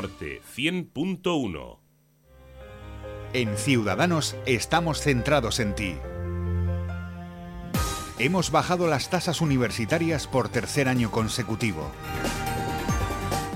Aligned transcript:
Norte 0.00 0.40
100.1 0.56 1.78
En 3.32 3.56
Ciudadanos 3.56 4.36
estamos 4.46 5.00
centrados 5.00 5.58
en 5.58 5.74
ti. 5.74 5.96
Hemos 8.20 8.52
bajado 8.52 8.86
las 8.86 9.10
tasas 9.10 9.40
universitarias 9.40 10.28
por 10.28 10.50
tercer 10.50 10.86
año 10.86 11.10
consecutivo. 11.10 11.90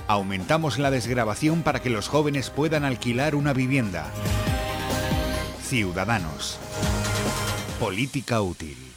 Aumentamos 0.08 0.80
la 0.80 0.90
desgrabación 0.90 1.62
para 1.62 1.80
que 1.80 1.90
los 1.90 2.08
jóvenes 2.08 2.50
puedan 2.50 2.84
alquilar 2.84 3.36
una 3.36 3.52
vivienda. 3.52 4.10
Ciudadanos. 5.62 6.58
Política 7.78 8.40
útil. 8.42 8.91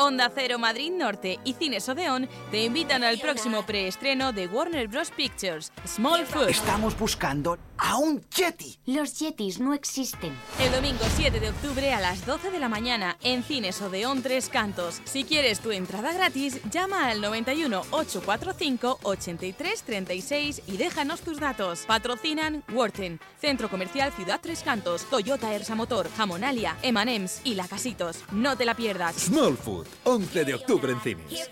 Onda 0.00 0.30
Cero 0.32 0.60
Madrid 0.60 0.92
Norte 0.92 1.40
y 1.42 1.54
Cines 1.54 1.88
Odeón 1.88 2.28
te 2.52 2.62
invitan 2.62 3.02
al 3.02 3.18
próximo 3.18 3.66
preestreno 3.66 4.32
de 4.32 4.46
Warner 4.46 4.86
Bros. 4.86 5.10
Pictures, 5.10 5.72
Small 5.84 6.24
Food. 6.24 6.50
Estamos 6.50 6.96
buscando 6.96 7.58
a 7.78 7.96
un 7.96 8.22
Yeti. 8.36 8.78
Los 8.86 9.18
Yetis 9.18 9.60
no 9.60 9.74
existen. 9.74 10.32
El 10.60 10.72
domingo 10.72 11.04
7 11.16 11.40
de 11.40 11.50
octubre 11.50 11.92
a 11.92 12.00
las 12.00 12.26
12 12.26 12.50
de 12.50 12.58
la 12.58 12.68
mañana 12.68 13.16
en 13.22 13.42
Cines 13.42 13.80
Odeón 13.80 14.22
Tres 14.22 14.48
Cantos. 14.48 15.00
Si 15.04 15.24
quieres 15.24 15.60
tu 15.60 15.70
entrada 15.70 16.12
gratis, 16.12 16.60
llama 16.70 17.08
al 17.08 17.20
91 17.20 17.82
845 17.90 19.00
83 19.02 19.82
36 19.82 20.62
y 20.66 20.76
déjanos 20.76 21.20
tus 21.20 21.40
datos. 21.40 21.80
Patrocinan 21.86 22.64
Worten, 22.72 23.20
Centro 23.40 23.68
Comercial 23.68 24.12
Ciudad 24.12 24.40
Tres 24.42 24.62
Cantos, 24.62 25.04
Toyota 25.04 25.54
Ersa 25.54 25.74
Motor, 25.74 26.10
Jamonalia, 26.16 26.76
Emanems 26.82 27.40
y 27.44 27.54
La 27.54 27.68
Casitos. 27.68 28.18
No 28.32 28.56
te 28.56 28.64
la 28.64 28.74
pierdas. 28.74 29.16
Small 29.16 29.56
Food, 29.56 29.86
11 30.04 30.44
de 30.44 30.54
octubre 30.54 30.92
en 30.92 31.00
cines. 31.00 31.48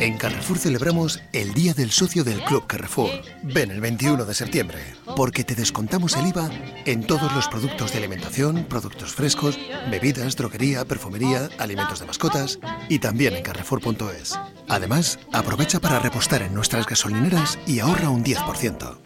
En 0.00 0.16
Carrefour 0.16 0.58
celebramos 0.58 1.20
el 1.32 1.54
Día 1.54 1.74
del 1.74 1.90
Socio 1.90 2.24
del 2.24 2.42
Club 2.44 2.66
Carrefour. 2.66 3.10
Ven 3.42 3.70
el 3.70 3.80
21 3.80 4.24
de 4.24 4.34
septiembre, 4.34 4.78
porque 5.16 5.44
te 5.44 5.54
descontamos 5.54 6.16
el 6.16 6.26
IVA 6.26 6.50
en 6.86 7.06
todos 7.06 7.32
los 7.32 7.48
productos 7.48 7.92
de 7.92 7.98
alimentación, 7.98 8.64
productos 8.68 9.12
frescos, 9.12 9.58
bebidas, 9.90 10.36
droguería, 10.36 10.84
perfumería, 10.84 11.48
alimentos 11.58 12.00
de 12.00 12.06
mascotas 12.06 12.58
y 12.88 12.98
también 12.98 13.34
en 13.34 13.42
carrefour.es. 13.42 14.38
Además, 14.68 15.18
aprovecha 15.32 15.80
para 15.80 16.00
repostar 16.00 16.42
en 16.42 16.54
nuestras 16.54 16.86
gasolineras 16.86 17.58
y 17.66 17.78
ahorra 17.80 18.10
un 18.10 18.24
10%. 18.24 18.98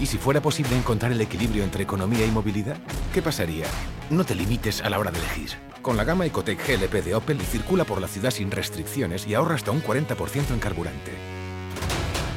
¿Y 0.00 0.06
si 0.06 0.18
fuera 0.18 0.40
posible 0.40 0.76
encontrar 0.76 1.12
el 1.12 1.20
equilibrio 1.20 1.64
entre 1.64 1.84
economía 1.84 2.26
y 2.26 2.30
movilidad? 2.30 2.78
¿Qué 3.12 3.22
pasaría? 3.22 3.66
No 4.10 4.24
te 4.24 4.34
limites 4.34 4.82
a 4.82 4.90
la 4.90 4.98
hora 4.98 5.10
de 5.10 5.18
elegir. 5.18 5.73
Con 5.84 5.98
la 5.98 6.04
gama 6.04 6.24
Ecotec 6.24 6.66
GLP 6.66 7.04
de 7.04 7.14
Opel 7.14 7.38
circula 7.42 7.84
por 7.84 8.00
la 8.00 8.08
ciudad 8.08 8.30
sin 8.30 8.50
restricciones 8.50 9.26
y 9.26 9.34
ahorra 9.34 9.56
hasta 9.56 9.70
un 9.70 9.82
40% 9.82 10.50
en 10.54 10.58
carburante. 10.58 11.12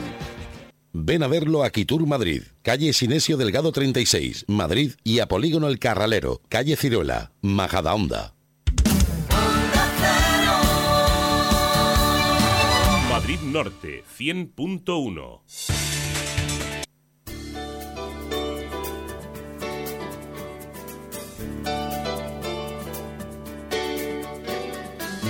Ven 0.95 1.23
a 1.23 1.27
verlo 1.27 1.65
a 1.65 1.71
Quitur 1.71 2.07
Madrid, 2.07 2.43
calle 2.61 2.93
Sinesio 2.93 3.39
Delgado 3.39 3.73
36, 3.73 4.45
Madrid 4.47 4.93
y 5.03 5.21
a 5.21 5.27
Polígono 5.27 5.69
El 5.69 5.79
Carralero, 5.79 6.43
calle 6.51 6.77
Ciruela, 6.77 7.33
Majadahonda. 7.41 8.35
Madrid 13.33 13.51
Norte 13.51 14.05
100.1 14.19 15.41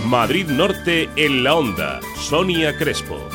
Madrid 0.07 0.47
Norte 0.49 1.09
en 1.15 1.45
la 1.45 1.55
onda. 1.55 2.01
Sonia 2.17 2.77
Crespo. 2.77 3.32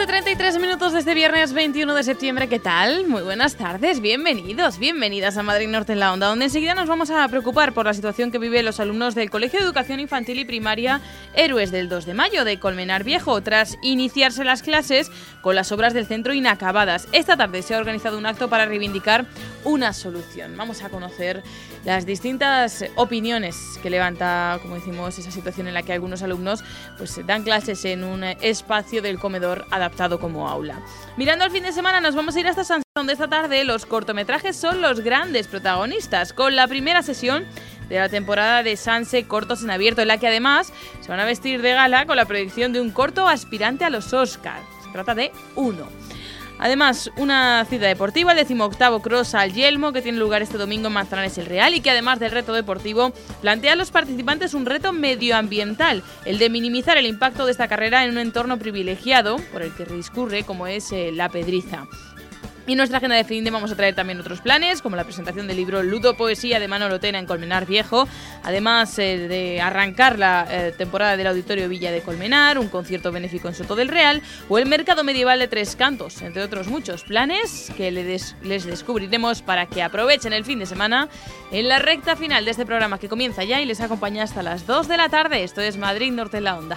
12.33 0.00 0.58
minutos 0.58 0.94
de 0.94 1.00
este 1.00 1.12
viernes 1.12 1.52
21 1.52 1.94
de 1.94 2.02
septiembre. 2.02 2.48
¿Qué 2.48 2.58
tal? 2.58 3.06
Muy 3.06 3.20
buenas 3.20 3.56
tardes, 3.56 4.00
bienvenidos, 4.00 4.78
bienvenidas 4.78 5.36
a 5.36 5.42
Madrid 5.42 5.68
Norte 5.68 5.92
en 5.92 6.00
la 6.00 6.10
Onda, 6.10 6.28
donde 6.28 6.46
enseguida 6.46 6.74
nos 6.74 6.88
vamos 6.88 7.10
a 7.10 7.28
preocupar 7.28 7.74
por 7.74 7.84
la 7.84 7.92
situación 7.92 8.30
que 8.30 8.38
viven 8.38 8.64
los 8.64 8.80
alumnos 8.80 9.14
del 9.14 9.28
Colegio 9.28 9.58
de 9.58 9.66
Educación 9.66 10.00
Infantil 10.00 10.38
y 10.38 10.46
Primaria 10.46 11.02
Héroes 11.34 11.70
del 11.70 11.90
2 11.90 12.06
de 12.06 12.14
Mayo 12.14 12.46
de 12.46 12.58
Colmenar 12.58 13.04
Viejo, 13.04 13.42
tras 13.42 13.76
iniciarse 13.82 14.42
las 14.42 14.62
clases 14.62 15.12
con 15.42 15.54
las 15.54 15.70
obras 15.70 15.92
del 15.92 16.06
centro 16.06 16.32
inacabadas. 16.32 17.06
Esta 17.12 17.36
tarde 17.36 17.60
se 17.60 17.74
ha 17.74 17.78
organizado 17.78 18.16
un 18.16 18.24
acto 18.24 18.48
para 18.48 18.64
reivindicar 18.64 19.26
una 19.64 19.92
solución. 19.92 20.56
Vamos 20.56 20.82
a 20.82 20.88
conocer 20.88 21.42
las 21.84 22.06
distintas 22.06 22.86
opiniones 22.96 23.78
que 23.82 23.90
levanta, 23.90 24.58
como 24.62 24.76
decimos, 24.76 25.18
esa 25.18 25.30
situación 25.30 25.68
en 25.68 25.74
la 25.74 25.82
que 25.82 25.92
algunos 25.92 26.22
alumnos 26.22 26.64
pues 26.96 27.20
dan 27.26 27.42
clases 27.42 27.84
en 27.84 28.02
un 28.02 28.24
espacio 28.24 29.02
del 29.02 29.18
comedor 29.18 29.66
adaptado 29.70 29.89
como 30.18 30.48
aula. 30.48 30.80
Mirando 31.16 31.44
al 31.44 31.50
fin 31.50 31.62
de 31.62 31.72
semana 31.72 32.00
nos 32.00 32.14
vamos 32.14 32.34
a 32.34 32.40
ir 32.40 32.48
hasta 32.48 32.64
San 32.64 32.82
donde 32.96 33.12
esta 33.12 33.28
tarde 33.28 33.64
los 33.64 33.86
cortometrajes 33.86 34.56
son 34.56 34.80
los 34.80 35.00
grandes 35.00 35.46
protagonistas, 35.46 36.32
con 36.32 36.56
la 36.56 36.66
primera 36.66 37.02
sesión 37.02 37.44
de 37.88 37.98
la 37.98 38.08
temporada 38.08 38.62
de 38.62 38.76
Sanse 38.76 39.26
Cortos 39.26 39.62
en 39.62 39.70
Abierto, 39.70 40.02
en 40.02 40.08
la 40.08 40.18
que 40.18 40.26
además 40.26 40.72
se 41.00 41.08
van 41.08 41.20
a 41.20 41.24
vestir 41.24 41.62
de 41.62 41.72
gala 41.72 42.06
con 42.06 42.16
la 42.16 42.24
proyección 42.24 42.72
de 42.72 42.80
un 42.80 42.90
corto 42.90 43.28
aspirante 43.28 43.84
a 43.84 43.90
los 43.90 44.12
Oscars. 44.12 44.64
Se 44.84 44.90
trata 44.90 45.14
de 45.14 45.32
uno. 45.54 45.86
Además, 46.60 47.10
una 47.16 47.64
cita 47.64 47.86
deportiva, 47.86 48.32
el 48.32 48.38
decimoctavo 48.38 49.00
Cross 49.00 49.34
al 49.34 49.54
Yelmo, 49.54 49.94
que 49.94 50.02
tiene 50.02 50.18
lugar 50.18 50.42
este 50.42 50.58
domingo 50.58 50.88
en 50.88 50.92
Manzanares 50.92 51.38
el 51.38 51.46
Real 51.46 51.74
y 51.74 51.80
que 51.80 51.90
además 51.90 52.20
del 52.20 52.32
reto 52.32 52.52
deportivo, 52.52 53.12
plantea 53.40 53.72
a 53.72 53.76
los 53.76 53.90
participantes 53.90 54.52
un 54.52 54.66
reto 54.66 54.92
medioambiental, 54.92 56.02
el 56.26 56.38
de 56.38 56.50
minimizar 56.50 56.98
el 56.98 57.06
impacto 57.06 57.46
de 57.46 57.52
esta 57.52 57.66
carrera 57.66 58.04
en 58.04 58.10
un 58.10 58.18
entorno 58.18 58.58
privilegiado 58.58 59.36
por 59.52 59.62
el 59.62 59.74
que 59.74 59.86
discurre, 59.86 60.44
como 60.44 60.66
es 60.66 60.92
eh, 60.92 61.12
la 61.12 61.30
Pedriza. 61.30 61.86
Y 62.66 62.72
en 62.72 62.76
nuestra 62.78 62.98
agenda 62.98 63.16
de 63.16 63.24
fin 63.24 63.44
vamos 63.50 63.72
a 63.72 63.76
traer 63.76 63.94
también 63.94 64.20
otros 64.20 64.40
planes, 64.40 64.82
como 64.82 64.96
la 64.96 65.04
presentación 65.04 65.46
del 65.46 65.56
libro 65.56 65.82
Ludo 65.82 66.16
Poesía 66.16 66.60
de 66.60 66.68
Manolo 66.68 67.00
Tena 67.00 67.18
en 67.18 67.26
Colmenar 67.26 67.66
Viejo, 67.66 68.06
además 68.42 68.98
eh, 68.98 69.28
de 69.28 69.60
arrancar 69.60 70.18
la 70.18 70.46
eh, 70.48 70.74
temporada 70.76 71.16
del 71.16 71.26
Auditorio 71.26 71.68
Villa 71.68 71.90
de 71.90 72.02
Colmenar, 72.02 72.58
un 72.58 72.68
concierto 72.68 73.12
benéfico 73.12 73.48
en 73.48 73.54
Soto 73.54 73.74
del 73.74 73.88
Real 73.88 74.22
o 74.48 74.58
el 74.58 74.66
Mercado 74.66 75.04
Medieval 75.04 75.38
de 75.38 75.48
Tres 75.48 75.74
Cantos, 75.74 76.22
entre 76.22 76.42
otros 76.42 76.68
muchos 76.68 77.02
planes 77.02 77.72
que 77.76 77.90
les, 77.90 78.36
les 78.42 78.64
descubriremos 78.64 79.42
para 79.42 79.66
que 79.66 79.82
aprovechen 79.82 80.32
el 80.32 80.44
fin 80.44 80.58
de 80.58 80.66
semana 80.66 81.08
en 81.50 81.68
la 81.68 81.78
recta 81.78 82.16
final 82.16 82.44
de 82.44 82.52
este 82.52 82.66
programa 82.66 82.98
que 82.98 83.08
comienza 83.08 83.42
ya 83.44 83.60
y 83.60 83.64
les 83.64 83.80
acompaña 83.80 84.22
hasta 84.22 84.42
las 84.42 84.66
2 84.66 84.88
de 84.88 84.96
la 84.96 85.08
tarde. 85.08 85.42
Esto 85.42 85.60
es 85.60 85.76
Madrid 85.76 86.12
Norte 86.12 86.38
en 86.38 86.44
la 86.44 86.58
Onda. 86.58 86.76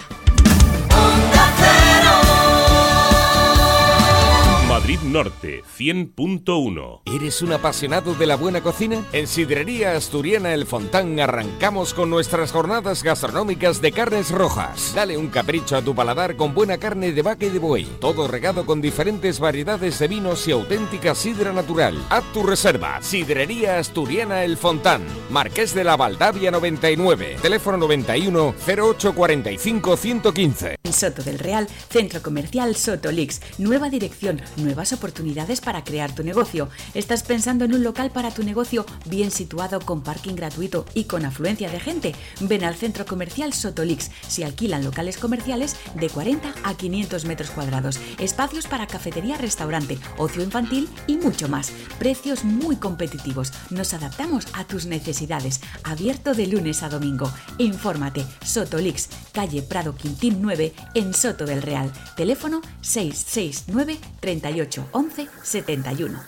Madrid 4.68 4.98
Norte 5.00 5.62
100.1. 5.78 7.02
¿Eres 7.04 7.42
un 7.42 7.52
apasionado 7.52 8.14
de 8.14 8.26
la 8.26 8.36
buena 8.36 8.62
cocina? 8.62 9.04
En 9.12 9.26
Sidrería 9.26 9.92
Asturiana 9.92 10.54
El 10.54 10.66
Fontán 10.66 11.20
arrancamos 11.20 11.92
con 11.92 12.08
nuestras 12.08 12.50
jornadas 12.50 13.02
gastronómicas 13.02 13.82
de 13.82 13.92
carnes 13.92 14.30
rojas. 14.30 14.92
Dale 14.94 15.18
un 15.18 15.28
capricho 15.28 15.76
a 15.76 15.82
tu 15.82 15.94
paladar 15.94 16.36
con 16.36 16.54
buena 16.54 16.78
carne 16.78 17.12
de 17.12 17.22
vaca 17.22 17.44
y 17.44 17.50
de 17.50 17.58
buey, 17.58 17.84
todo 18.00 18.26
regado 18.26 18.64
con 18.64 18.80
diferentes 18.80 19.38
variedades 19.38 19.98
de 19.98 20.08
vinos 20.08 20.48
y 20.48 20.52
auténtica 20.52 21.14
sidra 21.14 21.52
natural. 21.52 22.02
Haz 22.08 22.24
tu 22.32 22.42
reserva. 22.42 23.02
Sidrería 23.02 23.78
Asturiana 23.78 24.44
El 24.44 24.56
Fontán, 24.56 25.02
Marqués 25.30 25.74
de 25.74 25.84
la 25.84 25.96
Valdavia 25.96 26.50
99, 26.50 27.36
teléfono 27.42 27.76
91 27.76 28.54
0845 28.66 29.96
115. 29.96 30.76
Soto 30.90 31.22
del 31.22 31.38
Real, 31.38 31.68
Centro 31.90 32.22
Comercial 32.22 32.76
Sotolix, 32.76 33.40
nueva 33.58 33.90
dirección, 33.90 34.40
nuevas 34.56 34.92
oportunidades 34.92 35.60
para 35.60 35.84
crear 35.84 36.14
tu 36.14 36.22
negocio. 36.22 36.68
¿Estás 36.94 37.22
pensando 37.22 37.64
en 37.64 37.74
un 37.74 37.84
local 37.84 38.10
para 38.10 38.30
tu 38.30 38.42
negocio 38.42 38.86
bien 39.06 39.30
situado 39.30 39.80
con 39.80 40.02
parking 40.02 40.34
gratuito 40.34 40.86
y 40.94 41.04
con 41.04 41.24
afluencia 41.24 41.70
de 41.70 41.80
gente? 41.80 42.14
Ven 42.40 42.64
al 42.64 42.74
Centro 42.74 43.06
Comercial 43.06 43.52
Sotolix. 43.52 44.10
Si 44.28 44.42
alquilan 44.42 44.84
locales 44.84 45.18
comerciales 45.18 45.76
de 45.94 46.08
40 46.08 46.54
a 46.62 46.74
500 46.74 47.24
metros 47.24 47.50
cuadrados, 47.50 47.98
espacios 48.18 48.66
para 48.66 48.86
cafetería, 48.86 49.36
restaurante, 49.36 49.98
ocio 50.18 50.42
infantil 50.42 50.88
y 51.06 51.16
mucho 51.16 51.48
más. 51.48 51.72
Precios 51.98 52.44
muy 52.44 52.76
competitivos. 52.76 53.52
Nos 53.70 53.94
adaptamos 53.94 54.46
a 54.54 54.64
tus 54.64 54.86
necesidades. 54.86 55.60
Abierto 55.82 56.34
de 56.34 56.46
lunes 56.46 56.82
a 56.82 56.88
domingo. 56.88 57.32
Infórmate. 57.58 58.24
Sotolix, 58.44 59.08
calle 59.34 59.60
Prado 59.62 59.94
Quintín 59.94 60.38
9 60.40 60.72
en 60.94 61.12
Soto 61.12 61.44
del 61.44 61.60
Real. 61.60 61.92
Teléfono 62.16 62.62
669 62.80 63.98
38 64.20 64.88
11 64.92 65.28
71. 65.42 66.18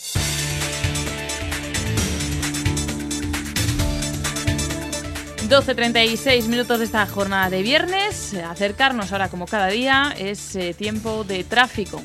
12.36 5.47 6.49
minutos 6.49 6.79
de 6.79 6.87
esta 6.87 7.07
jornada 7.07 7.51
de 7.51 7.63
viernes. 7.63 8.33
Acercarnos 8.33 9.13
ahora, 9.13 9.29
como 9.29 9.45
cada 9.45 9.67
día, 9.67 10.15
es 10.19 10.57
eh, 10.57 10.73
tiempo 10.73 11.23
de 11.25 11.45
tráfico. 11.45 12.03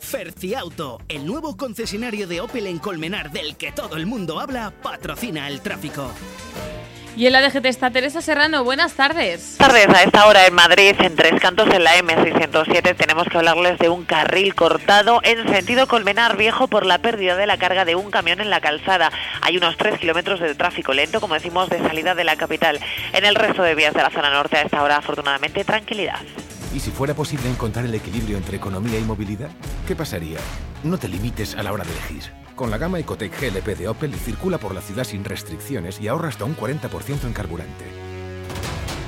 Ferciauto, 0.00 1.00
el 1.08 1.26
nuevo 1.26 1.56
concesionario 1.56 2.28
de 2.28 2.40
Opel 2.42 2.68
en 2.68 2.78
Colmenar 2.78 3.32
del 3.32 3.56
que 3.56 3.72
todo 3.72 3.96
el 3.96 4.06
mundo 4.06 4.38
habla, 4.38 4.72
patrocina 4.82 5.48
el 5.48 5.60
tráfico. 5.60 6.12
Y 7.14 7.26
en 7.26 7.32
la 7.34 7.42
DGT 7.42 7.66
está 7.66 7.90
Teresa 7.90 8.22
Serrano. 8.22 8.64
Buenas 8.64 8.94
tardes. 8.94 9.56
Buenas 9.58 9.74
tardes. 9.74 9.88
A 9.88 10.02
esta 10.02 10.26
hora 10.26 10.46
en 10.46 10.54
Madrid, 10.54 10.94
en 10.98 11.14
Tres 11.14 11.38
Cantos, 11.40 11.68
en 11.68 11.84
la 11.84 11.94
M607, 11.98 12.96
tenemos 12.96 13.26
que 13.28 13.36
hablarles 13.36 13.78
de 13.78 13.90
un 13.90 14.04
carril 14.04 14.54
cortado 14.54 15.20
en 15.22 15.46
sentido 15.48 15.86
Colmenar 15.86 16.38
Viejo 16.38 16.68
por 16.68 16.86
la 16.86 16.98
pérdida 16.98 17.36
de 17.36 17.46
la 17.46 17.58
carga 17.58 17.84
de 17.84 17.96
un 17.96 18.10
camión 18.10 18.40
en 18.40 18.48
la 18.48 18.60
calzada. 18.60 19.12
Hay 19.42 19.58
unos 19.58 19.76
3 19.76 20.00
kilómetros 20.00 20.40
de 20.40 20.54
tráfico 20.54 20.94
lento, 20.94 21.20
como 21.20 21.34
decimos, 21.34 21.68
de 21.68 21.78
salida 21.80 22.14
de 22.14 22.24
la 22.24 22.36
capital. 22.36 22.80
En 23.12 23.26
el 23.26 23.34
resto 23.34 23.62
de 23.62 23.74
vías 23.74 23.92
de 23.92 24.02
la 24.02 24.10
zona 24.10 24.30
norte, 24.30 24.56
a 24.56 24.62
esta 24.62 24.82
hora, 24.82 24.96
afortunadamente, 24.96 25.64
tranquilidad. 25.64 26.20
¿Y 26.74 26.80
si 26.80 26.90
fuera 26.90 27.12
posible 27.12 27.50
encontrar 27.50 27.84
el 27.84 27.94
equilibrio 27.94 28.38
entre 28.38 28.56
economía 28.56 28.98
y 28.98 29.02
movilidad? 29.02 29.50
¿Qué 29.86 29.94
pasaría? 29.94 30.38
No 30.82 30.96
te 30.96 31.08
limites 31.08 31.54
a 31.56 31.62
la 31.62 31.72
hora 31.72 31.84
de 31.84 31.90
elegir. 31.90 32.41
Con 32.54 32.70
la 32.70 32.78
gama 32.78 32.98
Ecotec 32.98 33.32
GLP 33.40 33.78
de 33.78 33.88
Opel 33.88 34.14
circula 34.14 34.58
por 34.58 34.74
la 34.74 34.80
ciudad 34.80 35.04
sin 35.04 35.24
restricciones 35.24 36.00
y 36.00 36.08
ahorra 36.08 36.28
hasta 36.28 36.44
un 36.44 36.56
40% 36.56 37.24
en 37.24 37.32
carburante. 37.32 37.84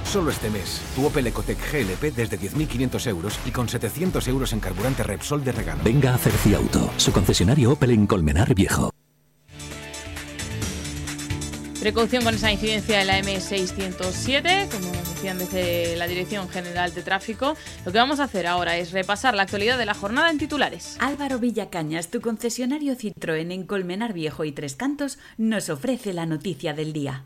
Solo 0.05 0.31
este 0.31 0.49
mes, 0.49 0.81
tu 0.95 1.07
Opel 1.07 1.27
Ecotec 1.27 1.59
GLP 1.73 2.15
desde 2.15 2.39
10.500 2.39 3.07
euros 3.09 3.39
y 3.45 3.51
con 3.51 3.69
700 3.69 4.27
euros 4.29 4.53
en 4.53 4.61
carburante 4.61 5.03
Repsol 5.03 5.45
de 5.45 5.53
regalo. 5.53 5.83
Venga 5.85 6.15
a 6.15 6.19
Cerciauto, 6.19 6.91
su 6.97 7.13
concesionario 7.13 7.73
Opel 7.73 7.91
en 7.91 8.07
Colmenar 8.07 8.55
Viejo. 8.55 8.91
Precaución 11.85 12.25
con 12.25 12.35
esa 12.35 12.51
incidencia 12.51 12.99
de 12.99 13.05
la 13.05 13.21
M607, 13.21 14.71
como 14.71 14.91
decían 14.91 15.39
desde 15.39 15.97
la 15.97 16.07
Dirección 16.07 16.49
General 16.49 16.95
de 16.95 17.03
Tráfico. 17.03 17.59
Lo 17.85 17.93
que 17.93 17.99
vamos 17.99 18.21
a 18.21 18.25
hacer 18.25 18.47
ahora 18.47 18.79
es 18.79 18.93
repasar 18.93 19.35
la 19.35 19.43
actualidad 19.43 19.77
de 19.77 19.85
la 19.85 19.93
jornada 19.93 20.31
en 20.31 20.39
titulares. 20.39 20.97
Álvaro 20.99 21.39
Villacañas, 21.39 22.09
tu 22.09 22.23
concesionario 22.23 22.97
Citroën 22.97 23.53
en 23.53 23.67
Colmenar 23.67 24.15
Viejo 24.15 24.47
y 24.47 24.53
Tres 24.53 24.77
Cantos, 24.77 25.19
nos 25.37 25.69
ofrece 25.69 26.15
la 26.15 26.25
noticia 26.25 26.73
del 26.73 26.95
día. 26.95 27.25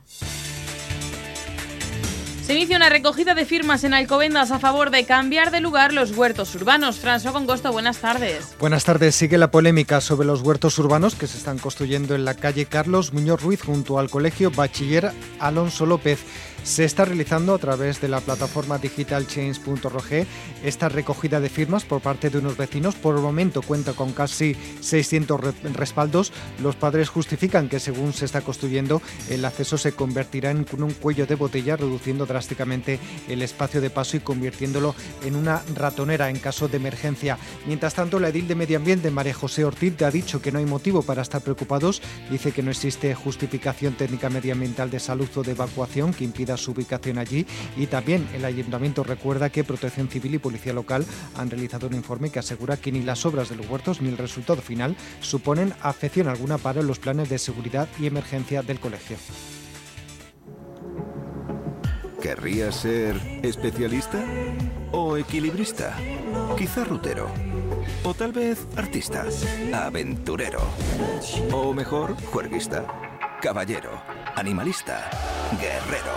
Se 2.49 2.55
inicia 2.55 2.79
una 2.79 2.89
recogida 2.89 3.35
de 3.35 3.45
firmas 3.45 3.85
en 3.85 3.93
Alcobendas 3.93 4.53
a 4.53 4.59
favor 4.59 4.91
de 4.91 5.05
cambiar 5.05 5.51
de 5.51 5.61
lugar 5.61 5.93
los 5.93 6.17
huertos 6.17 6.55
urbanos. 6.55 6.99
François 6.99 7.33
Congosto, 7.33 7.71
buenas 7.73 7.99
tardes. 7.99 8.57
Buenas 8.59 8.85
tardes. 8.85 9.15
Sigue 9.15 9.37
la 9.37 9.51
polémica 9.51 10.01
sobre 10.01 10.27
los 10.27 10.41
huertos 10.41 10.79
urbanos 10.79 11.15
que 11.15 11.27
se 11.27 11.37
están 11.37 11.59
construyendo 11.59 12.15
en 12.15 12.25
la 12.25 12.33
calle 12.33 12.65
Carlos 12.65 13.13
Muñoz 13.13 13.43
Ruiz 13.43 13.61
junto 13.61 13.99
al 13.99 14.09
colegio 14.09 14.51
Bachiller 14.51 15.13
Alonso 15.41 15.85
López. 15.85 16.21
Se 16.65 16.85
está 16.85 17.05
realizando 17.05 17.55
a 17.55 17.59
través 17.59 18.01
de 18.01 18.09
la 18.09 18.21
plataforma 18.21 18.79
digital 18.79 19.27
change.org 19.27 20.27
esta 20.63 20.89
recogida 20.89 21.41
de 21.41 21.49
firmas 21.49 21.85
por 21.85 22.01
parte 22.01 22.31
de 22.31 22.39
unos 22.39 22.57
vecinos. 22.57 22.95
Por 22.95 23.17
el 23.17 23.23
momento 23.23 23.63
cuenta 23.63 23.95
con 23.95 24.13
casi 24.13 24.55
600 24.81 25.41
respaldos. 25.75 26.33
Los 26.63 26.77
padres 26.77 27.09
justifican 27.09 27.69
que 27.69 27.81
según 27.81 28.13
se 28.13 28.27
está 28.27 28.43
construyendo 28.43 29.01
el 29.29 29.45
acceso 29.45 29.79
se 29.79 29.93
convertirá 29.93 30.51
en 30.51 30.67
un 30.83 30.93
cuello 30.93 31.27
de 31.27 31.35
botella 31.35 31.77
reduciendo 31.77 32.27
drásticamente 32.27 32.99
el 33.29 33.43
espacio 33.43 33.81
de 33.81 33.91
paso 33.91 34.17
y 34.17 34.21
convirtiéndolo 34.21 34.95
en 35.25 35.37
una 35.37 35.63
ratonera 35.75 36.31
en 36.31 36.39
caso 36.39 36.69
de 36.69 36.77
emergencia. 36.77 37.39
Mientras 37.67 37.95
tanto, 37.95 38.21
la 38.21 38.29
edil 38.29 38.49
de 38.49 38.55
Medio 38.55 38.79
Ambiente, 38.79 39.11
María 39.11 39.35
José 39.35 39.65
Ortiz, 39.65 40.01
ha 40.03 40.11
dicho 40.11 40.41
que 40.41 40.53
no 40.53 40.59
hay 40.59 40.67
motivo 40.67 41.03
para 41.03 41.23
estar 41.23 41.41
preocupados. 41.41 42.03
Dice 42.31 42.53
que 42.53 42.63
no 42.63 42.71
existe 42.71 43.15
justificación 43.15 43.95
técnica 43.95 44.31
medioambiental 44.31 44.91
de 44.91 45.01
salud 45.01 45.29
o 45.37 45.43
de 45.43 45.53
evacuación 45.53 46.13
que 46.13 46.25
impida 46.25 46.48
su 46.57 46.73
ubicación 46.73 47.19
allí 47.19 47.47
y 47.77 47.87
también 47.87 48.27
el 48.35 48.45
ayuntamiento 48.45 49.05
recuerda 49.05 49.51
que 49.51 49.65
Protección 49.65 50.09
Civil 50.09 50.35
y 50.35 50.39
Policía 50.39 50.73
Local 50.73 51.05
han 51.37 51.51
realizado 51.51 51.87
un 51.87 51.95
informe 51.95 52.31
que 52.31 52.39
asegura 52.39 52.77
que 52.77 52.93
ni 52.93 53.03
las 53.03 53.27
obras 53.27 53.49
de 53.49 53.57
los 53.57 53.69
huertos 53.69 54.01
ni 54.01 54.09
el 54.09 54.19
resultado 54.19 54.63
final 54.63 54.97
suponen 55.21 55.75
afección 55.83 56.29
alguna 56.29 56.59
para 56.59 56.83
los 56.83 56.99
planes 56.99 57.29
de 57.29 57.39
seguridad 57.39 57.89
y 57.99 58.07
emergencia 58.07 58.63
del 58.63 58.81
colegio. 58.81 59.17
¿Querrías 62.21 62.75
ser 62.75 63.17
especialista? 63.43 64.25
¿O 64.91 65.17
equilibrista? 65.17 65.97
Quizá 66.57 66.85
rutero. 66.85 67.29
O 68.03 68.13
tal 68.13 68.33
vez 68.33 68.67
artista. 68.77 69.25
Aventurero. 69.73 70.61
O 71.53 71.73
mejor, 71.73 72.17
juerguista. 72.33 73.08
Caballero. 73.41 74.03
Animalista. 74.35 75.11
Guerrero. 75.61 76.13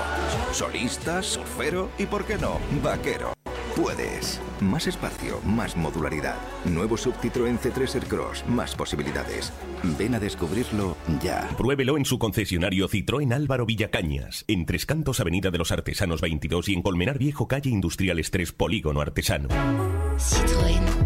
Solista, 0.52 1.22
surfero 1.22 1.90
y, 1.98 2.06
¿por 2.06 2.26
qué 2.26 2.38
no?, 2.38 2.60
vaquero. 2.84 3.34
Puedes. 3.76 4.42
Más 4.60 4.86
espacio, 4.88 5.40
más 5.46 5.78
modularidad. 5.78 6.36
Nuevo 6.66 6.98
Subcitroën 6.98 7.58
C3 7.58 7.96
Aircross. 7.96 8.46
Más 8.48 8.76
posibilidades. 8.76 9.54
Ven 9.98 10.16
a 10.16 10.20
descubrirlo 10.20 10.98
ya. 11.22 11.48
Pruébelo 11.58 11.98
en 11.98 12.06
su 12.06 12.20
concesionario 12.20 12.90
Citroën 12.90 13.34
Álvaro 13.34 13.66
Villacañas, 13.66 14.44
en 14.48 14.66
Tres 14.66 14.86
Cantos 14.86 15.20
Avenida 15.20 15.52
de 15.52 15.58
los 15.58 15.72
Artesanos 15.72 16.22
22 16.22 16.70
y 16.70 16.74
en 16.74 16.82
Colmenar 16.82 17.18
Viejo 17.18 17.48
Calle 17.48 17.70
Industriales 17.70 18.30
3 18.30 18.52
Polígono 18.52 19.02
Artesano. 19.02 19.48
Citroën. 20.18 21.01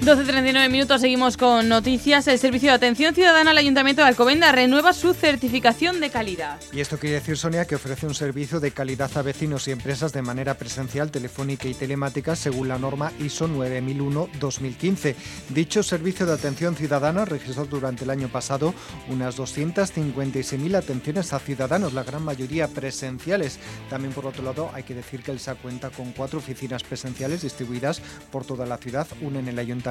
12.39 0.00 0.70
minutos, 0.70 1.02
seguimos 1.02 1.36
con 1.36 1.68
noticias. 1.68 2.26
El 2.26 2.38
Servicio 2.38 2.70
de 2.70 2.76
Atención 2.76 3.14
Ciudadana 3.14 3.50
al 3.50 3.58
Ayuntamiento 3.58 4.00
de 4.00 4.08
Alcobendas 4.08 4.54
renueva 4.54 4.94
su 4.94 5.12
certificación 5.12 6.00
de 6.00 6.08
calidad. 6.08 6.58
Y 6.72 6.80
esto 6.80 6.98
quiere 6.98 7.16
decir, 7.16 7.36
Sonia, 7.36 7.66
que 7.66 7.74
ofrece 7.74 8.06
un 8.06 8.14
servicio 8.14 8.60
de 8.60 8.70
calidad 8.70 9.10
a 9.18 9.20
vecinos 9.20 9.68
y 9.68 9.72
empresas 9.72 10.14
de 10.14 10.22
manera 10.22 10.54
presencial, 10.54 11.10
telefónica 11.10 11.68
y 11.68 11.74
telemática 11.74 12.34
según 12.34 12.68
la 12.68 12.78
norma 12.78 13.12
ISO 13.18 13.46
9001-2015. 13.46 15.14
Dicho 15.50 15.82
Servicio 15.82 16.24
de 16.24 16.32
Atención 16.32 16.76
Ciudadana 16.76 17.26
registró 17.26 17.66
durante 17.66 18.04
el 18.04 18.10
año 18.10 18.28
pasado 18.28 18.72
unas 19.10 19.38
256.000 19.38 20.76
atenciones 20.76 21.34
a 21.34 21.40
ciudadanos, 21.40 21.92
la 21.92 22.04
gran 22.04 22.24
mayoría 22.24 22.68
presenciales. 22.68 23.58
También, 23.90 24.14
por 24.14 24.24
otro 24.24 24.42
lado, 24.44 24.70
hay 24.72 24.82
que 24.82 24.94
decir 24.94 25.22
que 25.22 25.30
el 25.30 25.40
SA 25.40 25.56
cuenta 25.56 25.90
con 25.90 26.12
cuatro 26.12 26.38
oficinas 26.38 26.84
presenciales 26.84 27.42
distribuidas 27.42 28.00
por 28.32 28.46
toda 28.46 28.64
la 28.64 28.78
ciudad, 28.78 29.06
una 29.20 29.40
en 29.40 29.48
el 29.48 29.58
Ayuntamiento 29.58 29.89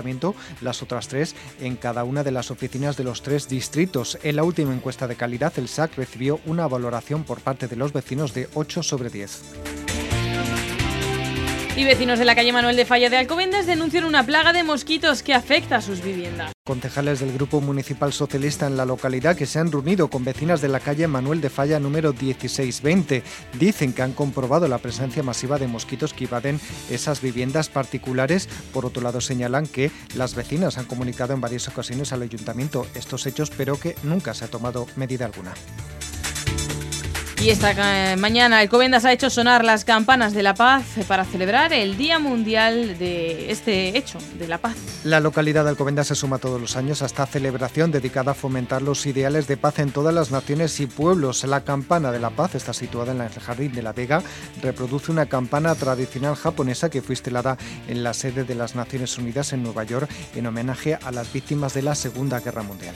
las 0.61 0.81
otras 0.81 1.07
tres 1.07 1.35
en 1.59 1.75
cada 1.75 2.03
una 2.03 2.23
de 2.23 2.31
las 2.31 2.51
oficinas 2.51 2.97
de 2.97 3.03
los 3.03 3.21
tres 3.21 3.47
distritos. 3.47 4.17
En 4.23 4.35
la 4.35 4.43
última 4.43 4.73
encuesta 4.73 5.07
de 5.07 5.15
calidad, 5.15 5.53
el 5.57 5.67
SAC 5.67 5.95
recibió 5.95 6.39
una 6.45 6.67
valoración 6.67 7.23
por 7.23 7.41
parte 7.41 7.67
de 7.67 7.75
los 7.75 7.93
vecinos 7.93 8.33
de 8.33 8.49
8 8.53 8.83
sobre 8.83 9.09
10. 9.09 10.18
Y 11.75 11.85
vecinos 11.85 12.19
de 12.19 12.25
la 12.25 12.35
calle 12.35 12.51
Manuel 12.51 12.75
de 12.75 12.85
Falla 12.85 13.09
de 13.09 13.17
Alcobendas 13.17 13.65
denuncian 13.65 14.03
una 14.03 14.25
plaga 14.25 14.51
de 14.53 14.63
mosquitos 14.63 15.23
que 15.23 15.33
afecta 15.33 15.77
a 15.77 15.81
sus 15.81 16.03
viviendas. 16.03 16.51
Concejales 16.65 17.19
del 17.19 17.33
Grupo 17.33 17.61
Municipal 17.61 18.11
Socialista 18.11 18.67
en 18.67 18.75
la 18.75 18.85
localidad 18.85 19.35
que 19.35 19.45
se 19.45 19.59
han 19.59 19.71
reunido 19.71 20.09
con 20.09 20.23
vecinas 20.23 20.61
de 20.61 20.67
la 20.67 20.79
calle 20.79 21.07
Manuel 21.07 21.41
de 21.41 21.49
Falla 21.49 21.79
número 21.79 22.11
1620 22.11 23.23
dicen 23.57 23.93
que 23.93 24.01
han 24.01 24.13
comprobado 24.13 24.67
la 24.67 24.77
presencia 24.77 25.23
masiva 25.23 25.57
de 25.57 25.67
mosquitos 25.67 26.13
que 26.13 26.25
invaden 26.25 26.59
esas 26.89 27.21
viviendas 27.21 27.69
particulares. 27.69 28.47
Por 28.73 28.85
otro 28.85 29.01
lado, 29.01 29.21
señalan 29.21 29.65
que 29.65 29.89
las 30.15 30.35
vecinas 30.35 30.77
han 30.77 30.85
comunicado 30.85 31.33
en 31.33 31.41
varias 31.41 31.67
ocasiones 31.67 32.11
al 32.11 32.23
ayuntamiento 32.23 32.85
estos 32.93 33.25
hechos, 33.25 33.51
pero 33.55 33.79
que 33.79 33.95
nunca 34.03 34.33
se 34.33 34.45
ha 34.45 34.49
tomado 34.49 34.85
medida 34.95 35.25
alguna. 35.25 35.53
Y 37.41 37.51
esta 37.51 37.71
eh, 38.11 38.17
mañana 38.17 38.59
Alcobendas 38.59 39.05
ha 39.05 39.13
hecho 39.13 39.29
sonar 39.29 39.63
las 39.63 39.85
campanas 39.85 40.33
de 40.33 40.43
la 40.43 40.55
paz 40.55 40.83
para 41.07 41.23
celebrar 41.23 41.71
el 41.71 41.95
Día 41.95 42.19
Mundial 42.19 42.97
de 42.97 43.49
este 43.49 43.97
hecho, 43.97 44.17
de 44.37 44.45
la 44.49 44.57
paz. 44.57 44.75
La 45.05 45.21
localidad 45.21 45.63
de 45.63 45.69
Alcobendas 45.69 46.07
se 46.07 46.15
suma 46.15 46.39
todos 46.39 46.59
los 46.59 46.75
años 46.75 47.01
a 47.01 47.05
esta 47.05 47.25
celebración 47.25 47.91
dedicada 47.91 48.31
a 48.31 48.33
fomentar 48.35 48.81
los 48.81 49.05
ideales 49.05 49.47
de 49.47 49.55
paz 49.55 49.79
en 49.79 49.91
todas 49.91 50.13
las 50.13 50.31
naciones 50.31 50.81
y 50.81 50.87
pueblos. 50.87 51.45
La 51.45 51.63
campana 51.63 52.11
de 52.11 52.19
la 52.19 52.31
paz 52.31 52.55
está 52.55 52.73
situada 52.73 53.13
en 53.13 53.21
el 53.21 53.29
Jardín 53.29 53.71
de 53.71 53.83
la 53.83 53.93
Vega, 53.93 54.21
reproduce 54.61 55.09
una 55.09 55.27
campana 55.27 55.75
tradicional 55.75 56.35
japonesa 56.35 56.89
que 56.89 57.01
fue 57.01 57.13
instalada 57.13 57.57
en 57.87 58.03
la 58.03 58.13
sede 58.13 58.43
de 58.43 58.55
las 58.55 58.75
Naciones 58.75 59.17
Unidas 59.17 59.53
en 59.53 59.63
Nueva 59.63 59.85
York 59.85 60.09
en 60.35 60.45
homenaje 60.45 60.99
a 61.01 61.11
las 61.13 61.31
víctimas 61.31 61.73
de 61.73 61.83
la 61.83 61.95
Segunda 61.95 62.41
Guerra 62.41 62.63
Mundial. 62.63 62.95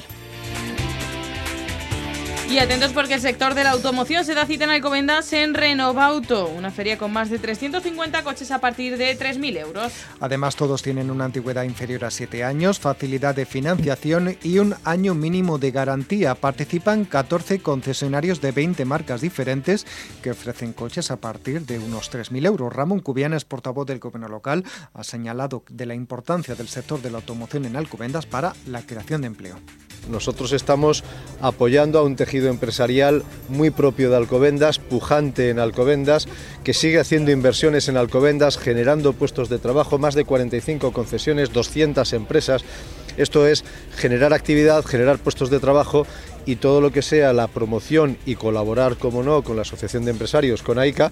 Y 2.54 2.60
atentos 2.60 2.92
porque 2.92 3.16
el 3.16 3.20
sector 3.20 3.56
de 3.56 3.64
la 3.64 3.72
automoción 3.72 4.24
se 4.26 4.36
da 4.36 4.46
cita 4.46 4.66
en 4.66 4.70
Alcobendas 4.70 5.34
en 5.34 5.56
Renovauto, 5.56 6.48
una 6.50 6.70
feria 6.70 7.00
con 7.00 7.12
más 7.12 7.32
de 7.32 7.40
350 7.40 8.24
coches 8.24 8.52
a 8.52 8.60
partir 8.60 8.96
de 8.96 9.18
3.000 9.18 9.58
euros. 9.58 9.92
Además, 10.20 10.56
todos 10.56 10.84
tienen 10.84 11.10
una 11.10 11.26
antigüedad 11.26 11.64
inferior 11.64 12.06
a 12.06 12.12
7 12.12 12.44
años, 12.44 12.78
facilidad 12.78 13.34
de 13.34 13.48
financiación 13.48 14.38
y 14.44 14.60
un 14.60 14.76
año 14.84 15.16
mínimo 15.16 15.58
de 15.58 15.72
garantía. 15.72 16.36
Participan 16.36 17.06
14 17.06 17.58
concesionarios 17.58 18.40
de 18.40 18.52
20 18.52 18.86
marcas 18.86 19.22
diferentes 19.22 19.88
que 20.22 20.30
ofrecen 20.30 20.74
coches 20.74 21.10
a 21.10 21.18
partir 21.18 21.66
de 21.66 21.80
unos 21.80 22.12
3.000 22.12 22.46
euros. 22.46 22.72
Ramón 22.72 23.00
Cubianes, 23.00 23.46
portavoz 23.46 23.88
del 23.88 23.98
gobierno 23.98 24.28
local, 24.28 24.64
ha 24.94 25.04
señalado 25.04 25.64
de 25.72 25.88
la 25.88 25.96
importancia 25.96 26.54
del 26.54 26.68
sector 26.68 27.02
de 27.02 27.10
la 27.10 27.18
automoción 27.18 27.66
en 27.66 27.78
Alcobendas 27.78 28.28
para 28.28 28.54
la 28.68 28.84
creación 28.84 29.22
de 29.22 29.28
empleo. 29.28 29.56
Nosotros 30.10 30.52
estamos 30.52 31.04
apoyando 31.40 32.00
a 32.00 32.04
un 32.04 32.16
tejido 32.16 32.43
empresarial 32.50 33.24
muy 33.50 33.70
propio 33.70 34.10
de 34.10 34.18
Alcobendas, 34.18 34.80
pujante 34.80 35.50
en 35.50 35.60
Alcobendas, 35.60 36.28
que 36.64 36.74
sigue 36.74 37.00
haciendo 37.00 37.32
inversiones 37.32 37.88
en 37.90 37.98
Alcobendas, 37.98 38.58
generando 38.58 39.14
puestos 39.14 39.50
de 39.50 39.60
trabajo, 39.60 39.98
más 39.98 40.16
de 40.16 40.26
45 40.26 40.92
concesiones, 40.92 41.52
200 41.54 42.14
empresas. 42.14 42.64
Esto 43.18 43.48
es 43.48 43.64
generar 43.96 44.34
actividad, 44.34 44.84
generar 44.84 45.20
puestos 45.20 45.50
de 45.50 45.60
trabajo 45.60 46.08
y 46.46 46.58
todo 46.58 46.82
lo 46.82 46.92
que 46.92 47.02
sea 47.02 47.34
la 47.34 47.48
promoción 47.48 48.18
y 48.26 48.36
colaborar, 48.36 48.98
como 48.98 49.24
no, 49.24 49.44
con 49.44 49.56
la 49.56 49.62
Asociación 49.62 50.06
de 50.06 50.12
Empresarios, 50.12 50.64
con 50.64 50.80
AICA, 50.80 51.12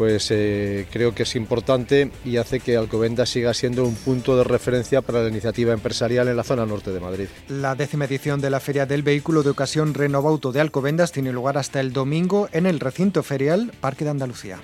pues 0.00 0.30
eh, 0.30 0.86
creo 0.90 1.14
que 1.14 1.24
es 1.24 1.36
importante 1.36 2.10
y 2.24 2.38
hace 2.38 2.58
que 2.58 2.78
Alcobendas 2.78 3.28
siga 3.28 3.52
siendo 3.52 3.84
un 3.84 3.94
punto 3.94 4.34
de 4.34 4.44
referencia 4.44 5.02
para 5.02 5.22
la 5.22 5.28
iniciativa 5.28 5.74
empresarial 5.74 6.26
en 6.28 6.38
la 6.38 6.42
zona 6.42 6.64
norte 6.64 6.90
de 6.90 7.00
Madrid. 7.00 7.26
La 7.50 7.74
décima 7.74 8.06
edición 8.06 8.40
de 8.40 8.48
la 8.48 8.60
Feria 8.60 8.86
del 8.86 9.02
Vehículo 9.02 9.42
de 9.42 9.50
Ocasión 9.50 9.92
Renovauto 9.92 10.52
de 10.52 10.62
Alcobendas 10.62 11.12
tiene 11.12 11.32
lugar 11.32 11.58
hasta 11.58 11.80
el 11.80 11.92
domingo 11.92 12.48
en 12.52 12.64
el 12.64 12.80
recinto 12.80 13.22
ferial 13.22 13.72
Parque 13.78 14.04
de 14.04 14.10
Andalucía. 14.12 14.58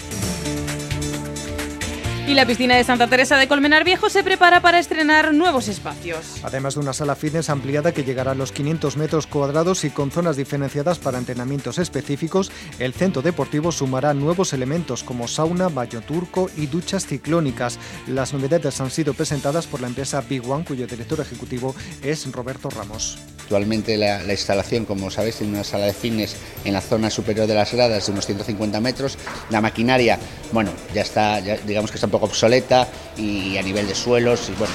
Y 2.26 2.34
la 2.34 2.44
piscina 2.44 2.74
de 2.74 2.82
Santa 2.82 3.06
Teresa 3.06 3.36
de 3.36 3.46
Colmenar 3.46 3.84
Viejo 3.84 4.10
se 4.10 4.24
prepara 4.24 4.60
para 4.60 4.80
estrenar 4.80 5.32
nuevos 5.32 5.68
espacios. 5.68 6.40
Además 6.42 6.74
de 6.74 6.80
una 6.80 6.92
sala 6.92 7.14
fitness 7.14 7.50
ampliada 7.50 7.92
que 7.92 8.02
llegará 8.02 8.32
a 8.32 8.34
los 8.34 8.50
500 8.50 8.96
metros 8.96 9.28
cuadrados 9.28 9.84
y 9.84 9.90
con 9.90 10.10
zonas 10.10 10.36
diferenciadas 10.36 10.98
para 10.98 11.18
entrenamientos 11.18 11.78
específicos, 11.78 12.50
el 12.80 12.94
centro 12.94 13.22
deportivo 13.22 13.70
sumará 13.70 14.12
nuevos 14.12 14.52
elementos 14.52 15.04
como 15.04 15.28
sauna, 15.28 15.68
baño 15.68 16.00
turco 16.00 16.50
y 16.56 16.66
duchas 16.66 17.06
ciclónicas. 17.06 17.78
Las 18.08 18.32
novedades 18.32 18.80
han 18.80 18.90
sido 18.90 19.14
presentadas 19.14 19.68
por 19.68 19.80
la 19.80 19.86
empresa 19.86 20.20
Big 20.20 20.50
One, 20.50 20.64
cuyo 20.64 20.88
director 20.88 21.20
ejecutivo 21.20 21.76
es 22.02 22.30
Roberto 22.32 22.68
Ramos. 22.70 23.18
Actualmente 23.46 23.96
la, 23.96 24.24
instalación, 24.28 24.84
como 24.86 25.08
sabéis, 25.08 25.36
tiene 25.36 25.52
una 25.52 25.62
sala 25.62 25.86
de 25.86 25.92
fitness 25.92 26.34
en 26.64 26.72
la 26.72 26.80
zona 26.80 27.10
superior 27.10 27.46
de 27.46 27.54
las 27.54 27.72
gradas 27.72 28.04
de 28.04 28.10
unos 28.10 28.26
150 28.26 28.80
metros. 28.80 29.16
La 29.50 29.60
maquinaria, 29.60 30.18
bueno, 30.50 30.72
ya 30.92 31.02
está, 31.02 31.40
digamos 31.40 31.92
que 31.92 31.96
está 31.96 32.08
un 32.08 32.10
poco 32.16 32.26
obsoleta 32.26 32.88
y 33.18 33.58
a 33.58 33.62
nivel 33.62 33.86
de 33.86 33.94
suelos, 33.94 34.48
y, 34.48 34.52
bueno, 34.52 34.72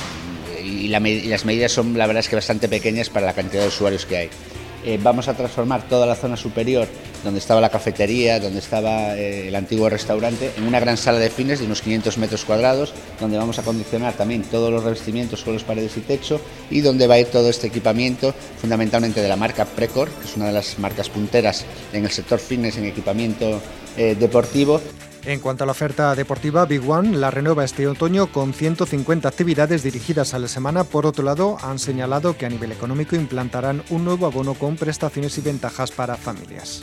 y, 0.63 0.88
las 0.88 1.45
medidas 1.45 1.71
son 1.71 1.98
la 1.98 2.05
verdad 2.05 2.19
es 2.19 2.29
que 2.29 2.36
bastante 2.36 2.69
pequeñas 2.69 3.10
para 3.10 3.25
la 3.25 3.33
cantidad 3.33 3.63
de 3.63 3.67
usuarios 3.69 4.05
que 4.05 4.17
hay. 4.17 4.29
Eh, 4.83 5.00
vamos 5.01 5.27
a 5.27 5.36
transformar 5.36 5.88
toda 5.88 6.05
la 6.05 6.15
zona 6.15 6.36
superior, 6.36 6.88
donde 7.24 7.39
estaba 7.39 7.62
la 7.62 7.69
cafetería, 7.69 8.39
donde 8.39 8.60
estaba 8.60 9.15
eh, 9.15 9.48
el 9.48 9.55
antiguo 9.55 9.89
restaurante, 9.89 10.51
en 10.57 10.63
una 10.63 10.79
gran 10.79 10.98
sala 10.98 11.19
de 11.19 11.29
fines 11.29 11.60
de 11.60 11.65
unos 11.65 11.81
500 11.81 12.17
metros 12.17 12.45
cuadrados, 12.45 12.93
donde 13.19 13.38
vamos 13.38 13.60
a 13.60 13.63
condicionar 13.63 14.13
también 14.13 14.43
todos 14.43 14.71
los 14.71 14.83
revestimientos, 14.83 15.43
con 15.43 15.53
los 15.53 15.63
paredes 15.63 15.98
y 15.98 16.01
techo, 16.01 16.41
y 16.71 16.81
donde 16.81 17.05
va 17.05 17.15
a 17.15 17.19
ir 17.19 17.27
todo 17.27 17.50
este 17.50 17.67
equipamiento, 17.67 18.33
fundamentalmente 18.60 19.21
de 19.21 19.29
la 19.29 19.36
marca 19.36 19.65
Precor, 19.65 20.10
que 20.10 20.27
es 20.27 20.36
una 20.36 20.48
de 20.48 20.53
las 20.53 20.79
marcas 20.79 21.10
punteras 21.10 21.65
en 21.93 22.03
el 22.03 22.12
sector 22.12 22.39
fitness, 22.39 22.77
en 22.77 22.86
equipamiento 22.86 23.62
eh, 23.98 24.15
deportivo. 24.19 24.81
En 25.24 25.40
cuanto 25.40 25.63
a 25.63 25.68
la 25.68 25.72
oferta 25.72 26.16
deportiva, 26.16 26.66
Big 26.66 26.90
One 26.90 27.16
la 27.16 27.30
renueva 27.30 27.63
este 27.63 27.88
otoño 27.88 28.32
con 28.32 28.54
150 28.54 29.28
actividades 29.28 29.84
dirigidas 29.84 30.34
a 30.34 30.40
la 30.40 30.48
semana. 30.48 30.84
Por 30.84 31.06
otro 31.06 31.24
lado, 31.24 31.58
han 31.62 31.78
señalado 31.78 32.36
que 32.38 32.48
a 32.48 32.50
nivel 32.50 32.72
económico 32.72 33.16
implantarán 33.16 33.84
un 33.92 34.04
nuevo 34.04 34.25
abono 34.25 34.56
con 34.56 34.78
prestaciones 34.78 35.38
y 35.38 35.42
ventajas 35.42 35.92
para 35.92 36.16
familias. 36.16 36.82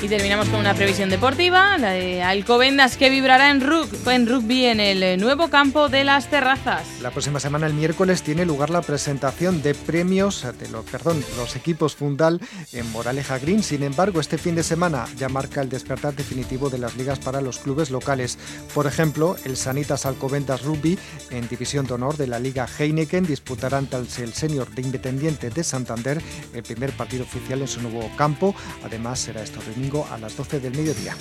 Y 0.00 0.06
terminamos 0.06 0.48
con 0.48 0.60
una 0.60 0.74
previsión 0.74 1.10
deportiva, 1.10 1.76
la 1.76 1.90
de 1.90 2.22
Alcobendas 2.22 2.96
que 2.96 3.10
vibrará 3.10 3.50
en, 3.50 3.60
rugby 3.60 4.66
en 4.66 4.78
el 4.78 5.02
eh, 5.02 5.16
nuevo 5.16 5.48
campo 5.48 5.88
de 5.88 6.04
las 6.04 6.30
terrazas. 6.30 6.86
La 7.02 7.10
próxima 7.10 7.40
semana, 7.40 7.66
el 7.66 7.74
miércoles, 7.74 8.22
tiene 8.22 8.46
lugar 8.46 8.70
la 8.70 8.80
presentación 8.80 9.60
de 9.60 9.74
premios 9.74 10.46
de 10.60 10.68
los, 10.68 10.84
perdón, 10.84 11.24
los 11.36 11.56
equipos 11.56 11.96
Fundal 11.96 12.40
en 12.72 12.88
Moraleja 12.92 13.40
Green. 13.40 13.64
Sin 13.64 13.82
embargo, 13.82 14.20
este 14.20 14.38
fin 14.38 14.54
de 14.54 14.62
semana 14.62 15.04
ya 15.16 15.28
marca 15.28 15.62
el 15.62 15.68
despertar 15.68 16.14
definitivo 16.14 16.70
de 16.70 16.78
las 16.78 16.96
ligas 16.96 17.18
para 17.18 17.40
los 17.40 17.58
clubes 17.58 17.90
locales. 17.90 18.38
Por 18.74 18.86
ejemplo, 18.86 19.34
el 19.44 19.56
Sanitas 19.56 20.06
Alcobendas 20.06 20.62
Rugby 20.62 20.96
en 21.30 21.48
División 21.48 21.86
de 21.86 21.94
Honor 21.94 22.16
de 22.16 22.28
la 22.28 22.38
Liga 22.38 22.68
Heineken 22.68 23.26
disputará 23.26 23.78
ante 23.78 23.96
el 23.96 24.32
Senior 24.32 24.70
de 24.70 24.82
Independiente 24.82 25.50
de 25.50 25.64
Santander 25.64 26.22
el 26.54 26.62
primer 26.62 26.92
partido 26.92 27.24
oficial 27.24 27.62
en 27.62 27.68
su 27.68 27.82
nuevo 27.82 28.08
campo. 28.16 28.54
Además, 28.84 29.18
será 29.18 29.42
esto 29.42 29.58
domingo 29.88 30.06
a 30.10 30.18
las 30.18 30.36
12 30.36 30.60
del 30.60 30.76
mediodía. 30.76 31.16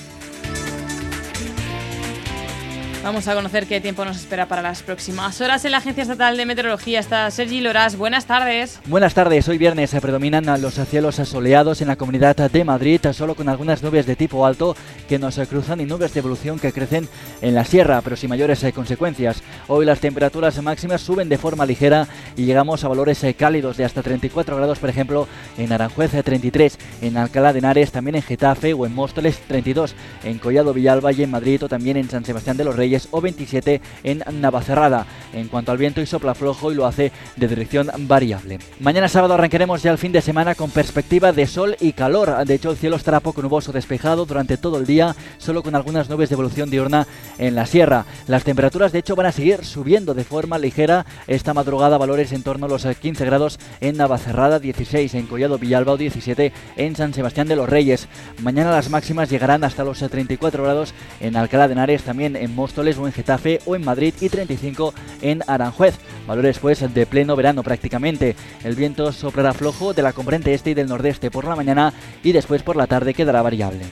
Vamos 3.08 3.26
a 3.30 3.36
conocer 3.36 3.68
qué 3.68 3.80
tiempo 3.80 4.04
nos 4.04 4.18
espera 4.18 4.50
para 4.50 4.62
las 4.62 4.84
próximas 4.84 5.40
horas. 5.40 5.64
En 5.64 5.72
la 5.72 5.78
Agencia 5.78 6.02
Estatal 6.02 6.36
de 6.36 6.46
Meteorología 6.46 7.00
está 7.00 7.32
Sergi 7.32 7.62
Loras. 7.62 7.96
Buenas 7.96 8.26
tardes. 8.26 8.82
Buenas 8.86 9.14
tardes. 9.14 9.48
Hoy 9.48 9.58
viernes 9.58 9.92
se 9.92 10.02
predominan 10.02 10.44
los 10.62 10.74
cielos 10.74 11.16
soleados 11.16 11.82
en 11.82 11.88
la 11.88 11.96
comunidad 11.96 12.36
de 12.36 12.66
Madrid, 12.66 13.00
solo 13.14 13.34
con 13.34 13.48
algunas 13.48 13.82
nubes 13.82 14.06
de 14.08 14.18
tipo 14.18 14.46
alto 14.46 14.76
que 15.08 15.20
nos 15.20 15.40
cruzan 15.48 15.80
y 15.80 15.86
nubes 15.86 16.14
de 16.14 16.20
evolución 16.20 16.60
que 16.60 16.74
crecen 16.74 17.08
en 17.42 17.56
la 17.56 17.64
sierra, 17.64 18.02
pero 18.02 18.18
sin 18.18 18.30
mayores 18.30 18.62
eh, 18.66 18.74
consecuencias. 18.74 19.42
Hoy 19.70 19.86
las 19.86 20.02
temperaturas 20.02 20.62
máximas 20.62 21.00
suben 21.00 21.30
de 21.30 21.38
forma 21.38 21.66
ligera 21.66 22.10
y 22.36 22.44
llegamos 22.44 22.84
a 22.84 22.90
valores 22.90 23.24
eh, 23.24 23.36
cálidos 23.36 23.78
de 23.78 23.86
hasta 23.86 24.04
34 24.04 24.58
grados, 24.58 24.80
por 24.80 24.90
ejemplo, 24.90 25.30
en 25.58 25.72
Aranjuez 25.72 26.12
33, 26.12 26.76
eh, 26.76 27.08
en 27.08 27.16
Alcalá 27.16 27.54
de 27.54 27.60
Henares, 27.60 27.94
también 27.94 28.18
en 28.18 28.22
Getafe 28.22 28.74
o 28.74 28.86
en 28.86 28.94
Móstoles 28.94 29.40
32, 29.48 29.96
en 30.26 30.40
Collado 30.40 30.74
Villalba 30.74 31.14
y 31.14 31.24
en 31.24 31.32
Madrid 31.32 31.64
o 31.64 31.70
también 31.70 31.96
en 31.96 32.10
San 32.10 32.26
Sebastián 32.26 32.58
de 32.58 32.66
los 32.66 32.76
Reyes 32.76 32.97
o 33.12 33.22
27 33.22 33.82
en 34.04 34.24
Navacerrada. 34.42 35.06
En 35.34 35.48
cuanto 35.48 35.72
al 35.72 35.78
viento 35.78 36.02
y 36.02 36.06
sopla 36.06 36.34
flojo 36.34 36.72
y 36.72 36.76
lo 36.76 36.86
hace 36.86 37.12
de 37.36 37.48
dirección 37.48 37.92
variable. 38.00 38.60
Mañana 38.80 39.08
sábado 39.08 39.34
arrancaremos 39.34 39.84
ya 39.84 39.92
el 39.92 39.98
fin 39.98 40.12
de 40.12 40.22
semana 40.22 40.56
con 40.56 40.72
perspectiva 40.72 41.32
de 41.32 41.48
sol 41.48 41.76
y 41.80 41.94
calor. 41.94 42.46
De 42.46 42.54
hecho 42.54 42.72
el 42.72 42.78
cielo 42.78 42.96
estará 42.96 43.20
poco 43.20 43.42
nuboso 43.42 43.72
despejado 43.72 44.26
durante 44.26 44.58
todo 44.58 44.78
el 44.78 44.86
día, 44.86 45.16
solo 45.38 45.64
con 45.64 45.76
algunas 45.76 46.10
nubes 46.10 46.30
de 46.30 46.34
evolución 46.34 46.70
diurna 46.70 47.08
en 47.38 47.56
la 47.56 47.66
sierra. 47.66 48.06
Las 48.28 48.44
temperaturas 48.44 48.92
de 48.92 49.00
hecho 49.00 49.16
van 49.16 49.28
a 49.28 49.32
seguir 49.32 49.66
subiendo 49.66 50.14
de 50.14 50.24
forma 50.24 50.58
ligera 50.58 51.06
esta 51.28 51.54
madrugada 51.54 51.98
valores 51.98 52.32
en 52.32 52.44
torno 52.44 52.66
a 52.66 52.70
los 52.70 52.86
15 52.86 53.26
grados 53.26 53.60
en 53.82 53.98
Navacerrada, 53.98 54.60
16 54.60 55.14
en 55.16 55.28
Collado 55.28 55.58
Villalba 55.58 55.94
o 55.94 55.98
17 55.98 56.54
en 56.78 56.96
San 56.96 57.14
Sebastián 57.14 57.48
de 57.48 57.56
los 57.56 57.68
Reyes. 57.68 58.08
Mañana 58.42 58.72
las 58.72 58.90
máximas 58.90 59.30
llegarán 59.30 59.64
hasta 59.64 59.84
los 59.84 60.00
34 60.00 60.64
grados 60.64 60.94
en 61.20 61.36
Alcalá 61.36 61.68
de 61.68 61.74
Henares, 61.74 62.04
también 62.04 62.36
en 62.36 62.56
Móstoles 62.56 62.87
o 62.98 63.08
en 63.08 63.14
Getafe 63.14 63.60
o 63.66 63.76
en 63.76 63.84
Madrid 63.84 64.14
y 64.22 64.30
35 64.30 64.94
en 65.22 65.44
Aranjuez. 65.48 65.96
Valores 66.28 66.60
pues 66.60 66.94
de 66.94 67.06
pleno 67.06 67.36
verano 67.36 67.64
prácticamente. 67.64 68.36
El 68.64 68.76
viento 68.76 69.12
soplará 69.12 69.54
flojo 69.54 69.94
de 69.94 70.04
la 70.04 70.14
componente 70.14 70.54
este 70.54 70.70
y 70.70 70.74
del 70.74 70.88
nordeste 70.88 71.32
por 71.32 71.46
la 71.46 71.56
mañana 71.56 71.94
y 72.24 72.32
después 72.32 72.64
por 72.64 72.76
la 72.76 72.88
tarde 72.88 73.14
quedará 73.14 73.42
variable. 73.42 73.86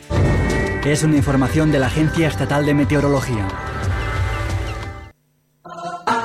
Es 0.86 1.03
una 1.03 1.17
información 1.17 1.71
de 1.71 1.79
la 1.79 1.88
Agencia 1.88 2.27
Estatal 2.27 2.65
de 2.65 2.75
Meteorología. 2.75 3.47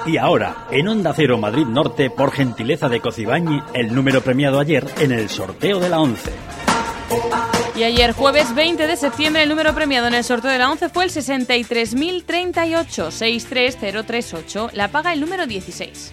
Y 0.06 0.16
ahora, 0.16 0.66
en 0.70 0.88
Onda 0.88 1.12
Cero 1.14 1.38
Madrid 1.38 1.66
Norte, 1.66 2.10
por 2.10 2.32
gentileza 2.32 2.88
de 2.88 3.00
Cocibañi, 3.00 3.62
el 3.74 3.94
número 3.94 4.22
premiado 4.22 4.58
ayer 4.58 4.86
en 4.98 5.12
el 5.12 5.28
sorteo 5.28 5.78
de 5.78 5.88
la 5.88 6.00
11. 6.00 6.32
Y 7.80 7.82
ayer, 7.82 8.12
jueves 8.12 8.54
20 8.54 8.86
de 8.86 8.94
septiembre, 8.94 9.42
el 9.42 9.48
número 9.48 9.74
premiado 9.74 10.06
en 10.06 10.12
el 10.12 10.22
sorteo 10.22 10.50
de 10.50 10.58
la 10.58 10.70
11 10.70 10.90
fue 10.90 11.04
el 11.04 11.10
63.038, 11.10 13.10
63038. 13.10 14.68
La 14.74 14.88
paga 14.88 15.14
el 15.14 15.20
número 15.22 15.46
16. 15.46 16.12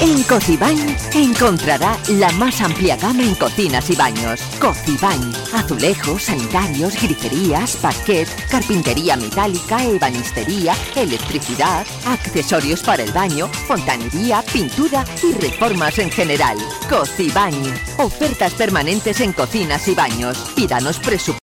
En 0.00 0.22
Cocibañ 0.22 0.76
encontrará 1.12 1.98
la 2.08 2.30
más 2.32 2.60
amplia 2.60 2.96
gama 2.96 3.24
en 3.24 3.34
cocinas 3.34 3.90
y 3.90 3.96
baños. 3.96 4.40
Cocibañ, 4.60 5.32
azulejos, 5.52 6.22
sanitarios, 6.22 6.94
griferías, 7.02 7.74
parquet, 7.76 8.28
carpintería 8.48 9.16
metálica, 9.16 9.82
ebanistería, 9.82 10.76
electricidad, 10.94 11.84
accesorios 12.06 12.80
para 12.84 13.02
el 13.02 13.10
baño, 13.10 13.48
fontanería, 13.66 14.44
pintura 14.52 15.04
y 15.20 15.32
reformas 15.32 15.98
en 15.98 16.10
general. 16.12 16.56
Cocibañ, 16.88 17.54
ofertas 17.98 18.54
permanentes 18.54 19.20
en 19.20 19.32
cocinas 19.32 19.88
y 19.88 19.96
baños. 19.96 20.38
Pídanos 20.54 21.00
presupuesto. 21.00 21.38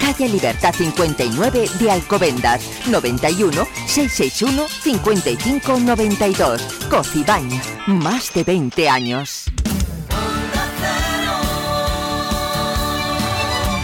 calle 0.00 0.28
Libertad 0.28 0.74
59 0.76 1.70
de 1.78 1.90
Alcobendas, 1.90 2.60
91 2.88 3.66
661 3.86 4.68
5592. 4.68 6.62
Cocibañ 6.90 7.61
más 7.86 8.32
de 8.34 8.44
20 8.44 8.88
años. 8.88 9.44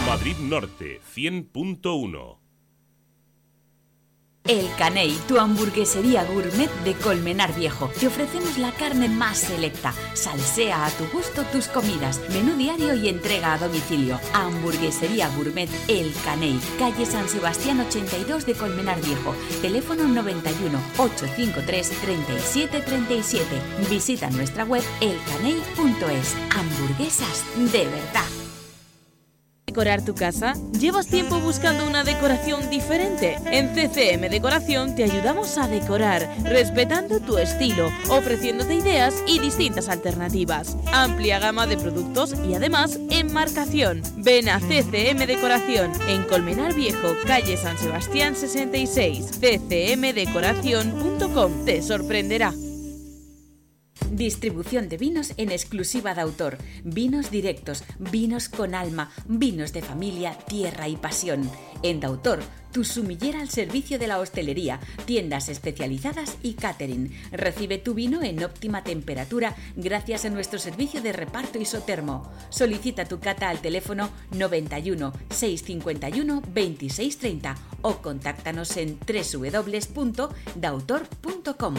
Madrid 0.05 0.35
Norte 0.39 1.01
100.1 1.15 2.38
el 4.49 4.67
Caney, 4.79 5.15
tu 5.27 5.37
hamburguesería 5.37 6.23
gourmet 6.23 6.71
de 6.83 6.95
Colmenar 6.95 7.53
Viejo. 7.53 7.91
Te 7.99 8.07
ofrecemos 8.07 8.57
la 8.57 8.71
carne 8.71 9.07
más 9.07 9.37
selecta. 9.37 9.93
Salsea 10.13 10.87
a 10.87 10.89
tu 10.89 11.05
gusto 11.09 11.43
tus 11.51 11.67
comidas. 11.67 12.19
Menú 12.33 12.57
diario 12.57 12.95
y 12.95 13.09
entrega 13.09 13.53
a 13.53 13.57
domicilio. 13.59 14.19
Hamburguesería 14.33 15.29
gourmet 15.37 15.69
El 15.87 16.11
Caney, 16.25 16.59
calle 16.79 17.05
San 17.05 17.29
Sebastián 17.29 17.79
82 17.79 18.47
de 18.47 18.55
Colmenar 18.55 18.99
Viejo. 19.01 19.35
Teléfono 19.61 20.07
91 20.07 20.79
853 20.97 21.89
3737. 22.01 23.45
Visita 23.87 24.31
nuestra 24.31 24.63
web 24.65 24.83
elcaney.es. 24.99 26.35
Hamburguesas 26.55 27.45
de 27.71 27.85
verdad 27.85 28.48
decorar 29.69 30.03
tu 30.03 30.15
casa? 30.15 30.55
¿Llevas 30.79 31.05
tiempo 31.05 31.39
buscando 31.39 31.85
una 31.85 32.03
decoración 32.03 32.71
diferente? 32.71 33.37
En 33.51 33.75
CCM 33.75 34.27
Decoración 34.27 34.95
te 34.95 35.03
ayudamos 35.03 35.59
a 35.59 35.67
decorar, 35.67 36.27
respetando 36.43 37.19
tu 37.19 37.37
estilo, 37.37 37.91
ofreciéndote 38.09 38.73
ideas 38.73 39.23
y 39.27 39.37
distintas 39.37 39.87
alternativas. 39.87 40.75
Amplia 40.91 41.37
gama 41.37 41.67
de 41.67 41.77
productos 41.77 42.33
y 42.47 42.55
además 42.55 42.97
enmarcación. 43.11 44.01
Ven 44.17 44.49
a 44.49 44.59
CCM 44.59 45.27
Decoración 45.27 45.91
en 46.07 46.23
Colmenar 46.23 46.73
Viejo, 46.73 47.15
calle 47.27 47.55
San 47.55 47.77
Sebastián 47.77 48.35
66. 48.35 49.39
ccmdecoración.com 49.39 51.65
te 51.65 51.83
sorprenderá. 51.83 52.55
Distribución 54.11 54.89
de 54.89 54.97
vinos 54.97 55.33
en 55.37 55.51
exclusiva 55.51 56.15
de 56.15 56.21
autor. 56.21 56.57
Vinos 56.83 57.29
directos, 57.29 57.83
vinos 57.99 58.49
con 58.49 58.73
alma, 58.73 59.11
vinos 59.27 59.71
de 59.71 59.83
familia, 59.83 60.35
tierra 60.47 60.87
y 60.87 60.95
pasión. 60.95 61.47
En 61.83 61.99
Dautor, 61.99 62.39
tu 62.71 62.83
sumillera 62.83 63.39
al 63.39 63.49
servicio 63.49 63.99
de 63.99 64.07
la 64.07 64.17
hostelería, 64.19 64.79
tiendas 65.05 65.47
especializadas 65.47 66.37
y 66.41 66.53
catering. 66.53 67.11
Recibe 67.31 67.77
tu 67.77 67.93
vino 67.93 68.23
en 68.23 68.43
óptima 68.43 68.83
temperatura 68.83 69.55
gracias 69.75 70.25
a 70.25 70.31
nuestro 70.31 70.57
servicio 70.57 71.03
de 71.03 71.13
reparto 71.13 71.59
isotermo. 71.59 72.31
Solicita 72.49 73.05
tu 73.05 73.19
cata 73.19 73.49
al 73.49 73.61
teléfono 73.61 74.09
91 74.31 75.13
651 75.29 76.41
2630 76.41 77.55
o 77.83 77.97
contáctanos 77.97 78.75
en 78.77 78.97
www.dautor.com. 78.99 81.75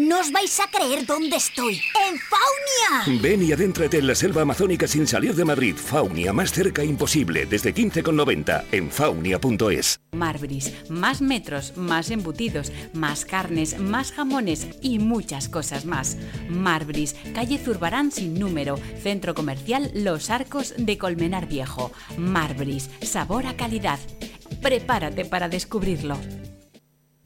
No 0.00 0.18
os 0.18 0.32
vais 0.32 0.58
a 0.60 0.66
creer 0.70 1.04
dónde 1.04 1.36
estoy. 1.36 1.74
¡En 2.08 2.16
Faunia! 2.16 3.20
Ven 3.20 3.42
y 3.42 3.52
adéntrate 3.52 3.98
en 3.98 4.06
la 4.06 4.14
selva 4.14 4.40
amazónica 4.40 4.86
sin 4.86 5.06
salir 5.06 5.34
de 5.34 5.44
Madrid. 5.44 5.76
Faunia, 5.76 6.32
más 6.32 6.52
cerca 6.52 6.82
imposible, 6.82 7.44
desde 7.44 7.74
15,90 7.74 8.64
en 8.72 8.90
faunia.es. 8.90 10.00
Marbris, 10.12 10.72
más 10.88 11.20
metros, 11.20 11.76
más 11.76 12.10
embutidos, 12.10 12.72
más 12.94 13.26
carnes, 13.26 13.78
más 13.78 14.12
jamones 14.12 14.68
y 14.80 14.98
muchas 15.00 15.50
cosas 15.50 15.84
más. 15.84 16.16
Marbris, 16.48 17.14
calle 17.34 17.58
Zurbarán 17.58 18.10
sin 18.10 18.38
número, 18.38 18.78
centro 19.02 19.34
comercial 19.34 19.90
Los 19.92 20.30
Arcos 20.30 20.72
de 20.78 20.96
Colmenar 20.96 21.46
Viejo. 21.46 21.92
Marbris, 22.16 22.88
sabor 23.02 23.46
a 23.46 23.54
calidad. 23.54 23.98
Prepárate 24.62 25.26
para 25.26 25.50
descubrirlo. 25.50 26.16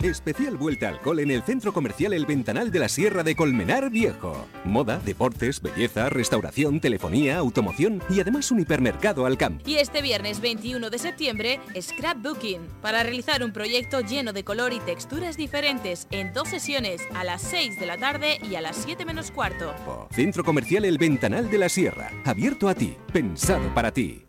Especial 0.05 0.59
vuelta 0.59 0.91
al 0.91 1.01
cole 1.01 1.23
en 1.23 1.31
el 1.31 1.43
Centro 1.43 1.73
Comercial 1.73 2.13
El 2.13 2.27
Ventanal 2.27 2.71
de 2.71 2.79
la 2.79 2.91
Sierra 2.91 3.23
de 3.23 3.35
Colmenar 3.35 3.89
Viejo. 3.89 4.47
Moda, 4.63 4.99
deportes, 4.99 5.63
belleza, 5.63 6.11
restauración, 6.11 6.79
telefonía, 6.79 7.39
automoción 7.39 8.03
y 8.11 8.21
además 8.21 8.51
un 8.51 8.61
hipermercado 8.61 9.25
al 9.25 9.39
campo. 9.39 9.65
Y 9.67 9.77
este 9.77 10.03
viernes 10.03 10.43
21 10.43 10.91
de 10.91 10.99
septiembre, 10.99 11.59
Scrapbooking, 11.81 12.61
para 12.83 13.03
realizar 13.03 13.43
un 13.43 13.55
proyecto 13.55 14.01
lleno 14.01 14.35
de 14.35 14.45
color 14.45 14.75
y 14.75 14.81
texturas 14.81 15.39
diferentes 15.39 16.07
en 16.11 16.35
dos 16.35 16.51
sesiones, 16.51 17.01
a 17.15 17.25
las 17.25 17.41
6 17.41 17.81
de 17.81 17.87
la 17.87 17.97
tarde 17.97 18.39
y 18.43 18.57
a 18.57 18.61
las 18.61 18.77
7 18.77 19.07
menos 19.07 19.31
cuarto. 19.31 19.75
Centro 20.11 20.45
Comercial 20.45 20.85
El 20.85 20.99
Ventanal 20.99 21.49
de 21.49 21.57
la 21.57 21.71
Sierra. 21.71 22.11
Abierto 22.27 22.69
a 22.69 22.75
ti, 22.75 22.95
pensado 23.11 23.75
para 23.75 23.91
ti. 23.91 24.27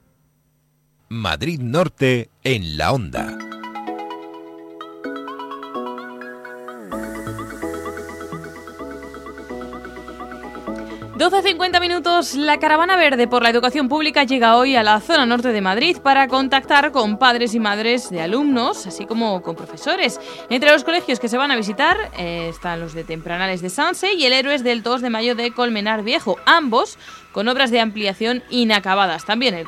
Madrid 1.10 1.60
Norte 1.60 2.30
en 2.46 2.78
la 2.78 2.94
onda. 2.94 3.38
12.50 11.18 11.80
minutos, 11.80 12.36
la 12.36 12.60
caravana 12.60 12.98
verde 12.98 13.26
por 13.26 13.42
la 13.42 13.50
educación 13.50 13.88
pública 13.88 14.26
llega 14.26 14.58
hoy 14.58 14.76
a 14.76 14.84
la 14.84 15.00
zona 15.00 15.26
norte 15.26 15.54
de 15.54 15.62
Madrid 15.62 15.96
para 16.04 16.28
contactar 16.28 16.92
con 16.92 17.18
padres 17.18 17.56
y 17.56 17.60
madres 17.62 18.10
de 18.10 18.20
alumnos, 18.20 18.86
así 18.86 19.06
como 19.06 19.42
con 19.42 19.56
profesores. 19.56 20.20
Entre 20.50 20.70
los 20.70 20.84
colegios 20.84 21.22
que 21.22 21.30
se 21.30 21.38
van 21.38 21.52
a 21.52 21.56
visitar 21.56 21.96
eh, 22.18 22.50
están 22.50 22.82
los 22.82 22.94
de 22.94 23.06
Tempranales 23.06 23.62
de 23.62 23.70
Sanse 23.70 24.14
y 24.14 24.26
el 24.26 24.34
Héroes 24.34 24.62
del 24.62 24.84
2 24.84 25.02
de 25.02 25.10
mayo 25.10 25.36
de 25.36 25.52
Colmenar 25.52 26.04
Viejo, 26.04 26.36
ambos 26.46 26.98
con 27.32 27.48
obras 27.48 27.72
de 27.72 27.80
ampliación 27.80 28.44
inacabadas. 28.50 29.24
También 29.24 29.54
el, 29.54 29.66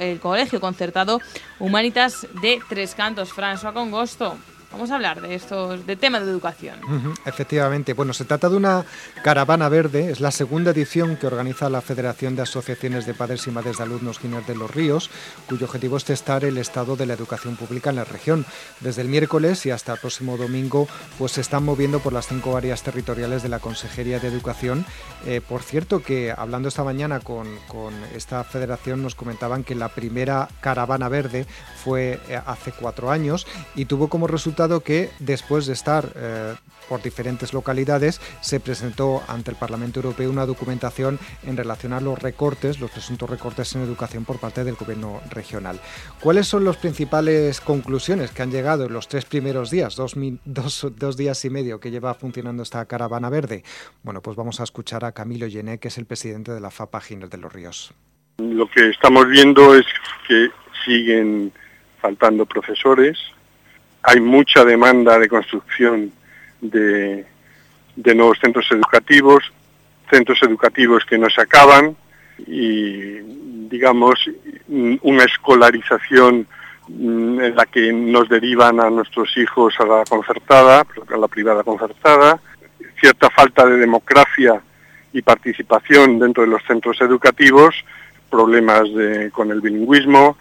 el 0.00 0.20
Colegio 0.20 0.60
Concertado 0.60 1.20
Humanitas 1.60 2.26
de 2.40 2.60
Tres 2.68 2.96
Cantos, 2.96 3.32
François 3.32 3.72
Congosto. 3.72 4.36
Vamos 4.72 4.90
a 4.90 4.94
hablar 4.94 5.20
de 5.20 5.34
estos, 5.34 5.86
de 5.86 5.96
temas 5.96 6.24
de 6.24 6.30
educación. 6.30 6.78
efectivamente, 7.26 7.92
bueno, 7.92 8.14
se 8.14 8.24
trata 8.24 8.48
de 8.48 8.56
una 8.56 8.86
caravana 9.22 9.68
verde, 9.68 10.10
es 10.10 10.20
la 10.20 10.30
segunda 10.30 10.70
edición 10.70 11.16
que 11.16 11.26
organiza 11.26 11.68
la 11.68 11.82
Federación 11.82 12.36
de 12.36 12.42
Asociaciones 12.42 13.04
de 13.04 13.12
Padres 13.12 13.46
y 13.46 13.50
Madres 13.50 13.76
de 13.76 13.82
Alumnos 13.82 14.20
Guineas 14.20 14.46
de 14.46 14.54
los 14.54 14.70
Ríos, 14.70 15.10
cuyo 15.46 15.66
objetivo 15.66 15.98
es 15.98 16.04
testar 16.04 16.44
el 16.44 16.56
estado 16.56 16.96
de 16.96 17.04
la 17.04 17.12
educación 17.12 17.56
pública 17.56 17.90
en 17.90 17.96
la 17.96 18.04
región. 18.04 18.46
Desde 18.80 19.02
el 19.02 19.08
miércoles 19.08 19.66
y 19.66 19.70
hasta 19.70 19.92
el 19.92 19.98
próximo 19.98 20.38
domingo, 20.38 20.88
pues 21.18 21.32
se 21.32 21.42
están 21.42 21.64
moviendo 21.64 22.00
por 22.00 22.14
las 22.14 22.26
cinco 22.26 22.56
áreas 22.56 22.82
territoriales 22.82 23.42
de 23.42 23.50
la 23.50 23.58
Consejería 23.58 24.20
de 24.20 24.28
Educación. 24.28 24.86
Eh, 25.26 25.42
por 25.46 25.62
cierto, 25.62 26.02
que 26.02 26.32
hablando 26.34 26.68
esta 26.68 26.82
mañana 26.82 27.20
con, 27.20 27.46
con 27.68 27.92
esta 28.14 28.42
federación, 28.42 29.02
nos 29.02 29.14
comentaban 29.14 29.64
que 29.64 29.74
la 29.74 29.90
primera 29.90 30.48
caravana 30.62 31.10
verde 31.10 31.46
fue 31.84 32.20
eh, 32.28 32.40
hace 32.46 32.72
cuatro 32.72 33.10
años 33.10 33.46
y 33.74 33.84
tuvo 33.84 34.08
como 34.08 34.26
resultado 34.26 34.61
que 34.68 35.10
después 35.18 35.66
de 35.66 35.72
estar 35.72 36.08
eh, 36.14 36.54
por 36.88 37.02
diferentes 37.02 37.52
localidades 37.52 38.20
se 38.40 38.60
presentó 38.60 39.22
ante 39.28 39.50
el 39.50 39.56
Parlamento 39.56 40.00
Europeo 40.00 40.30
una 40.30 40.46
documentación 40.46 41.18
en 41.44 41.56
relación 41.56 41.92
a 41.92 42.00
los 42.00 42.18
recortes, 42.18 42.80
los 42.80 42.90
presuntos 42.90 43.28
recortes 43.28 43.74
en 43.74 43.82
educación 43.82 44.24
por 44.24 44.38
parte 44.38 44.62
del 44.62 44.74
gobierno 44.74 45.20
regional. 45.30 45.80
¿Cuáles 46.20 46.46
son 46.46 46.64
las 46.64 46.76
principales 46.76 47.60
conclusiones 47.60 48.30
que 48.30 48.42
han 48.42 48.50
llegado 48.50 48.86
en 48.86 48.92
los 48.92 49.08
tres 49.08 49.24
primeros 49.24 49.70
días, 49.70 49.96
dos, 49.96 50.14
dos, 50.44 51.16
días 51.16 51.44
y 51.44 51.50
medio 51.50 51.80
que 51.80 51.90
lleva 51.90 52.14
funcionando 52.14 52.62
esta 52.62 52.84
caravana 52.86 53.30
verde? 53.30 53.64
Bueno, 54.02 54.20
pues 54.20 54.36
vamos 54.36 54.60
a 54.60 54.64
escuchar 54.64 55.04
a 55.04 55.12
Camilo 55.12 55.46
Llené, 55.46 55.78
que 55.78 55.88
es 55.88 55.98
el 55.98 56.06
presidente 56.06 56.52
de 56.52 56.60
la 56.60 56.70
FAPA 56.70 57.00
Giner 57.00 57.28
de 57.28 57.38
los 57.38 57.52
Ríos. 57.52 57.92
Lo 58.38 58.68
que 58.68 58.90
estamos 58.90 59.28
viendo 59.28 59.74
es 59.74 59.86
que 60.28 60.48
siguen 60.84 61.52
faltando 62.00 62.44
profesores, 62.44 63.18
hay 64.02 64.20
mucha 64.20 64.64
demanda 64.64 65.18
de 65.18 65.28
construcción 65.28 66.12
de, 66.60 67.26
nuevos 67.96 68.38
centros 68.40 68.66
educativos, 68.70 69.44
centros 70.10 70.42
educativos 70.42 71.04
que 71.04 71.18
no 71.18 71.30
se 71.30 71.40
acaban 71.40 71.96
y, 72.46 73.18
digamos, 73.68 74.18
una 74.68 75.24
escolarización 75.24 76.46
mm, 76.88 77.40
en 77.40 77.56
la 77.56 77.66
que 77.66 77.92
nos 77.92 78.28
derivan 78.28 78.80
a 78.80 78.90
nuestros 78.90 79.36
hijos 79.36 79.74
a 79.78 79.84
la 79.84 80.04
concertada, 80.04 80.80
a 81.08 81.16
la 81.16 81.28
privada 81.28 81.62
concertada, 81.62 82.40
cierta 83.00 83.30
falta 83.30 83.66
de 83.66 83.76
democracia 83.76 84.60
y 85.12 85.22
participación 85.22 86.18
dentro 86.18 86.42
de 86.42 86.48
los 86.48 86.62
centros 86.64 87.00
educativos, 87.00 87.74
problemas 88.30 88.88
con 89.32 89.50
el 89.50 89.60
bilingüismo, 89.60 90.38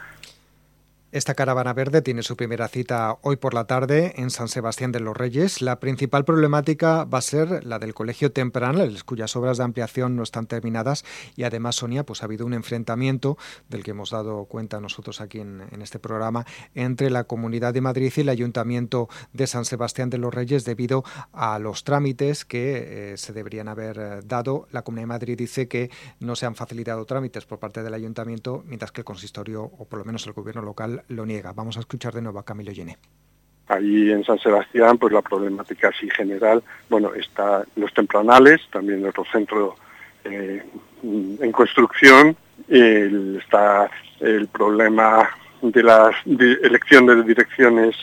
esta 1.11 1.35
caravana 1.35 1.73
verde 1.73 2.01
tiene 2.01 2.23
su 2.23 2.37
primera 2.37 2.69
cita 2.69 3.17
hoy 3.21 3.35
por 3.35 3.53
la 3.53 3.65
tarde 3.65 4.13
en 4.15 4.29
San 4.29 4.47
Sebastián 4.47 4.93
de 4.93 5.01
los 5.01 5.17
Reyes. 5.17 5.61
La 5.61 5.81
principal 5.81 6.23
problemática 6.23 7.03
va 7.03 7.17
a 7.17 7.21
ser 7.21 7.65
la 7.65 7.79
del 7.79 7.93
Colegio 7.93 8.31
Temprano, 8.31 8.81
cuyas 9.03 9.35
obras 9.35 9.57
de 9.57 9.65
ampliación 9.65 10.15
no 10.15 10.23
están 10.23 10.47
terminadas 10.47 11.03
y 11.35 11.43
además, 11.43 11.75
Sonia, 11.75 12.05
pues 12.05 12.21
ha 12.21 12.27
habido 12.27 12.45
un 12.45 12.53
enfrentamiento 12.53 13.37
del 13.67 13.83
que 13.83 13.91
hemos 13.91 14.11
dado 14.11 14.45
cuenta 14.45 14.79
nosotros 14.79 15.19
aquí 15.19 15.41
en, 15.41 15.61
este 15.81 15.99
programa 15.99 16.45
entre 16.75 17.09
la 17.09 17.25
Comunidad 17.25 17.73
de 17.73 17.81
Madrid 17.81 18.13
y 18.15 18.21
el 18.21 18.29
Ayuntamiento 18.29 19.09
de 19.33 19.47
San 19.47 19.65
Sebastián 19.65 20.09
de 20.09 20.17
los 20.17 20.33
Reyes 20.33 20.63
debido 20.63 21.03
a 21.33 21.59
los 21.59 21.83
trámites 21.83 22.45
que 22.45 23.11
eh, 23.11 23.17
se 23.17 23.33
deberían 23.33 23.67
haber 23.67 23.97
eh, 23.99 24.19
dado. 24.23 24.69
La 24.71 24.83
Comunidad 24.83 25.03
de 25.03 25.07
Madrid 25.07 25.37
dice 25.37 25.67
que 25.67 25.91
no 26.21 26.37
se 26.37 26.45
han 26.45 26.55
facilitado 26.55 27.03
trámites 27.03 27.45
por 27.45 27.59
parte 27.59 27.83
del 27.83 27.93
Ayuntamiento, 27.93 28.63
mientras 28.65 28.93
que 28.93 29.01
el 29.01 29.05
consistorio 29.05 29.63
o 29.63 29.83
por 29.83 29.99
lo 29.99 30.05
menos 30.05 30.25
el 30.25 30.31
gobierno 30.31 30.61
local 30.61 31.00
lo 31.09 31.25
niega. 31.25 31.53
Vamos 31.53 31.77
a 31.77 31.81
escuchar 31.81 32.13
de 32.13 32.21
nuevo 32.21 32.39
a 32.39 32.45
Camilo 32.45 32.71
Llené. 32.71 32.97
Ahí 33.67 34.11
en 34.11 34.23
San 34.23 34.37
Sebastián, 34.39 34.97
pues 34.97 35.13
la 35.13 35.21
problemática 35.21 35.89
así 35.89 36.09
general, 36.09 36.61
bueno, 36.89 37.13
está 37.13 37.63
los 37.75 37.93
tempranales, 37.93 38.61
también 38.71 39.05
otro 39.05 39.23
centro 39.31 39.75
eh, 40.25 40.63
en 41.03 41.51
construcción, 41.51 42.35
está 42.67 43.89
el 44.19 44.47
problema 44.47 45.29
de 45.61 45.83
la 45.83 46.11
elección 46.25 47.05
de 47.05 47.23
direcciones 47.23 47.95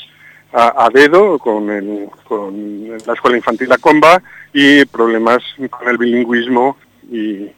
a, 0.53 0.89
dedo 0.93 1.39
con, 1.39 2.07
con 2.25 2.89
la 3.07 3.13
escuela 3.13 3.37
infantil 3.37 3.69
La 3.69 3.79
Comba 3.79 4.23
y 4.53 4.85
problemas 4.87 5.43
con 5.69 5.89
el 5.89 5.99
bilingüismo 5.99 6.77
y 7.11 7.49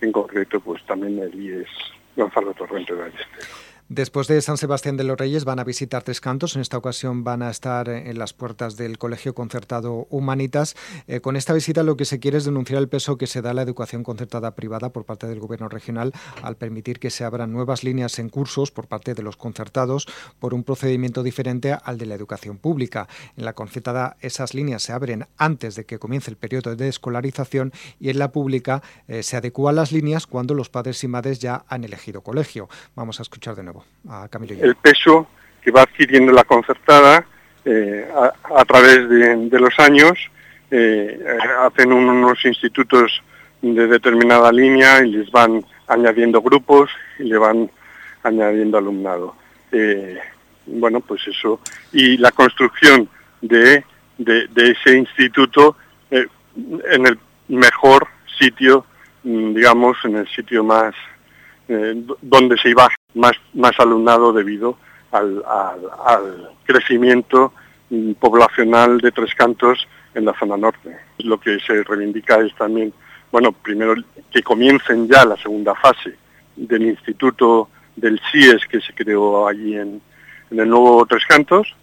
en 0.00 0.12
concreto 0.12 0.60
pues 0.60 0.84
también 0.84 1.18
el 1.18 1.34
IES 1.34 1.68
Gonzalo 2.16 2.52
Torrente 2.54 2.94
de 2.94 3.02
Ballesteros. 3.02 3.69
Después 3.90 4.28
de 4.28 4.40
San 4.40 4.56
Sebastián 4.56 4.96
de 4.96 5.02
los 5.02 5.18
Reyes 5.18 5.44
van 5.44 5.58
a 5.58 5.64
visitar 5.64 6.04
Tres 6.04 6.20
Cantos. 6.20 6.54
En 6.54 6.62
esta 6.62 6.78
ocasión 6.78 7.24
van 7.24 7.42
a 7.42 7.50
estar 7.50 7.88
en 7.88 8.20
las 8.20 8.32
puertas 8.32 8.76
del 8.76 8.98
Colegio 8.98 9.34
Concertado 9.34 10.06
Humanitas. 10.10 10.76
Eh, 11.08 11.18
con 11.18 11.34
esta 11.34 11.54
visita 11.54 11.82
lo 11.82 11.96
que 11.96 12.04
se 12.04 12.20
quiere 12.20 12.38
es 12.38 12.44
denunciar 12.44 12.78
el 12.78 12.88
peso 12.88 13.18
que 13.18 13.26
se 13.26 13.42
da 13.42 13.50
a 13.50 13.54
la 13.54 13.62
educación 13.62 14.04
concertada 14.04 14.54
privada 14.54 14.90
por 14.90 15.06
parte 15.06 15.26
del 15.26 15.40
Gobierno 15.40 15.68
regional 15.68 16.12
al 16.40 16.54
permitir 16.54 17.00
que 17.00 17.10
se 17.10 17.24
abran 17.24 17.50
nuevas 17.50 17.82
líneas 17.82 18.20
en 18.20 18.28
cursos 18.28 18.70
por 18.70 18.86
parte 18.86 19.14
de 19.14 19.24
los 19.24 19.36
concertados 19.36 20.06
por 20.38 20.54
un 20.54 20.62
procedimiento 20.62 21.24
diferente 21.24 21.72
al 21.72 21.98
de 21.98 22.06
la 22.06 22.14
educación 22.14 22.58
pública. 22.58 23.08
En 23.36 23.44
la 23.44 23.54
concertada 23.54 24.16
esas 24.20 24.54
líneas 24.54 24.84
se 24.84 24.92
abren 24.92 25.26
antes 25.36 25.74
de 25.74 25.84
que 25.84 25.98
comience 25.98 26.30
el 26.30 26.36
periodo 26.36 26.76
de 26.76 26.86
escolarización 26.86 27.72
y 27.98 28.10
en 28.10 28.20
la 28.20 28.30
pública 28.30 28.84
eh, 29.08 29.24
se 29.24 29.36
adecúan 29.36 29.74
las 29.74 29.90
líneas 29.90 30.28
cuando 30.28 30.54
los 30.54 30.70
padres 30.70 31.02
y 31.02 31.08
madres 31.08 31.40
ya 31.40 31.64
han 31.66 31.82
elegido 31.82 32.20
colegio. 32.20 32.68
Vamos 32.94 33.18
a 33.18 33.22
escuchar 33.22 33.56
de 33.56 33.64
nuevo 33.64 33.79
el 34.60 34.74
peso 34.76 35.28
que 35.62 35.70
va 35.70 35.82
adquiriendo 35.82 36.32
la 36.32 36.44
concertada 36.44 37.26
eh, 37.64 38.08
a, 38.12 38.64
través 38.64 39.08
de, 39.08 39.60
los 39.60 39.78
años 39.78 40.18
eh, 40.70 41.20
hacen 41.60 41.92
unos 41.92 42.42
institutos 42.44 43.22
de 43.60 43.86
determinada 43.86 44.50
línea 44.50 45.04
y 45.04 45.10
les 45.10 45.30
van 45.30 45.62
añadiendo 45.86 46.40
grupos 46.40 46.90
y 47.18 47.24
le 47.24 47.36
van 47.36 47.70
añadiendo 48.22 48.78
alumnado. 48.78 49.36
Eh, 49.72 50.18
bueno, 50.66 51.00
pues 51.00 51.20
eso. 51.26 51.60
Y 51.92 52.16
la 52.16 52.32
construcción 52.32 53.08
de, 53.42 53.84
de, 54.16 54.48
ese 54.56 54.96
instituto 54.96 55.76
en 56.10 57.06
el 57.06 57.18
mejor 57.48 58.06
sitio, 58.38 58.86
mm, 59.24 59.54
digamos, 59.54 59.98
en 60.04 60.16
el 60.16 60.28
sitio 60.28 60.64
más 60.64 60.94
donde 62.20 62.58
se 62.58 62.70
iba 62.70 62.88
más, 63.14 63.32
más 63.54 63.78
alumnado 63.78 64.32
debido 64.32 64.76
al, 65.12 65.42
al, 66.06 66.50
crecimiento 66.64 67.52
mm, 67.90 68.12
poblacional 68.12 68.98
de 68.98 69.10
Tres 69.10 69.34
Cantos 69.34 69.86
en 70.14 70.24
la 70.24 70.38
zona 70.38 70.56
norte. 70.56 70.96
Lo 71.18 71.40
que 71.40 71.58
se 71.60 71.82
reivindica 71.82 72.40
es 72.40 72.54
también, 72.54 72.92
bueno, 73.32 73.52
primero 73.52 73.94
que 74.30 74.42
comiencen 74.42 75.08
ya 75.08 75.24
la 75.24 75.36
segunda 75.36 75.74
fase 75.74 76.16
del 76.56 76.82
instituto 76.82 77.68
del 77.96 78.20
CIES 78.30 78.66
que 78.66 78.80
se 78.80 78.92
creó 78.94 79.48
allí 79.48 79.76
en, 79.76 80.00
en 80.50 80.60
el 80.60 80.68
nuevo 80.68 81.04
Tres 81.06 81.24
Cantos 81.26 81.74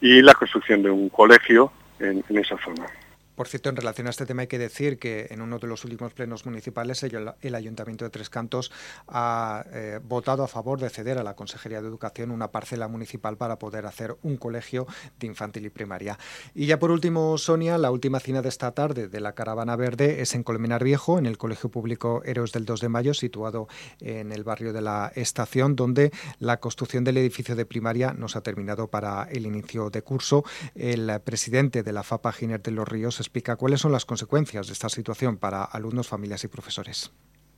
y 0.00 0.22
la 0.22 0.34
construcción 0.34 0.82
de 0.82 0.90
un 0.90 1.08
colegio 1.08 1.72
en, 2.00 2.24
en 2.28 2.38
esa 2.38 2.56
zona. 2.58 2.86
Por 3.34 3.48
cierto, 3.48 3.70
en 3.70 3.76
relación 3.76 4.06
a 4.06 4.10
este 4.10 4.26
tema 4.26 4.42
hay 4.42 4.48
que 4.48 4.58
decir 4.58 4.98
que 4.98 5.28
en 5.30 5.40
uno 5.40 5.58
de 5.58 5.66
los 5.66 5.84
últimos 5.84 6.12
plenos 6.12 6.44
municipales 6.44 7.02
el, 7.02 7.54
Ayuntamiento 7.54 8.04
de 8.04 8.10
Tres 8.10 8.28
Cantos 8.28 8.70
ha 9.08 9.64
eh, 9.72 10.00
votado 10.02 10.42
a 10.42 10.48
favor 10.48 10.78
de 10.78 10.90
ceder 10.90 11.18
a 11.18 11.22
la 11.22 11.34
Consejería 11.34 11.80
de 11.80 11.88
Educación 11.88 12.30
una 12.30 12.50
parcela 12.50 12.88
municipal 12.88 13.36
para 13.38 13.58
poder 13.58 13.86
hacer 13.86 14.16
un 14.22 14.36
colegio 14.36 14.86
de 15.18 15.26
infantil 15.26 15.64
y 15.64 15.70
primaria. 15.70 16.18
Y 16.54 16.66
ya 16.66 16.78
por 16.78 16.90
último, 16.90 17.38
Sonia, 17.38 17.78
la 17.78 17.90
última 17.90 18.20
cena 18.20 18.42
de 18.42 18.50
esta 18.50 18.72
tarde 18.72 19.08
de 19.08 19.20
la 19.20 19.34
Caravana 19.34 19.76
Verde 19.76 20.20
es 20.20 20.34
en 20.34 20.42
Colmenar 20.42 20.84
Viejo, 20.84 21.18
en 21.18 21.24
el 21.24 21.38
Colegio 21.38 21.70
Público 21.70 22.22
Héroes 22.24 22.52
del 22.52 22.66
2 22.66 22.80
de 22.80 22.88
Mayo, 22.90 23.14
situado 23.14 23.66
en 24.00 24.32
el 24.32 24.44
barrio 24.44 24.74
de 24.74 24.82
la 24.82 25.10
Estación, 25.14 25.74
donde 25.74 26.12
la 26.38 26.60
construcción 26.60 27.04
del 27.04 27.16
edificio 27.16 27.56
de 27.56 27.64
primaria 27.64 28.12
no 28.12 28.28
se 28.28 28.38
ha 28.38 28.42
terminado 28.42 28.88
para 28.88 29.24
el 29.30 29.46
inicio 29.46 29.88
de 29.88 30.02
curso. 30.02 30.44
El 30.74 31.18
presidente 31.24 31.82
de 31.82 31.92
la 31.92 32.02
FAPA, 32.02 32.32
Giner 32.32 32.62
de 32.62 32.72
los 32.72 32.86
Ríos, 32.86 33.21
explica 33.22 33.56
cuáles 33.56 33.80
son 33.80 33.92
las 33.92 34.04
consecuencias 34.04 34.66
de 34.66 34.72
esta 34.72 34.88
situación 34.88 35.36
para 35.38 35.64
alumnos, 35.64 36.08
familias 36.08 36.44
y 36.44 36.48
profesores. 36.48 37.12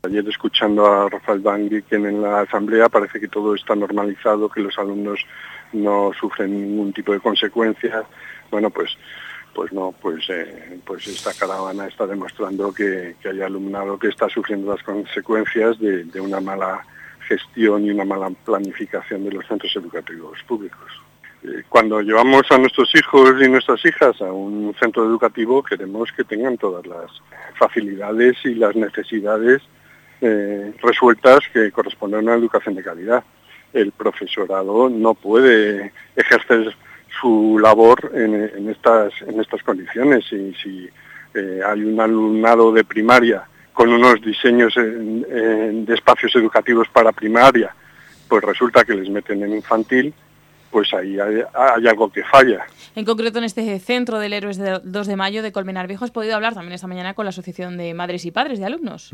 Ayer 0.05 0.29
escuchando 0.29 0.87
a 0.87 1.09
Rafael 1.09 1.43
que 1.89 1.97
en 1.97 2.23
la 2.23 2.41
asamblea 2.41 2.89
parece 2.89 3.19
que 3.19 3.29
todo 3.29 3.55
está 3.55 3.75
normalizado, 3.75 4.49
que 4.51 4.61
los 4.61 4.79
alumnos 4.79 5.21
no 5.73 6.13
sufren 6.19 6.53
ningún 6.53 6.93
tipo 6.93 7.13
de 7.13 7.21
consecuencias. 7.21 8.05
Bueno, 8.51 8.71
pues 8.71 8.97
pues 9.55 9.73
no, 9.73 9.93
pues 9.93 10.29
eh, 10.31 10.81
pues 10.85 11.07
esta 11.07 11.33
caravana 11.33 11.87
está 11.87 12.09
demostrando 12.09 12.75
que, 12.75 13.15
hay 13.25 13.41
alumnado 13.41 13.97
que 13.97 14.09
está 14.09 14.29
sufriendo 14.29 14.73
las 14.73 14.83
consecuencias 14.83 15.79
de 15.79 16.21
una 16.21 16.41
mala 16.41 16.85
gestión 17.29 17.85
y 17.85 17.91
una 17.91 18.05
mala 18.05 18.31
planificación 18.31 19.25
de 19.25 19.33
los 19.33 19.47
centros 19.47 19.75
educativos 19.77 20.43
públicos 20.49 20.91
cuando 21.69 22.01
llevamos 22.01 22.43
a 22.51 22.59
nuestros 22.59 22.95
hijos 22.95 23.35
y 23.41 23.49
nuestras 23.49 23.85
hijas 23.85 24.21
a 24.21 24.33
un 24.33 24.75
centro 24.81 25.05
educativo 25.05 25.63
queremos 25.63 26.11
que 26.13 26.25
tengan 26.25 26.57
todas 26.57 26.87
las 26.87 27.11
facilidades 27.59 28.37
y 28.45 28.55
las 28.55 28.75
necesidades 28.75 29.63
eh, 30.21 30.73
resueltas 30.83 31.41
que 31.53 31.71
corresponden 31.71 32.21
a 32.21 32.23
una 32.23 32.35
educación 32.35 32.75
de 32.75 32.83
calidad. 32.83 33.25
El 33.73 33.93
profesorado 33.93 34.89
no 34.89 35.15
puede 35.15 35.93
ejercer 36.17 36.75
su 37.21 37.59
labor 37.61 38.11
en, 38.15 38.69
estas, 38.69 39.13
en 39.23 39.41
estas 39.41 39.63
condiciones 39.63 40.25
y 40.33 40.55
si 40.55 40.89
eh, 41.35 41.61
hay 41.65 41.83
un 41.83 42.01
alumnado 42.01 42.73
de 42.73 42.85
primaria 42.85 43.45
con 43.73 43.91
unos 43.91 44.21
diseños 44.23 44.73
de 44.77 45.95
espacios 45.95 46.35
educativos 46.37 46.89
para 46.89 47.11
primaria, 47.11 47.75
pues 48.29 48.43
resulta 48.45 48.85
que 48.85 48.95
les 48.95 49.11
meten 49.11 49.43
en 49.43 49.53
infantil 49.53 50.15
pues 50.75 50.93
ahí 50.93 51.21
hay, 51.21 51.87
algo 51.87 52.11
que 52.11 52.25
falla. 52.25 52.67
En 52.97 53.05
concreto, 53.05 53.39
en 53.39 53.45
este 53.45 53.79
centro 53.79 54.19
del 54.19 54.33
Héroes 54.33 54.57
del 54.57 54.81
2 54.83 55.07
de 55.07 55.15
mayo 55.15 55.41
de 55.45 55.53
Colmenar 55.53 55.87
Viejo, 55.87 56.05
has 56.05 56.11
podido 56.11 56.35
hablar 56.35 56.55
también 56.55 56.73
esta 56.73 56.89
mañana 56.89 57.15
con 57.15 57.25
la 57.25 57.29
Asociación 57.29 57.77
de 57.77 57.95
Madres 57.95 58.25
y 58.25 58.33
Padres 58.33 58.59
de 58.59 58.65
Alumnos. 58.65 59.13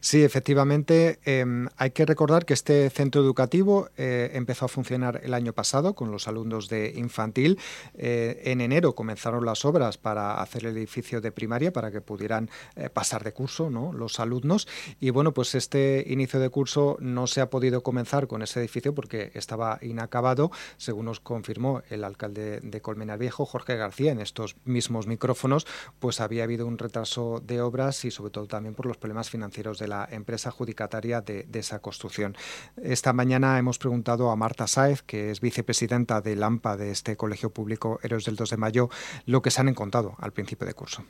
Sí, 0.00 0.24
efectivamente. 0.24 1.20
Em, 1.24 1.68
hay 1.76 1.92
que 1.92 2.04
recordar 2.06 2.44
que 2.44 2.54
este 2.54 2.90
centro 2.90 3.22
educativo 3.22 3.88
eh, 3.96 4.32
empezó 4.34 4.64
a 4.64 4.68
funcionar 4.68 5.20
el 5.22 5.32
año 5.32 5.52
pasado 5.52 5.94
con 5.94 6.10
los 6.10 6.26
alumnos 6.26 6.68
de 6.68 6.94
infantil. 6.96 7.60
Eh, 7.96 8.42
en 8.46 8.60
enero 8.60 8.96
comenzaron 8.96 9.46
las 9.46 9.64
obras 9.64 9.98
para 9.98 10.42
hacer 10.42 10.66
el 10.66 10.76
edificio 10.76 11.20
de 11.20 11.30
primaria 11.30 11.72
para 11.72 11.92
que 11.92 12.00
pudieran 12.00 12.50
eh, 12.74 12.90
pasar 12.90 13.22
de 13.22 13.32
curso 13.32 13.70
¿no? 13.70 13.92
los 13.92 14.18
alumnos. 14.18 14.66
Y 14.98 15.10
bueno, 15.10 15.32
pues 15.32 15.54
este 15.54 16.04
inicio 16.08 16.40
de 16.40 16.50
curso 16.50 16.96
no 16.98 17.28
se 17.28 17.40
ha 17.40 17.48
podido 17.48 17.84
comenzar 17.84 18.26
con 18.26 18.42
ese 18.42 18.58
edificio 18.58 18.92
porque 18.92 19.30
estaba 19.34 19.78
inacabado 19.82 20.50
según 20.78 20.95
nos 21.02 21.20
confirmó 21.20 21.82
el 21.90 22.04
alcalde 22.04 22.60
de 22.62 22.80
Colmenar 22.80 23.18
Viejo, 23.18 23.46
Jorge 23.46 23.76
García, 23.76 24.12
en 24.12 24.20
estos 24.20 24.56
mismos 24.64 25.06
micrófonos, 25.06 25.66
pues 25.98 26.20
había 26.20 26.44
habido 26.44 26.66
un 26.66 26.78
retraso 26.78 27.42
de 27.44 27.60
obras 27.60 28.04
y 28.04 28.10
sobre 28.10 28.30
todo 28.30 28.46
también 28.46 28.74
por 28.74 28.86
los 28.86 28.96
problemas 28.96 29.30
financieros 29.30 29.78
de 29.78 29.88
la 29.88 30.08
empresa 30.10 30.50
adjudicataria 30.50 31.20
de, 31.20 31.46
esa 31.54 31.78
construcción. 31.78 32.36
Esta 32.82 33.12
mañana 33.12 33.58
hemos 33.58 33.78
preguntado 33.78 34.30
a 34.30 34.36
Marta 34.36 34.66
Sáez, 34.66 35.02
que 35.02 35.30
es 35.30 35.40
vicepresidenta 35.40 36.20
del 36.20 36.42
AMPA 36.42 36.76
de 36.76 36.90
este 36.90 37.16
Colegio 37.16 37.50
Público 37.50 37.98
Héroes 38.02 38.24
del 38.24 38.36
2 38.36 38.50
de 38.50 38.56
Mayo, 38.56 38.90
lo 39.24 39.40
que 39.42 39.50
se 39.50 39.60
han 39.60 39.68
encontrado 39.68 40.14
al 40.18 40.32
principio 40.32 40.66
de 40.66 40.74
curso. 40.74 41.04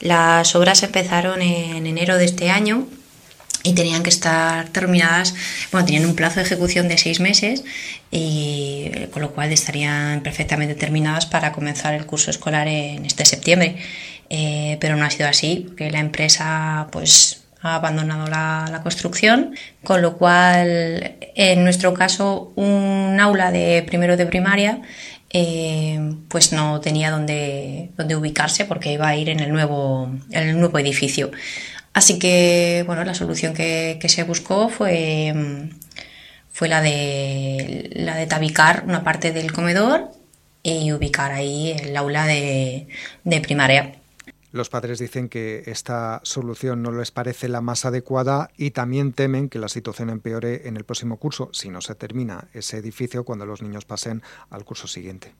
Las 0.00 0.54
obras 0.54 0.82
empezaron 0.82 1.42
en 1.42 1.86
enero 1.86 2.16
de 2.16 2.24
este 2.24 2.50
año 2.50 2.86
y 3.62 3.74
tenían 3.74 4.02
que 4.02 4.10
estar 4.10 4.68
terminadas, 4.70 5.34
bueno, 5.70 5.86
tenían 5.86 6.06
un 6.06 6.16
plazo 6.16 6.40
de 6.40 6.46
ejecución 6.46 6.88
de 6.88 6.98
seis 6.98 7.20
meses, 7.20 7.64
y, 8.10 8.90
con 9.12 9.22
lo 9.22 9.32
cual 9.32 9.52
estarían 9.52 10.22
perfectamente 10.22 10.74
terminadas 10.74 11.26
para 11.26 11.52
comenzar 11.52 11.94
el 11.94 12.06
curso 12.06 12.30
escolar 12.30 12.68
en 12.68 13.04
este 13.06 13.24
septiembre. 13.24 13.76
Eh, 14.34 14.78
pero 14.80 14.96
no 14.96 15.04
ha 15.04 15.10
sido 15.10 15.28
así, 15.28 15.64
porque 15.68 15.90
la 15.90 16.00
empresa 16.00 16.88
pues 16.90 17.42
ha 17.60 17.74
abandonado 17.74 18.26
la, 18.28 18.80
construcción, 18.82 19.54
con 19.84 20.00
lo 20.00 20.16
cual 20.16 21.16
en 21.34 21.62
nuestro 21.64 21.92
caso 21.92 22.52
un 22.56 23.18
aula 23.20 23.52
de 23.52 23.84
primero 23.86 24.16
de 24.16 24.24
primaria 24.26 24.80
eh, 25.30 26.14
pues 26.28 26.52
no 26.52 26.80
tenía 26.80 27.10
dónde, 27.10 27.90
dónde, 27.96 28.16
ubicarse 28.16 28.64
porque 28.64 28.92
iba 28.92 29.06
a 29.06 29.16
ir 29.16 29.28
en 29.28 29.40
el 29.40 29.52
nuevo, 29.52 30.10
en 30.30 30.48
el 30.48 30.58
nuevo 30.58 30.78
edificio. 30.78 31.30
Así 31.94 32.18
que, 32.18 32.84
bueno, 32.86 33.04
la 33.04 33.14
solución 33.14 33.54
que, 33.54 33.98
se 34.08 34.24
buscó 34.24 34.68
fue, 34.68 35.70
fue 36.50 36.68
la, 36.68 36.80
de, 36.80 37.90
la 37.92 38.16
de 38.16 38.26
tabicar 38.26 38.84
una 38.86 39.04
parte 39.04 39.32
del 39.32 39.52
comedor 39.52 40.10
y 40.62 40.92
ubicar 40.92 41.32
ahí 41.32 41.72
el 41.72 41.96
aula 41.96 42.26
de, 42.26 42.86
primaria. 43.42 43.96
Los 44.52 44.68
padres 44.68 44.98
dicen 44.98 45.28
que 45.28 45.62
esta 45.66 46.20
solución 46.24 46.82
no 46.82 46.92
les 46.92 47.10
parece 47.10 47.48
la 47.48 47.62
más 47.62 47.84
adecuada 47.86 48.50
y 48.56 48.72
también 48.72 49.12
temen 49.12 49.48
que 49.48 49.58
la 49.58 49.68
situación 49.68 50.10
empeore 50.10 50.68
en 50.68 50.76
el 50.76 50.84
próximo 50.84 51.16
curso 51.16 51.48
si 51.52 51.70
no 51.70 51.80
se 51.80 51.94
termina 51.94 52.48
ese 52.52 52.76
edificio 52.76 53.24
cuando 53.24 53.46
los 53.46 53.62
niños 53.62 53.86
pasen 53.86 54.22
al 54.50 54.64
curso 54.64 54.86
siguiente. 54.86 55.34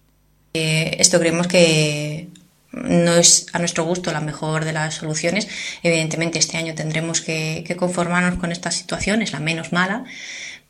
Eh, 0.55 0.97
esto 0.99 1.19
creemos 1.19 1.47
que 1.47 2.29
no 2.73 3.15
es 3.15 3.47
a 3.53 3.59
nuestro 3.59 3.85
gusto 3.85 4.13
la 4.13 4.21
mejor 4.21 4.65
de 4.65 4.73
las 4.73 4.95
soluciones. 4.95 5.49
Evidentemente 5.83 6.39
este 6.39 6.57
año 6.57 6.75
tendremos 6.75 7.21
que, 7.21 7.65
conformarnos 7.79 8.39
con 8.39 8.53
esta 8.53 8.71
situación, 8.71 9.23
es 9.23 9.33
la 9.33 9.41
menos 9.41 9.73
mala, 9.73 10.05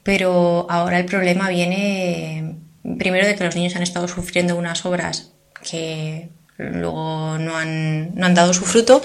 pero 0.03 0.67
ahora 0.69 0.99
el 0.99 1.05
problema 1.05 1.49
viene 1.49 2.57
primero 2.99 3.27
de 3.27 3.37
que 3.37 3.45
los 3.45 3.55
niños 3.55 3.77
han 3.77 3.83
estado 3.83 4.09
sufriendo 4.09 4.57
unas 4.57 4.85
obras 4.85 5.33
que 5.63 6.29
luego 6.71 7.39
no 7.39 7.57
han, 7.57 8.15
no 8.15 8.27
han 8.27 8.35
dado 8.35 8.55
su 8.55 8.65
fruto. 8.65 9.03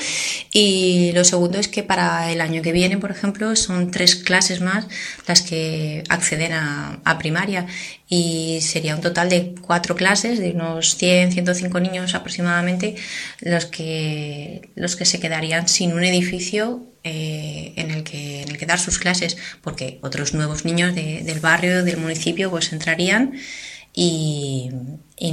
Y 0.52 1.12
lo 1.13 1.24
segundo 1.24 1.58
es 1.60 1.67
que 1.67 1.84
para 1.84 2.32
el 2.32 2.41
año 2.41 2.62
que 2.62 2.72
viene, 2.72 2.98
por 2.98 3.12
ejemplo, 3.12 3.56
son 3.56 3.91
tres 3.91 4.15
clases 4.15 4.62
más 4.62 4.88
las 5.28 5.41
que 5.41 6.04
acceden 6.10 6.54
a, 6.54 7.00
primaria 7.17 7.65
y 8.08 8.60
sería 8.62 8.96
un 8.96 9.02
total 9.02 9.30
de 9.30 9.56
cuatro 9.62 9.96
clases 9.96 10.39
de 10.39 10.52
unos 10.52 10.96
100, 10.98 11.32
105 11.32 11.80
niños 11.80 12.13
aproximadamente 12.13 12.96
los 13.41 13.65
que, 13.65 14.70
los 14.76 14.96
que 14.96 15.06
se 15.06 15.20
quedarían 15.20 15.67
sin 15.67 15.93
un 15.93 16.04
edificio 16.04 16.86
eh, 17.04 17.74
en, 17.76 17.91
el 17.91 18.04
que, 18.04 18.43
en 18.43 18.50
el 18.50 18.58
que 18.58 18.65
dar 18.65 18.80
sus 18.80 19.00
clases 19.00 19.38
porque 19.62 19.98
otros 20.02 20.34
nuevos 20.34 20.63
niños 20.63 20.93
de, 20.93 21.24
del 21.24 21.39
barrio, 21.39 21.84
del 21.84 21.98
municipio, 21.98 22.52
pues 22.52 22.72
entrarían 22.72 23.34
y, 24.00 24.70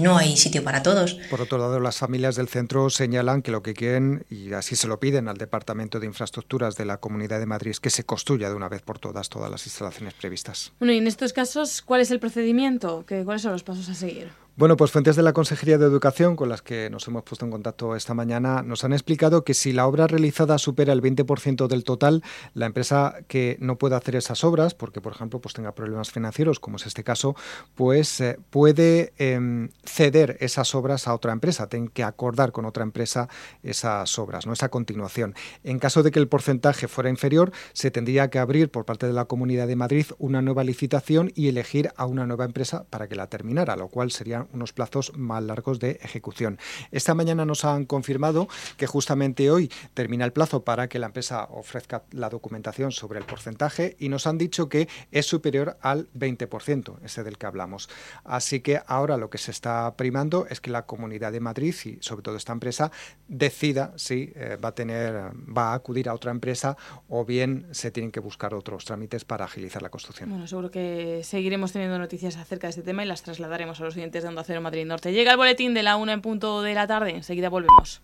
no 0.00 0.16
hay 0.16 0.38
sitio 0.38 0.64
para 0.64 0.82
todos. 0.82 1.14
Por 1.28 1.42
otro 1.42 1.58
lado, 1.58 1.78
las 1.80 1.98
familias 1.98 2.34
del 2.34 2.48
centro 2.48 2.88
señalan 2.88 3.42
que 3.42 3.50
lo 3.50 3.62
que 3.62 3.74
quieren, 3.74 4.24
y 4.30 4.54
así 4.54 4.74
se 4.74 4.88
lo 4.88 4.98
piden 4.98 5.28
al 5.28 5.36
Departamento 5.36 6.00
de 6.00 6.06
Infraestructuras 6.06 6.76
de 6.76 6.86
la 6.86 6.96
Comunidad 6.96 7.38
de 7.40 7.46
Madrid, 7.46 7.72
es 7.72 7.80
que 7.80 7.90
se 7.90 8.04
construya 8.04 8.48
de 8.48 8.54
una 8.54 8.70
vez 8.70 8.80
por 8.80 8.98
todas 8.98 9.28
todas 9.28 9.50
las 9.50 9.66
instalaciones 9.66 10.14
previstas. 10.14 10.72
Bueno, 10.78 10.94
y 10.94 10.98
en 10.98 11.06
estos 11.06 11.34
casos, 11.34 11.82
¿cuál 11.82 12.00
es 12.00 12.10
el 12.10 12.20
procedimiento? 12.20 13.04
¿Cuáles 13.06 13.42
son 13.42 13.52
los 13.52 13.62
pasos 13.62 13.88
a 13.90 13.94
seguir? 13.94 14.30
Bueno, 14.56 14.76
pues 14.76 14.92
fuentes 14.92 15.16
de 15.16 15.24
la 15.24 15.32
Consejería 15.32 15.78
de 15.78 15.86
Educación 15.86 16.36
con 16.36 16.48
las 16.48 16.62
que 16.62 16.88
nos 16.88 17.08
hemos 17.08 17.24
puesto 17.24 17.44
en 17.44 17.50
contacto 17.50 17.96
esta 17.96 18.14
mañana 18.14 18.62
nos 18.62 18.84
han 18.84 18.92
explicado 18.92 19.42
que 19.42 19.52
si 19.52 19.72
la 19.72 19.84
obra 19.84 20.06
realizada 20.06 20.58
supera 20.58 20.92
el 20.92 21.02
20% 21.02 21.66
del 21.66 21.82
total, 21.82 22.22
la 22.52 22.66
empresa 22.66 23.16
que 23.26 23.56
no 23.58 23.78
pueda 23.78 23.96
hacer 23.96 24.14
esas 24.14 24.44
obras, 24.44 24.72
porque 24.72 25.00
por 25.00 25.12
ejemplo 25.12 25.40
pues 25.40 25.54
tenga 25.54 25.74
problemas 25.74 26.12
financieros, 26.12 26.60
como 26.60 26.76
es 26.76 26.86
este 26.86 27.02
caso, 27.02 27.34
pues 27.74 28.20
eh, 28.20 28.38
puede 28.50 29.12
em, 29.18 29.70
ceder 29.82 30.36
esas 30.38 30.76
obras 30.76 31.08
a 31.08 31.14
otra 31.14 31.32
empresa, 31.32 31.68
tienen 31.68 31.88
que 31.88 32.04
acordar 32.04 32.52
con 32.52 32.64
otra 32.64 32.84
empresa 32.84 33.28
esas 33.64 34.16
obras, 34.20 34.46
no 34.46 34.52
esa 34.52 34.68
continuación. 34.68 35.34
En 35.64 35.80
caso 35.80 36.04
de 36.04 36.12
que 36.12 36.20
el 36.20 36.28
porcentaje 36.28 36.86
fuera 36.86 37.10
inferior, 37.10 37.50
se 37.72 37.90
tendría 37.90 38.30
que 38.30 38.38
abrir 38.38 38.70
por 38.70 38.84
parte 38.84 39.08
de 39.08 39.14
la 39.14 39.24
Comunidad 39.24 39.66
de 39.66 39.74
Madrid 39.74 40.06
una 40.18 40.42
nueva 40.42 40.62
licitación 40.62 41.32
y 41.34 41.48
elegir 41.48 41.90
a 41.96 42.06
una 42.06 42.24
nueva 42.24 42.44
empresa 42.44 42.84
para 42.88 43.08
que 43.08 43.16
la 43.16 43.26
terminara, 43.26 43.74
lo 43.74 43.88
cual 43.88 44.12
sería 44.12 44.43
unos 44.52 44.72
plazos 44.72 45.16
más 45.16 45.42
largos 45.42 45.78
de 45.78 45.98
ejecución. 46.02 46.58
Esta 46.90 47.14
mañana 47.14 47.44
nos 47.44 47.64
han 47.64 47.84
confirmado 47.84 48.48
que 48.76 48.86
justamente 48.86 49.50
hoy 49.50 49.70
termina 49.94 50.24
el 50.24 50.32
plazo 50.32 50.64
para 50.64 50.88
que 50.88 50.98
la 50.98 51.06
empresa 51.06 51.44
ofrezca 51.50 52.04
la 52.10 52.28
documentación 52.28 52.92
sobre 52.92 53.18
el 53.18 53.24
porcentaje 53.24 53.96
y 53.98 54.08
nos 54.08 54.26
han 54.26 54.38
dicho 54.38 54.68
que 54.68 54.88
es 55.10 55.26
superior 55.26 55.76
al 55.80 56.08
20%, 56.12 56.98
ese 57.04 57.22
del 57.22 57.38
que 57.38 57.46
hablamos. 57.46 57.88
Así 58.24 58.60
que 58.60 58.80
ahora 58.86 59.16
lo 59.16 59.30
que 59.30 59.38
se 59.38 59.50
está 59.50 59.94
primando 59.96 60.46
es 60.48 60.60
que 60.60 60.70
la 60.70 60.86
Comunidad 60.86 61.32
de 61.32 61.40
Madrid 61.40 61.74
y 61.84 61.98
sobre 62.00 62.22
todo 62.22 62.36
esta 62.36 62.52
empresa 62.52 62.90
decida 63.28 63.92
si 63.96 64.32
eh, 64.34 64.56
va 64.62 64.70
a 64.70 64.74
tener 64.74 65.32
va 65.46 65.72
a 65.72 65.74
acudir 65.74 66.08
a 66.08 66.14
otra 66.14 66.30
empresa 66.30 66.76
o 67.08 67.24
bien 67.24 67.66
se 67.72 67.90
tienen 67.90 68.10
que 68.10 68.20
buscar 68.20 68.54
otros 68.54 68.84
trámites 68.84 69.24
para 69.24 69.44
agilizar 69.44 69.82
la 69.82 69.88
construcción. 69.88 70.30
Bueno, 70.30 70.46
seguro 70.46 70.70
que 70.70 71.22
seguiremos 71.24 71.72
teniendo 71.72 71.98
noticias 71.98 72.36
acerca 72.36 72.66
de 72.66 72.70
este 72.70 72.82
tema 72.82 73.04
y 73.04 73.06
las 73.06 73.22
trasladaremos 73.22 73.80
a 73.80 73.84
los 73.84 73.94
siguientes 73.94 74.22
de 74.22 74.28
Onda 74.34 74.42
Cero 74.44 74.60
Madrid 74.60 74.84
Norte. 74.84 75.12
Llega 75.12 75.30
el 75.30 75.36
boletín 75.36 75.74
de 75.74 75.84
la 75.84 75.94
una 75.94 76.12
en 76.12 76.20
punto 76.20 76.60
de 76.62 76.74
la 76.74 76.88
tarde. 76.88 77.10
Enseguida 77.10 77.48
volvemos. 77.48 78.02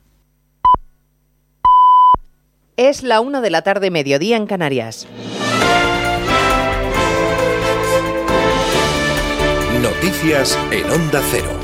Es 2.76 3.02
la 3.02 3.20
una 3.20 3.40
de 3.40 3.50
la 3.50 3.62
tarde, 3.62 3.90
mediodía 3.90 4.36
en 4.36 4.46
Canarias. 4.46 5.08
Noticias 9.82 10.56
en 10.70 10.88
Onda 10.88 11.20
Cero. 11.32 11.59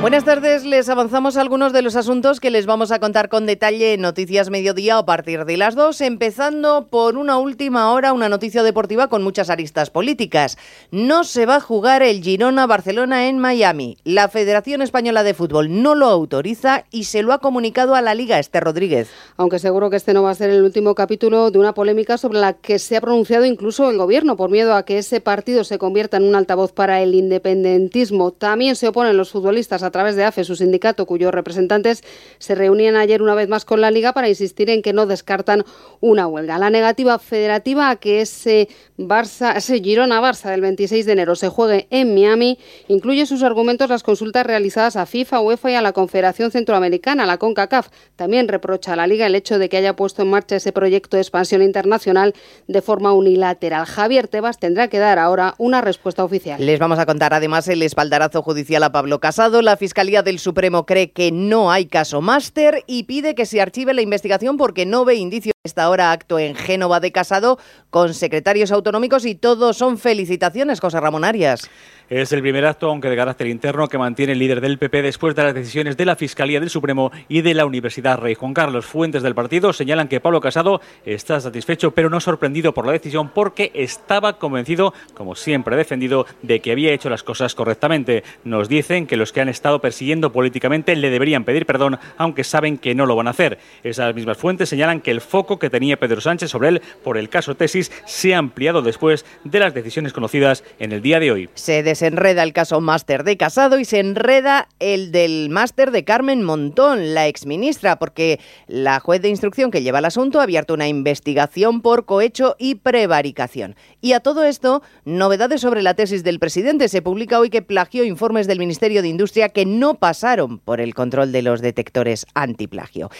Buenas 0.00 0.24
tardes, 0.24 0.64
les 0.64 0.88
avanzamos 0.88 1.36
algunos 1.36 1.72
de 1.72 1.82
los 1.82 1.96
asuntos 1.96 2.38
que 2.38 2.52
les 2.52 2.66
vamos 2.66 2.92
a 2.92 3.00
contar 3.00 3.28
con 3.28 3.46
detalle 3.46 3.94
en 3.94 4.00
Noticias 4.00 4.48
Mediodía 4.48 4.96
a 4.96 5.04
partir 5.04 5.44
de 5.44 5.56
las 5.56 5.74
dos, 5.74 6.00
empezando 6.00 6.86
por 6.86 7.16
una 7.16 7.36
última 7.38 7.90
hora, 7.90 8.12
una 8.12 8.28
noticia 8.28 8.62
deportiva 8.62 9.08
con 9.08 9.24
muchas 9.24 9.50
aristas 9.50 9.90
políticas. 9.90 10.56
No 10.92 11.24
se 11.24 11.46
va 11.46 11.56
a 11.56 11.60
jugar 11.60 12.04
el 12.04 12.22
Girona-Barcelona 12.22 13.26
en 13.26 13.40
Miami. 13.40 13.98
La 14.04 14.28
Federación 14.28 14.82
Española 14.82 15.24
de 15.24 15.34
Fútbol 15.34 15.82
no 15.82 15.96
lo 15.96 16.06
autoriza 16.06 16.84
y 16.92 17.04
se 17.04 17.24
lo 17.24 17.32
ha 17.32 17.40
comunicado 17.40 17.96
a 17.96 18.00
la 18.00 18.14
Liga 18.14 18.38
Este 18.38 18.60
Rodríguez. 18.60 19.10
Aunque 19.36 19.58
seguro 19.58 19.90
que 19.90 19.96
este 19.96 20.14
no 20.14 20.22
va 20.22 20.30
a 20.30 20.36
ser 20.36 20.50
el 20.50 20.62
último 20.62 20.94
capítulo 20.94 21.50
de 21.50 21.58
una 21.58 21.74
polémica 21.74 22.18
sobre 22.18 22.38
la 22.38 22.52
que 22.52 22.78
se 22.78 22.96
ha 22.96 23.00
pronunciado 23.00 23.44
incluso 23.44 23.90
el 23.90 23.98
gobierno 23.98 24.36
por 24.36 24.48
miedo 24.48 24.74
a 24.74 24.84
que 24.84 24.98
ese 24.98 25.20
partido 25.20 25.64
se 25.64 25.78
convierta 25.78 26.18
en 26.18 26.22
un 26.22 26.36
altavoz 26.36 26.70
para 26.70 27.02
el 27.02 27.16
independentismo. 27.16 28.30
También 28.30 28.76
se 28.76 28.86
oponen 28.86 29.16
los 29.16 29.32
futbolistas 29.32 29.82
a 29.82 29.87
través 29.90 30.16
de 30.16 30.24
AFE, 30.24 30.44
su 30.44 30.56
sindicato, 30.56 31.06
cuyos 31.06 31.32
representantes 31.32 32.02
se 32.38 32.54
reunían 32.54 32.96
ayer 32.96 33.22
una 33.22 33.34
vez 33.34 33.48
más 33.48 33.64
con 33.64 33.80
la 33.80 33.90
Liga 33.90 34.12
para 34.12 34.28
insistir 34.28 34.70
en 34.70 34.82
que 34.82 34.92
no 34.92 35.06
descartan 35.06 35.64
una 36.00 36.26
huelga. 36.26 36.58
La 36.58 36.70
negativa 36.70 37.18
federativa 37.18 37.90
a 37.90 37.96
que 37.96 38.20
ese 38.20 38.68
Barça, 38.98 39.56
ese 39.56 39.80
Girona-Barça 39.80 40.50
del 40.50 40.60
26 40.60 41.06
de 41.06 41.12
enero 41.12 41.36
se 41.36 41.48
juegue 41.48 41.86
en 41.90 42.14
Miami 42.14 42.58
incluye 42.88 43.26
sus 43.26 43.42
argumentos 43.42 43.88
las 43.88 44.02
consultas 44.02 44.44
realizadas 44.44 44.96
a 44.96 45.06
FIFA, 45.06 45.40
UEFA 45.40 45.70
y 45.70 45.74
a 45.74 45.82
la 45.82 45.92
Confederación 45.92 46.50
Centroamericana, 46.50 47.26
la 47.26 47.38
CONCACAF. 47.38 47.88
También 48.16 48.48
reprocha 48.48 48.94
a 48.94 48.96
la 48.96 49.06
Liga 49.06 49.26
el 49.26 49.34
hecho 49.34 49.58
de 49.58 49.68
que 49.68 49.76
haya 49.76 49.94
puesto 49.94 50.22
en 50.22 50.30
marcha 50.30 50.56
ese 50.56 50.72
proyecto 50.72 51.16
de 51.16 51.22
expansión 51.22 51.62
internacional 51.62 52.34
de 52.66 52.82
forma 52.82 53.12
unilateral. 53.12 53.86
Javier 53.86 54.28
Tebas 54.28 54.58
tendrá 54.58 54.88
que 54.88 54.98
dar 54.98 55.18
ahora 55.18 55.54
una 55.58 55.80
respuesta 55.80 56.24
oficial. 56.24 56.64
Les 56.64 56.78
vamos 56.78 56.98
a 56.98 57.06
contar 57.06 57.34
además 57.34 57.68
el 57.68 57.82
espaldarazo 57.82 58.42
judicial 58.42 58.82
a 58.82 58.92
Pablo 58.92 59.20
Casado. 59.20 59.62
La 59.62 59.76
Fiscalía 59.78 60.22
del 60.22 60.38
Supremo 60.38 60.84
cree 60.84 61.12
que 61.12 61.32
no 61.32 61.70
hay 61.72 61.86
caso 61.86 62.20
máster 62.20 62.84
y 62.86 63.04
pide 63.04 63.34
que 63.34 63.46
se 63.46 63.60
archive 63.60 63.94
la 63.94 64.02
investigación 64.02 64.56
porque 64.58 64.84
no 64.84 65.04
ve 65.04 65.14
indicios 65.14 65.54
esta 65.68 65.90
hora 65.90 66.12
acto 66.12 66.38
en 66.38 66.54
Génova 66.54 66.98
de 66.98 67.12
Casado 67.12 67.58
con 67.90 68.14
secretarios 68.14 68.72
autonómicos 68.72 69.26
y 69.26 69.34
todos 69.34 69.76
son 69.76 69.98
felicitaciones, 69.98 70.80
José 70.80 70.98
Ramón 70.98 71.24
Arias. 71.24 71.70
Es 72.10 72.32
el 72.32 72.40
primer 72.40 72.64
acto, 72.64 72.88
aunque 72.88 73.10
de 73.10 73.16
carácter 73.16 73.48
interno, 73.48 73.86
que 73.86 73.98
mantiene 73.98 74.32
el 74.32 74.38
líder 74.38 74.62
del 74.62 74.78
PP 74.78 75.02
después 75.02 75.36
de 75.36 75.42
las 75.42 75.54
decisiones 75.54 75.94
de 75.98 76.06
la 76.06 76.16
Fiscalía 76.16 76.58
del 76.58 76.70
Supremo 76.70 77.12
y 77.28 77.42
de 77.42 77.52
la 77.52 77.66
Universidad 77.66 78.18
Rey 78.18 78.34
Juan 78.34 78.54
Carlos. 78.54 78.86
Fuentes 78.86 79.22
del 79.22 79.34
partido 79.34 79.74
señalan 79.74 80.08
que 80.08 80.18
Pablo 80.18 80.40
Casado 80.40 80.80
está 81.04 81.38
satisfecho, 81.38 81.90
pero 81.90 82.08
no 82.08 82.18
sorprendido 82.20 82.72
por 82.72 82.86
la 82.86 82.92
decisión 82.92 83.28
porque 83.28 83.70
estaba 83.74 84.38
convencido, 84.38 84.94
como 85.12 85.34
siempre 85.34 85.74
ha 85.74 85.76
defendido, 85.76 86.24
de 86.40 86.60
que 86.60 86.72
había 86.72 86.92
hecho 86.92 87.10
las 87.10 87.22
cosas 87.22 87.54
correctamente. 87.54 88.24
Nos 88.42 88.70
dicen 88.70 89.06
que 89.06 89.18
los 89.18 89.30
que 89.30 89.42
han 89.42 89.50
estado 89.50 89.82
persiguiendo 89.82 90.32
políticamente 90.32 90.96
le 90.96 91.10
deberían 91.10 91.44
pedir 91.44 91.66
perdón, 91.66 91.98
aunque 92.16 92.42
saben 92.42 92.78
que 92.78 92.94
no 92.94 93.04
lo 93.04 93.16
van 93.16 93.26
a 93.26 93.32
hacer. 93.32 93.58
Esas 93.82 94.14
mismas 94.14 94.38
fuentes 94.38 94.70
señalan 94.70 95.02
que 95.02 95.10
el 95.10 95.20
foco 95.20 95.57
que 95.58 95.70
tenía 95.70 95.98
Pedro 95.98 96.20
Sánchez 96.20 96.50
sobre 96.50 96.68
él 96.68 96.82
por 97.02 97.18
el 97.18 97.28
caso 97.28 97.56
Tesis 97.56 97.90
se 98.06 98.34
ha 98.34 98.38
ampliado 98.38 98.82
después 98.82 99.24
de 99.44 99.60
las 99.60 99.74
decisiones 99.74 100.12
conocidas 100.12 100.64
en 100.78 100.92
el 100.92 101.02
día 101.02 101.20
de 101.20 101.32
hoy. 101.32 101.50
Se 101.54 101.82
desenreda 101.82 102.42
el 102.42 102.52
caso 102.52 102.80
máster 102.80 103.24
de 103.24 103.36
Casado 103.36 103.78
y 103.78 103.84
se 103.84 104.00
enreda 104.00 104.68
el 104.78 105.12
del 105.12 105.48
máster 105.50 105.90
de 105.90 106.04
Carmen 106.04 106.42
Montón, 106.42 107.14
la 107.14 107.26
exministra, 107.26 107.98
porque 107.98 108.40
la 108.66 109.00
juez 109.00 109.22
de 109.22 109.28
instrucción 109.28 109.70
que 109.70 109.82
lleva 109.82 109.98
el 109.98 110.04
asunto 110.04 110.40
ha 110.40 110.44
abierto 110.44 110.74
una 110.74 110.88
investigación 110.88 111.80
por 111.80 112.04
cohecho 112.04 112.56
y 112.58 112.76
prevaricación. 112.76 113.76
Y 114.00 114.12
a 114.12 114.20
todo 114.20 114.44
esto, 114.44 114.82
novedades 115.04 115.60
sobre 115.60 115.82
la 115.82 115.94
tesis 115.94 116.24
del 116.24 116.38
presidente. 116.38 116.88
Se 116.88 117.02
publica 117.02 117.38
hoy 117.38 117.50
que 117.50 117.62
plagió 117.62 118.04
informes 118.04 118.46
del 118.46 118.58
Ministerio 118.58 119.02
de 119.02 119.08
Industria 119.08 119.48
que 119.50 119.66
no 119.66 119.94
pasaron 119.94 120.58
por 120.58 120.80
el 120.80 120.94
control 120.94 121.32
de 121.32 121.42
los 121.42 121.60
detectores 121.60 122.26
antiplagio. 122.34 123.10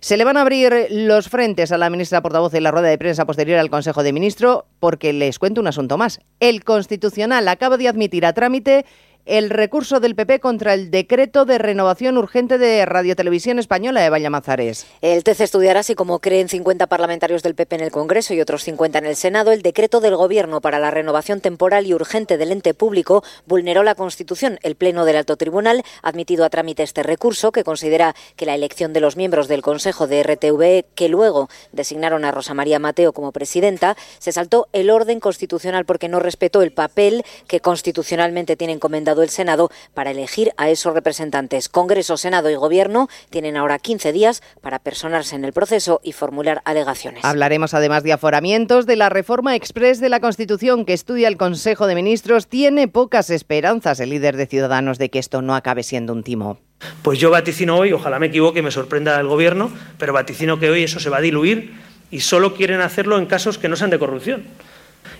Se 0.00 0.16
le 0.16 0.24
van 0.24 0.36
a 0.36 0.42
abrir 0.42 0.86
los 0.90 1.28
frentes 1.28 1.72
a 1.72 1.78
la 1.78 1.90
ministra 1.90 2.22
portavoz 2.22 2.54
en 2.54 2.62
la 2.62 2.70
rueda 2.70 2.88
de 2.88 2.98
prensa 2.98 3.26
posterior 3.26 3.58
al 3.58 3.68
Consejo 3.68 4.04
de 4.04 4.12
Ministros 4.12 4.64
porque 4.78 5.12
les 5.12 5.38
cuento 5.38 5.60
un 5.60 5.66
asunto 5.66 5.98
más. 5.98 6.20
El 6.38 6.62
Constitucional 6.62 7.48
acaba 7.48 7.76
de 7.76 7.88
admitir 7.88 8.24
a 8.24 8.32
trámite 8.32 8.86
el 9.28 9.50
recurso 9.50 10.00
del 10.00 10.14
PP 10.14 10.40
contra 10.40 10.72
el 10.72 10.90
decreto 10.90 11.44
de 11.44 11.58
renovación 11.58 12.16
urgente 12.16 12.56
de 12.56 12.86
Radiotelevisión 12.86 13.58
Española 13.58 14.00
de 14.00 14.08
Vallamazares. 14.08 14.86
El 15.02 15.22
TC 15.22 15.42
estudiará 15.42 15.82
si, 15.82 15.94
como 15.94 16.18
creen 16.18 16.48
50 16.48 16.86
parlamentarios 16.86 17.42
del 17.42 17.54
PP 17.54 17.76
en 17.76 17.82
el 17.82 17.90
Congreso 17.90 18.32
y 18.32 18.40
otros 18.40 18.64
50 18.64 18.98
en 18.98 19.04
el 19.04 19.16
Senado, 19.16 19.52
el 19.52 19.60
decreto 19.60 20.00
del 20.00 20.16
Gobierno 20.16 20.62
para 20.62 20.78
la 20.78 20.90
renovación 20.90 21.42
temporal 21.42 21.86
y 21.86 21.92
urgente 21.92 22.38
del 22.38 22.52
ente 22.52 22.72
público 22.72 23.22
vulneró 23.44 23.82
la 23.82 23.94
Constitución. 23.94 24.58
El 24.62 24.76
Pleno 24.76 25.04
del 25.04 25.16
Alto 25.16 25.36
Tribunal 25.36 25.82
ha 26.02 26.08
admitido 26.08 26.46
a 26.46 26.50
trámite 26.50 26.82
este 26.82 27.02
recurso, 27.02 27.52
que 27.52 27.64
considera 27.64 28.14
que 28.34 28.46
la 28.46 28.54
elección 28.54 28.94
de 28.94 29.00
los 29.00 29.16
miembros 29.16 29.46
del 29.46 29.60
Consejo 29.60 30.06
de 30.06 30.22
RTV, 30.22 30.86
que 30.94 31.10
luego 31.10 31.50
designaron 31.72 32.24
a 32.24 32.30
Rosa 32.30 32.54
María 32.54 32.78
Mateo 32.78 33.12
como 33.12 33.32
presidenta, 33.32 33.94
se 34.20 34.32
saltó 34.32 34.68
el 34.72 34.88
orden 34.88 35.20
constitucional 35.20 35.84
porque 35.84 36.08
no 36.08 36.18
respetó 36.18 36.62
el 36.62 36.72
papel 36.72 37.24
que 37.46 37.60
constitucionalmente 37.60 38.56
tiene 38.56 38.72
encomendado 38.72 39.17
el 39.22 39.30
Senado 39.30 39.70
para 39.94 40.10
elegir 40.10 40.52
a 40.56 40.70
esos 40.70 40.94
representantes. 40.94 41.68
Congreso, 41.68 42.16
Senado 42.16 42.50
y 42.50 42.54
Gobierno 42.54 43.08
tienen 43.30 43.56
ahora 43.56 43.78
15 43.78 44.12
días 44.12 44.42
para 44.60 44.78
personarse 44.78 45.36
en 45.36 45.44
el 45.44 45.52
proceso 45.52 46.00
y 46.02 46.12
formular 46.12 46.62
alegaciones. 46.64 47.24
Hablaremos 47.24 47.74
además 47.74 48.02
de 48.02 48.12
aforamientos, 48.12 48.86
de 48.86 48.96
la 48.96 49.08
reforma 49.08 49.56
express 49.56 50.00
de 50.00 50.08
la 50.08 50.20
Constitución 50.20 50.84
que 50.84 50.92
estudia 50.92 51.28
el 51.28 51.36
Consejo 51.36 51.86
de 51.86 51.94
Ministros. 51.94 52.46
Tiene 52.46 52.88
pocas 52.88 53.30
esperanzas 53.30 54.00
el 54.00 54.10
líder 54.10 54.36
de 54.36 54.46
Ciudadanos 54.46 54.98
de 54.98 55.10
que 55.10 55.18
esto 55.18 55.42
no 55.42 55.54
acabe 55.54 55.82
siendo 55.82 56.12
un 56.12 56.22
timo. 56.22 56.58
Pues 57.02 57.18
yo 57.18 57.30
vaticino 57.30 57.76
hoy, 57.76 57.92
ojalá 57.92 58.18
me 58.18 58.26
equivoque 58.26 58.60
y 58.60 58.62
me 58.62 58.70
sorprenda 58.70 59.18
el 59.18 59.26
Gobierno, 59.26 59.70
pero 59.98 60.12
vaticino 60.12 60.58
que 60.58 60.70
hoy 60.70 60.84
eso 60.84 61.00
se 61.00 61.10
va 61.10 61.18
a 61.18 61.20
diluir 61.20 61.74
y 62.10 62.20
solo 62.20 62.54
quieren 62.54 62.80
hacerlo 62.80 63.18
en 63.18 63.26
casos 63.26 63.58
que 63.58 63.68
no 63.68 63.76
sean 63.76 63.90
de 63.90 63.98
corrupción. 63.98 64.44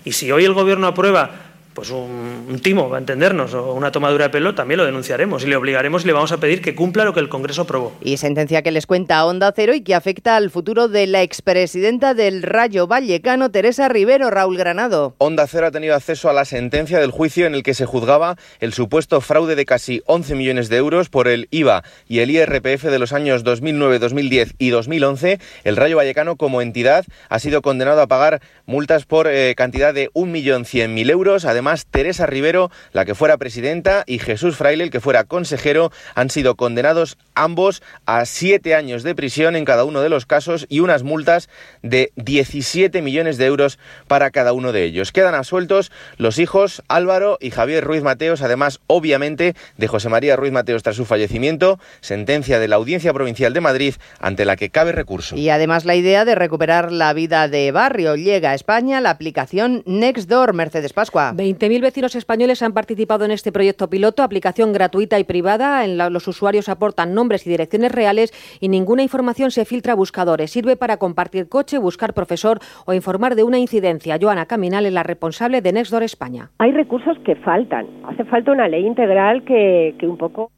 Y 0.05 0.13
si 0.13 0.31
hoy 0.31 0.45
el 0.45 0.53
Gobierno 0.53 0.87
aprueba 0.87 1.31
pues 1.79 1.91
un, 1.91 2.45
un, 2.49 2.59
timo, 2.59 2.89
va 2.89 2.97
a 2.97 2.99
entendernos, 2.99 3.53
o 3.53 3.73
una 3.73 3.89
tomadura 3.89 4.25
de 4.25 4.31
pelo, 4.31 4.53
también 4.53 4.79
lo 4.79 4.85
denunciaremos 4.85 5.45
y 5.45 5.47
le 5.47 5.55
obligaremos 5.55 6.03
y 6.03 6.07
le 6.07 6.11
vamos 6.11 6.33
a 6.33 6.37
pedir 6.37 6.61
que 6.61 6.75
cumpla 6.75 7.05
lo 7.05 7.13
que 7.13 7.21
el 7.21 7.29
Congreso 7.29 7.61
aprobó. 7.61 7.93
Y 8.01 8.17
sentencia 8.17 8.61
que 8.63 8.71
les 8.71 8.85
cuenta 8.85 9.23
Onda 9.23 9.53
Cero 9.55 9.73
y 9.73 9.79
que 9.79 9.95
afecta 9.95 10.35
al 10.35 10.49
futuro 10.49 10.89
de 10.89 11.07
la 11.07 11.21
expresidenta 11.21 12.13
del 12.13 12.43
Rayo 12.43 12.85
Vallecano, 12.85 13.49
Teresa 13.49 13.87
Rivero, 13.87 14.29
Raúl 14.29 14.57
Granado. 14.57 15.15
Onda 15.19 15.47
Cero 15.47 15.67
ha 15.67 15.71
tenido 15.71 15.95
acceso 15.95 16.29
a 16.29 16.33
la 16.33 16.43
sentencia 16.43 16.99
del 16.99 17.11
juicio 17.11 17.45
en 17.45 17.55
el 17.55 17.63
que 17.63 17.73
se 17.73 17.85
juzgaba 17.85 18.35
el 18.59 18.73
supuesto 18.73 19.21
fraude 19.21 19.55
de 19.55 19.65
casi 19.65 20.01
11 20.05 20.35
millones 20.35 20.67
de 20.67 20.75
euros 20.75 21.07
por 21.07 21.29
el 21.29 21.47
IVA 21.49 21.85
y 22.09 22.19
el 22.19 22.29
IRPF 22.29 22.83
de 22.83 22.99
los 22.99 23.13
años 23.13 23.45
2009, 23.45 23.99
2010 23.99 24.55
y 24.57 24.71
2011. 24.71 25.39
El 25.63 25.77
Rayo 25.77 25.95
Vallecano, 25.95 26.35
como 26.35 26.61
entidad, 26.61 27.05
ha 27.29 27.39
sido 27.39 27.61
condenado 27.61 28.01
a 28.01 28.07
pagar 28.07 28.41
multas 28.65 29.05
por 29.05 29.27
eh, 29.29 29.55
cantidad 29.55 29.93
de 29.93 30.09
1.100.000 30.11 31.09
euros. 31.09 31.45
Además, 31.45 31.68
Teresa 31.89 32.25
Rivero, 32.25 32.71
la 32.93 33.05
que 33.05 33.15
fuera 33.15 33.37
presidenta, 33.37 34.03
y 34.05 34.19
Jesús 34.19 34.55
Fraile, 34.55 34.83
el 34.83 34.91
que 34.91 34.99
fuera 34.99 35.23
consejero, 35.23 35.91
han 36.15 36.29
sido 36.29 36.55
condenados 36.55 37.17
ambos 37.35 37.81
a 38.05 38.25
siete 38.25 38.75
años 38.75 39.03
de 39.03 39.15
prisión 39.15 39.55
en 39.55 39.65
cada 39.65 39.85
uno 39.85 40.01
de 40.01 40.09
los 40.09 40.25
casos 40.25 40.65
y 40.69 40.79
unas 40.81 41.03
multas 41.03 41.49
de 41.81 42.11
17 42.15 43.01
millones 43.01 43.37
de 43.37 43.45
euros 43.45 43.79
para 44.07 44.31
cada 44.31 44.53
uno 44.53 44.71
de 44.71 44.83
ellos. 44.83 45.11
Quedan 45.11 45.35
absueltos 45.35 45.91
los 46.17 46.39
hijos 46.39 46.83
Álvaro 46.87 47.37
y 47.39 47.51
Javier 47.51 47.83
Ruiz 47.83 48.03
Mateos, 48.03 48.41
además, 48.41 48.79
obviamente, 48.87 49.55
de 49.77 49.87
José 49.87 50.09
María 50.09 50.35
Ruiz 50.35 50.51
Mateos 50.51 50.83
tras 50.83 50.95
su 50.95 51.05
fallecimiento, 51.05 51.79
sentencia 52.01 52.59
de 52.59 52.67
la 52.67 52.75
Audiencia 52.75 53.13
Provincial 53.13 53.53
de 53.53 53.61
Madrid 53.61 53.95
ante 54.19 54.45
la 54.45 54.55
que 54.55 54.69
cabe 54.69 54.91
recurso. 54.91 55.35
Y 55.35 55.49
además 55.49 55.85
la 55.85 55.95
idea 55.95 56.25
de 56.25 56.35
recuperar 56.35 56.91
la 56.91 57.13
vida 57.13 57.47
de 57.47 57.71
barrio 57.71 58.15
llega 58.15 58.51
a 58.51 58.55
España 58.55 59.01
la 59.01 59.11
aplicación 59.11 59.83
Nextdoor, 59.85 60.53
Mercedes 60.53 60.93
Pascua. 60.93 61.33
20.000 61.49 61.81
vecinos 61.81 62.15
españoles 62.15 62.61
han 62.61 62.73
participado 62.73 63.25
en 63.25 63.31
este 63.31 63.51
proyecto 63.51 63.89
piloto, 63.89 64.21
aplicación 64.21 64.71
gratuita 64.71 65.17
y 65.17 65.23
privada. 65.23 65.83
En 65.83 65.97
los 65.97 66.27
usuarios 66.27 66.69
aportan 66.69 67.15
nombres 67.15 67.47
y 67.47 67.49
direcciones 67.49 67.91
reales 67.91 68.31
y 68.61 68.69
ninguna 68.69 69.01
información 69.01 69.49
se 69.49 69.65
filtra 69.65 69.93
a 69.93 69.95
buscadores. 69.95 70.51
Sirve 70.51 70.75
para 70.75 70.97
compartir 70.97 71.49
coche, 71.49 71.79
buscar 71.79 72.13
profesor 72.13 72.59
o 72.85 72.93
informar 72.93 73.33
de 73.35 73.43
una 73.43 73.57
incidencia. 73.57 74.17
Joana 74.21 74.45
Caminal 74.45 74.85
es 74.85 74.93
la 74.93 75.03
responsable 75.03 75.61
de 75.61 75.73
Nextdoor 75.73 76.03
España. 76.03 76.51
Hay 76.59 76.71
recursos 76.71 77.17
que 77.25 77.35
faltan. 77.37 77.87
Hace 78.03 78.25
falta 78.25 78.51
una 78.51 78.67
ley 78.67 78.85
integral 78.85 79.43
que 79.43 79.95
un 80.03 80.17
poco 80.17 80.51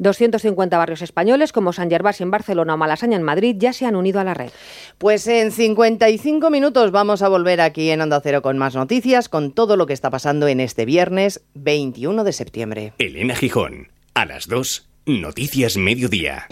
250 0.00 0.76
barrios 0.76 1.02
españoles 1.02 1.52
como 1.52 1.72
San 1.72 1.90
Gervasi 1.90 2.22
en 2.22 2.30
Barcelona 2.30 2.74
o 2.74 2.76
Malasaña 2.76 3.16
en 3.16 3.22
Madrid 3.22 3.54
ya 3.58 3.72
se 3.72 3.86
han 3.86 3.94
unido 3.94 4.18
a 4.18 4.24
la 4.24 4.34
red. 4.34 4.50
Pues 4.98 5.26
en 5.26 5.52
55 5.52 6.50
minutos 6.50 6.90
vamos 6.90 7.22
a 7.22 7.28
volver 7.28 7.60
aquí 7.60 7.90
en 7.90 8.00
Onda 8.00 8.20
Cero 8.22 8.42
con 8.42 8.58
más 8.58 8.74
noticias, 8.74 9.28
con 9.28 9.52
todo 9.52 9.76
lo 9.76 9.86
que 9.86 9.92
está 9.92 10.10
pasando 10.10 10.48
en 10.48 10.60
este 10.60 10.84
viernes 10.84 11.42
21 11.54 12.24
de 12.24 12.32
septiembre. 12.32 12.92
Elena 12.98 13.36
Gijón, 13.36 13.88
a 14.14 14.24
las 14.24 14.48
2, 14.48 14.88
Noticias 15.06 15.76
Mediodía. 15.76 16.46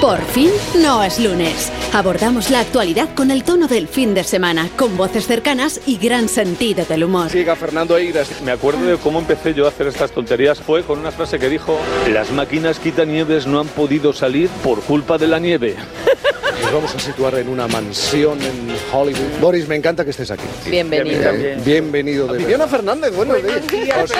Por 0.00 0.20
fin 0.26 0.50
no 0.80 1.02
es 1.02 1.18
lunes. 1.18 1.72
Abordamos 1.92 2.50
la 2.50 2.60
actualidad 2.60 3.12
con 3.16 3.32
el 3.32 3.42
tono 3.42 3.66
del 3.66 3.88
fin 3.88 4.14
de 4.14 4.22
semana, 4.22 4.68
con 4.76 4.96
voces 4.96 5.26
cercanas 5.26 5.80
y 5.86 5.98
gran 5.98 6.28
sentido 6.28 6.84
del 6.84 7.02
humor. 7.02 7.30
Siga 7.30 7.56
Fernando 7.56 7.96
Eiras. 7.96 8.40
Me 8.42 8.52
acuerdo 8.52 8.86
de 8.86 8.96
cómo 8.98 9.18
empecé 9.18 9.54
yo 9.54 9.66
a 9.66 9.70
hacer 9.70 9.88
estas 9.88 10.12
tonterías. 10.12 10.60
Fue 10.60 10.84
con 10.84 11.00
una 11.00 11.10
frase 11.10 11.40
que 11.40 11.48
dijo: 11.48 11.76
Las 12.12 12.30
máquinas 12.30 12.78
quitanieves 12.78 13.48
no 13.48 13.58
han 13.58 13.66
podido 13.66 14.12
salir 14.12 14.48
por 14.62 14.82
culpa 14.82 15.18
de 15.18 15.26
la 15.26 15.40
nieve. 15.40 15.74
Nos 16.62 16.72
vamos 16.72 16.94
a 16.94 16.98
situar 16.98 17.34
en 17.36 17.48
una 17.48 17.68
mansión 17.68 18.40
en 18.42 18.76
Hollywood. 18.92 19.40
Boris, 19.40 19.68
me 19.68 19.76
encanta 19.76 20.04
que 20.04 20.10
estés 20.10 20.30
aquí. 20.30 20.44
Bienvenido. 20.68 21.32
Bienvenido 21.64 22.26
de 22.26 22.38
Viviana 22.38 22.66
Fernández, 22.66 23.14
buenos, 23.14 23.40
Buenos 23.42 23.66
días, 23.68 24.10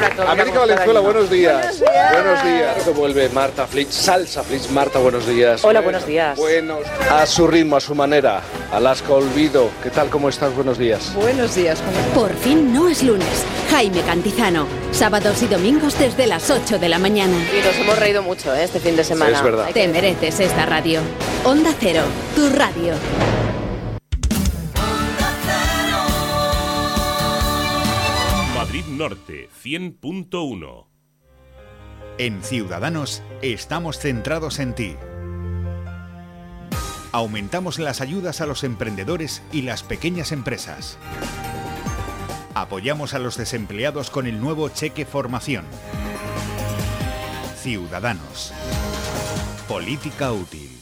rato 0.00 0.22
América 0.22 0.60
Valenzuela, 0.60 1.00
buenos 1.00 1.30
días. 1.30 1.80
Buenos 1.80 1.80
días. 1.80 2.12
Buenos 2.12 2.44
días. 2.44 2.96
Vuelve 2.96 3.28
Marta 3.30 3.66
Flitz, 3.66 3.94
Salsa 3.94 4.42
Flitz. 4.42 4.69
Marta, 4.72 5.00
buenos 5.00 5.26
días. 5.26 5.64
Hola, 5.64 5.80
buenos 5.80 6.06
días. 6.06 6.38
Buenos. 6.38 6.86
A 7.10 7.26
su 7.26 7.46
ritmo, 7.46 7.76
a 7.76 7.80
su 7.80 7.94
manera. 7.94 8.40
Alaska 8.72 9.12
Olvido. 9.12 9.70
¿Qué 9.82 9.90
tal? 9.90 10.08
¿Cómo 10.10 10.28
estás? 10.28 10.54
Buenos 10.54 10.78
días. 10.78 11.12
Buenos 11.14 11.54
días. 11.56 11.82
Por 12.14 12.32
fin 12.34 12.72
no 12.72 12.88
es 12.88 13.02
lunes. 13.02 13.44
Jaime 13.70 14.00
Cantizano. 14.02 14.66
Sábados 14.92 15.42
y 15.42 15.46
domingos 15.46 15.98
desde 15.98 16.26
las 16.26 16.50
8 16.50 16.78
de 16.78 16.88
la 16.88 16.98
mañana. 16.98 17.36
Y 17.52 17.66
nos 17.66 17.76
hemos 17.76 17.98
reído 17.98 18.22
mucho 18.22 18.54
¿eh? 18.54 18.62
este 18.62 18.78
fin 18.78 18.96
de 18.96 19.02
semana. 19.02 19.36
es 19.36 19.42
verdad. 19.42 19.70
Te 19.72 19.88
mereces 19.88 20.38
esta 20.38 20.66
radio. 20.66 21.00
Onda 21.44 21.74
Cero, 21.78 22.02
tu 22.36 22.48
radio. 22.50 22.94
Madrid 28.54 28.84
Norte 28.86 29.48
100.1 29.64 30.89
En 32.20 32.42
Ciudadanos 32.42 33.22
estamos 33.40 33.98
centrados 33.98 34.58
en 34.58 34.74
ti. 34.74 34.94
Aumentamos 37.12 37.78
las 37.78 38.02
ayudas 38.02 38.42
a 38.42 38.46
los 38.46 38.62
emprendedores 38.62 39.42
y 39.52 39.62
las 39.62 39.82
pequeñas 39.82 40.30
empresas. 40.30 40.98
Apoyamos 42.52 43.14
a 43.14 43.18
los 43.18 43.38
desempleados 43.38 44.10
con 44.10 44.26
el 44.26 44.38
nuevo 44.38 44.68
cheque 44.68 45.06
formación. 45.06 45.64
Ciudadanos. 47.62 48.52
Política 49.66 50.30
útil. 50.30 50.79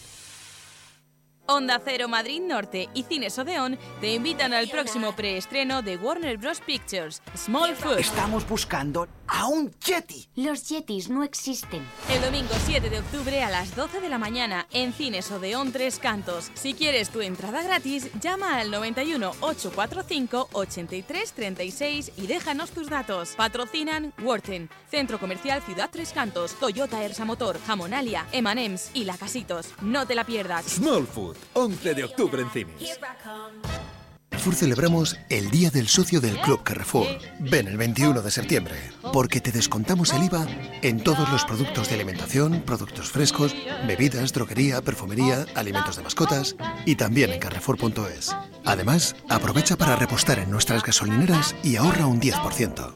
Onda 1.51 1.81
Cero 1.83 2.09
Madrid 2.09 2.43
Norte 2.43 2.91
y 2.93 3.05
Cines 3.05 3.39
Odeón 3.39 3.79
te 4.03 4.13
invitan 4.13 4.53
al 4.53 4.69
próximo 4.69 5.17
preestreno 5.17 5.81
de 5.81 5.97
Warner 5.97 6.37
Bros. 6.37 6.61
Pictures, 6.61 7.23
Small 7.35 7.75
Food. 7.75 8.01
Estamos 8.01 8.47
buscando 8.47 9.09
a 9.27 9.47
un 9.47 9.71
Yeti. 9.81 10.29
Los 10.37 10.69
Yetis 10.69 11.09
no 11.09 11.23
existen. 11.23 11.83
El 12.11 12.21
domingo 12.21 12.53
7 12.67 12.91
de 12.91 12.99
octubre 12.99 13.43
a 13.43 13.49
las 13.49 13.75
12 13.75 14.01
de 14.03 14.11
la 14.11 14.19
mañana 14.19 14.67
en 14.73 14.93
Cines 14.93 15.31
Odeón 15.31 15.73
Tres 15.73 15.99
Cantos. 15.99 16.51
Si 16.53 16.75
quieres 16.75 17.09
tu 17.09 17.23
entrada 17.23 17.63
gratis, 17.63 18.11
llama 18.21 18.59
al 18.59 18.71
91 18.71 19.31
845 19.41 20.51
83 20.53 21.33
36 21.33 22.13
y 22.19 22.27
déjanos 22.27 22.73
tus 22.73 22.91
datos. 22.91 23.31
Patrocinan 23.37 24.13
Worten, 24.23 24.69
Centro 24.91 25.19
Comercial 25.19 25.63
Ciudad 25.63 25.89
Tres 25.91 26.13
Cantos, 26.13 26.55
Toyota 26.61 27.03
Ersa 27.03 27.25
Motor, 27.25 27.59
Jamonalia, 27.67 28.27
Emanems 28.33 28.91
y 28.93 29.05
La 29.05 29.17
Casitos. 29.17 29.69
No 29.81 30.07
te 30.07 30.15
la 30.15 30.25
pierdas. 30.25 30.67
Small 30.67 31.07
Food, 31.07 31.38
11 31.55 31.95
de 31.95 32.05
octubre 32.05 32.43
en 32.43 32.51
cines. 32.51 32.99
Carrefour 34.39 34.55
celebramos 34.55 35.17
el 35.31 35.51
Día 35.51 35.69
del 35.71 35.89
Socio 35.89 36.21
del 36.21 36.39
Club 36.41 36.63
Carrefour. 36.63 37.07
Ven 37.41 37.67
el 37.67 37.77
21 37.77 38.23
de 38.23 38.31
septiembre, 38.31 38.77
porque 39.13 39.41
te 39.41 39.51
descontamos 39.51 40.13
el 40.13 40.23
IVA 40.23 40.47
en 40.83 41.03
todos 41.03 41.29
los 41.33 41.45
productos 41.45 41.89
de 41.89 41.97
alimentación, 41.97 42.63
productos 42.63 43.11
frescos, 43.11 43.57
bebidas, 43.89 44.33
droguería, 44.33 44.81
perfumería, 44.81 45.45
alimentos 45.57 45.97
de 45.97 46.05
mascotas 46.05 46.55
y 46.87 46.95
también 46.95 47.33
en 47.33 47.41
carrefour.es. 47.41 48.37
Además, 48.65 49.17
aprovecha 49.29 49.77
para 49.77 49.97
repostar 49.97 50.39
en 50.39 50.51
nuestras 50.53 50.85
gasolineras 50.85 51.57
y 51.65 51.75
ahorra 51.75 52.07
un 52.07 52.21
10%. 52.21 52.95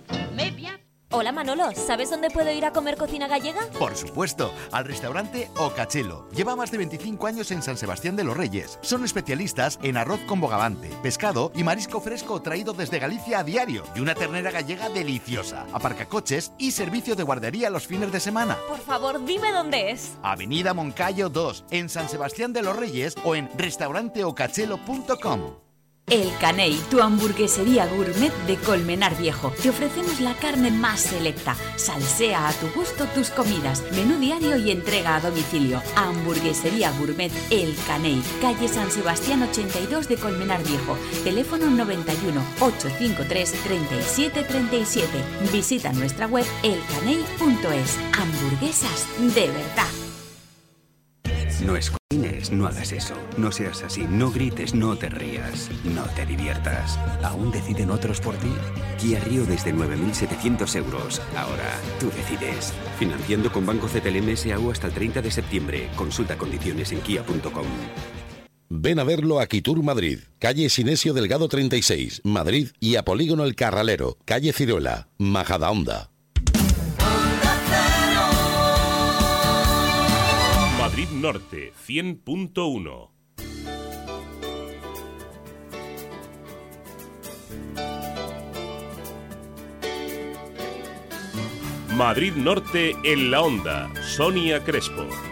Hola 1.14 1.30
Manolo, 1.30 1.72
¿sabes 1.74 2.08
dónde 2.08 2.30
puedo 2.30 2.50
ir 2.50 2.64
a 2.64 2.72
comer 2.72 2.96
cocina 2.96 3.28
gallega? 3.28 3.60
Por 3.78 3.94
supuesto, 3.96 4.50
al 4.70 4.86
restaurante 4.86 5.50
Ocachelo. 5.56 6.26
Lleva 6.30 6.56
más 6.56 6.70
de 6.70 6.78
25 6.78 7.26
años 7.26 7.50
en 7.50 7.62
San 7.62 7.76
Sebastián 7.76 8.16
de 8.16 8.24
los 8.24 8.34
Reyes. 8.34 8.78
Son 8.80 9.04
especialistas 9.04 9.78
en 9.82 9.98
arroz 9.98 10.20
con 10.20 10.40
bogavante, 10.40 10.88
pescado 11.02 11.52
y 11.54 11.64
marisco 11.64 12.00
fresco 12.00 12.40
traído 12.40 12.72
desde 12.72 12.98
Galicia 12.98 13.40
a 13.40 13.44
diario 13.44 13.82
y 13.94 14.00
una 14.00 14.14
ternera 14.14 14.50
gallega 14.50 14.88
deliciosa. 14.88 15.66
Aparcacoches 15.74 16.52
y 16.56 16.70
servicio 16.70 17.14
de 17.14 17.24
guardería 17.24 17.68
los 17.68 17.86
fines 17.86 18.10
de 18.10 18.18
semana. 18.18 18.56
Por 18.66 18.80
favor, 18.80 19.22
dime 19.26 19.52
dónde 19.52 19.90
es. 19.90 20.12
Avenida 20.22 20.72
Moncayo 20.72 21.28
2, 21.28 21.66
en 21.72 21.90
San 21.90 22.08
Sebastián 22.08 22.54
de 22.54 22.62
los 22.62 22.74
Reyes 22.74 23.16
o 23.22 23.34
en 23.34 23.50
restauranteocachelo.com. 23.58 25.71
El 26.12 26.30
Caney, 26.38 26.78
tu 26.90 27.00
hamburguesería 27.00 27.86
gourmet 27.86 28.34
de 28.46 28.56
Colmenar 28.56 29.16
Viejo. 29.16 29.50
Te 29.62 29.70
ofrecemos 29.70 30.20
la 30.20 30.34
carne 30.34 30.70
más 30.70 31.00
selecta. 31.00 31.56
Salsea 31.76 32.48
a 32.48 32.52
tu 32.52 32.68
gusto 32.72 33.06
tus 33.14 33.30
comidas. 33.30 33.82
Menú 33.92 34.18
diario 34.18 34.58
y 34.58 34.72
entrega 34.72 35.16
a 35.16 35.20
domicilio. 35.22 35.80
Hamburguesería 35.96 36.92
gourmet 36.98 37.32
El 37.48 37.74
Caney, 37.86 38.22
calle 38.42 38.68
San 38.68 38.90
Sebastián 38.90 39.42
82 39.42 40.06
de 40.06 40.16
Colmenar 40.16 40.62
Viejo. 40.64 40.98
Teléfono 41.24 41.70
91 41.70 42.42
853 42.60 43.52
3737. 43.64 45.08
Visita 45.50 45.94
nuestra 45.94 46.26
web 46.26 46.44
elcaney.es. 46.62 47.98
Hamburguesas 48.18 49.06
de 49.34 49.46
verdad. 49.46 50.11
No 51.64 51.76
escuines, 51.76 52.50
no 52.50 52.66
hagas 52.66 52.92
eso. 52.92 53.14
No 53.36 53.52
seas 53.52 53.82
así, 53.82 54.04
no 54.08 54.30
grites, 54.32 54.74
no 54.74 54.96
te 54.96 55.08
rías, 55.08 55.70
no 55.84 56.02
te 56.16 56.26
diviertas. 56.26 56.98
¿Aún 57.22 57.50
deciden 57.52 57.90
otros 57.90 58.20
por 58.20 58.34
ti? 58.36 58.52
Kia 59.00 59.20
Río 59.20 59.44
desde 59.44 59.72
9.700 59.72 60.76
euros. 60.76 61.22
Ahora, 61.36 61.78
tú 62.00 62.10
decides. 62.10 62.72
Financiando 62.98 63.52
con 63.52 63.64
Banco 63.64 63.86
CTLM 63.86 64.36
SAU 64.36 64.72
hasta 64.72 64.88
el 64.88 64.92
30 64.92 65.22
de 65.22 65.30
septiembre. 65.30 65.88
Consulta 65.96 66.36
condiciones 66.36 66.90
en 66.92 67.00
kia.com. 67.00 67.66
Ven 68.74 68.98
a 68.98 69.04
verlo 69.04 69.38
a 69.38 69.46
Quitur 69.46 69.82
Madrid, 69.82 70.20
calle 70.38 70.70
Sinesio 70.70 71.12
Delgado 71.12 71.46
36, 71.46 72.22
Madrid 72.24 72.68
y 72.80 72.96
a 72.96 73.04
Polígono 73.04 73.44
El 73.44 73.54
Carralero, 73.54 74.16
calle 74.24 74.54
Ciruela, 74.54 75.08
Majadahonda. 75.18 76.11
Norte 81.22 81.72
100.1 81.86 83.08
Madrid 91.94 92.32
Norte 92.34 92.96
en 93.04 93.30
la 93.30 93.42
onda, 93.42 93.88
Sonia 94.02 94.64
Crespo. 94.64 95.31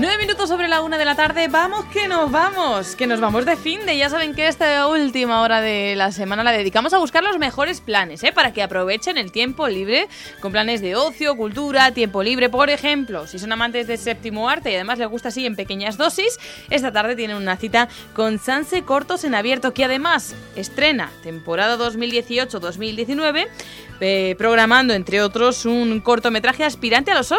Nueve 0.00 0.16
minutos 0.16 0.48
sobre 0.48 0.66
la 0.66 0.80
una 0.80 0.96
de 0.96 1.04
la 1.04 1.14
tarde, 1.14 1.48
vamos 1.48 1.84
que 1.92 2.08
nos 2.08 2.30
vamos, 2.30 2.96
que 2.96 3.06
nos 3.06 3.20
vamos 3.20 3.44
de 3.44 3.54
fin 3.58 3.84
de. 3.84 3.98
Ya 3.98 4.08
saben 4.08 4.34
que 4.34 4.48
esta 4.48 4.88
última 4.88 5.42
hora 5.42 5.60
de 5.60 5.94
la 5.94 6.10
semana 6.10 6.42
la 6.42 6.52
dedicamos 6.52 6.94
a 6.94 6.98
buscar 6.98 7.22
los 7.22 7.38
mejores 7.38 7.82
planes, 7.82 8.24
¿eh? 8.24 8.32
para 8.32 8.54
que 8.54 8.62
aprovechen 8.62 9.18
el 9.18 9.30
tiempo 9.30 9.68
libre 9.68 10.08
con 10.40 10.52
planes 10.52 10.80
de 10.80 10.96
ocio, 10.96 11.36
cultura, 11.36 11.92
tiempo 11.92 12.22
libre. 12.22 12.48
Por 12.48 12.70
ejemplo, 12.70 13.26
si 13.26 13.38
son 13.38 13.52
amantes 13.52 13.86
de 13.88 13.98
séptimo 13.98 14.48
arte 14.48 14.72
y 14.72 14.76
además 14.76 14.98
les 14.98 15.08
gusta 15.08 15.28
así 15.28 15.44
en 15.44 15.54
pequeñas 15.54 15.98
dosis, 15.98 16.38
esta 16.70 16.90
tarde 16.92 17.14
tienen 17.14 17.36
una 17.36 17.58
cita 17.58 17.90
con 18.14 18.38
Sanse 18.38 18.84
Cortos 18.84 19.24
en 19.24 19.34
Abierto, 19.34 19.74
que 19.74 19.84
además 19.84 20.34
estrena 20.56 21.12
temporada 21.22 21.76
2018-2019, 21.76 23.48
eh, 24.00 24.34
programando 24.38 24.94
entre 24.94 25.20
otros 25.20 25.66
un 25.66 26.00
cortometraje 26.00 26.64
aspirante 26.64 27.10
a 27.10 27.16
los 27.16 27.32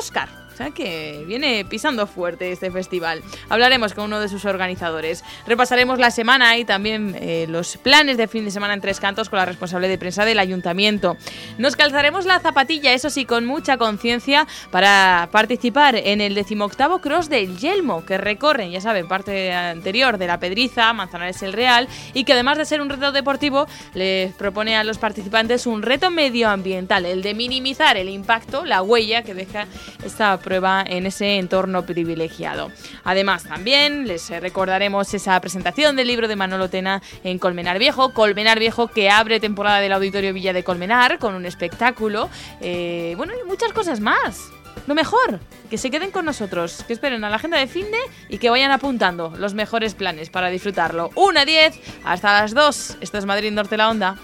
Que 0.70 1.24
viene 1.26 1.66
pisando 1.66 2.06
fuerte 2.06 2.52
este 2.52 2.70
festival. 2.70 3.24
Hablaremos 3.50 3.94
con 3.94 4.06
uno 4.06 4.20
de 4.20 4.30
sus 4.30 4.46
organizadores. 4.46 5.24
Repasaremos 5.48 5.98
la 5.98 6.12
semana 6.12 6.58
y 6.58 6.66
también 6.66 7.16
eh, 7.20 7.48
los 7.50 7.78
planes 7.78 8.18
de 8.18 8.28
fin 8.28 8.46
de 8.46 8.52
semana 8.52 8.76
en 8.76 8.82
Tres 8.82 9.00
Cantos 9.00 9.30
con 9.30 9.40
la 9.40 9.46
responsable 9.46 9.88
de 9.88 9.98
prensa 9.98 10.24
del 10.24 10.40
ayuntamiento. 10.40 11.18
Nos 11.58 11.76
calzaremos 11.76 12.26
la 12.26 12.40
zapatilla, 12.40 12.94
eso 12.94 13.10
sí, 13.10 13.26
con 13.26 13.46
mucha 13.46 13.78
conciencia, 13.78 14.48
para 14.70 15.30
participar 15.32 15.96
en 15.96 16.22
el 16.22 16.36
decimoctavo 16.36 17.00
Cross 17.00 17.30
del 17.30 17.58
Yelmo, 17.58 18.06
que 18.06 18.18
recorren, 18.18 18.72
ya 18.72 18.82
saben, 18.82 19.08
parte 19.08 19.52
anterior 19.54 20.18
de 20.18 20.28
la 20.28 20.40
Pedriza, 20.40 20.94
Manzanares 20.94 21.42
el 21.44 21.54
Real, 21.54 21.88
y 22.14 22.24
que 22.24 22.34
además 22.34 22.58
de 22.58 22.66
ser 22.66 22.82
un 22.82 22.90
reto 22.90 23.12
deportivo, 23.12 23.68
les 23.94 24.34
propone 24.34 24.76
a 24.76 24.84
los 24.84 24.98
participantes 24.98 25.66
un 25.66 25.82
reto 25.82 26.10
medioambiental, 26.10 27.06
el 27.06 27.22
de 27.22 27.34
minimizar 27.34 27.98
el 27.98 28.10
impacto, 28.10 28.66
la 28.66 28.82
huella 28.82 29.24
que 29.24 29.34
deja 29.34 29.68
esta 30.04 30.38
en 30.52 31.06
ese 31.06 31.38
entorno 31.38 31.86
privilegiado. 31.86 32.72
Además, 33.04 33.46
también 33.46 34.08
les 34.08 34.30
recordaremos 34.30 35.14
esa 35.14 35.40
presentación 35.40 35.96
del 35.96 36.08
libro 36.08 36.28
de 36.28 36.36
Manolo 36.36 36.70
Tena 36.70 37.02
en 37.24 37.40
Colmenar 37.40 37.80
Viejo, 37.80 38.14
Colmenar 38.14 38.60
Viejo 38.60 38.88
que 38.88 39.10
abre 39.10 39.40
temporada 39.40 39.80
del 39.80 39.94
Auditorio 39.94 40.34
Villa 40.34 40.54
de 40.54 40.64
Colmenar 40.64 41.20
con 41.20 41.36
un 41.36 41.46
espectáculo, 41.46 42.30
eh, 42.60 43.14
bueno, 43.16 43.34
y 43.42 43.48
muchas 43.48 43.72
cosas 43.72 44.00
más. 44.00 44.52
Lo 44.88 44.96
mejor, 44.96 45.40
que 45.70 45.78
se 45.78 45.90
queden 45.90 46.12
con 46.12 46.26
nosotros, 46.26 46.84
que 46.86 46.94
esperen 46.94 47.24
a 47.24 47.30
la 47.30 47.38
agenda 47.38 47.58
de 47.58 47.68
Finde 47.68 47.98
y 48.30 48.40
que 48.40 48.50
vayan 48.50 48.72
apuntando 48.72 49.34
los 49.38 49.54
mejores 49.54 49.94
planes 49.94 50.30
para 50.30 50.50
disfrutarlo. 50.50 51.12
Una 51.16 51.46
10 51.46 51.80
hasta 52.04 52.42
las 52.42 52.54
2. 52.54 52.98
Esto 53.00 53.18
es 53.18 53.26
Madrid 53.26 53.52
Norte 53.52 53.78
La 53.78 53.90
Onda. 53.90 54.18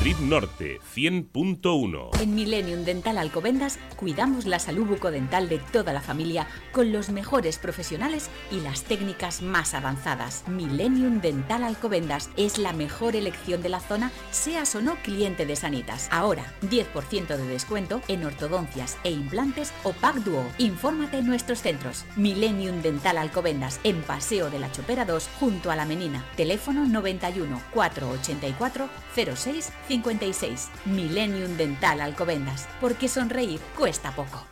Madrid 0.00 0.16
Norte 0.20 0.80
100.1. 0.94 2.22
En 2.22 2.34
Millennium 2.34 2.84
Dental 2.84 3.18
Alcobendas 3.18 3.78
cuidamos 3.96 4.46
la 4.46 4.58
salud 4.58 4.86
bucodental 4.86 5.50
de 5.50 5.58
toda 5.58 5.92
la 5.92 6.00
familia 6.00 6.46
con 6.72 6.90
los 6.90 7.10
mejores 7.10 7.58
profesionales 7.58 8.30
y 8.50 8.60
las 8.60 8.84
técnicas 8.84 9.42
más 9.42 9.74
avanzadas. 9.74 10.44
Millennium 10.48 11.20
Dental 11.20 11.64
Alcobendas 11.64 12.30
es 12.38 12.56
la 12.56 12.72
mejor 12.72 13.14
elección 13.14 13.60
de 13.60 13.68
la 13.68 13.80
zona, 13.80 14.10
seas 14.30 14.74
o 14.74 14.80
no 14.80 14.96
cliente 15.02 15.44
de 15.44 15.54
Sanitas. 15.54 16.08
Ahora, 16.10 16.46
10% 16.62 17.36
de 17.36 17.46
descuento 17.46 18.00
en 18.08 18.24
ortodoncias 18.24 18.96
e 19.04 19.10
implantes 19.10 19.70
o 19.82 19.92
Pack 19.92 20.24
Duo. 20.24 20.46
Infórmate 20.56 21.18
en 21.18 21.26
nuestros 21.26 21.60
centros. 21.60 22.06
Millennium 22.16 22.80
Dental 22.80 23.18
Alcobendas 23.18 23.78
en 23.84 24.00
Paseo 24.00 24.48
de 24.48 24.60
la 24.60 24.72
Chopera 24.72 25.04
2 25.04 25.28
junto 25.38 25.70
a 25.70 25.76
la 25.76 25.84
Menina. 25.84 26.24
Teléfono 26.38 26.86
91 26.86 27.60
484 27.74 28.88
06 29.36 29.72
56. 29.90 30.68
Millennium 30.84 31.56
Dental 31.56 32.00
Alcobendas. 32.00 32.68
Porque 32.80 33.08
sonreír 33.08 33.58
cuesta 33.76 34.14
poco. 34.14 34.46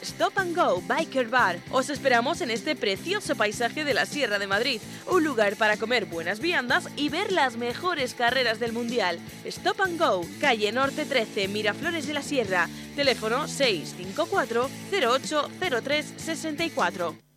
Stop 0.00 0.38
and 0.38 0.56
Go 0.56 0.82
Biker 0.82 1.28
Bar. 1.28 1.58
Os 1.70 1.90
esperamos 1.90 2.40
en 2.40 2.50
este 2.50 2.74
precioso 2.74 3.36
paisaje 3.36 3.84
de 3.84 3.94
la 3.94 4.04
Sierra 4.04 4.38
de 4.38 4.46
Madrid. 4.48 4.80
Un 5.06 5.22
lugar 5.24 5.56
para 5.56 5.76
comer 5.76 6.06
buenas 6.06 6.40
viandas 6.40 6.88
y 6.96 7.08
ver 7.08 7.30
las 7.30 7.56
mejores 7.56 8.14
carreras 8.14 8.58
del 8.58 8.72
Mundial. 8.72 9.18
Stop 9.44 9.80
and 9.80 9.98
Go, 9.98 10.24
calle 10.40 10.72
Norte 10.72 11.04
13, 11.04 11.48
Miraflores 11.48 12.06
de 12.06 12.14
la 12.14 12.22
Sierra. 12.22 12.68
Teléfono 12.96 13.46
654 13.46 14.68
0803 14.92 16.14
64. 16.16 17.28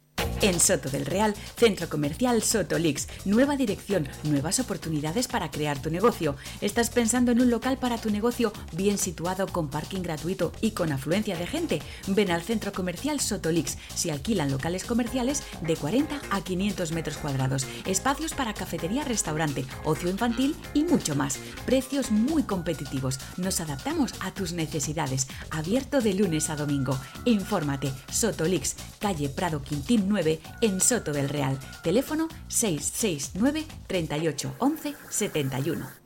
En 0.41 0.59
Soto 0.59 0.89
del 0.89 1.05
Real, 1.05 1.35
Centro 1.55 1.87
Comercial 1.87 2.41
Sotolix. 2.41 3.07
Nueva 3.25 3.55
dirección, 3.57 4.07
nuevas 4.23 4.59
oportunidades 4.59 5.27
para 5.27 5.51
crear 5.51 5.79
tu 5.79 5.91
negocio. 5.91 6.35
¿Estás 6.61 6.89
pensando 6.89 7.31
en 7.31 7.41
un 7.41 7.51
local 7.51 7.77
para 7.77 7.99
tu 7.99 8.09
negocio 8.09 8.51
bien 8.71 8.97
situado 8.97 9.45
con 9.45 9.69
parking 9.69 10.01
gratuito 10.01 10.51
y 10.59 10.71
con 10.71 10.91
afluencia 10.91 11.37
de 11.37 11.45
gente? 11.45 11.81
Ven 12.07 12.31
al 12.31 12.41
Centro 12.41 12.71
Comercial 12.71 13.19
Sotolix. 13.19 13.77
Si 13.93 14.09
alquilan 14.09 14.49
locales 14.49 14.83
comerciales 14.83 15.43
de 15.61 15.75
40 15.75 16.19
a 16.31 16.41
500 16.41 16.91
metros 16.91 17.17
cuadrados. 17.17 17.67
Espacios 17.85 18.33
para 18.33 18.55
cafetería, 18.55 19.03
restaurante, 19.03 19.65
ocio 19.83 20.09
infantil 20.09 20.55
y 20.73 20.85
mucho 20.85 21.15
más. 21.15 21.37
Precios 21.67 22.09
muy 22.09 22.41
competitivos. 22.41 23.19
Nos 23.37 23.61
adaptamos 23.61 24.15
a 24.21 24.33
tus 24.33 24.53
necesidades. 24.53 25.27
Abierto 25.51 26.01
de 26.01 26.15
lunes 26.15 26.49
a 26.49 26.55
domingo. 26.55 26.97
Infórmate. 27.25 27.93
Sotolix, 28.11 28.75
calle 28.99 29.29
Prado 29.29 29.61
Quintín 29.61 30.05
9 30.09 30.30
en 30.61 30.79
Soto 30.79 31.11
del 31.11 31.29
Real. 31.29 31.57
Teléfono 31.83 32.27
669 32.47 33.65
38 33.87 34.55
11 34.59 34.95
71. 35.09 36.01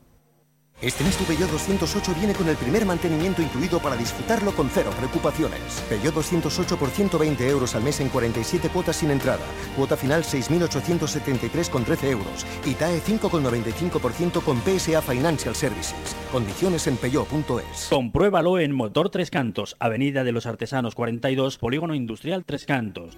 Este 0.81 1.05
mes 1.05 1.15
tu 1.15 1.23
Peugeot 1.23 1.49
208 1.49 2.13
viene 2.15 2.33
con 2.33 2.49
el 2.49 2.57
primer 2.57 2.85
mantenimiento 2.85 3.41
incluido 3.41 3.79
para 3.79 3.95
disfrutarlo 3.95 4.51
con 4.51 4.69
cero 4.69 4.91
preocupaciones. 4.97 5.81
Peugeot 5.87 6.13
208 6.13 6.77
por 6.77 6.89
120 6.89 7.47
euros 7.47 7.75
al 7.75 7.83
mes 7.83 8.01
en 8.01 8.09
47 8.09 8.69
cuotas 8.69 8.97
sin 8.97 9.09
entrada. 9.09 9.43
Cuota 9.77 9.95
final 9.95 10.23
6.873,13 10.23 12.09
euros. 12.09 12.45
Y 12.65 12.73
TAE 12.73 13.01
5,95% 13.01 14.43
con 14.43 14.61
PSA 14.61 15.01
Financial 15.01 15.55
Services. 15.55 15.95
Condiciones 16.29 16.87
en 16.87 16.97
peugeot.es. 16.97 17.87
Compruébalo 17.89 18.59
en 18.59 18.73
Motor 18.73 19.09
Tres 19.09 19.31
Cantos, 19.31 19.77
Avenida 19.79 20.25
de 20.25 20.33
los 20.33 20.45
Artesanos 20.45 20.93
42, 20.93 21.57
Polígono 21.57 21.95
Industrial 21.95 22.43
Tres 22.43 22.65
Cantos. 22.65 23.17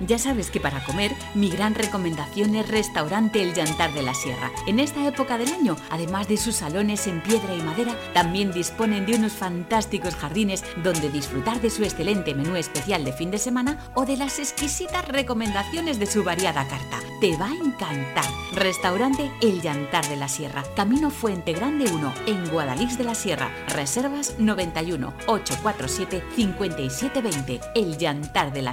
Ya 0.00 0.18
sabes 0.18 0.50
que 0.50 0.60
para 0.60 0.84
comer, 0.84 1.12
mi 1.34 1.48
gran 1.48 1.74
recomendación 1.74 2.54
es 2.54 2.68
Restaurante 2.68 3.42
El 3.42 3.54
Llantar 3.54 3.94
de 3.94 4.02
la 4.02 4.12
Sierra. 4.12 4.50
En 4.66 4.78
esta 4.78 5.06
época 5.06 5.38
del 5.38 5.52
año, 5.52 5.76
además 5.88 6.28
de 6.28 6.36
sus 6.36 6.56
salones 6.56 7.06
en 7.06 7.22
piedra 7.22 7.54
y 7.54 7.62
madera, 7.62 7.96
también 8.12 8.52
disponen 8.52 9.06
de 9.06 9.14
unos 9.14 9.32
fantásticos 9.32 10.14
jardines 10.14 10.64
donde 10.82 11.08
disfrutar 11.08 11.62
de 11.62 11.70
su 11.70 11.82
excelente 11.82 12.34
menú 12.34 12.56
especial 12.56 13.04
de 13.04 13.12
fin 13.12 13.30
de 13.30 13.38
semana 13.38 13.78
o 13.94 14.04
de 14.04 14.18
las 14.18 14.38
exquisitas 14.38 15.08
recomendaciones 15.08 15.98
de 15.98 16.06
su 16.06 16.24
variada 16.24 16.68
carta. 16.68 16.98
Te 17.20 17.34
va 17.38 17.46
a 17.46 17.54
encantar. 17.54 18.26
Restaurante 18.54 19.30
El 19.40 19.62
Llantar 19.62 20.06
de 20.08 20.16
la 20.16 20.28
Sierra, 20.28 20.62
Camino 20.74 21.10
Fuente 21.10 21.54
Grande 21.54 21.90
1, 21.90 22.14
en 22.26 22.48
Guadalix 22.50 22.98
de 22.98 23.04
la 23.04 23.14
Sierra. 23.14 23.50
Reservas 23.68 24.34
91 24.38 25.14
847 25.26 26.22
5720. 26.36 27.60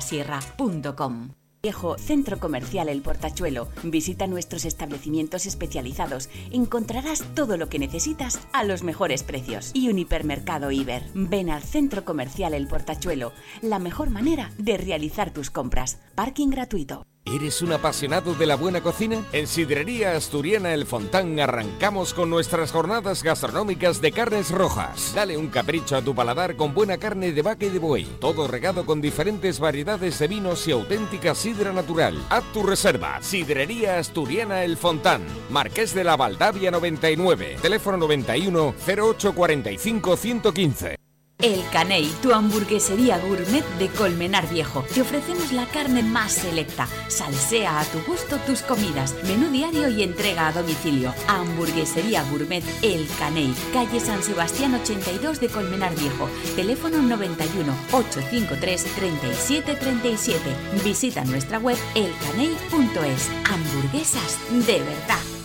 Sierra.com 0.02 1.23
Viejo 1.66 1.98
Centro 1.98 2.42
Comercial 2.42 2.90
El 2.90 3.02
Portachuelo. 3.02 3.70
Visita 3.84 4.28
nuestros 4.28 4.66
establecimientos 4.66 5.46
especializados. 5.46 6.30
Encontrarás 6.52 7.24
todo 7.36 7.56
lo 7.56 7.70
que 7.70 7.80
necesitas 7.80 8.38
a 8.52 8.66
los 8.66 8.84
mejores 8.84 9.24
precios. 9.24 9.72
Y 9.74 9.88
un 9.88 9.98
hipermercado 9.98 10.72
Iber. 10.72 11.04
Ven 11.14 11.50
al 11.50 11.64
Centro 11.64 12.04
Comercial 12.04 12.54
El 12.54 12.68
Portachuelo. 12.68 13.32
La 13.62 13.80
mejor 13.80 14.10
manera 14.10 14.52
de 14.58 14.76
realizar 14.76 15.32
tus 15.32 15.50
compras. 15.50 16.00
Parking 16.16 16.50
gratuito. 16.50 17.06
¿Eres 17.26 17.62
un 17.62 17.72
apasionado 17.72 18.36
de 18.36 18.46
la 18.46 18.56
buena 18.56 18.82
cocina? 18.82 19.24
En 19.32 19.48
Sidrería 19.48 20.16
Asturiana 20.16 20.74
El 20.74 20.86
Fontán 20.86 21.40
arrancamos 21.40 22.14
con 22.14 22.30
nuestras 22.30 22.72
jornadas 22.72 23.24
gastronómicas 23.24 24.02
de 24.02 24.12
carnes 24.12 24.52
rojas. 24.52 25.14
Dale 25.16 25.38
un 25.38 25.48
capricho 25.48 25.96
a 25.96 26.02
tu 26.02 26.14
paladar 26.14 26.56
con 26.58 26.74
buena 26.74 26.98
carne 26.98 27.32
de 27.32 27.42
vaca 27.42 27.66
y 27.66 27.70
de 27.70 27.80
buey. 27.80 28.06
Todo 28.20 28.48
regado 28.48 28.86
con 28.86 29.02
diferentes 29.02 29.60
variedades 29.60 30.20
de 30.20 30.28
vinos 30.28 30.68
y 30.68 30.74
auténtica 30.74 31.34
sidra 31.34 31.72
natural. 31.72 32.22
Haz 32.30 32.44
tu 32.52 32.62
reserva. 32.62 33.18
Sidrería 33.22 34.00
Asturiana 34.00 34.64
El 34.64 34.76
Fontán. 34.76 35.24
Marqués 35.50 35.96
de 35.96 36.04
la 36.04 36.18
Valdavia 36.18 36.72
99. 36.72 37.58
Teléfono 37.62 37.98
91 37.98 38.76
0845 38.86 40.18
115. 40.18 41.03
El 41.44 41.62
Caney, 41.74 42.10
tu 42.22 42.34
hamburguesería 42.34 43.20
gourmet 43.20 43.66
de 43.78 43.90
Colmenar 43.90 44.50
Viejo. 44.50 44.86
Te 44.94 45.02
ofrecemos 45.02 45.52
la 45.52 45.66
carne 45.66 46.02
más 46.02 46.32
selecta. 46.32 46.88
Salsea 47.10 47.82
a 47.82 47.84
tu 47.84 48.02
gusto 48.04 48.38
tus 48.48 48.62
comidas. 48.62 49.14
Menú 49.26 49.52
diario 49.52 49.90
y 49.90 50.04
entrega 50.04 50.48
a 50.48 50.54
domicilio. 50.54 51.14
Hamburguesería 51.28 52.24
gourmet 52.32 52.64
El 52.82 53.06
Caney. 53.20 53.54
Calle 53.74 54.00
San 54.00 54.24
Sebastián 54.24 54.74
82 54.76 55.42
de 55.42 55.50
Colmenar 55.50 55.94
Viejo. 55.96 56.30
Teléfono 56.56 57.02
91 57.02 57.74
853 57.92 58.86
3737. 58.96 60.40
Visita 60.86 61.26
nuestra 61.26 61.60
web 61.60 61.78
elcaney.es. 61.94 63.30
Hamburguesas 63.52 64.40
de 64.66 64.80
verdad. 64.80 65.43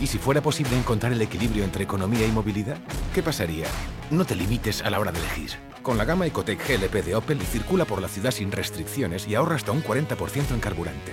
¿Y 0.00 0.06
si 0.06 0.18
fuera 0.18 0.40
posible 0.40 0.76
encontrar 0.76 1.12
el 1.12 1.22
equilibrio 1.22 1.64
entre 1.64 1.84
economía 1.84 2.26
y 2.26 2.32
movilidad? 2.32 2.78
¿Qué 3.14 3.22
pasaría? 3.22 3.66
No 4.10 4.24
te 4.24 4.34
limites 4.34 4.82
a 4.82 4.90
la 4.90 5.00
hora 5.00 5.12
de 5.12 5.18
elegir. 5.18 5.52
Con 5.82 5.98
la 5.98 6.04
gama 6.04 6.26
Ecotec 6.26 6.60
GLP 6.66 7.04
de 7.04 7.14
Opel 7.14 7.40
circula 7.40 7.84
por 7.84 8.02
la 8.02 8.08
ciudad 8.08 8.30
sin 8.30 8.52
restricciones 8.52 9.26
y 9.26 9.34
ahorra 9.34 9.56
hasta 9.56 9.72
un 9.72 9.82
40% 9.82 10.52
en 10.52 10.60
carburante. 10.60 11.12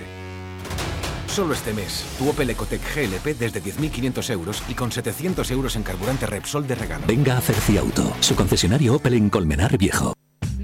Solo 1.28 1.54
este 1.54 1.72
mes, 1.72 2.04
tu 2.18 2.28
Opel 2.28 2.50
Ecotec 2.50 2.80
GLP 2.94 3.38
desde 3.38 3.62
10.500 3.62 4.30
euros 4.30 4.62
y 4.68 4.74
con 4.74 4.90
700 4.90 5.50
euros 5.50 5.76
en 5.76 5.82
carburante 5.82 6.26
Repsol 6.26 6.66
de 6.66 6.74
regalo. 6.74 7.04
Venga 7.06 7.36
a 7.36 7.40
Cerciauto, 7.40 8.14
su 8.20 8.34
concesionario 8.34 8.94
Opel 8.94 9.14
en 9.14 9.30
Colmenar 9.30 9.76
Viejo. 9.76 10.14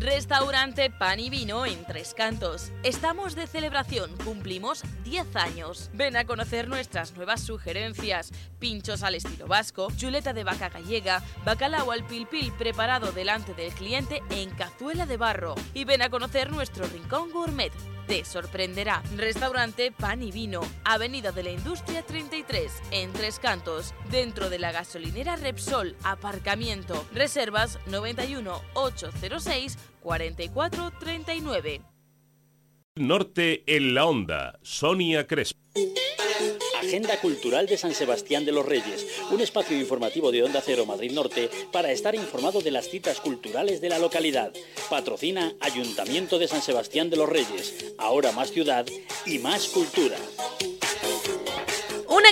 Restaurante 0.03 0.91
Pan 0.91 1.21
y 1.21 1.31
Vino 1.31 1.65
en 1.65 1.85
Tres 1.85 2.13
Cantos. 2.13 2.73
Estamos 2.83 3.37
de 3.37 3.47
celebración, 3.47 4.11
cumplimos 4.25 4.83
10 5.05 5.37
años. 5.37 5.91
Ven 5.95 6.17
a 6.17 6.25
conocer 6.25 6.67
nuestras 6.67 7.15
nuevas 7.15 7.41
sugerencias. 7.41 8.33
Pinchos 8.59 9.05
al 9.05 9.15
estilo 9.15 9.47
vasco, 9.47 9.93
chuleta 9.97 10.33
de 10.33 10.43
vaca 10.43 10.71
gallega, 10.71 11.23
bacalao 11.45 11.93
al 11.93 12.05
pilpil 12.05 12.53
preparado 12.55 13.13
delante 13.13 13.55
del 13.55 13.73
cliente 13.75 14.25
en 14.31 14.51
cazuela 14.51 15.07
de 15.07 15.19
barro. 15.19 15.55
Y 15.73 15.85
ven 15.85 16.03
a 16.03 16.11
conocer 16.11 16.51
nuestro 16.51 16.85
rincón 16.87 17.31
gourmet. 17.31 17.73
Te 18.09 18.25
sorprenderá. 18.25 19.05
Restaurante 19.17 19.93
Pan 19.93 20.25
y 20.25 20.33
Vino, 20.33 20.63
Avenida 20.83 21.31
de 21.31 21.45
la 21.45 21.51
Industria 21.51 22.03
33, 22.03 22.73
en 22.91 23.13
Tres 23.13 23.39
Cantos, 23.39 23.95
dentro 24.11 24.51
de 24.51 24.59
la 24.59 24.73
gasolinera 24.73 25.37
Repsol, 25.37 25.95
aparcamiento. 26.03 27.07
Reservas 27.13 27.79
91 27.87 28.61
806 28.75 29.79
4439. 30.03 31.81
Norte 32.97 33.63
en 33.67 33.95
la 33.95 34.05
Onda, 34.07 34.59
Sonia 34.63 35.27
Crespo. 35.27 35.59
Agenda 36.83 37.19
Cultural 37.21 37.67
de 37.67 37.79
San 37.79 37.95
Sebastián 37.95 38.45
de 38.45 38.53
los 38.53 38.67
Reyes, 38.67 39.07
un 39.31 39.41
espacio 39.41 39.79
informativo 39.79 40.33
de 40.33 40.43
Onda 40.43 40.61
Cero 40.61 40.85
Madrid 40.85 41.13
Norte 41.13 41.49
para 41.73 41.93
estar 41.93 42.15
informado 42.15 42.61
de 42.61 42.71
las 42.73 42.91
citas 42.91 43.21
culturales 43.21 43.81
de 43.81 43.89
la 43.89 43.99
localidad. 43.99 44.53
Patrocina 44.91 45.55
Ayuntamiento 45.61 46.39
de 46.39 46.49
San 46.49 46.61
Sebastián 46.61 47.09
de 47.09 47.17
los 47.17 47.29
Reyes, 47.29 47.95
ahora 47.99 48.33
más 48.33 48.51
ciudad 48.51 48.85
y 49.25 49.39
más 49.39 49.69
cultura. 49.69 50.19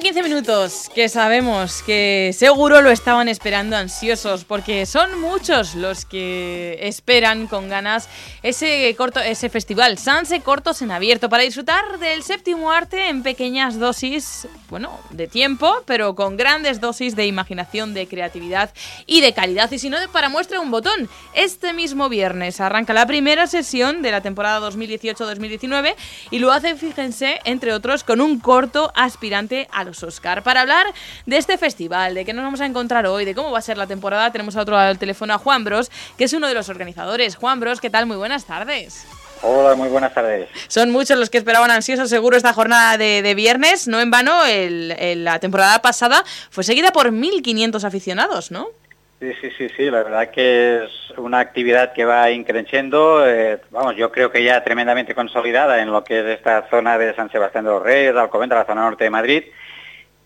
Una 0.01 0.07
15 0.15 0.23
minutos 0.23 0.91
que 0.95 1.11
sabemos 1.11 1.83
que 1.83 2.35
seguro 2.35 2.81
lo 2.81 2.91
estaban 2.91 3.29
esperando 3.29 3.77
ansiosos 3.77 4.45
porque 4.45 4.87
son 4.87 5.21
muchos 5.21 5.75
los 5.75 6.07
que 6.07 6.79
esperan 6.81 7.47
con 7.47 7.69
ganas 7.69 8.09
ese 8.43 8.95
corto 8.97 9.21
ese 9.21 9.51
festival 9.51 9.99
Sanse 9.99 10.41
Cortos 10.41 10.81
en 10.81 10.91
abierto 10.91 11.29
para 11.29 11.43
disfrutar 11.43 11.99
del 11.99 12.23
séptimo 12.23 12.73
arte 12.73 13.11
en 13.11 13.23
pequeñas 13.23 13.79
dosis, 13.79 14.49
bueno, 14.71 14.99
de 15.11 15.27
tiempo, 15.27 15.83
pero 15.85 16.15
con 16.15 16.39
grandes 16.39 16.81
dosis 16.81 17.15
de 17.15 17.27
imaginación, 17.27 17.93
de 17.93 18.07
creatividad 18.07 18.73
y 19.07 19.21
de 19.21 19.35
calidad 19.35 19.71
y 19.71 19.79
si 19.79 19.91
no 19.91 19.99
para 20.13 20.31
muestra 20.31 20.61
un 20.61 20.71
botón. 20.71 21.11
Este 21.35 21.75
mismo 21.75 22.09
viernes 22.09 22.63
arranca 22.63 22.95
la 22.95 23.05
primera 23.05 23.47
sesión 23.47 24.01
de 24.01 24.13
la 24.13 24.23
temporada 24.23 24.67
2018-2019 24.71 25.95
y 26.31 26.39
lo 26.39 26.53
hace, 26.53 26.75
fíjense, 26.75 27.39
entre 27.45 27.75
otros 27.75 28.03
con 28.03 28.23
un 28.23 28.41
corto 28.41 28.93
aspirante 28.95 29.69
a 29.71 29.85
los 29.85 29.90
Oscar. 30.03 30.43
Para 30.43 30.63
hablar 30.63 30.87
de 31.27 31.37
este 31.37 31.59
festival, 31.59 32.15
de 32.15 32.25
qué 32.25 32.33
nos 32.33 32.45
vamos 32.45 32.61
a 32.61 32.67
encontrar 32.67 33.07
hoy, 33.07 33.25
de 33.25 33.35
cómo 33.35 33.51
va 33.51 33.59
a 33.59 33.63
ser 33.63 33.79
la 33.79 33.87
temporada, 33.87 34.31
tenemos 34.33 34.57
a 34.57 34.63
otro 34.63 34.77
al 34.77 34.99
teléfono 34.99 35.35
a 35.35 35.39
Juan 35.39 35.65
Bros, 35.65 35.91
que 36.17 36.25
es 36.25 36.33
uno 36.33 36.49
de 36.49 36.55
los 36.55 36.69
organizadores. 36.69 37.37
Juan 37.37 37.61
Bros, 37.61 37.81
¿qué 37.81 37.91
tal? 37.91 38.07
Muy 38.07 38.17
buenas 38.17 38.45
tardes. 38.45 39.07
Hola, 39.43 39.75
muy 39.75 39.89
buenas 39.89 40.13
tardes. 40.13 40.49
Son 40.69 40.91
muchos 40.91 41.19
los 41.19 41.31
que 41.31 41.39
esperaban 41.39 41.71
ansiosos 41.71 42.11
seguro 42.11 42.37
esta 42.37 42.53
jornada 42.53 42.99
de, 42.99 43.35
viernes. 43.35 43.89
No 43.89 44.01
en 44.01 44.11
vano, 44.11 44.43
la 44.45 45.39
temporada 45.39 45.81
pasada 45.81 46.23
fue 46.51 46.63
seguida 46.63 46.93
por 46.93 47.11
1.500 47.11 47.85
aficionados, 47.85 48.51
¿no? 48.51 48.69
Sí, 49.21 49.33
sí, 49.41 49.51
sí, 49.57 49.69
sí, 49.77 49.91
la 49.91 50.03
verdad 50.03 50.31
que 50.31 50.85
es 50.85 51.19
una 51.19 51.41
actividad 51.41 51.93
que 51.93 52.07
va 52.07 52.31
increciendo, 52.31 53.27
eh, 53.29 53.61
vamos, 53.71 53.95
yo 53.95 54.11
creo 54.11 54.31
que 54.31 54.43
ya 54.43 54.65
tremendamente 54.65 55.15
consolidada 55.15 55.83
en 55.83 55.93
lo 55.93 56.03
que 56.03 56.21
es 56.21 56.39
esta 56.39 56.67
zona 56.71 56.97
de 56.97 57.15
San 57.15 57.31
Sebastián 57.31 57.65
de 57.65 57.71
los 57.71 57.83
Reyes, 57.83 58.17
Alcobendas, 58.17 58.61
la 58.61 58.65
zona 58.65 58.81
norte 58.81 59.05
de 59.05 59.11
Madrid, 59.11 59.45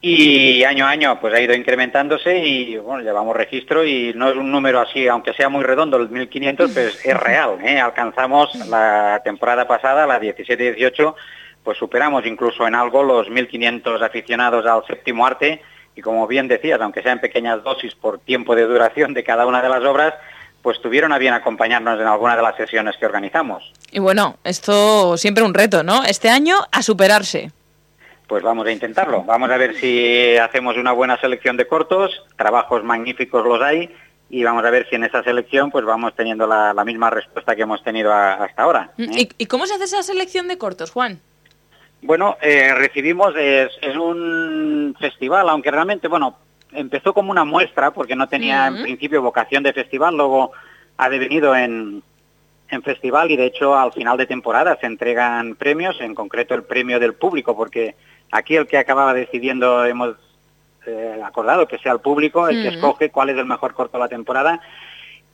y 0.06 0.62
año 0.64 0.84
a 0.84 0.90
año 0.90 1.18
pues 1.18 1.32
ha 1.32 1.40
ido 1.40 1.54
incrementándose 1.54 2.36
y 2.36 2.76
bueno, 2.76 3.02
llevamos 3.02 3.34
registro 3.34 3.86
y 3.86 4.12
no 4.14 4.28
es 4.28 4.36
un 4.36 4.52
número 4.52 4.78
así, 4.80 5.08
aunque 5.08 5.32
sea 5.32 5.48
muy 5.48 5.64
redondo, 5.64 5.96
el 5.96 6.10
1500, 6.10 6.72
pues 6.72 7.06
es 7.06 7.16
real. 7.16 7.56
¿eh? 7.64 7.80
Alcanzamos 7.80 8.54
la 8.68 9.22
temporada 9.24 9.66
pasada, 9.66 10.06
la 10.06 10.20
17-18, 10.20 11.14
pues 11.62 11.78
superamos 11.78 12.26
incluso 12.26 12.66
en 12.66 12.74
algo 12.74 13.02
los 13.02 13.30
1500 13.30 14.02
aficionados 14.02 14.66
al 14.66 14.84
séptimo 14.86 15.26
arte 15.26 15.62
y 15.96 16.02
como 16.02 16.26
bien 16.26 16.48
decías, 16.48 16.82
aunque 16.82 17.00
sea 17.00 17.12
en 17.12 17.20
pequeñas 17.20 17.64
dosis 17.64 17.94
por 17.94 18.18
tiempo 18.18 18.54
de 18.54 18.66
duración 18.66 19.14
de 19.14 19.24
cada 19.24 19.46
una 19.46 19.62
de 19.62 19.70
las 19.70 19.84
obras, 19.84 20.12
pues 20.60 20.82
tuvieron 20.82 21.14
a 21.14 21.18
bien 21.18 21.32
acompañarnos 21.32 21.98
en 21.98 22.06
alguna 22.06 22.36
de 22.36 22.42
las 22.42 22.56
sesiones 22.56 22.94
que 22.98 23.06
organizamos. 23.06 23.72
Y 23.90 24.00
bueno, 24.00 24.36
esto 24.44 25.16
siempre 25.16 25.44
un 25.44 25.54
reto, 25.54 25.82
¿no? 25.82 26.04
Este 26.04 26.28
año 26.28 26.56
a 26.72 26.82
superarse. 26.82 27.52
Pues 28.34 28.42
vamos 28.42 28.66
a 28.66 28.72
intentarlo. 28.72 29.22
Vamos 29.22 29.48
a 29.48 29.56
ver 29.56 29.76
si 29.76 30.36
hacemos 30.36 30.76
una 30.76 30.90
buena 30.90 31.16
selección 31.20 31.56
de 31.56 31.68
cortos, 31.68 32.10
trabajos 32.36 32.82
magníficos 32.82 33.46
los 33.46 33.62
hay 33.62 33.88
y 34.28 34.42
vamos 34.42 34.64
a 34.64 34.70
ver 34.70 34.88
si 34.90 34.96
en 34.96 35.04
esa 35.04 35.22
selección 35.22 35.70
pues 35.70 35.84
vamos 35.84 36.16
teniendo 36.16 36.44
la, 36.44 36.74
misma 36.84 37.10
respuesta 37.10 37.54
que 37.54 37.62
hemos 37.62 37.84
tenido 37.84 38.12
hasta 38.12 38.60
ahora. 38.60 38.90
Mm, 38.96 39.02
¿eh? 39.12 39.28
¿Y, 39.38 39.46
cómo 39.46 39.68
se 39.68 39.74
hace 39.74 39.84
esa 39.84 40.02
selección 40.02 40.48
de 40.48 40.58
cortos, 40.58 40.90
Juan? 40.90 41.20
Bueno, 42.02 42.36
eh, 42.42 42.74
recibimos, 42.74 43.36
es, 43.36 43.70
un 43.96 44.96
festival, 44.98 45.48
aunque 45.48 45.70
realmente, 45.70 46.08
bueno, 46.08 46.36
empezó 46.72 47.14
como 47.14 47.30
una 47.30 47.44
muestra 47.44 47.92
porque 47.92 48.16
no 48.16 48.28
tenía 48.28 48.66
en 48.66 48.82
principio 48.82 49.22
vocación 49.22 49.62
de 49.62 49.72
festival, 49.72 50.16
luego 50.16 50.50
ha 50.96 51.08
devenido 51.08 51.54
en, 51.54 52.02
en 52.68 52.82
festival 52.82 53.30
y 53.30 53.36
de 53.36 53.46
hecho 53.46 53.76
al 53.76 53.92
final 53.92 54.16
de 54.18 54.26
temporada 54.26 54.76
se 54.80 54.86
entregan 54.86 55.54
premios, 55.54 56.00
en 56.00 56.16
concreto 56.16 56.54
el 56.56 56.64
premio 56.64 56.98
del 56.98 57.14
público, 57.14 57.56
porque 57.56 57.94
Aquí 58.30 58.56
el 58.56 58.66
que 58.66 58.78
acababa 58.78 59.14
decidiendo 59.14 59.84
hemos 59.84 60.16
eh, 60.86 61.20
acordado 61.24 61.66
que 61.66 61.78
sea 61.78 61.92
el 61.92 62.00
público 62.00 62.46
el 62.46 62.62
que 62.62 62.76
escoge 62.76 63.10
cuál 63.10 63.30
es 63.30 63.38
el 63.38 63.46
mejor 63.46 63.74
corto 63.74 63.96
de 63.96 64.04
la 64.04 64.08
temporada. 64.08 64.60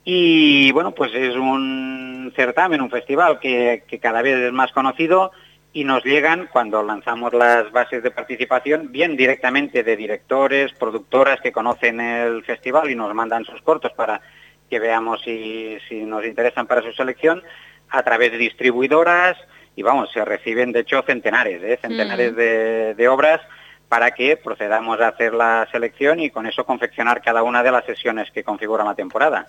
Y 0.03 0.71
bueno, 0.71 0.91
pues 0.91 1.13
es 1.13 1.35
un 1.35 2.31
certamen, 2.35 2.81
un 2.81 2.89
festival 2.89 3.39
que, 3.39 3.83
cada 4.01 4.21
vez 4.21 4.37
es 4.37 4.53
más 4.53 4.71
conocido 4.71 5.31
y 5.73 5.83
nos 5.83 6.03
llegan 6.03 6.49
cuando 6.51 6.81
lanzamos 6.83 7.33
las 7.33 7.71
bases 7.71 8.01
de 8.01 8.11
participación, 8.11 8.91
bien 8.91 9.15
directamente 9.15 9.83
de 9.83 9.95
directores, 9.95 10.73
productoras 10.73 11.39
que 11.41 11.51
conocen 11.51 12.01
el 12.01 12.43
festival 12.43 12.89
y 12.89 12.95
nos 12.95 13.13
mandan 13.13 13.45
sus 13.45 13.61
cortos 13.61 13.91
para 13.93 14.21
que 14.69 14.79
veamos 14.79 15.21
si, 15.21 15.77
si 15.87 16.03
nos 16.03 16.25
interesan 16.25 16.65
para 16.65 16.81
su 16.81 16.91
selección, 16.93 17.43
a 17.89 18.03
través 18.03 18.31
de 18.31 18.37
distribuidoras, 18.37 19.37
y 19.75 19.83
vamos, 19.83 20.11
se 20.11 20.23
reciben 20.25 20.71
de 20.71 20.81
hecho 20.81 21.01
centenares, 21.03 21.61
¿eh? 21.63 21.79
centenares 21.81 22.33
mm. 22.33 22.97
de, 22.97 23.07
obras 23.07 23.41
para 23.87 24.11
que 24.11 24.37
procedamos 24.37 25.01
a 25.01 25.09
hacer 25.09 25.33
la 25.33 25.67
selección 25.69 26.21
y 26.21 26.29
con 26.29 26.45
eso 26.45 26.65
confeccionar 26.65 27.21
cada 27.21 27.43
una 27.43 27.61
de 27.61 27.71
las 27.71 27.85
sesiones 27.85 28.31
que 28.31 28.41
configuran 28.41 28.87
la 28.87 28.95
temporada. 28.95 29.47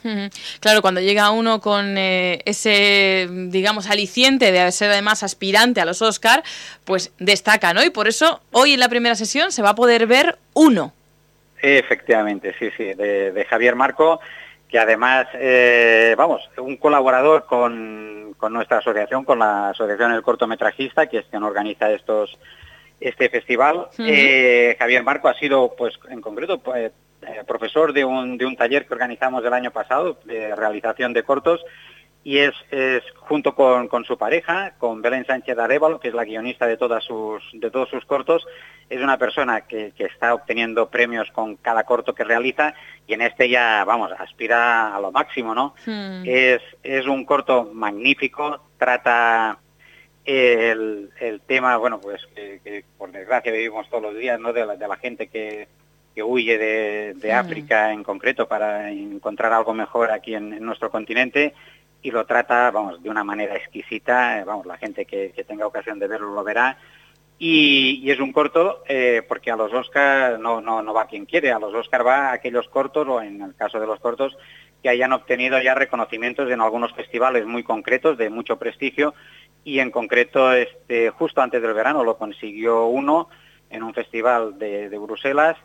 Claro, 0.59 0.83
cuando 0.83 1.01
llega 1.01 1.31
uno 1.31 1.61
con 1.61 1.97
eh, 1.97 2.41
ese, 2.45 3.29
digamos, 3.31 3.89
aliciente 3.89 4.51
de 4.51 4.73
ser 4.73 4.91
además 4.91 5.23
aspirante 5.23 5.81
a 5.81 5.85
los 5.85 6.03
Oscar, 6.03 6.43
pues 6.85 7.13
destaca, 7.21 7.73
¿no? 7.73 7.85
Y 7.85 7.91
por 7.91 8.09
eso 8.09 8.41
hoy 8.51 8.75
en 8.75 8.81
la 8.81 8.89
primera 8.89 9.15
sesión 9.15 9.53
se 9.53 9.63
va 9.63 9.71
a 9.71 9.75
poder 9.77 10.09
ver 10.09 10.39
uno. 10.55 10.93
Efectivamente, 11.61 12.53
sí, 12.59 12.71
sí, 12.77 12.95
de 12.95 13.47
Javier 13.49 13.77
Marco 13.77 14.19
que 14.73 14.79
además, 14.79 15.27
eh, 15.35 16.15
vamos, 16.17 16.49
un 16.57 16.79
colaborador 16.79 17.45
con, 17.45 18.35
nuestra 18.51 18.79
asociación, 18.79 19.23
con 19.23 19.39
la 19.39 19.69
Asociación 19.69 20.13
del 20.13 20.23
Cortometrajista, 20.23 21.07
que 21.09 21.19
es 21.19 21.27
quien 21.27 21.43
organiza 21.43 21.93
estos 21.93 22.39
este 22.99 23.29
festival. 23.29 23.89
Eh, 23.99 24.75
Javier 24.79 25.05
Marco 25.05 25.29
ha 25.29 25.35
sido, 25.35 25.75
pues, 25.77 25.95
en 26.09 26.23
concreto, 26.23 26.59
pues, 26.59 26.91
eh, 27.21 27.43
profesor 27.47 27.93
de 27.93 28.07
un, 28.07 28.39
de 28.39 28.47
un 28.47 28.57
taller 28.57 28.87
que 28.87 28.95
organizamos 28.95 29.45
el 29.45 29.53
año 29.53 29.73
pasado 29.73 30.19
de 30.25 30.57
realización 30.57 31.13
de 31.13 31.23
cortos 31.23 31.63
y 32.25 32.39
es, 32.39 32.55
junto 33.17 33.55
con, 33.55 34.05
su 34.05 34.17
pareja, 34.17 34.75
con 34.79 35.03
Belén 35.03 35.27
Sánchez 35.27 35.59
Arevalo, 35.59 35.99
que 35.99 36.09
es 36.09 36.15
la 36.15 36.25
guionista 36.25 36.67
de, 36.67 36.77
todas 36.77 37.03
sus, 37.03 37.43
de 37.53 37.71
todos 37.71 37.89
sus 37.89 38.05
cortos, 38.05 38.47
es 38.89 39.01
una 39.01 39.19
persona 39.19 39.63
que, 39.63 39.93
está 39.97 40.35
obteniendo 40.35 40.89
premios 40.89 41.31
con 41.33 41.57
cada 41.57 41.85
corto 41.85 42.15
que 42.15 42.25
realiza 42.25 42.75
y 43.07 43.15
en 43.15 43.23
este 43.23 43.49
ya, 43.49 43.85
vamos, 43.85 44.13
aspira 44.19 44.95
a 44.95 45.01
lo 45.01 45.11
máximo, 45.11 45.55
¿no? 45.55 45.75
Hmm. 45.85 46.23
Es, 46.25 46.63
es 46.83 47.07
un 47.07 47.25
corto 47.25 47.71
magnífico, 47.73 48.61
trata 48.79 49.59
el, 50.25 51.11
tema, 51.47 51.77
bueno, 51.79 52.01
pues 52.01 52.21
que, 52.35 52.85
por 52.97 53.11
desgracia 53.11 53.51
vivimos 53.51 53.89
todos 53.89 54.03
los 54.03 54.17
días, 54.17 54.39
¿no? 54.39 54.53
De 54.53 54.65
la, 54.65 54.97
gente 54.97 55.27
que, 55.27 55.67
huye 56.23 56.57
de, 56.57 57.15
hmm. 57.15 57.35
África 57.35 57.93
en 57.93 58.05
concreto 58.05 58.47
para 58.47 58.91
encontrar 58.93 59.53
algo 59.53 59.75
mejor 59.75 60.13
aquí 60.13 60.37
en 60.37 60.65
nuestro 60.65 60.89
continente 60.89 61.55
y 62.03 62.11
lo 62.11 62.27
trata, 62.27 62.71
vamos, 62.71 63.03
de 63.03 63.11
una 63.11 63.25
manera 63.25 63.55
exquisita, 63.55 64.39
eh, 64.41 64.45
vamos, 64.45 64.67
la 64.67 64.77
gente 64.77 65.05
que, 65.05 65.33
tenga 65.47 65.67
ocasión 65.67 65.99
de 65.99 66.09
verlo 66.09 66.35
lo 66.35 66.45
verá, 66.45 66.77
Y, 67.39 68.11
es 68.11 68.21
un 68.21 68.33
corto 68.33 68.83
eh, 68.89 69.23
porque 69.27 69.51
a 69.51 69.57
los 69.57 69.73
Oscars 69.73 70.39
no, 70.39 70.61
no, 70.61 70.95
va 70.95 71.07
quien 71.07 71.27
quiere, 71.27 71.53
a 71.53 71.59
los 71.59 71.75
Oscars 71.75 72.07
va 72.07 72.33
aquellos 72.33 72.69
cortos, 72.69 73.07
o 73.09 73.23
en 73.23 73.41
el 73.43 73.55
caso 73.55 73.81
de 73.81 73.87
los 73.87 74.01
cortos, 74.01 74.37
que 74.83 74.89
hayan 74.89 75.13
obtenido 75.13 75.61
ya 75.61 75.75
reconocimientos 75.75 76.51
en 76.51 76.61
algunos 76.61 76.93
festivales 76.93 77.47
muy 77.47 77.63
concretos, 77.63 78.19
de 78.19 78.31
mucho 78.31 78.59
prestigio, 78.59 79.15
y 79.65 79.79
en 79.79 79.91
concreto 79.91 80.53
este, 80.53 81.11
justo 81.11 81.41
antes 81.41 81.63
del 81.63 81.75
verano 81.75 82.05
lo 82.05 82.17
consiguió 82.17 82.87
uno 82.87 83.29
en 83.71 83.83
un 83.83 83.95
festival 83.95 84.59
de, 84.59 84.89
Bruselas, 84.99 85.57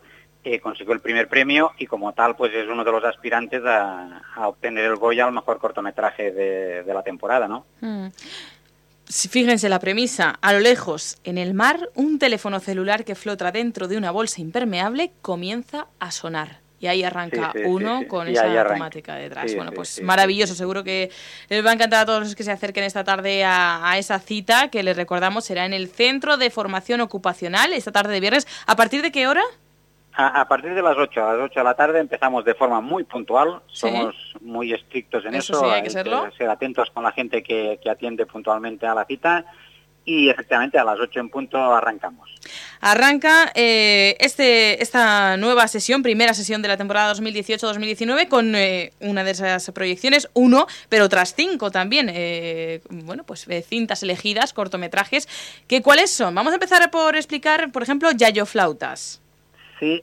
eh, 0.50 0.60
consiguió 0.60 0.94
el 0.94 1.00
primer 1.00 1.28
premio 1.28 1.72
y 1.78 1.86
como 1.86 2.12
tal 2.14 2.34
pues 2.34 2.54
es 2.54 2.66
uno 2.68 2.82
de 2.82 2.92
los 2.92 3.04
aspirantes 3.04 3.62
a, 3.66 4.22
obtener 4.46 4.84
el 4.84 4.96
Goya 4.96 5.26
al 5.26 5.32
mejor 5.32 5.58
cortometraje 5.58 6.32
de, 6.32 6.94
la 6.94 7.02
temporada, 7.02 7.46
¿no? 7.46 7.66
Mm. 7.80 8.06
Fíjense 9.04 9.68
la 9.68 9.78
premisa, 9.78 10.38
a 10.40 10.52
lo 10.52 10.60
lejos, 10.60 11.18
en 11.24 11.38
el 11.38 11.54
mar, 11.54 11.90
un 11.94 12.18
teléfono 12.18 12.60
celular 12.60 13.04
que 13.04 13.14
flota 13.14 13.50
dentro 13.52 13.88
de 13.88 13.96
una 13.96 14.10
bolsa 14.10 14.40
impermeable 14.40 15.12
comienza 15.22 15.86
a 15.98 16.10
sonar. 16.10 16.60
Y 16.80 16.86
ahí 16.86 17.02
arranca 17.02 17.52
uno 17.64 18.06
con 18.06 18.28
esa 18.28 18.44
temática 18.68 19.16
detrás. 19.16 19.54
bueno, 19.54 19.72
pues 19.72 20.00
maravilloso. 20.02 20.54
Seguro 20.54 20.84
que 20.84 21.10
les 21.48 21.64
va 21.64 21.70
a 21.70 21.72
encantar 21.74 22.02
a 22.02 22.06
todos 22.06 22.20
los 22.20 22.36
que 22.36 22.44
se 22.44 22.52
acerquen 22.52 22.84
esta 22.84 23.02
tarde 23.02 23.44
a, 23.44 23.94
esa 23.98 24.18
cita, 24.18 24.68
que 24.68 24.82
les 24.82 24.96
recordamos 24.96 25.44
será 25.44 25.66
en 25.66 25.72
el 25.72 25.88
Centro 25.88 26.36
de 26.36 26.50
Formación 26.50 27.00
Ocupacional, 27.00 27.72
esta 27.72 27.92
tarde 27.92 28.12
de 28.12 28.20
viernes. 28.20 28.46
¿A 28.66 28.76
partir 28.76 29.02
de 29.02 29.10
qué 29.10 29.26
hora? 29.26 29.42
A, 30.20 30.48
partir 30.48 30.74
de 30.74 30.82
las 30.82 30.96
8, 30.96 31.24
a 31.24 31.32
las 31.34 31.44
8 31.44 31.60
de 31.60 31.64
la 31.64 31.74
tarde 31.74 32.00
empezamos 32.00 32.44
de 32.44 32.52
forma 32.54 32.80
muy 32.80 33.04
puntual, 33.04 33.62
somos 33.68 34.16
muy 34.40 34.72
estrictos 34.72 35.24
en 35.24 35.36
eso, 35.36 35.70
hay, 35.70 35.84
que, 35.84 35.90
ser 35.90 36.08
atentos 36.50 36.90
con 36.90 37.04
la 37.04 37.12
gente 37.12 37.40
que, 37.40 37.78
que 37.80 37.88
atiende 37.88 38.26
puntualmente 38.26 38.84
a 38.84 38.96
la 38.96 39.04
cita 39.04 39.44
y 40.04 40.28
efectivamente 40.28 40.76
a 40.76 40.82
las 40.84 40.98
8 40.98 41.20
en 41.20 41.28
punto 41.28 41.58
arrancamos. 41.58 42.28
Arranca 42.80 43.52
eh, 43.54 44.16
este, 44.18 44.82
esta 44.82 45.36
nueva 45.36 45.68
sesión, 45.68 46.02
primera 46.02 46.34
sesión 46.34 46.62
de 46.62 46.68
la 46.68 46.76
temporada 46.76 47.14
2018-2019 47.14 48.26
con 48.26 48.56
eh, 48.56 48.92
una 48.98 49.22
de 49.22 49.30
esas 49.30 49.70
proyecciones, 49.70 50.30
uno, 50.32 50.66
pero 50.88 51.04
otras 51.04 51.34
cinco 51.36 51.70
también, 51.70 52.10
eh, 52.12 52.80
bueno, 52.90 53.22
pues 53.22 53.46
cintas 53.68 54.02
elegidas, 54.02 54.52
cortometrajes. 54.52 55.28
¿Qué, 55.68 55.80
¿Cuáles 55.80 56.10
son? 56.10 56.34
Vamos 56.34 56.52
a 56.52 56.54
empezar 56.54 56.90
por 56.90 57.14
explicar, 57.14 57.70
por 57.70 57.84
ejemplo, 57.84 58.10
Yayo 58.10 58.46
Flautas. 58.46 59.20
Sí, 59.78 60.02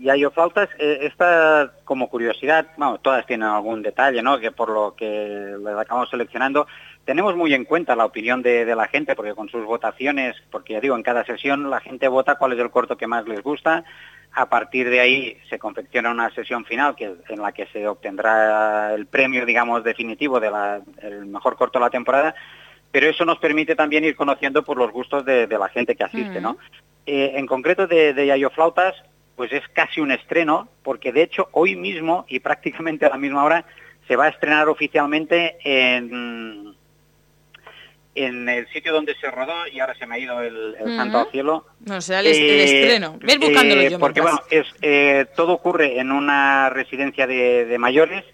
Yayo 0.00 0.32
Flautas, 0.32 0.68
esta 0.78 1.72
como 1.84 2.08
curiosidad, 2.08 2.66
bueno, 2.76 2.98
todas 2.98 3.24
tienen 3.26 3.48
algún 3.48 3.82
detalle, 3.82 4.22
¿no? 4.22 4.40
Que 4.40 4.50
por 4.50 4.70
lo 4.70 4.96
que 4.96 5.54
las 5.60 5.78
acabamos 5.78 6.10
seleccionando, 6.10 6.66
tenemos 7.04 7.36
muy 7.36 7.52
en 7.54 7.64
cuenta 7.64 7.96
la 7.96 8.04
opinión 8.04 8.42
de, 8.42 8.64
la 8.74 8.88
gente, 8.88 9.14
porque 9.14 9.34
con 9.34 9.48
sus 9.48 9.64
votaciones, 9.64 10.36
porque 10.50 10.74
ya 10.74 10.80
digo, 10.80 10.96
en 10.96 11.02
cada 11.02 11.24
sesión 11.24 11.70
la 11.70 11.80
gente 11.80 12.08
vota 12.08 12.36
cuál 12.36 12.52
es 12.52 12.58
el 12.58 12.70
corto 12.70 12.96
que 12.96 13.06
más 13.06 13.26
les 13.26 13.42
gusta, 13.42 13.84
a 14.32 14.48
partir 14.48 14.88
de 14.88 15.00
ahí 15.00 15.36
se 15.48 15.58
confecciona 15.58 16.10
una 16.10 16.30
sesión 16.34 16.64
final 16.64 16.96
que, 16.96 17.14
en 17.28 17.42
la 17.42 17.52
que 17.52 17.66
se 17.66 17.86
obtendrá 17.86 18.94
el 18.94 19.06
premio, 19.06 19.44
digamos, 19.44 19.84
definitivo 19.84 20.40
del 20.40 21.26
mejor 21.26 21.56
corto 21.56 21.78
de 21.78 21.84
la 21.84 21.90
temporada, 21.90 22.34
pero 22.90 23.08
eso 23.08 23.24
nos 23.24 23.38
permite 23.38 23.74
también 23.74 24.04
ir 24.04 24.16
conociendo 24.16 24.62
por 24.62 24.76
los 24.76 24.90
gustos 24.90 25.24
de, 25.24 25.46
la 25.46 25.68
gente 25.68 25.96
que 25.96 26.04
asiste, 26.04 26.40
¿no? 26.40 26.56
Eh, 27.06 27.32
en 27.34 27.46
concreto 27.46 27.86
de, 27.86 28.14
de 28.14 28.26
Yayo 28.26 28.50
Flautas, 28.50 28.94
pues 29.36 29.52
es 29.52 29.66
casi 29.72 30.00
un 30.00 30.12
estreno, 30.12 30.68
porque 30.82 31.12
de 31.12 31.22
hecho 31.22 31.48
hoy 31.52 31.74
mismo 31.76 32.24
y 32.28 32.40
prácticamente 32.40 33.06
a 33.06 33.10
la 33.10 33.18
misma 33.18 33.44
hora 33.44 33.64
se 34.06 34.16
va 34.16 34.26
a 34.26 34.28
estrenar 34.28 34.68
oficialmente 34.68 35.56
en 35.64 36.74
en 38.14 38.48
el 38.48 38.68
sitio 38.68 38.92
donde 38.92 39.14
se 39.16 39.30
rodó 39.30 39.66
y 39.72 39.80
ahora 39.80 39.94
se 39.94 40.06
me 40.06 40.16
ha 40.16 40.18
ido 40.18 40.40
el, 40.42 40.76
santo 40.96 41.18
al 41.18 41.30
cielo. 41.30 41.66
No, 41.80 42.00
sea 42.00 42.20
el, 42.20 42.26
eh, 42.26 42.64
estreno. 42.64 43.18
Ven 43.20 43.40
buscándolo 43.40 43.80
eh, 43.80 43.90
yo. 43.90 43.98
Porque 43.98 44.20
bueno, 44.20 44.40
es, 44.50 44.66
eh, 44.82 45.26
todo 45.34 45.52
ocurre 45.52 45.98
en 45.98 46.12
una 46.12 46.68
residencia 46.70 47.26
de, 47.26 47.76
mayores 47.78 48.24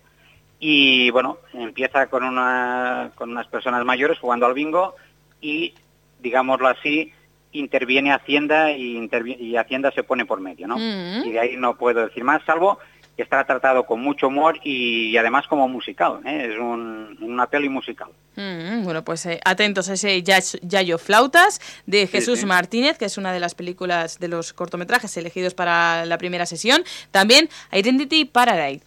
y 0.59 1.11
bueno, 1.11 1.39
empieza 1.55 2.09
con, 2.09 2.25
una, 2.25 3.13
con 3.15 3.31
unas 3.31 3.47
personas 3.47 3.85
mayores 3.85 4.19
jugando 4.19 4.47
al 4.47 4.55
bingo 4.55 4.97
y, 5.41 5.75
digámoslo 6.19 6.67
así, 6.67 7.13
interviene 7.53 8.13
Hacienda 8.13 8.73
y, 8.73 9.09
y 9.41 9.57
Hacienda 9.57 9.91
se 9.93 10.03
pone 10.03 10.27
por 10.27 10.41
medio, 10.41 10.67
¿no? 10.69 10.79
Y 10.79 11.31
de 11.31 11.41
ahí 11.41 11.57
no 11.57 11.77
puedo 11.77 12.07
decir 12.07 12.25
más, 12.25 12.43
salvo 12.45 12.79
que 13.19 13.25
está 13.25 13.43
tratado 13.45 13.85
con 13.85 14.01
mucho 14.01 14.29
humor 14.29 14.61
y, 14.63 15.17
además 15.17 15.49
como 15.49 15.67
musical, 15.67 16.21
¿eh? 16.25 16.51
es 16.53 16.59
un, 16.61 17.19
una 17.21 17.49
peli 17.49 17.69
musical. 17.69 18.11
Mm, 18.37 18.85
bueno, 18.85 19.03
pues 19.03 19.27
eh, 19.27 19.41
atentos 19.45 19.91
a 19.91 19.95
ese 19.95 20.23
Yayo 20.23 20.99
Flautas 20.99 21.61
de 21.85 22.07
Jesús 22.07 22.45
Martínez, 22.45 22.97
que 22.97 23.07
es 23.07 23.19
una 23.19 23.33
de 23.33 23.41
las 23.41 23.57
películas 23.57 24.21
de 24.21 24.29
los 24.29 24.53
cortometrajes 24.53 25.17
elegidos 25.17 25.55
para 25.55 26.07
la 26.07 26.17
primera 26.17 26.47
sesión. 26.47 26.85
También 27.11 27.49
Identity 27.73 28.25
Paradise. 28.25 28.87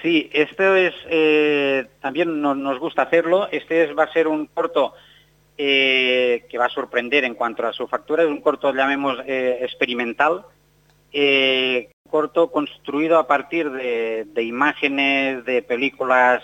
Sí, 0.00 0.30
esto 0.32 0.76
es, 0.76 0.94
eh, 1.10 1.88
también 2.00 2.40
nos 2.40 2.78
gusta 2.78 3.02
hacerlo, 3.02 3.48
este 3.50 3.92
va 3.94 4.04
a 4.04 4.12
ser 4.12 4.28
un 4.28 4.46
corto 4.46 4.94
que 5.56 6.56
va 6.58 6.66
a 6.66 6.70
sorprender 6.70 7.24
en 7.24 7.34
cuanto 7.34 7.66
a 7.66 7.72
su 7.72 7.86
factura, 7.86 8.22
es 8.22 8.28
un 8.28 8.40
corto, 8.40 8.72
llamemos, 8.72 9.18
experimental, 9.26 10.44
corto 12.10 12.50
construido 12.50 13.18
a 13.18 13.26
partir 13.26 13.70
de, 13.70 14.42
imágenes 14.42 15.44
de 15.44 15.62
películas 15.62 16.42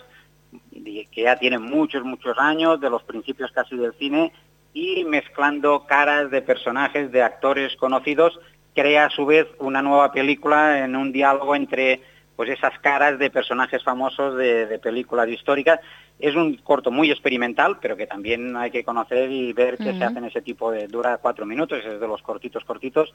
que 0.72 1.22
ya 1.22 1.36
tienen 1.36 1.62
muchos, 1.62 2.04
muchos 2.04 2.36
años, 2.38 2.80
de 2.80 2.90
los 2.90 3.02
principios 3.04 3.52
casi 3.52 3.76
del 3.76 3.94
cine, 3.94 4.32
y 4.72 5.04
mezclando 5.04 5.86
caras 5.86 6.30
de 6.30 6.42
personajes, 6.42 7.10
de 7.10 7.22
actores 7.22 7.76
conocidos, 7.76 8.38
crea 8.74 9.06
a 9.06 9.10
su 9.10 9.26
vez 9.26 9.46
una 9.58 9.82
nueva 9.82 10.12
película 10.12 10.84
en 10.84 10.96
un 10.96 11.12
diálogo 11.12 11.54
entre 11.54 12.00
pues 12.36 12.50
esas 12.50 12.78
caras 12.78 13.18
de 13.18 13.30
personajes 13.30 13.82
famosos 13.84 14.36
de, 14.36 14.78
películas 14.82 15.28
históricas. 15.28 15.80
Es 16.20 16.36
un 16.36 16.56
corto 16.56 16.90
muy 16.90 17.10
experimental, 17.10 17.78
pero 17.80 17.96
que 17.96 18.06
también 18.06 18.56
hay 18.56 18.70
que 18.70 18.84
conocer 18.84 19.30
y 19.30 19.52
ver 19.52 19.78
que 19.78 19.94
se 19.94 20.04
hacen 20.04 20.24
ese 20.24 20.42
tipo 20.42 20.70
de... 20.70 20.86
dura 20.86 21.18
cuatro 21.18 21.46
minutos, 21.46 21.78
es 21.84 21.98
de 21.98 22.06
los 22.06 22.22
cortitos, 22.22 22.64
cortitos, 22.64 23.12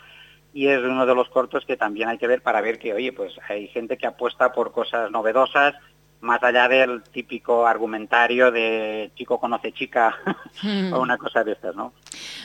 y 0.53 0.67
es 0.67 0.79
uno 0.79 1.05
de 1.05 1.13
los 1.13 1.29
cortos 1.29 1.65
que 1.65 1.77
también 1.77 2.09
hay 2.09 2.17
que 2.17 2.27
ver 2.27 2.41
para 2.41 2.61
ver 2.61 2.79
que, 2.79 2.93
oye, 2.93 3.13
pues 3.13 3.33
hay 3.47 3.67
gente 3.67 3.97
que 3.97 4.07
apuesta 4.07 4.51
por 4.53 4.71
cosas 4.71 5.11
novedosas, 5.11 5.75
más 6.21 6.41
allá 6.43 6.67
del 6.67 7.03
típico 7.03 7.67
argumentario 7.67 8.51
de 8.51 9.11
chico 9.15 9.39
conoce 9.39 9.71
chica 9.71 10.15
hmm. 10.63 10.93
o 10.93 10.99
una 10.99 11.17
cosa 11.17 11.43
de 11.43 11.53
estas, 11.53 11.75
¿no? 11.75 11.93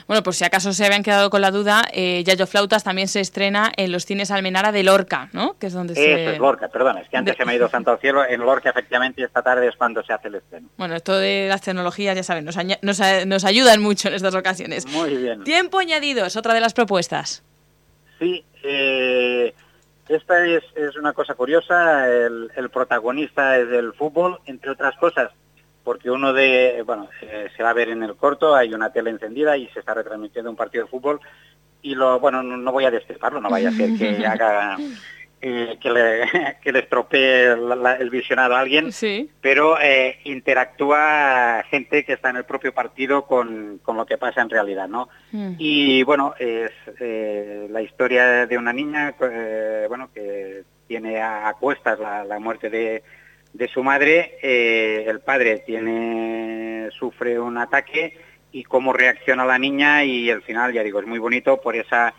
Bueno, 0.07 0.23
pues 0.23 0.37
si 0.37 0.45
acaso 0.45 0.73
se 0.73 0.85
habían 0.85 1.03
quedado 1.03 1.31
con 1.31 1.41
la 1.41 1.51
duda, 1.51 1.85
eh, 1.93 2.23
Yayo 2.25 2.47
Flautas 2.47 2.85
también 2.85 3.09
se 3.09 3.21
estrena 3.21 3.73
en 3.77 3.93
los 3.93 4.05
cines 4.05 4.31
Almenara 4.31 4.73
de 4.73 4.83
Lorca, 4.83 5.31
¿no? 5.33 5.57
Que 5.59 5.69
es 5.69 5.73
donde 5.73 5.95
se... 5.95 6.33
Es 6.33 6.39
Lorca, 6.39 6.69
perdón, 6.69 6.99
es 6.99 7.09
que 7.09 7.17
antes 7.17 7.37
se 7.37 7.45
me 7.45 7.53
ha 7.53 7.55
ido 7.55 7.69
santo 7.69 7.91
al 7.91 7.99
cielo, 8.01 8.25
en 8.27 8.41
Lorca 8.41 8.71
efectivamente 8.71 9.23
esta 9.23 9.43
tarde 9.43 9.69
es 9.69 9.77
cuando 9.77 10.03
se 10.03 10.13
hace 10.13 10.29
el 10.29 10.37
estreno. 10.37 10.69
Bueno, 10.77 10.97
esto 10.97 11.17
de 11.17 11.47
las 11.49 11.63
tecnologías, 11.63 12.17
ya 12.17 12.23
saben, 12.23 12.45
nos, 12.45 12.57
nos 13.27 13.45
ayudan 13.45 13.81
mucho 13.81 14.09
en 14.09 14.15
estas 14.15 14.35
ocasiones. 14.35 14.87
Muy 14.87 15.17
bien. 15.17 15.45
Tiempo 15.45 15.79
añadido 15.79 16.27
es 16.27 16.37
otra 16.37 16.55
de 16.55 16.61
las 16.61 16.75
propuestas. 16.75 17.43
Sí, 18.19 18.45
eh, 18.63 19.55
esta 20.11 20.45
es, 20.45 20.65
una 20.97 21.13
cosa 21.13 21.35
curiosa, 21.35 22.09
el, 22.09 22.71
protagonista 22.73 23.59
es 23.59 23.69
del 23.69 23.93
fútbol, 23.93 24.41
entre 24.47 24.73
otras 24.73 24.97
cosas, 24.97 25.31
porque 25.85 26.11
uno 26.11 26.33
de, 26.33 26.83
bueno, 26.85 27.09
eh, 27.23 27.49
se 27.57 27.63
va 27.63 27.71
a 27.71 27.75
ver 27.75 27.91
en 27.91 28.03
el 28.03 28.17
corto, 28.17 28.55
hay 28.55 28.75
una 28.75 28.93
tele 28.93 29.11
encendida 29.11 29.57
y 29.57 29.69
se 29.69 29.79
está 29.79 29.95
retransmitiendo 29.95 30.51
un 30.51 30.57
partido 30.57 30.85
de 30.85 30.91
fútbol 30.91 31.21
y 31.81 31.95
lo, 31.95 32.19
bueno, 32.19 32.43
no, 32.43 32.73
voy 32.73 32.85
a 32.85 32.91
destriparlo, 32.91 33.41
no 33.41 33.51
vaya 33.51 33.69
a 33.69 33.73
ser 33.73 33.97
que 33.97 34.27
haga 34.27 34.77
eh, 35.43 35.79
que, 35.81 35.91
le, 35.91 36.57
que 36.63 36.71
le 36.71 36.81
estropee 36.81 37.53
el 37.53 38.11
visionado 38.11 38.55
a 38.55 38.61
alguien, 38.61 38.91
pero 39.41 39.81
eh, 39.81 40.19
interactúa 40.25 41.65
gente 41.71 42.05
que 42.05 42.13
está 42.13 42.29
en 42.29 42.37
el 42.37 42.45
propio 42.45 42.75
partido 42.75 43.27
con, 43.27 43.81
lo 43.87 44.05
que 44.05 44.19
pasa 44.19 44.43
en 44.43 44.51
realidad, 44.51 44.87
¿no? 44.87 45.09
Mm. 45.33 45.55
Y 45.59 46.03
bueno, 46.03 46.35
es 46.39 46.73
eh, 47.01 47.67
la 47.71 47.81
historia 47.81 48.47
de 48.47 48.59
una 48.59 48.75
niña, 48.75 49.15
bueno, 49.89 50.11
que 50.15 50.65
tiene 50.87 51.23
a, 51.23 51.55
cuestas 51.59 51.99
la, 51.99 52.39
muerte 52.39 52.69
de, 52.69 53.03
de, 53.55 53.69
su 53.69 53.83
madre, 53.83 54.37
el 54.43 55.21
padre 55.21 55.63
tiene, 55.65 56.91
sufre 56.91 57.41
un 57.41 57.57
ataque 57.57 58.19
y 58.53 58.65
cómo 58.65 58.93
reacciona 58.93 59.47
la 59.47 59.59
niña 59.59 60.05
y 60.05 60.31
al 60.31 60.43
final, 60.43 60.73
ya 60.73 60.83
digo, 60.83 61.01
es 61.01 61.07
muy 61.07 61.19
bonito 61.19 61.61
por 61.61 61.77
esa 61.77 62.13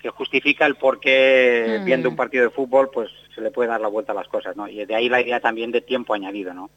que 0.00 0.10
justifica 0.10 0.66
el 0.66 0.76
por 0.76 1.00
qué 1.00 1.78
mm. 1.80 1.84
viendo 1.84 2.08
un 2.08 2.16
partido 2.16 2.44
de 2.44 2.50
fútbol 2.50 2.90
pues 2.92 3.10
se 3.34 3.40
le 3.40 3.50
puede 3.50 3.68
dar 3.68 3.80
la 3.80 3.88
vuelta 3.88 4.12
a 4.12 4.14
las 4.14 4.28
cosas, 4.28 4.56
¿no? 4.56 4.68
Y 4.68 4.84
de 4.84 4.94
ahí 4.94 5.08
la 5.08 5.20
idea 5.20 5.40
también 5.40 5.70
de 5.70 5.80
tiempo 5.80 6.14
añadido, 6.14 6.54
¿no? 6.54 6.70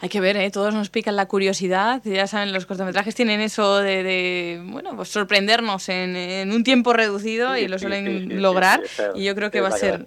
Hay 0.00 0.08
que 0.08 0.20
ver, 0.20 0.36
¿eh? 0.36 0.50
Todos 0.50 0.72
nos 0.72 0.88
pican 0.88 1.16
la 1.16 1.26
curiosidad, 1.26 2.02
ya 2.04 2.26
saben, 2.26 2.52
los 2.52 2.66
cortometrajes 2.66 3.14
tienen 3.14 3.40
eso 3.40 3.78
de, 3.78 4.62
bueno, 4.64 4.96
pues 4.96 5.08
sorprendernos 5.08 5.88
en, 5.88 6.52
un 6.52 6.64
tiempo 6.64 6.92
reducido 6.92 7.56
y 7.56 7.68
lo 7.68 7.78
suelen 7.78 8.40
lograr 8.40 8.82
y 9.14 9.24
yo 9.24 9.34
creo 9.34 9.50
que 9.50 9.60
va 9.60 9.68
a 9.68 9.72
ser 9.72 10.04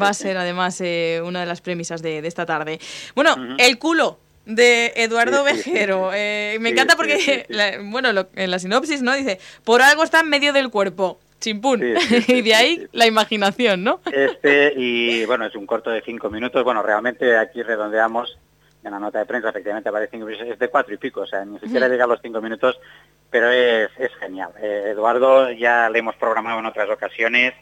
va 0.00 0.08
a 0.08 0.14
ser 0.14 0.36
además 0.36 0.80
eh, 0.80 1.22
una 1.24 1.40
de 1.40 1.46
las 1.46 1.60
premisas 1.60 2.02
de, 2.02 2.18
esta 2.26 2.46
tarde. 2.46 2.78
Bueno, 3.14 3.34
el 3.58 3.78
culo 3.78 4.18
de 4.46 4.92
Eduardo 4.96 5.44
Vejero. 5.44 6.10
Eh, 6.14 6.58
me 6.60 6.70
encanta 6.70 6.96
porque, 6.96 7.46
bueno, 7.84 8.28
en 8.34 8.50
la 8.50 8.58
sinopsis, 8.58 9.02
¿no? 9.02 9.14
Dice, 9.14 9.38
por 9.64 9.82
algo 9.82 10.02
está 10.02 10.20
en 10.20 10.28
medio 10.28 10.52
del 10.52 10.70
cuerpo. 10.70 11.18
Chimpún. 11.40 11.82
y 12.28 12.42
de 12.42 12.54
ahí 12.54 12.86
la 12.92 13.06
imaginación, 13.06 13.82
¿no? 13.82 14.00
Este, 14.12 14.72
y 14.76 15.24
bueno, 15.24 15.46
es 15.46 15.54
un 15.56 15.66
corto 15.66 15.90
de 15.90 16.02
cinco 16.02 16.30
minutos. 16.30 16.62
Bueno, 16.62 16.82
realmente 16.82 17.36
aquí 17.36 17.62
redondeamos 17.62 18.38
en 18.82 18.92
la 18.92 18.98
nota 18.98 19.18
de 19.18 19.26
prensa, 19.26 19.50
efectivamente 19.50 19.88
aparece 19.88 20.18
es 20.50 20.58
de 20.58 20.68
cuatro 20.68 20.94
y 20.94 20.96
pico, 20.96 21.20
o 21.20 21.26
sea, 21.26 21.44
ni 21.44 21.58
siquiera 21.58 21.88
llega 21.88 22.04
a 22.04 22.06
los 22.06 22.20
cinco 22.22 22.40
minutos, 22.40 22.80
pero 23.28 23.50
es, 23.50 23.90
es 23.98 24.14
genial. 24.16 24.52
Eh, 24.60 24.92
Eduardo 24.92 25.50
ya 25.50 25.90
le 25.90 25.98
hemos 25.98 26.16
programado 26.16 26.60
en 26.60 26.66
otras 26.66 26.88
ocasiones. 26.88 27.52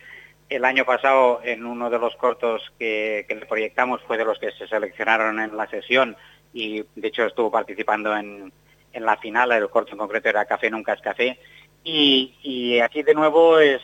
El 0.49 0.65
año 0.65 0.85
pasado, 0.85 1.41
en 1.43 1.67
uno 1.67 1.91
de 1.91 1.99
los 1.99 2.15
cortos 2.17 2.73
que, 2.79 3.27
que 3.29 3.35
le 3.35 3.47
proyectamos, 3.47 4.01
fue 4.07 4.17
de 4.17 4.25
los 4.25 4.39
que 4.39 4.53
se 4.53 4.69
seleccionaron 4.69 5.41
en 5.41 5.57
la 5.57 5.69
sesión 5.69 6.17
y 6.53 6.85
de 6.95 7.09
hecho 7.09 7.27
estuvo 7.27 7.51
participando 7.51 8.17
en, 8.17 8.53
en 8.93 9.05
la 9.05 9.17
final, 9.17 9.53
el 9.53 9.69
corto 9.69 9.93
en 9.93 9.99
concreto 9.99 10.29
era 10.29 10.45
Café 10.45 10.71
Nunca 10.71 10.95
es 10.95 11.01
Café, 11.01 11.39
y, 11.85 12.81
aquí 12.81 13.03
de 13.03 13.15
nuevo 13.15 13.59
es, 13.59 13.81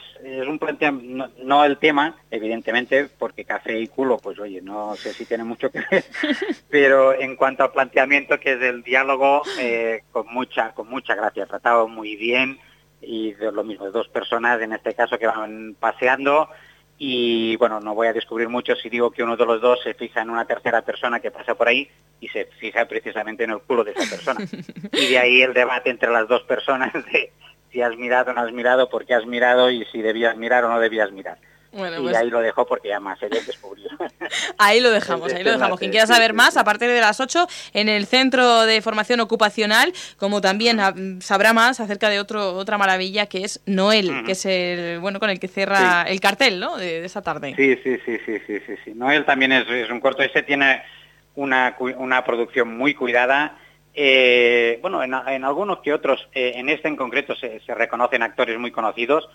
un 0.47 0.59
planteamiento, 0.59 1.31
no, 1.43 1.65
el 1.65 1.79
tema, 1.79 2.17
evidentemente, 2.31 3.09
porque 3.19 3.45
café 3.45 3.79
y 3.79 3.89
culo, 3.89 4.19
pues 4.19 4.39
oye, 4.39 4.61
no 4.61 4.95
sé 4.97 5.13
si 5.13 5.25
tiene 5.25 5.45
mucho 5.45 5.71
que 5.71 5.83
ver, 5.91 6.05
pero 6.71 7.19
en 7.19 7.37
cuanto 7.37 7.65
al 7.65 7.73
planteamiento 7.73 8.39
que 8.39 8.53
es 8.53 8.63
el 8.63 8.83
diálogo, 8.83 9.43
eh, 9.59 10.03
con 10.13 10.27
mucha, 10.29 10.73
con 10.73 10.89
mucha 10.89 11.15
gracia, 11.15 11.47
tratado 11.47 11.89
muy 11.89 12.17
bien, 12.17 12.59
y 13.01 13.33
de 13.33 13.53
lo 13.53 13.65
mismo, 13.65 13.87
de 13.87 13.91
dos 13.91 14.09
personas 14.09 14.61
en 14.61 14.73
este 14.73 14.95
caso 14.95 15.19
que 15.19 15.27
van 15.27 15.77
paseando, 15.79 16.49
y 16.97 17.57
bueno, 17.57 17.81
no 17.81 17.95
voy 17.95 18.07
a 18.07 18.13
descubrir 18.13 18.49
mucho 18.49 18.77
si 18.77 18.89
digo 18.89 19.11
que 19.11 19.23
uno 19.23 19.37
de 19.37 19.45
los 19.45 19.61
dos 19.61 19.81
se 19.83 19.95
fija 19.95 20.23
en 20.23 20.31
una 20.31 20.45
tercera 20.45 20.83
persona 20.83 21.21
que 21.21 21.31
pasa 21.31 21.55
por 21.55 21.69
ahí 21.69 21.89
y 22.21 22.29
se 22.29 22.47
fija 22.47 22.87
precisamente 22.87 23.45
en 23.45 23.51
el 23.51 23.61
culo 23.61 23.83
de 23.83 23.93
esa 23.93 24.09
persona. 24.09 24.41
Y 24.93 25.09
de 25.09 25.19
ahí 25.19 25.43
el 25.43 25.53
debate 25.53 25.91
entre 25.91 26.11
las 26.11 26.29
dos 26.29 26.43
personas 26.43 26.93
de 26.93 27.33
si 27.75 27.83
has 27.83 27.97
mirado 27.97 28.31
o 28.31 28.35
no 28.35 28.41
has 28.41 28.53
mirado, 28.53 28.89
por 28.89 29.05
qué 29.05 29.15
has 29.15 29.27
mirado 29.27 29.69
y 29.69 29.85
si 29.87 30.01
debías 30.01 30.37
mirar 30.37 30.65
o 30.65 30.69
no 30.69 30.79
debías 30.79 31.11
mirar. 31.11 31.39
y 31.73 31.77
pues 31.77 32.17
ahí 32.17 32.31
lo 32.31 32.41
dejo 32.41 32.65
porque 32.67 32.89
ya 32.89 33.01
más 33.01 33.19
se 33.19 33.29
descubrió. 33.29 33.89
ahí 34.59 34.81
lo 34.81 34.93
dejamos, 34.93 35.33
ahí 35.33 35.43
lo 35.43 35.51
dejamos. 35.51 35.81
Quien 35.81 35.91
quiera 35.91 36.07
saber 36.07 36.35
más, 36.35 36.57
a 36.57 36.63
partir 36.63 36.89
de 36.89 37.01
las 37.01 37.19
8, 37.19 37.49
en 37.73 37.89
el 37.89 38.07
Centro 38.07 38.63
de 38.63 38.81
Formación 38.81 39.19
Ocupacional, 39.19 39.93
como 40.19 40.41
también 40.41 41.21
sabrá 41.21 41.53
más 41.53 41.81
acerca 41.81 42.09
de 42.09 42.21
otro 42.21 42.55
otra 42.55 42.79
maravilla 42.79 43.27
que 43.27 43.43
es 43.43 43.61
Noel, 43.67 44.23
que 44.25 44.33
es 44.33 44.47
el 44.47 45.01
bueno 45.01 45.19
con 45.19 45.31
el 45.31 45.41
que 45.41 45.49
cierra 45.49 46.05
el 46.05 46.21
cartel 46.21 46.61
¿no? 46.61 46.77
de, 46.77 47.05
esa 47.05 47.23
tarde. 47.23 47.55
Sí, 47.57 47.77
sí, 47.83 47.99
sí, 48.07 48.19
sí, 48.25 48.39
sí, 48.47 48.61
sí, 48.65 48.75
sí. 48.85 48.95
Noel 48.95 49.25
también 49.25 49.51
es, 49.51 49.69
es 49.69 49.91
un 49.91 49.99
corto, 49.99 50.23
ese 50.23 50.45
tiene 50.45 50.81
una, 51.35 51.77
una 51.99 52.25
producción 52.25 52.77
muy 52.77 52.95
cuidada 52.95 53.59
eh, 53.97 54.81
bueno, 54.83 55.05
en, 55.05 55.15
algunos 55.45 55.79
que 55.79 55.93
otros, 55.93 56.29
eh, 56.33 56.55
en 56.57 56.69
este 56.69 56.89
en 56.89 56.97
concreto 56.97 57.37
se, 57.37 57.61
reconocen 57.69 58.23
actores 58.23 58.59
muy 58.59 58.73
conocidos. 58.73 59.29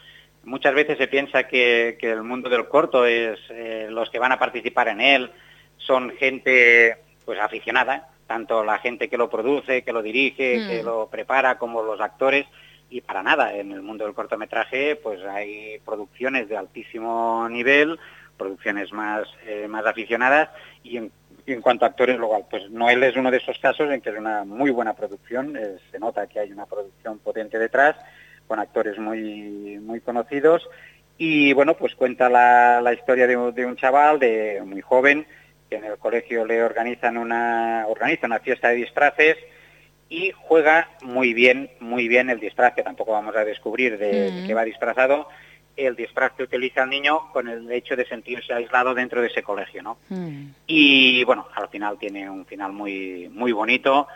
Muchas 0.43 0.73
veces 0.73 0.97
se 0.97 1.07
piensa 1.07 1.47
que, 1.47 1.97
el 2.01 2.23
mundo 2.23 2.49
del 2.49 2.67
corto 2.67 3.05
es 3.05 3.39
eh, 3.49 3.87
los 3.89 4.09
que 4.09 4.19
van 4.19 4.33
a 4.33 4.39
participar 4.39 4.89
en 4.89 5.01
él 5.01 5.31
son 5.77 6.11
gente 6.11 6.97
pues 7.25 7.39
aficionada, 7.39 8.09
tanto 8.27 8.63
la 8.63 8.79
gente 8.79 9.07
que 9.07 9.17
lo 9.17 9.29
produce, 9.29 9.83
que 9.83 9.93
lo 9.93 10.01
dirige, 10.01 10.67
que 10.67 10.81
mm. 10.83 10.85
lo 10.85 11.07
prepara, 11.07 11.57
como 11.57 11.81
los 11.81 12.01
actores. 12.01 12.45
Y 12.89 13.01
para 13.01 13.23
nada, 13.23 13.55
en 13.55 13.71
el 13.71 13.81
mundo 13.81 14.03
del 14.03 14.13
cortometraje 14.13 14.97
pues 14.97 15.23
hay 15.23 15.79
producciones 15.85 16.49
de 16.49 16.57
altísimo 16.57 17.47
nivel, 17.49 17.97
producciones 18.35 18.91
más, 18.91 19.27
más 19.69 19.85
aficionadas 19.85 20.49
y 20.83 20.97
en 20.97 21.11
y 21.49 21.53
en 21.53 21.61
cuanto 21.61 21.85
a 21.85 21.89
actores, 21.89 22.17
luego, 22.17 22.47
pues 22.49 22.69
Noel 22.69 23.03
es 23.03 23.15
uno 23.15 23.31
de 23.31 23.37
esos 23.37 23.57
casos 23.57 23.89
en 23.91 24.01
que 24.01 24.09
es 24.09 24.17
una 24.17 24.43
muy 24.43 24.69
buena 24.69 24.93
producción, 24.93 25.57
se 25.91 25.99
nota 25.99 26.27
que 26.27 26.39
hay 26.39 26.51
una 26.51 26.65
producción 26.65 27.17
potente 27.19 27.57
detrás, 27.57 27.95
con 28.47 28.59
actores 28.59 28.97
muy, 28.99 29.79
muy 29.79 29.99
conocidos. 29.99 30.69
Y 31.17 31.51
bueno, 31.53 31.75
pues 31.75 31.95
cuenta 31.95 32.29
la, 32.29 32.93
historia 32.93 33.27
de, 33.27 33.35
un 33.35 33.75
chaval 33.75 34.19
de 34.19 34.61
muy 34.65 34.81
joven 34.81 35.25
que 35.69 35.77
en 35.77 35.85
el 35.85 35.97
colegio 35.97 36.45
le 36.45 36.63
organizan 36.63 37.17
una, 37.17 37.85
organiza 37.87 38.27
una 38.27 38.39
fiesta 38.39 38.69
de 38.69 38.75
disfraces 38.75 39.37
y 40.07 40.31
juega 40.31 40.89
muy 41.01 41.33
bien, 41.33 41.71
muy 41.79 42.07
bien 42.07 42.29
el 42.29 42.39
disfraz, 42.39 42.73
que 42.73 42.83
tampoco 42.83 43.11
vamos 43.11 43.35
a 43.35 43.43
descubrir 43.43 43.97
de, 43.97 44.31
mm. 44.31 44.47
que 44.47 44.53
va 44.53 44.63
disfrazado, 44.63 45.27
el 45.85 45.95
disfraz 45.95 46.33
que 46.33 46.43
utiliza 46.43 46.83
el 46.83 46.89
niño 46.89 47.31
con 47.31 47.47
el 47.47 47.71
hecho 47.71 47.95
de 47.95 48.05
sentirse 48.05 48.53
aislado 48.53 48.93
dentro 48.93 49.21
de 49.21 49.27
ese 49.27 49.43
colegio, 49.43 49.81
¿no? 49.81 49.97
Hmm. 50.09 50.51
Y 50.67 51.23
bueno, 51.23 51.47
al 51.55 51.69
final 51.69 51.97
tiene 51.97 52.29
un 52.29 52.45
final 52.45 52.71
muy, 52.73 53.29
muy 53.29 53.51
bonito, 53.51 54.07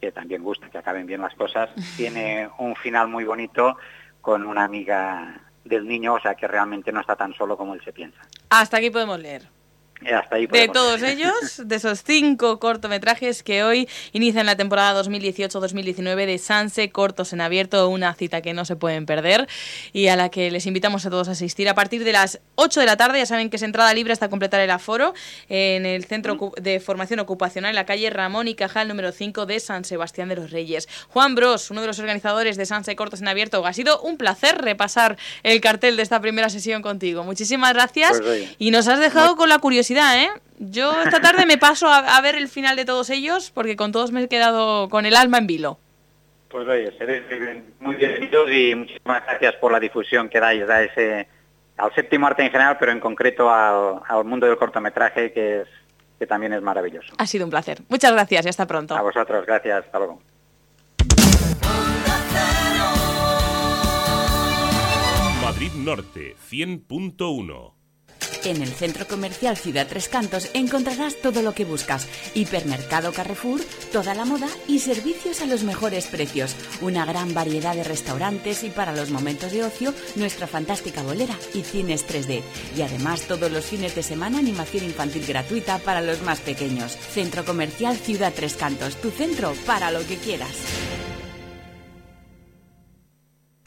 que 0.00 0.12
también 0.12 0.42
gusta 0.42 0.70
que 0.70 0.78
acaben 0.78 1.06
bien 1.06 1.20
las 1.20 1.34
cosas. 1.34 1.70
tiene 1.96 2.48
un 2.58 2.76
final 2.76 3.08
muy 3.08 3.24
bonito 3.24 3.76
con 4.20 4.46
una 4.46 4.64
amiga 4.64 5.40
del 5.64 5.86
niño, 5.86 6.14
o 6.14 6.20
sea 6.20 6.34
que 6.34 6.46
realmente 6.46 6.92
no 6.92 7.00
está 7.00 7.16
tan 7.16 7.34
solo 7.34 7.56
como 7.56 7.74
él 7.74 7.80
se 7.84 7.92
piensa. 7.92 8.20
Hasta 8.50 8.78
aquí 8.78 8.90
podemos 8.90 9.18
leer 9.18 9.57
de 10.00 10.68
todos 10.68 11.02
ellos, 11.02 11.32
de 11.64 11.76
esos 11.76 12.02
cinco 12.04 12.58
cortometrajes 12.60 13.42
que 13.42 13.64
hoy 13.64 13.88
inician 14.12 14.46
la 14.46 14.56
temporada 14.56 15.02
2018-2019 15.02 16.26
de 16.26 16.38
Sanse 16.38 16.90
Cortos 16.90 17.32
en 17.32 17.40
Abierto, 17.40 17.88
una 17.88 18.14
cita 18.14 18.40
que 18.40 18.54
no 18.54 18.64
se 18.64 18.76
pueden 18.76 19.06
perder 19.06 19.48
y 19.92 20.08
a 20.08 20.16
la 20.16 20.28
que 20.28 20.50
les 20.50 20.66
invitamos 20.66 21.04
a 21.04 21.10
todos 21.10 21.28
a 21.28 21.32
asistir 21.32 21.68
a 21.68 21.74
partir 21.74 22.04
de 22.04 22.12
las 22.12 22.40
8 22.54 22.80
de 22.80 22.86
la 22.86 22.96
tarde. 22.96 23.18
Ya 23.18 23.26
saben 23.26 23.50
que 23.50 23.56
es 23.56 23.62
entrada 23.62 23.92
libre 23.92 24.12
hasta 24.12 24.28
completar 24.28 24.60
el 24.60 24.70
aforo 24.70 25.14
en 25.48 25.84
el 25.84 26.04
Centro 26.04 26.52
de 26.60 26.80
Formación 26.80 27.20
Ocupacional 27.20 27.70
en 27.70 27.76
la 27.76 27.86
calle 27.86 28.08
Ramón 28.10 28.46
y 28.48 28.54
Cajal 28.54 28.88
número 28.88 29.10
5 29.12 29.46
de 29.46 29.58
San 29.60 29.84
Sebastián 29.84 30.28
de 30.28 30.36
los 30.36 30.50
Reyes. 30.50 30.88
Juan 31.08 31.34
Bros, 31.34 31.70
uno 31.70 31.80
de 31.80 31.88
los 31.88 31.98
organizadores 31.98 32.56
de 32.56 32.66
Sanse 32.66 32.94
Cortos 32.94 33.20
en 33.20 33.28
Abierto, 33.28 33.64
ha 33.66 33.72
sido 33.72 34.00
un 34.00 34.16
placer 34.16 34.58
repasar 34.58 35.16
el 35.42 35.60
cartel 35.60 35.96
de 35.96 36.02
esta 36.02 36.20
primera 36.20 36.50
sesión 36.50 36.82
contigo. 36.82 37.24
Muchísimas 37.24 37.74
gracias 37.74 38.20
pues 38.20 38.54
y 38.58 38.70
nos 38.70 38.86
has 38.86 39.00
dejado 39.00 39.36
con 39.36 39.48
la 39.48 39.58
curiosidad 39.58 39.87
¿eh? 39.90 40.30
Yo 40.58 41.02
esta 41.02 41.20
tarde 41.20 41.46
me 41.46 41.56
paso 41.56 41.88
a, 41.88 42.20
ver 42.20 42.34
el 42.34 42.48
final 42.48 42.76
de 42.76 42.84
todos 42.84 43.10
ellos 43.10 43.50
porque 43.50 43.76
con 43.76 43.92
todos 43.92 44.12
me 44.12 44.22
he 44.22 44.28
quedado 44.28 44.88
con 44.88 45.06
el 45.06 45.16
alma 45.16 45.38
en 45.38 45.46
vilo. 45.46 45.78
Pues 46.48 46.66
oye, 46.66 46.92
seréis 46.98 47.22
muy 47.80 47.96
bienvenidos 47.96 48.50
y 48.50 48.74
muchísimas 48.74 49.24
gracias 49.24 49.54
por 49.56 49.70
la 49.70 49.78
difusión 49.80 50.28
que 50.28 50.40
dais 50.40 50.68
a 50.68 50.82
ese, 50.82 51.28
al 51.76 51.94
séptimo 51.94 52.26
arte 52.26 52.42
en 52.42 52.50
general, 52.50 52.76
pero 52.80 52.92
en 52.92 53.00
concreto 53.00 53.50
al, 53.50 54.24
mundo 54.24 54.46
del 54.46 54.56
cortometraje 54.56 55.32
que, 55.32 55.60
es, 55.60 55.68
que 56.18 56.26
también 56.26 56.52
es 56.54 56.62
maravilloso. 56.62 57.14
Ha 57.18 57.26
sido 57.26 57.44
un 57.44 57.50
placer. 57.50 57.78
Muchas 57.88 58.12
gracias 58.12 58.46
y 58.46 58.48
hasta 58.48 58.66
pronto. 58.66 58.96
A 58.96 59.02
vosotros, 59.02 59.44
gracias. 59.46 59.84
Hasta 59.84 59.98
luego. 59.98 60.20
Madrid 65.42 65.72
Norte 65.76 66.36
100.1 66.50 67.77
en 68.50 68.62
el 68.62 68.70
centro 68.70 69.06
comercial 69.06 69.56
Ciudad 69.56 69.86
Tres 69.88 70.08
Cantos 70.08 70.50
encontrarás 70.54 71.16
todo 71.16 71.42
lo 71.42 71.52
que 71.52 71.64
buscas. 71.64 72.06
Hipermercado 72.34 73.12
Carrefour, 73.12 73.60
toda 73.92 74.14
la 74.14 74.24
moda 74.24 74.48
y 74.66 74.78
servicios 74.78 75.40
a 75.40 75.46
los 75.46 75.64
mejores 75.64 76.06
precios. 76.06 76.54
Una 76.80 77.04
gran 77.04 77.34
variedad 77.34 77.74
de 77.74 77.84
restaurantes 77.84 78.64
y 78.64 78.70
para 78.70 78.92
los 78.92 79.10
momentos 79.10 79.52
de 79.52 79.64
ocio, 79.64 79.94
nuestra 80.16 80.46
fantástica 80.46 81.02
bolera 81.02 81.36
y 81.54 81.62
cines 81.62 82.06
3D. 82.06 82.42
Y 82.76 82.82
además 82.82 83.22
todos 83.22 83.50
los 83.50 83.66
fines 83.66 83.94
de 83.94 84.02
semana 84.02 84.38
animación 84.38 84.84
infantil 84.84 85.24
gratuita 85.26 85.78
para 85.78 86.00
los 86.00 86.22
más 86.22 86.40
pequeños. 86.40 86.96
Centro 86.96 87.44
comercial 87.44 87.96
Ciudad 87.96 88.32
Tres 88.34 88.54
Cantos, 88.54 88.96
tu 88.96 89.10
centro 89.10 89.52
para 89.66 89.90
lo 89.90 90.06
que 90.06 90.16
quieras. 90.16 91.07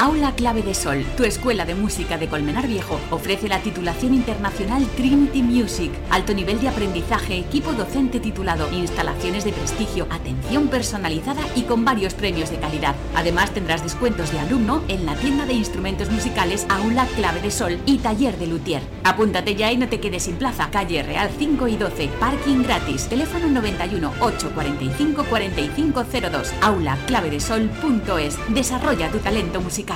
Aula 0.01 0.33
Clave 0.33 0.63
de 0.63 0.73
Sol, 0.73 1.05
tu 1.15 1.25
escuela 1.25 1.63
de 1.63 1.75
música 1.75 2.17
de 2.17 2.27
Colmenar 2.27 2.65
Viejo, 2.65 2.99
ofrece 3.11 3.47
la 3.47 3.59
titulación 3.59 4.15
internacional 4.15 4.83
Trinity 4.97 5.43
Music, 5.43 5.91
alto 6.09 6.33
nivel 6.33 6.59
de 6.59 6.69
aprendizaje, 6.69 7.37
equipo 7.37 7.71
docente 7.73 8.19
titulado, 8.19 8.67
instalaciones 8.73 9.45
de 9.45 9.53
prestigio, 9.53 10.07
atención 10.09 10.69
personalizada 10.69 11.43
y 11.55 11.61
con 11.65 11.85
varios 11.85 12.15
premios 12.15 12.49
de 12.49 12.57
calidad. 12.57 12.95
Además 13.13 13.51
tendrás 13.51 13.83
descuentos 13.83 14.31
de 14.31 14.39
alumno 14.39 14.81
en 14.87 15.05
la 15.05 15.13
tienda 15.13 15.45
de 15.45 15.53
instrumentos 15.53 16.09
musicales 16.09 16.65
Aula 16.67 17.05
Clave 17.15 17.39
de 17.39 17.51
Sol 17.51 17.77
y 17.85 17.99
Taller 17.99 18.39
de 18.39 18.47
Luthier. 18.47 18.81
Apúntate 19.03 19.53
ya 19.53 19.71
y 19.71 19.77
no 19.77 19.87
te 19.87 19.99
quedes 19.99 20.23
sin 20.23 20.37
plaza. 20.37 20.71
Calle 20.71 21.03
Real 21.03 21.29
5 21.37 21.67
y 21.67 21.77
12, 21.77 22.07
parking 22.19 22.63
gratis. 22.63 23.07
Teléfono 23.07 23.45
91 23.49 24.13
845 24.19 25.25
4502. 25.29 26.53
Aula 26.61 26.97
Clave 27.05 27.29
de 27.29 27.39
Sol.es. 27.39 28.39
Desarrolla 28.49 29.11
tu 29.11 29.19
talento 29.19 29.61
musical. 29.61 29.90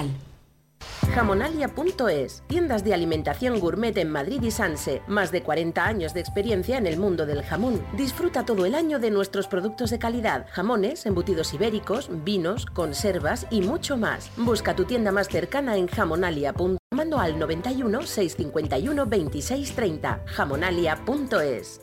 Jamonalia.es, 1.14 2.44
tiendas 2.48 2.84
de 2.84 2.94
alimentación 2.94 3.60
gourmet 3.60 3.98
en 3.98 4.12
Madrid 4.12 4.42
y 4.42 4.52
Sanse, 4.52 5.02
más 5.08 5.32
de 5.32 5.42
40 5.42 5.86
años 5.86 6.14
de 6.14 6.20
experiencia 6.20 6.78
en 6.78 6.88
el 6.88 6.98
mundo 6.98 7.26
del 7.26 7.44
jamón. 7.44 7.82
Disfruta 7.96 8.46
todo 8.46 8.66
el 8.66 8.76
año 8.76 9.00
de 9.00 9.12
nuestros 9.12 9.48
productos 9.48 9.92
de 9.92 10.00
calidad, 10.00 10.48
jamones, 10.52 11.06
embutidos 11.06 11.54
ibéricos, 11.54 12.10
vinos, 12.26 12.66
conservas 12.66 13.48
y 13.50 13.62
mucho 13.62 13.96
más. 13.96 14.30
Busca 14.36 14.76
tu 14.76 14.84
tienda 14.84 15.14
más 15.14 15.30
cercana 15.30 15.78
en 15.78 15.88
jamonalia.es, 15.88 16.78
llamando 16.92 17.20
al 17.20 17.40
91 17.40 18.02
651 18.02 19.06
2630. 19.06 20.24
Jamonalia.es. 20.26 21.82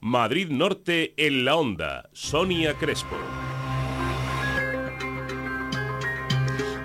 Madrid 0.00 0.48
Norte 0.50 1.14
en 1.16 1.44
la 1.44 1.56
Onda, 1.56 2.10
Sonia 2.12 2.74
Crespo. 2.74 3.16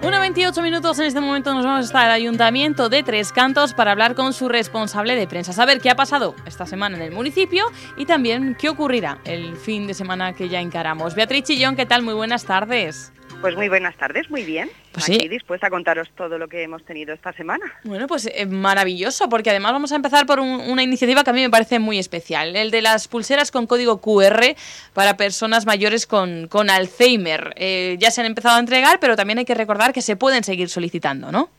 1.28 0.02 0.64
minutos 0.64 0.98
en 1.00 1.08
este 1.08 1.20
momento 1.20 1.54
nos 1.54 1.66
vamos 1.66 1.88
hasta 1.88 2.06
el 2.06 2.12
Ayuntamiento 2.12 2.88
de 2.88 3.04
Tres 3.04 3.34
Cantos 3.34 3.74
para 3.74 3.92
hablar 3.92 4.16
con 4.16 4.32
su 4.32 4.48
responsable 4.48 5.14
de 5.16 5.28
prensa, 5.28 5.52
saber 5.52 5.82
qué 5.82 5.90
ha 5.90 5.96
pasado 5.96 6.36
esta 6.46 6.66
semana 6.66 6.96
en 6.96 7.02
el 7.02 7.12
municipio 7.12 7.66
y 7.98 8.06
también 8.06 8.56
qué 8.58 8.70
ocurrirá 8.70 9.20
el 9.26 9.58
fin 9.58 9.88
de 9.88 9.94
semana 9.94 10.32
que 10.34 10.48
ya 10.48 10.62
encaramos. 10.62 11.16
Beatriz 11.16 11.44
Chillón, 11.44 11.76
¿qué 11.76 11.86
tal? 11.86 12.02
Muy 12.04 12.14
buenas 12.14 12.46
tardes. 12.46 13.12
Pues 13.42 13.56
muy 13.56 13.70
buenas 13.70 13.96
tardes, 13.96 14.30
muy 14.30 14.44
bien. 14.44 14.70
Pues 14.92 15.06
Aquí 15.06 15.18
sí. 15.22 15.28
dispuesta 15.30 15.68
a 15.68 15.70
contaros 15.70 16.10
todo 16.16 16.38
lo 16.38 16.50
que 16.50 16.62
hemos 16.62 16.84
tenido 16.84 17.14
esta 17.14 17.32
semana. 17.32 17.64
Bueno, 17.86 18.06
pues 18.06 18.30
eh, 18.34 18.46
maravilloso, 18.46 19.30
porque 19.30 19.50
además 19.50 19.72
vamos 19.72 19.94
a 19.94 19.96
empezar 19.96 20.26
por 20.26 20.42
un- 20.42 20.60
una 20.70 20.84
iniciativa 20.84 21.24
que 21.24 21.30
a 21.30 21.34
mí 21.34 21.42
me 21.42 21.50
parece 21.50 21.80
muy 21.80 21.98
especial, 22.00 22.54
el 22.58 22.70
de 22.70 22.82
las 22.82 23.08
pulseras 23.08 23.50
con 23.52 23.66
código 23.66 24.02
QR 24.02 24.56
para 24.94 25.16
personas 25.16 25.66
mayores 25.66 26.06
con, 26.06 26.48
con 26.50 26.70
Alzheimer. 26.70 27.54
Eh, 27.56 27.96
ya 27.98 28.12
se 28.12 28.20
han 28.20 28.28
empezado 28.28 28.58
a 28.58 28.60
entregar, 28.60 29.00
pero 29.00 29.16
también 29.16 29.40
hay 29.40 29.46
que 29.46 29.56
recordar 29.56 29.94
que 29.94 30.02
se 30.02 30.18
pueden 30.18 30.44
seguir 30.44 30.68
solicitando, 30.68 31.32
¿no? 31.32 31.50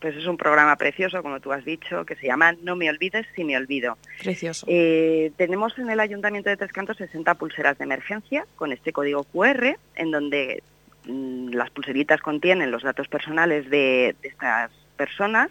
Pues 0.00 0.16
es 0.16 0.24
un 0.24 0.38
programa 0.38 0.76
precioso, 0.76 1.22
como 1.22 1.40
tú 1.40 1.52
has 1.52 1.66
dicho, 1.66 2.06
que 2.06 2.16
se 2.16 2.28
llama 2.28 2.54
No 2.62 2.76
me 2.76 2.88
olvides 2.88 3.26
si 3.36 3.44
me 3.44 3.58
olvido. 3.58 3.98
Precioso. 4.22 4.64
Eh, 4.70 5.32
tenemos 5.36 5.78
en 5.78 5.90
el 5.90 6.00
Ayuntamiento 6.00 6.48
de 6.48 6.56
Tres 6.56 6.72
Cantos 6.72 6.96
60 6.96 7.34
pulseras 7.34 7.76
de 7.76 7.84
emergencia 7.84 8.46
con 8.56 8.72
este 8.72 8.94
código 8.94 9.24
QR, 9.24 9.76
en 9.96 10.10
donde 10.10 10.62
las 11.04 11.70
pulseritas 11.70 12.20
contienen 12.20 12.70
los 12.70 12.82
datos 12.82 13.08
personales 13.08 13.68
de, 13.70 14.16
estas 14.22 14.70
personas 14.96 15.50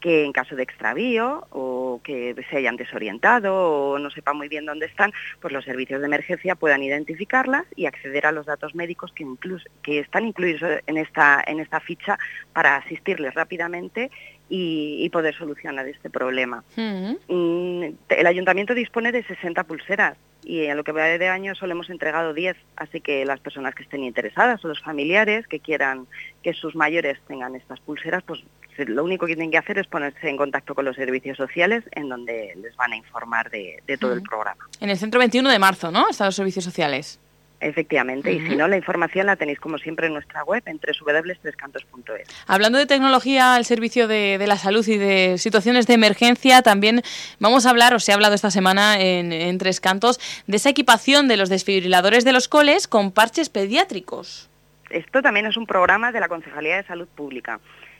que 0.00 0.24
en 0.24 0.32
caso 0.32 0.54
de 0.54 0.62
extravío 0.62 1.48
o 1.50 2.00
que 2.04 2.34
se 2.48 2.56
hayan 2.58 2.76
desorientado 2.76 3.54
o 3.54 3.98
no 3.98 4.10
sepan 4.10 4.36
muy 4.36 4.48
bien 4.48 4.64
dónde 4.64 4.86
están, 4.86 5.12
pues 5.40 5.52
los 5.52 5.64
servicios 5.64 6.00
de 6.00 6.06
emergencia 6.06 6.54
puedan 6.54 6.84
identificarlas 6.84 7.66
y 7.74 7.86
acceder 7.86 8.24
a 8.24 8.32
los 8.32 8.46
datos 8.46 8.76
médicos 8.76 9.12
que, 9.12 9.98
están 9.98 10.24
incluidos 10.24 10.80
en 10.86 10.96
esta 10.96 11.80
ficha 11.80 12.16
para 12.52 12.76
asistirles 12.76 13.34
rápidamente 13.34 14.10
y, 14.48 14.96
y 15.04 15.10
poder 15.10 15.34
solucionar 15.36 15.86
este 15.88 16.10
problema. 16.10 16.64
Mm, 16.76 17.84
El 18.08 18.26
ayuntamiento 18.26 18.74
dispone 18.74 19.12
de 19.12 19.22
60 19.24 19.64
pulseras 19.64 20.16
y 20.44 20.66
a 20.68 20.74
lo 20.74 20.84
que 20.84 20.92
va 20.92 21.04
de 21.04 21.28
año 21.28 21.54
solo 21.54 21.72
hemos 21.72 21.90
entregado 21.90 22.32
10, 22.32 22.56
así 22.76 23.00
que 23.00 23.24
las 23.24 23.40
personas 23.40 23.74
que 23.74 23.82
estén 23.82 24.02
interesadas 24.04 24.64
o 24.64 24.68
los 24.68 24.80
familiares 24.80 25.46
que 25.46 25.60
quieran 25.60 26.06
que 26.42 26.54
sus 26.54 26.74
mayores 26.74 27.18
tengan 27.26 27.54
estas 27.54 27.80
pulseras, 27.80 28.22
pues 28.22 28.40
lo 28.78 29.02
único 29.04 29.26
que 29.26 29.34
tienen 29.34 29.50
que 29.50 29.58
hacer 29.58 29.76
es 29.78 29.88
ponerse 29.88 30.28
en 30.28 30.36
contacto 30.36 30.74
con 30.74 30.84
los 30.84 30.94
servicios 30.96 31.36
sociales 31.36 31.82
en 31.90 32.08
donde 32.08 32.54
les 32.62 32.76
van 32.76 32.92
a 32.92 32.96
informar 32.96 33.50
de, 33.50 33.82
de 33.86 33.98
todo 33.98 34.12
el 34.12 34.18
Ujú. 34.20 34.28
programa. 34.28 34.64
En 34.80 34.88
el 34.88 34.96
centro 34.96 35.18
21 35.18 35.50
de 35.50 35.58
marzo, 35.58 35.90
¿no? 35.90 36.08
Están 36.08 36.26
los 36.28 36.36
servicios 36.36 36.64
sociales. 36.64 37.18
Efectivamente, 37.60 38.32
y 38.32 38.46
si 38.46 38.54
no, 38.54 38.68
la 38.68 38.76
información 38.76 39.26
la 39.26 39.34
tenéis 39.34 39.58
como 39.58 39.78
siempre 39.78 40.06
en 40.06 40.12
nuestra 40.12 40.44
web 40.44 40.62
en 40.66 40.78
www.trescantos.es. 40.78 42.28
Hablando 42.46 42.78
de 42.78 42.86
tecnología 42.86 43.56
al 43.56 43.64
servicio 43.64 44.06
de, 44.06 44.38
de 44.38 44.46
la 44.46 44.56
salud 44.56 44.86
y 44.86 44.96
de 44.96 45.38
situaciones 45.38 45.88
de 45.88 45.94
emergencia, 45.94 46.62
también 46.62 47.02
vamos 47.40 47.66
a 47.66 47.70
hablar, 47.70 47.94
o 47.94 47.98
se 47.98 48.12
ha 48.12 48.14
hablado 48.14 48.36
esta 48.36 48.52
semana 48.52 49.00
en, 49.00 49.32
en 49.32 49.58
Tres 49.58 49.80
Cantos, 49.80 50.20
de 50.46 50.56
esa 50.56 50.70
equipación 50.70 51.26
de 51.26 51.36
los 51.36 51.48
desfibriladores 51.48 52.24
de 52.24 52.32
los 52.32 52.46
coles 52.46 52.86
con 52.86 53.10
parches 53.10 53.48
pediátricos. 53.48 54.48
Esto 54.90 55.20
también 55.20 55.46
es 55.46 55.56
un 55.56 55.66
programa 55.66 56.12
de 56.12 56.20
la 56.20 56.28
Concejalía 56.28 56.76
de 56.76 56.84
Salud 56.84 57.08
Pública 57.08 57.58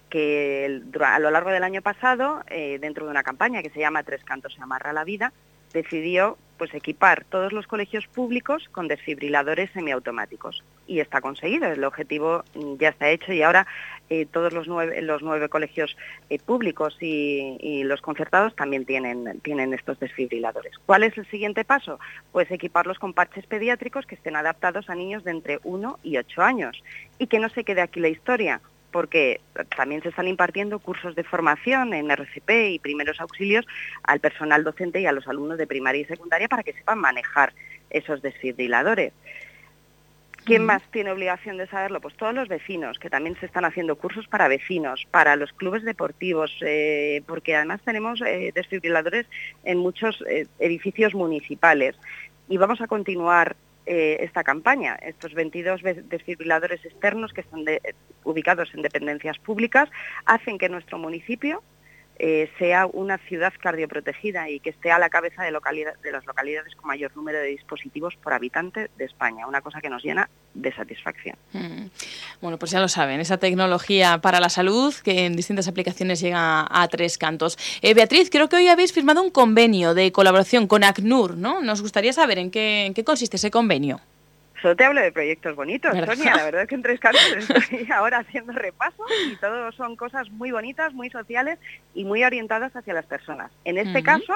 que 0.09 0.80
a 1.04 1.18
lo 1.18 1.30
largo 1.30 1.50
del 1.50 1.64
año 1.64 1.82
pasado, 1.82 2.42
eh, 2.48 2.78
dentro 2.80 3.04
de 3.04 3.11
una 3.11 3.22
campaña 3.22 3.62
que 3.62 3.70
se 3.70 3.80
llama 3.80 4.04
Tres 4.04 4.24
Cantos 4.24 4.54
se 4.54 4.62
amarra 4.62 4.92
la 4.92 5.04
vida, 5.04 5.32
decidió 5.72 6.38
pues 6.59 6.74
equipar 6.74 7.24
todos 7.24 7.52
los 7.52 7.66
colegios 7.66 8.06
públicos 8.09 8.68
con 8.72 8.88
desfibriladores 8.88 9.70
semiautomáticos. 9.72 10.64
Y 10.86 11.00
está 11.00 11.20
conseguido, 11.20 11.66
el 11.66 11.84
objetivo 11.84 12.44
ya 12.78 12.90
está 12.90 13.09
hecho 13.09 13.32
y 13.32 13.42
ahora 13.42 13.66
eh, 14.11 14.26
todos 14.26 14.52
los 14.52 14.66
nueve, 14.66 15.48
colegios 15.48 15.96
eh, 16.28 16.38
públicos 16.38 16.96
y, 17.00 17.56
y 17.61 17.84
los 17.84 18.00
concertados 18.00 18.56
también 18.56 18.84
tienen, 18.84 19.40
tienen 19.40 19.72
estos 19.72 20.00
desfibriladores. 20.00 20.72
¿Cuál 20.84 21.04
es 21.04 21.16
el 21.16 21.26
siguiente 21.30 21.64
paso? 21.64 21.98
Pues 22.32 22.50
equiparlos 22.50 22.98
con 22.98 23.14
parches 23.14 23.46
pediátricos 23.46 24.06
que 24.06 24.16
estén 24.16 24.36
adaptados 24.36 24.90
a 24.90 24.94
niños 24.94 25.24
de 25.24 25.30
entre 25.30 25.61
1 25.62 25.98
y 26.02 26.16
8 26.16 26.42
años. 26.42 26.82
Y 27.18 27.28
que 27.28 27.38
no 27.38 27.48
se 27.48 27.64
quede 27.64 27.80
aquí 27.80 28.00
la 28.00 28.09
historia, 28.09 28.61
porque 28.91 29.41
también 29.76 30.03
se 30.03 30.09
están 30.09 30.28
impartiendo 30.28 30.78
cursos 30.78 31.14
de 31.14 31.24
formación 31.24 31.95
en 31.95 32.11
RCP 32.11 32.51
y 32.70 32.78
primeros 32.78 33.20
auxilios 33.20 33.66
al 34.03 34.20
personal 34.20 34.64
docente 34.64 35.01
y 35.01 35.07
a 35.07 35.12
los 35.12 35.28
alumnos 35.28 35.59
de 35.59 35.66
primaria 35.66 36.03
y 36.03 36.05
secundaria 36.05 36.49
para 36.49 36.62
que 36.62 36.72
sepan 36.72 36.99
manejar 36.99 37.53
esos 37.91 38.22
desfibriladores. 38.22 39.12
¿Quién 40.45 40.64
más 40.64 40.82
tiene 40.91 41.11
obligación 41.11 41.59
de 41.59 41.66
saberlo? 41.66 42.01
Pues 42.01 42.14
todos 42.16 42.32
los 42.32 42.49
vecinos, 42.49 42.99
que 42.99 43.11
también 43.11 43.36
se 43.39 43.45
están 43.45 43.66
haciendo 43.66 43.97
cursos 43.97 44.26
para 44.28 44.49
vecinos, 44.49 45.07
para 45.11 45.36
los 45.36 45.53
clubes 45.53 45.82
deportivos, 45.82 46.51
eh, 46.62 47.22
porque 47.26 47.55
además 47.55 47.82
tenemos 47.84 48.22
eh, 48.22 48.51
desfibriladores 48.55 49.26
en 49.64 49.76
muchos 49.76 50.24
eh, 50.26 50.47
edificios 50.59 51.14
municipales. 51.14 51.97
Y 52.49 52.57
vamos 52.57 52.80
a 52.80 52.86
continuar 52.86 53.57
eh, 53.89 54.18
esta 54.20 54.45
campaña. 54.45 54.95
Estos 55.03 55.32
22 55.34 55.82
ve- 55.82 56.03
desfibriladores 56.05 56.84
externos 56.84 57.32
que 57.32 57.41
están 57.41 57.64
de- 57.64 57.80
ubicados 58.24 58.68
en 58.74 58.82
dependencias 58.82 59.39
públicas 59.39 59.89
hacen 60.26 60.59
que 60.59 60.68
nuestro 60.68 60.99
municipio 60.99 61.62
eh, 62.18 62.50
sea 62.58 62.86
una 62.86 63.18
ciudad 63.18 63.52
cardioprotegida 63.60 64.50
y 64.50 64.60
que 64.60 64.70
esté 64.70 64.90
a 64.90 64.98
la 64.98 65.08
cabeza 65.08 65.42
de, 65.42 65.50
localidad- 65.50 65.96
de 66.02 66.12
las 66.12 66.26
localidades 66.26 66.74
con 66.74 66.86
mayor 66.88 67.16
número 67.16 67.38
de 67.38 67.46
dispositivos 67.48 68.16
por 68.16 68.32
habitante 68.32 68.90
de 68.96 69.04
España, 69.04 69.46
una 69.46 69.60
cosa 69.60 69.80
que 69.80 69.88
nos 69.88 70.02
llena 70.02 70.28
de 70.54 70.74
satisfacción. 70.74 71.36
Mm. 71.52 71.86
Bueno, 72.40 72.58
pues 72.58 72.72
ya 72.72 72.80
lo 72.80 72.88
saben, 72.88 73.20
esa 73.20 73.36
tecnología 73.38 74.18
para 74.18 74.40
la 74.40 74.48
salud 74.48 74.94
que 75.04 75.26
en 75.26 75.36
distintas 75.36 75.68
aplicaciones 75.68 76.20
llega 76.20 76.66
a 76.68 76.88
tres 76.88 77.18
cantos. 77.18 77.56
Eh, 77.82 77.94
Beatriz, 77.94 78.30
creo 78.30 78.48
que 78.48 78.56
hoy 78.56 78.68
habéis 78.68 78.92
firmado 78.92 79.22
un 79.22 79.30
convenio 79.30 79.94
de 79.94 80.10
colaboración 80.12 80.66
con 80.66 80.84
ACNUR, 80.84 81.36
¿no? 81.36 81.60
Nos 81.60 81.82
gustaría 81.82 82.12
saber 82.12 82.38
en 82.38 82.50
qué, 82.50 82.86
en 82.86 82.94
qué 82.94 83.04
consiste 83.04 83.36
ese 83.36 83.50
convenio. 83.50 84.00
Solo 84.61 84.76
te 84.76 84.84
hablo 84.84 85.00
de 85.00 85.12
proyectos 85.12 85.54
bonitos, 85.54 85.92
¿Verdad? 85.92 86.14
Sonia. 86.14 86.36
La 86.36 86.44
verdad 86.44 86.62
es 86.62 86.68
que 86.68 86.74
en 86.74 86.82
Tres 86.82 87.00
Cantos 87.00 87.22
estoy 87.48 87.88
ahora 87.92 88.18
haciendo 88.18 88.52
repaso 88.52 89.04
y 89.30 89.36
todo 89.36 89.72
son 89.72 89.96
cosas 89.96 90.30
muy 90.30 90.50
bonitas, 90.50 90.92
muy 90.92 91.11
sociales 91.11 91.59
y 91.94 92.04
muy 92.04 92.24
orientadas 92.24 92.74
hacia 92.74 92.94
las 92.94 93.06
personas. 93.06 93.50
En 93.64 93.78
este 93.78 94.02
caso, 94.02 94.34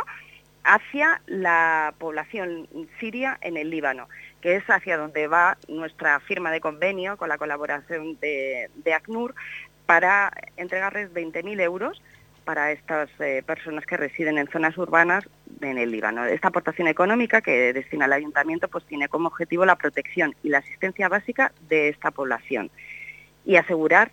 hacia 0.64 1.20
la 1.26 1.94
población 1.98 2.68
siria 3.00 3.38
en 3.40 3.56
el 3.56 3.70
Líbano, 3.70 4.08
que 4.40 4.56
es 4.56 4.64
hacia 4.68 4.96
donde 4.96 5.26
va 5.26 5.56
nuestra 5.68 6.20
firma 6.20 6.50
de 6.50 6.60
convenio 6.60 7.16
con 7.16 7.28
la 7.28 7.38
colaboración 7.38 8.18
de, 8.20 8.70
de 8.76 8.94
ACNUR 8.94 9.34
para 9.86 10.32
entregarles 10.56 11.12
20.000 11.12 11.60
euros 11.60 12.02
para 12.44 12.72
estas 12.72 13.08
eh, 13.20 13.42
personas 13.46 13.86
que 13.86 13.96
residen 13.96 14.38
en 14.38 14.48
zonas 14.48 14.76
urbanas 14.76 15.24
en 15.60 15.78
el 15.78 15.90
Líbano. 15.90 16.24
Esta 16.24 16.48
aportación 16.48 16.88
económica 16.88 17.40
que 17.40 17.72
destina 17.72 18.06
el 18.06 18.12
ayuntamiento 18.12 18.68
pues 18.68 18.84
tiene 18.84 19.08
como 19.08 19.28
objetivo 19.28 19.64
la 19.64 19.76
protección 19.76 20.34
y 20.42 20.48
la 20.48 20.58
asistencia 20.58 21.08
básica 21.08 21.52
de 21.68 21.88
esta 21.88 22.10
población 22.10 22.70
y 23.44 23.56
asegurar 23.56 24.12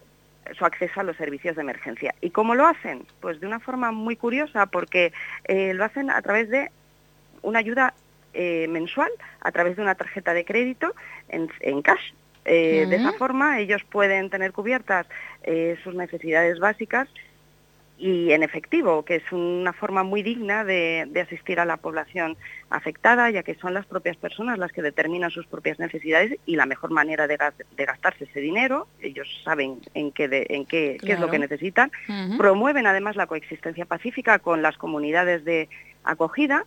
su 0.57 0.65
acceso 0.65 0.99
a 0.99 1.03
los 1.03 1.17
servicios 1.17 1.55
de 1.55 1.61
emergencia. 1.61 2.15
¿Y 2.21 2.31
cómo 2.31 2.55
lo 2.55 2.65
hacen? 2.65 3.05
Pues 3.19 3.39
de 3.39 3.47
una 3.47 3.59
forma 3.59 3.91
muy 3.91 4.15
curiosa 4.15 4.65
porque 4.65 5.13
eh, 5.45 5.73
lo 5.73 5.83
hacen 5.83 6.09
a 6.09 6.21
través 6.21 6.49
de 6.49 6.71
una 7.41 7.59
ayuda 7.59 7.93
eh, 8.33 8.67
mensual, 8.69 9.11
a 9.41 9.51
través 9.51 9.75
de 9.75 9.81
una 9.81 9.95
tarjeta 9.95 10.33
de 10.33 10.45
crédito 10.45 10.93
en, 11.29 11.49
en 11.59 11.81
cash. 11.81 12.13
Eh, 12.45 12.87
De 12.89 12.95
esa 12.95 13.13
forma 13.13 13.59
ellos 13.59 13.83
pueden 13.83 14.29
tener 14.29 14.53
cubiertas 14.53 15.05
eh, 15.43 15.77
sus 15.83 15.93
necesidades 15.93 16.57
básicas 16.59 17.07
y 17.99 18.31
en 18.31 18.43
efectivo, 18.43 19.03
que 19.03 19.15
es 19.17 19.31
una 19.33 19.73
forma 19.73 20.03
muy 20.03 20.23
digna 20.23 20.63
de, 20.63 21.05
de 21.09 21.19
asistir 21.21 21.59
a 21.59 21.65
la 21.65 21.75
población 21.77 22.37
afectada, 22.69 23.29
ya 23.29 23.43
que 23.43 23.55
son 23.55 23.73
las 23.73 23.85
propias 23.85 24.15
personas 24.15 24.57
las 24.57 24.71
que 24.71 24.81
determinan 24.81 25.31
sus 25.31 25.45
propias 25.47 25.79
necesidades 25.79 26.37
y 26.45 26.55
la 26.55 26.65
mejor 26.65 26.91
manera 26.91 27.27
de, 27.27 27.35
gas- 27.37 27.53
de 27.75 27.85
gastarse 27.85 28.23
ese 28.23 28.39
dinero. 28.39 28.87
Ellos 29.01 29.27
saben 29.43 29.79
en 29.93 30.11
qué, 30.11 30.27
de- 30.29 30.47
en 30.49 30.65
qué, 30.65 30.97
qué 31.05 31.13
es 31.13 31.19
lo 31.19 31.29
que 31.29 31.39
necesitan. 31.39 31.91
Promueven 32.37 32.87
además 32.87 33.15
la 33.17 33.27
coexistencia 33.27 33.85
pacífica 33.85 34.39
con 34.39 34.61
las 34.61 34.77
comunidades 34.77 35.43
de 35.43 35.67
acogida, 36.03 36.65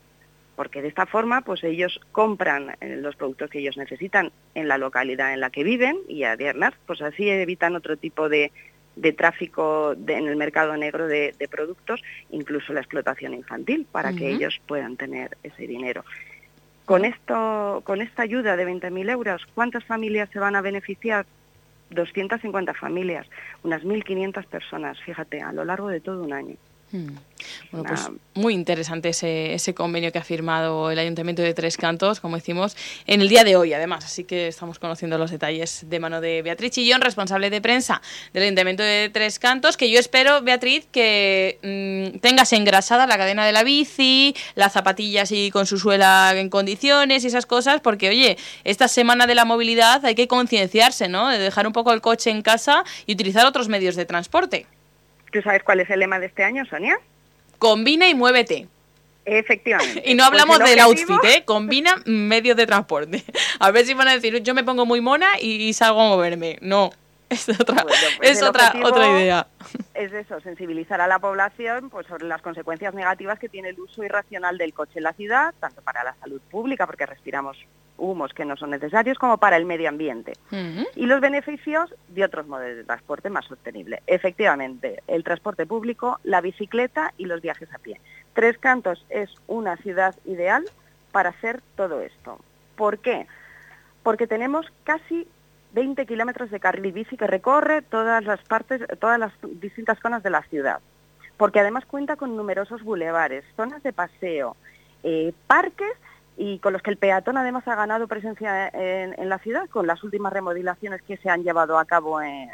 porque 0.54 0.82
de 0.82 0.88
esta 0.88 1.06
forma 1.06 1.40
pues 1.40 1.64
ellos 1.64 1.98
compran 2.12 2.76
eh, 2.82 2.96
los 3.00 3.16
productos 3.16 3.48
que 3.48 3.60
ellos 3.60 3.78
necesitan 3.78 4.32
en 4.54 4.68
la 4.68 4.76
localidad 4.76 5.32
en 5.32 5.40
la 5.40 5.48
que 5.48 5.64
viven 5.64 5.96
y 6.08 6.24
además 6.24 6.74
pues 6.86 7.00
así 7.00 7.28
evitan 7.30 7.74
otro 7.74 7.96
tipo 7.96 8.28
de, 8.28 8.52
de 8.96 9.12
tráfico 9.12 9.94
de- 9.96 10.14
en 10.14 10.26
el 10.28 10.36
mercado 10.36 10.76
negro 10.76 11.06
de, 11.06 11.34
de 11.38 11.48
productos, 11.48 12.02
incluso 12.30 12.72
la 12.72 12.80
explotación 12.80 13.34
infantil, 13.34 13.86
para 13.90 14.12
que 14.16 14.26
ellos 14.30 14.60
puedan 14.66 14.96
tener 14.96 15.36
ese 15.42 15.66
dinero. 15.66 16.04
Con, 16.84 17.04
esto, 17.04 17.82
con 17.84 18.00
esta 18.02 18.22
ayuda 18.22 18.56
de 18.56 18.64
20.000 18.66 19.08
euros, 19.08 19.46
¿cuántas 19.54 19.84
familias 19.84 20.28
se 20.32 20.38
van 20.38 20.56
a 20.56 20.60
beneficiar? 20.60 21.24
250 21.90 22.74
familias, 22.74 23.26
unas 23.62 23.84
1.500 23.84 24.46
personas, 24.46 24.98
fíjate, 25.02 25.42
a 25.42 25.52
lo 25.52 25.64
largo 25.64 25.88
de 25.88 26.00
todo 26.00 26.22
un 26.22 26.32
año. 26.32 26.56
Hmm. 26.92 27.16
Bueno, 27.70 27.88
pues 27.88 28.08
muy 28.34 28.54
interesante 28.54 29.08
ese, 29.08 29.54
ese, 29.54 29.74
convenio 29.74 30.12
que 30.12 30.18
ha 30.18 30.24
firmado 30.24 30.90
el 30.90 30.98
Ayuntamiento 30.98 31.42
de 31.42 31.54
Tres 31.54 31.76
Cantos, 31.76 32.20
como 32.20 32.36
decimos, 32.36 32.76
en 33.06 33.20
el 33.22 33.28
día 33.28 33.44
de 33.44 33.56
hoy, 33.56 33.72
además. 33.72 34.04
Así 34.04 34.24
que 34.24 34.48
estamos 34.48 34.78
conociendo 34.78 35.16
los 35.18 35.30
detalles 35.30 35.86
de 35.88 35.98
mano 35.98 36.20
de 36.20 36.42
Beatriz 36.42 36.72
Chillón, 36.72 37.00
responsable 37.00 37.50
de 37.50 37.60
prensa 37.60 38.02
del 38.32 38.44
Ayuntamiento 38.44 38.82
de 38.82 39.10
Tres 39.12 39.38
Cantos, 39.38 39.76
que 39.76 39.90
yo 39.90 39.98
espero, 39.98 40.42
Beatriz, 40.42 40.86
que 40.92 42.12
mm, 42.14 42.18
tengas 42.18 42.52
engrasada 42.52 43.06
la 43.06 43.16
cadena 43.16 43.46
de 43.46 43.52
la 43.52 43.64
bici, 43.64 44.34
las 44.54 44.72
zapatillas 44.72 45.32
y 45.32 45.50
con 45.50 45.66
su 45.66 45.78
suela 45.78 46.32
en 46.36 46.50
condiciones 46.50 47.24
y 47.24 47.28
esas 47.28 47.46
cosas, 47.46 47.80
porque, 47.80 48.10
oye, 48.10 48.36
esta 48.64 48.86
semana 48.86 49.26
de 49.26 49.34
la 49.34 49.44
movilidad 49.44 50.04
hay 50.04 50.14
que 50.14 50.28
concienciarse, 50.28 51.08
¿no? 51.08 51.28
De 51.28 51.38
dejar 51.38 51.66
un 51.66 51.72
poco 51.72 51.92
el 51.92 52.00
coche 52.00 52.30
en 52.30 52.42
casa 52.42 52.84
y 53.06 53.14
utilizar 53.14 53.46
otros 53.46 53.68
medios 53.68 53.96
de 53.96 54.04
transporte. 54.04 54.66
¿Tú 55.32 55.40
sabes 55.40 55.62
cuál 55.62 55.80
es 55.80 55.88
el 55.90 56.00
lema 56.00 56.20
de 56.20 56.26
este 56.26 56.44
año, 56.44 56.64
Sonia? 56.66 56.98
Combina 57.58 58.08
y 58.08 58.14
muévete. 58.14 58.68
Efectivamente. 59.24 60.02
y 60.10 60.14
no 60.14 60.24
hablamos 60.24 60.58
pues 60.58 60.70
del 60.70 60.80
outfit, 60.80 61.24
¿eh? 61.24 61.42
Combina 61.44 62.02
medios 62.04 62.56
de 62.56 62.66
transporte. 62.66 63.24
A 63.58 63.70
ver 63.70 63.86
si 63.86 63.94
van 63.94 64.08
a 64.08 64.12
decir, 64.12 64.42
yo 64.42 64.54
me 64.54 64.62
pongo 64.62 64.84
muy 64.84 65.00
mona 65.00 65.40
y, 65.40 65.72
salgo 65.72 66.02
a 66.02 66.08
moverme. 66.08 66.58
No, 66.60 66.90
es 67.30 67.48
otra, 67.48 67.84
pues 67.84 68.30
es 68.30 68.42
otra, 68.42 68.74
otra 68.84 69.08
idea. 69.08 69.46
Es 69.94 70.12
eso, 70.12 70.40
sensibilizar 70.40 71.00
a 71.00 71.06
la 71.06 71.18
población 71.18 71.88
pues, 71.88 72.06
sobre 72.06 72.26
las 72.26 72.42
consecuencias 72.42 72.92
negativas 72.92 73.38
que 73.38 73.48
tiene 73.48 73.70
el 73.70 73.80
uso 73.80 74.04
irracional 74.04 74.58
del 74.58 74.74
coche 74.74 74.94
en 74.96 75.04
la 75.04 75.12
ciudad, 75.14 75.54
tanto 75.60 75.80
para 75.80 76.04
la 76.04 76.14
salud 76.20 76.40
pública, 76.50 76.86
porque 76.86 77.06
respiramos 77.06 77.56
humos 78.02 78.34
que 78.34 78.44
no 78.44 78.56
son 78.56 78.70
necesarios 78.70 79.18
como 79.18 79.38
para 79.38 79.56
el 79.56 79.64
medio 79.64 79.88
ambiente. 79.88 80.32
Y 80.96 81.06
los 81.06 81.20
beneficios 81.20 81.94
de 82.08 82.24
otros 82.24 82.46
modos 82.46 82.66
de 82.66 82.84
transporte 82.84 83.30
más 83.30 83.46
sostenible. 83.46 84.02
Efectivamente, 84.06 85.02
el 85.06 85.22
transporte 85.22 85.66
público, 85.66 86.18
la 86.24 86.40
bicicleta 86.40 87.14
y 87.16 87.26
los 87.26 87.40
viajes 87.40 87.72
a 87.72 87.78
pie. 87.78 88.00
Tres 88.34 88.58
Cantos 88.58 89.06
es 89.08 89.30
una 89.46 89.76
ciudad 89.76 90.14
ideal 90.24 90.64
para 91.12 91.30
hacer 91.30 91.62
todo 91.76 92.00
esto. 92.00 92.38
¿Por 92.76 92.98
qué? 92.98 93.26
Porque 94.02 94.26
tenemos 94.26 94.66
casi 94.82 95.28
20 95.72 96.04
kilómetros 96.04 96.50
de 96.50 96.60
carril 96.60 96.92
bici 96.92 97.16
que 97.16 97.26
recorre 97.26 97.82
todas 97.82 98.24
las 98.24 98.42
partes, 98.42 98.82
todas 98.98 99.18
las 99.18 99.32
distintas 99.60 99.98
zonas 100.00 100.22
de 100.22 100.30
la 100.30 100.42
ciudad. 100.42 100.80
Porque 101.36 101.60
además 101.60 101.86
cuenta 101.86 102.16
con 102.16 102.36
numerosos 102.36 102.82
bulevares, 102.82 103.44
zonas 103.56 103.82
de 103.82 103.92
paseo, 103.92 104.56
eh, 105.02 105.32
parques 105.46 105.92
y 106.44 106.58
con 106.58 106.72
los 106.72 106.82
que 106.82 106.90
el 106.90 106.96
peatón 106.96 107.36
además 107.36 107.68
ha 107.68 107.76
ganado 107.76 108.08
presencia 108.08 108.68
en, 108.68 109.28
la 109.28 109.38
ciudad 109.38 109.68
con 109.68 109.86
las 109.86 110.02
últimas 110.02 110.32
remodelaciones 110.32 111.00
que 111.02 111.16
se 111.16 111.30
han 111.30 111.44
llevado 111.44 111.78
a 111.78 111.84
cabo 111.84 112.20
en, 112.20 112.50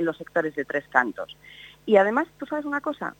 los 0.00 0.16
sectores 0.16 0.54
de 0.54 0.64
Tres 0.64 0.84
Cantos. 0.88 1.36
Y 1.84 1.98
además, 1.98 2.28
¿tú 2.38 2.46
sabes 2.46 2.64
una 2.64 2.80
cosa? 2.80 3.14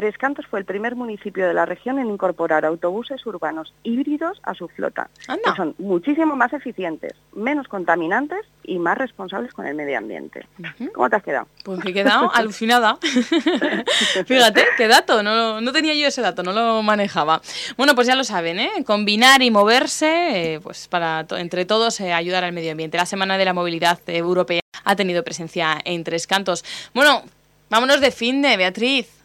Tres 0.00 0.16
Cantos 0.16 0.46
fue 0.46 0.58
el 0.58 0.64
primer 0.64 0.96
municipio 0.96 1.46
de 1.46 1.52
la 1.52 1.66
región 1.66 1.98
en 1.98 2.08
incorporar 2.08 2.64
autobuses 2.64 3.26
urbanos 3.26 3.74
híbridos 3.82 4.40
a 4.44 4.54
su 4.54 4.66
flota, 4.66 5.10
que 5.26 5.54
son 5.54 5.74
muchísimo 5.76 6.36
más 6.36 6.54
eficientes, 6.54 7.12
menos 7.34 7.68
contaminantes 7.68 8.46
y 8.64 8.78
más 8.78 8.96
responsables 8.96 9.52
con 9.52 9.66
el 9.66 9.74
medio 9.74 9.98
ambiente. 9.98 10.46
¿Cómo 10.94 11.10
te 11.10 11.16
has 11.16 11.22
quedado? 11.22 11.48
Pues 11.66 11.84
me 11.84 11.90
he 11.90 11.92
quedado 11.92 12.30
alucinada. 12.34 12.96
Fíjate, 14.26 14.64
qué 14.78 14.88
dato, 14.88 15.22
no, 15.22 15.60
no, 15.60 15.72
tenía 15.72 15.92
yo 15.92 16.06
ese 16.06 16.22
dato, 16.22 16.42
no 16.42 16.52
lo 16.52 16.80
manejaba. 16.80 17.42
Bueno, 17.76 17.94
pues 17.94 18.06
ya 18.06 18.14
lo 18.14 18.24
saben, 18.24 18.58
¿eh? 18.58 18.70
combinar 18.86 19.42
y 19.42 19.50
moverse, 19.50 20.54
eh, 20.54 20.60
pues 20.60 20.88
para 20.88 21.26
entre 21.32 21.66
todos 21.66 22.00
eh, 22.00 22.14
ayudar 22.14 22.42
al 22.44 22.54
medio 22.54 22.70
ambiente. 22.70 22.96
La 22.96 23.04
Semana 23.04 23.36
de 23.36 23.44
la 23.44 23.52
Movilidad 23.52 24.00
Europea 24.06 24.60
ha 24.82 24.96
tenido 24.96 25.22
presencia 25.22 25.78
en 25.84 26.04
Tres 26.04 26.26
Cantos. 26.26 26.64
Bueno, 26.94 27.22
vámonos 27.68 28.00
de 28.00 28.10
fin 28.10 28.40
de 28.40 28.56
Beatriz 28.56 29.19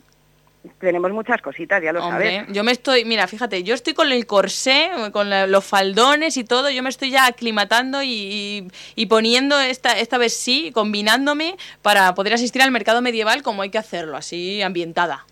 tenemos 0.80 1.12
muchas 1.12 1.42
cositas, 1.42 1.82
ya 1.82 1.94
lo 1.94 2.02
sabes. 2.02 2.46
Yo 2.50 2.64
me 2.64 2.72
estoy, 2.72 3.06
mira, 3.06 3.28
fíjate, 3.28 3.64
yo 3.64 3.74
estoy 3.74 3.94
con 3.94 4.12
el 4.12 4.26
corsé, 4.26 4.90
con 5.12 5.30
los 5.30 5.66
faldones 5.66 6.38
y 6.38 6.44
todo, 6.44 6.70
yo 6.70 6.84
me 6.84 6.90
estoy 6.90 7.12
ya 7.12 7.26
aclimatando 7.26 8.02
y, 8.04 8.68
poniendo 9.10 9.60
esta, 9.60 10.00
esta 10.00 10.18
vez 10.18 10.36
sí, 10.36 10.72
combinándome 10.74 11.56
para 11.82 12.14
poder 12.16 12.34
asistir 12.34 12.62
al 12.62 12.72
mercado 12.72 13.02
medieval 13.02 13.44
como 13.44 13.62
hay 13.62 13.70
que 13.70 13.78
hacerlo, 13.78 14.18
así 14.18 14.62
ambientada. 14.62 15.26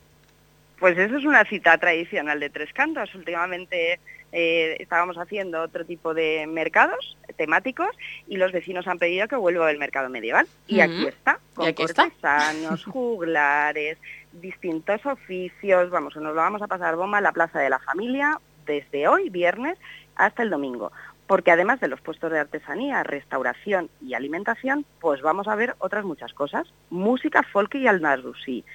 Pues 0.80 0.98
eso 0.98 1.18
es 1.18 1.26
una 1.26 1.46
cita 1.46 1.78
tradicional 1.78 2.40
de 2.40 2.50
Tres 2.50 2.74
Cantos. 2.74 3.16
Últimamente 3.16 4.00
eh, 4.34 4.78
estábamos 4.80 5.18
haciendo 5.18 5.62
otro 5.62 5.86
tipo 5.86 6.14
de 6.14 6.48
mercados 6.48 7.18
temáticos 7.38 7.96
y 8.28 8.38
los 8.38 8.52
vecinos 8.52 8.88
han 8.88 8.98
pedido 8.98 9.28
que 9.28 9.36
vuelva 9.36 9.70
el 9.70 9.78
mercado 9.78 10.10
medieval. 10.10 10.48
Y 10.68 10.82
aquí 10.82 11.06
está, 11.08 11.40
con 11.54 11.70
¿Y 11.70 11.74
juglares, 12.86 13.98
distintos 14.42 15.06
oficios, 15.06 15.90
vamos, 15.90 16.16
nos 16.16 16.24
lo 16.24 16.36
vamos 16.36 16.62
a 16.62 16.68
pasar 16.68 16.96
bomba 16.96 17.20
en 17.20 17.24
la 17.24 17.32
Plaza 17.32 17.60
de 17.60 17.70
la 17.70 17.80
Familia 17.80 18.40
desde 18.66 19.08
hoy, 19.08 19.30
viernes, 19.30 19.78
hasta 20.16 20.44
el 20.44 20.50
domingo. 20.50 20.92
Porque 21.28 21.52
además 21.52 21.80
de 21.80 21.88
los 21.88 22.02
puestos 22.02 22.32
de 22.32 22.40
artesanía, 22.40 23.04
restauración 23.04 23.90
y 24.02 24.14
alimentación, 24.14 24.86
pues 25.00 25.22
vamos 25.22 25.48
a 25.48 25.56
ver 25.56 25.76
otras 25.80 26.04
muchas 26.04 26.34
cosas. 26.34 26.72
Música 26.90 27.44
folk 27.44 27.76
y 27.76 27.88
alnarusí, 27.88 28.66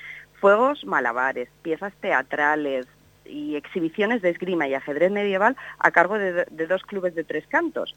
fuegos 0.41 0.85
malabares, 0.85 1.49
piezas 1.63 1.93
teatrales 2.01 2.87
y 3.25 3.57
exhibiciones 3.57 4.23
de 4.23 4.31
esgrima 4.31 4.67
y 4.67 4.75
ajedrez 4.75 5.11
medieval 5.11 5.57
a 5.79 5.91
cargo 5.91 6.17
de 6.19 6.67
dos 6.67 6.83
clubes 6.83 7.15
de 7.15 7.25
tres 7.25 7.47
cantos 7.47 7.95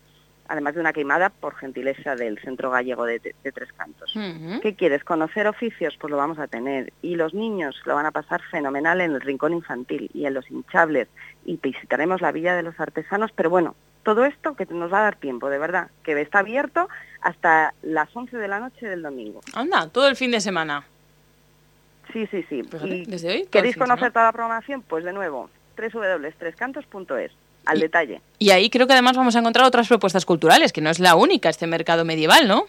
además 0.48 0.76
de 0.76 0.82
una 0.82 0.94
queimada 0.94 1.30
por 1.30 1.56
gentileza 1.56 2.16
del 2.16 2.40
Centro 2.40 2.72
Gallego 2.72 3.06
de, 3.06 3.20
Tres 3.20 3.74
Cantos. 3.74 4.14
¿Qué 4.62 4.76
quieres? 4.76 5.04
¿Conocer 5.04 5.48
oficios? 5.48 5.96
Pues 6.00 6.12
lo 6.12 6.18
vamos 6.18 6.40
a 6.40 6.48
tener. 6.48 6.92
Y 7.02 7.16
los 7.16 7.34
niños 7.34 7.76
lo 7.86 7.96
van 7.96 8.06
a 8.06 8.12
pasar 8.12 8.42
fenomenal 8.52 9.02
en 9.02 9.12
el 9.12 9.22
Rincón 9.22 9.54
Infantil 9.54 10.10
y 10.14 10.26
en 10.26 10.34
los 10.34 10.50
hinchables. 10.50 11.08
Y 11.46 11.58
visitaremos 11.58 12.22
la 12.22 12.32
Villa 12.32 12.56
de 12.56 12.64
los 12.64 12.80
Artesanos, 12.80 13.32
pero 13.34 13.50
bueno, 13.50 13.76
todo 14.04 14.26
esto 14.26 14.56
que 14.56 14.66
nos 14.66 14.92
va 14.92 15.00
a 15.00 15.04
dar 15.04 15.16
tiempo, 15.16 15.50
de 15.50 15.60
verdad, 15.60 15.90
que 16.04 16.20
está 16.20 16.40
abierto 16.40 16.90
hasta 17.22 17.74
las 17.82 18.16
11 18.16 18.38
de 18.38 18.48
la 18.48 18.60
noche 18.60 18.88
del 18.88 19.02
domingo. 19.02 19.42
Anda, 19.54 19.88
todo 19.90 20.08
el 20.08 20.16
fin 20.16 20.32
de 20.32 20.42
semana. 20.42 20.86
Sí, 22.12 22.28
sí, 22.28 22.44
sí. 22.50 22.62
¿Desde 23.08 23.32
hoy? 23.32 23.48
¿Queréis 23.50 23.78
conocer 23.78 24.12
toda 24.12 24.26
la 24.26 24.32
programación? 24.32 24.82
Pues 24.82 25.06
de 25.06 25.14
nuevo, 25.14 25.50
www.trescantos.es 25.78 27.32
al 27.66 27.80
detalle. 27.80 28.22
Y 28.40 28.52
ahí 28.52 28.70
creo 28.70 28.88
que 28.88 28.94
además 28.94 29.18
vamos 29.18 29.36
a 29.36 29.40
encontrar 29.40 29.66
otras 29.66 29.88
propuestas 29.88 30.26
culturales, 30.26 30.74
que 30.74 30.82
no 30.82 30.90
es 30.90 31.00
la 31.00 31.16
única 31.16 31.50
este 31.50 31.68
mercado 31.68 32.06
medieval, 32.06 32.48
¿no? 32.48 32.66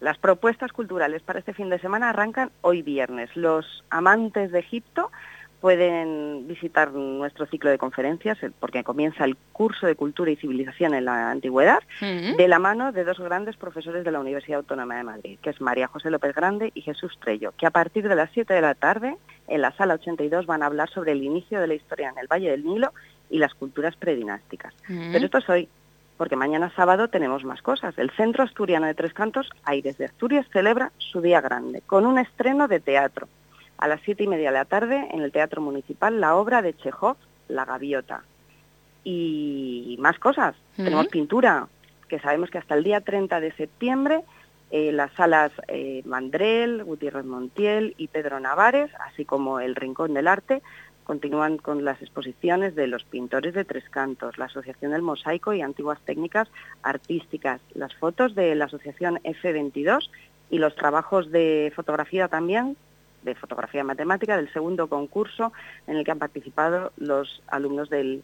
Las 0.00 0.18
propuestas 0.18 0.72
culturales 0.72 1.22
para 1.22 1.38
este 1.38 1.54
fin 1.54 1.70
de 1.70 1.78
semana 1.78 2.10
arrancan 2.10 2.50
hoy 2.60 2.82
viernes. 2.82 3.30
Los 3.34 3.84
amantes 3.90 4.52
de 4.52 4.58
Egipto 4.58 5.10
pueden 5.64 6.46
visitar 6.46 6.92
nuestro 6.92 7.46
ciclo 7.46 7.70
de 7.70 7.78
conferencias 7.78 8.36
porque 8.60 8.84
comienza 8.84 9.24
el 9.24 9.34
curso 9.52 9.86
de 9.86 9.94
Cultura 9.94 10.30
y 10.30 10.36
Civilización 10.36 10.92
en 10.92 11.06
la 11.06 11.30
Antigüedad 11.30 11.78
de 12.02 12.48
la 12.48 12.58
mano 12.58 12.92
de 12.92 13.02
dos 13.02 13.18
grandes 13.18 13.56
profesores 13.56 14.04
de 14.04 14.10
la 14.10 14.20
Universidad 14.20 14.58
Autónoma 14.58 14.98
de 14.98 15.04
Madrid, 15.04 15.38
que 15.40 15.48
es 15.48 15.62
María 15.62 15.86
José 15.86 16.10
López 16.10 16.34
Grande 16.34 16.70
y 16.74 16.82
Jesús 16.82 17.18
Trello, 17.18 17.54
que 17.56 17.64
a 17.64 17.70
partir 17.70 18.06
de 18.06 18.14
las 18.14 18.28
7 18.34 18.52
de 18.52 18.60
la 18.60 18.74
tarde 18.74 19.16
en 19.48 19.62
la 19.62 19.74
sala 19.74 19.94
82 19.94 20.44
van 20.44 20.62
a 20.62 20.66
hablar 20.66 20.90
sobre 20.90 21.12
el 21.12 21.22
inicio 21.22 21.58
de 21.58 21.66
la 21.66 21.74
historia 21.74 22.10
en 22.10 22.18
el 22.18 22.26
Valle 22.26 22.50
del 22.50 22.66
Nilo 22.66 22.92
y 23.30 23.38
las 23.38 23.54
culturas 23.54 23.96
predinásticas. 23.96 24.74
Pero 24.86 25.24
esto 25.24 25.38
es 25.38 25.48
hoy, 25.48 25.68
porque 26.16 26.36
mañana 26.36 26.72
sábado 26.74 27.08
tenemos 27.08 27.44
más 27.44 27.62
cosas. 27.62 27.98
El 27.98 28.10
Centro 28.10 28.44
Asturiano 28.44 28.86
de 28.86 28.94
Tres 28.94 29.12
Cantos, 29.12 29.50
Aires 29.64 29.98
de 29.98 30.06
Asturias, 30.06 30.46
celebra 30.52 30.92
su 30.98 31.20
día 31.20 31.40
grande, 31.40 31.82
con 31.82 32.06
un 32.06 32.18
estreno 32.18 32.68
de 32.68 32.80
teatro. 32.80 33.28
A 33.78 33.88
las 33.88 34.00
siete 34.02 34.24
y 34.24 34.28
media 34.28 34.50
de 34.50 34.58
la 34.58 34.64
tarde, 34.64 35.08
en 35.10 35.22
el 35.22 35.32
Teatro 35.32 35.60
Municipal, 35.60 36.20
la 36.20 36.36
obra 36.36 36.62
de 36.62 36.74
Chekhov, 36.74 37.16
La 37.48 37.64
Gaviota. 37.64 38.22
Y 39.02 39.96
más 39.98 40.18
cosas. 40.18 40.54
Tenemos 40.76 41.08
pintura, 41.08 41.66
que 42.08 42.20
sabemos 42.20 42.50
que 42.50 42.58
hasta 42.58 42.74
el 42.74 42.84
día 42.84 43.00
30 43.00 43.40
de 43.40 43.52
septiembre 43.52 44.24
eh, 44.70 44.90
las 44.90 45.12
salas 45.12 45.52
eh, 45.68 46.02
Mandrel, 46.04 46.82
Gutiérrez 46.82 47.24
Montiel 47.24 47.94
y 47.96 48.08
Pedro 48.08 48.40
Navares, 48.40 48.90
así 49.06 49.24
como 49.24 49.60
el 49.60 49.76
Rincón 49.76 50.14
del 50.14 50.26
Arte, 50.26 50.62
Continúan 51.04 51.58
con 51.58 51.84
las 51.84 52.00
exposiciones 52.00 52.74
de 52.74 52.86
los 52.86 53.04
pintores 53.04 53.54
de 53.54 53.64
Tres 53.64 53.88
Cantos, 53.90 54.38
la 54.38 54.46
Asociación 54.46 54.92
del 54.92 55.02
Mosaico 55.02 55.52
y 55.52 55.60
Antiguas 55.60 56.00
Técnicas 56.04 56.48
Artísticas, 56.82 57.60
las 57.74 57.94
fotos 57.94 58.34
de 58.34 58.54
la 58.54 58.64
Asociación 58.64 59.20
F22 59.22 60.08
y 60.50 60.58
los 60.58 60.74
trabajos 60.74 61.30
de 61.30 61.72
fotografía 61.76 62.28
también, 62.28 62.76
de 63.22 63.34
fotografía 63.34 63.84
matemática, 63.84 64.36
del 64.36 64.52
segundo 64.52 64.88
concurso 64.88 65.52
en 65.86 65.96
el 65.96 66.04
que 66.04 66.10
han 66.10 66.18
participado 66.18 66.92
los 66.96 67.42
alumnos 67.48 67.90
del 67.90 68.22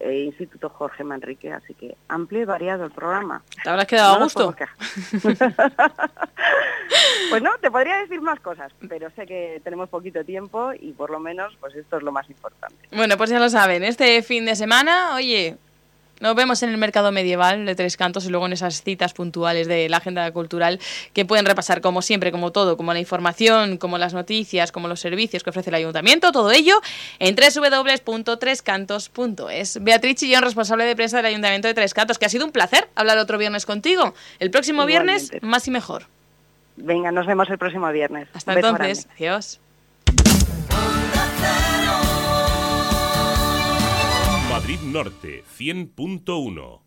eh, 0.00 0.24
Instituto 0.24 0.68
Jorge 0.68 1.04
Manrique, 1.04 1.52
así 1.52 1.74
que 1.74 1.96
amplio 2.08 2.42
y 2.42 2.44
variado 2.44 2.84
el 2.84 2.90
programa. 2.90 3.42
¿Te 3.62 3.70
habrás 3.70 3.86
quedado 3.86 4.14
a 4.14 4.18
gusto? 4.22 4.54
pues 7.30 7.42
no, 7.42 7.50
te 7.60 7.70
podría 7.70 7.98
decir 7.98 8.20
más 8.20 8.40
cosas, 8.40 8.72
pero 8.88 9.10
sé 9.10 9.26
que 9.26 9.60
tenemos 9.64 9.88
poquito 9.88 10.24
tiempo 10.24 10.72
y 10.78 10.92
por 10.92 11.10
lo 11.10 11.18
menos 11.18 11.56
pues 11.60 11.74
esto 11.74 11.96
es 11.96 12.02
lo 12.02 12.12
más 12.12 12.28
importante. 12.30 12.76
Bueno, 12.92 13.16
pues 13.16 13.30
ya 13.30 13.38
lo 13.38 13.48
saben, 13.48 13.84
este 13.84 14.22
fin 14.22 14.44
de 14.44 14.56
semana, 14.56 15.14
oye, 15.14 15.56
Nos 16.22 16.34
vemos 16.36 16.62
en 16.62 16.70
el 16.70 16.78
mercado 16.78 17.10
medieval 17.10 17.66
de 17.66 17.74
Tres 17.74 17.96
Cantos 17.96 18.24
y 18.26 18.28
luego 18.28 18.46
en 18.46 18.52
esas 18.52 18.84
citas 18.84 19.12
puntuales 19.12 19.66
de 19.66 19.88
la 19.88 19.96
agenda 19.96 20.30
cultural 20.30 20.78
que 21.14 21.24
pueden 21.24 21.44
repasar 21.44 21.80
como 21.80 22.00
siempre, 22.00 22.30
como 22.30 22.52
todo, 22.52 22.76
como 22.76 22.92
la 22.92 23.00
información, 23.00 23.76
como 23.76 23.98
las 23.98 24.14
noticias, 24.14 24.70
como 24.70 24.86
los 24.86 25.00
servicios 25.00 25.42
que 25.42 25.50
ofrece 25.50 25.70
el 25.70 25.74
ayuntamiento, 25.74 26.30
todo 26.30 26.52
ello 26.52 26.80
en 27.18 27.34
www.trescantos.es. 27.34 29.82
Beatriz 29.82 30.14
Chillón, 30.14 30.44
responsable 30.44 30.84
de 30.84 30.94
prensa 30.94 31.16
del 31.16 31.26
Ayuntamiento 31.26 31.66
de 31.66 31.74
Tres 31.74 31.92
Cantos, 31.92 32.20
que 32.20 32.26
ha 32.26 32.28
sido 32.28 32.46
un 32.46 32.52
placer 32.52 32.88
hablar 32.94 33.18
otro 33.18 33.36
viernes 33.36 33.66
contigo. 33.66 34.14
El 34.38 34.52
próximo 34.52 34.86
viernes, 34.86 35.32
más 35.40 35.66
y 35.66 35.72
mejor. 35.72 36.04
Venga, 36.76 37.10
nos 37.10 37.26
vemos 37.26 37.50
el 37.50 37.58
próximo 37.58 37.90
viernes. 37.90 38.28
Hasta 38.32 38.52
entonces, 38.52 39.08
adiós. 39.16 39.58
Madrid 44.62 44.78
Norte 44.82 45.42
100.1 45.58 46.82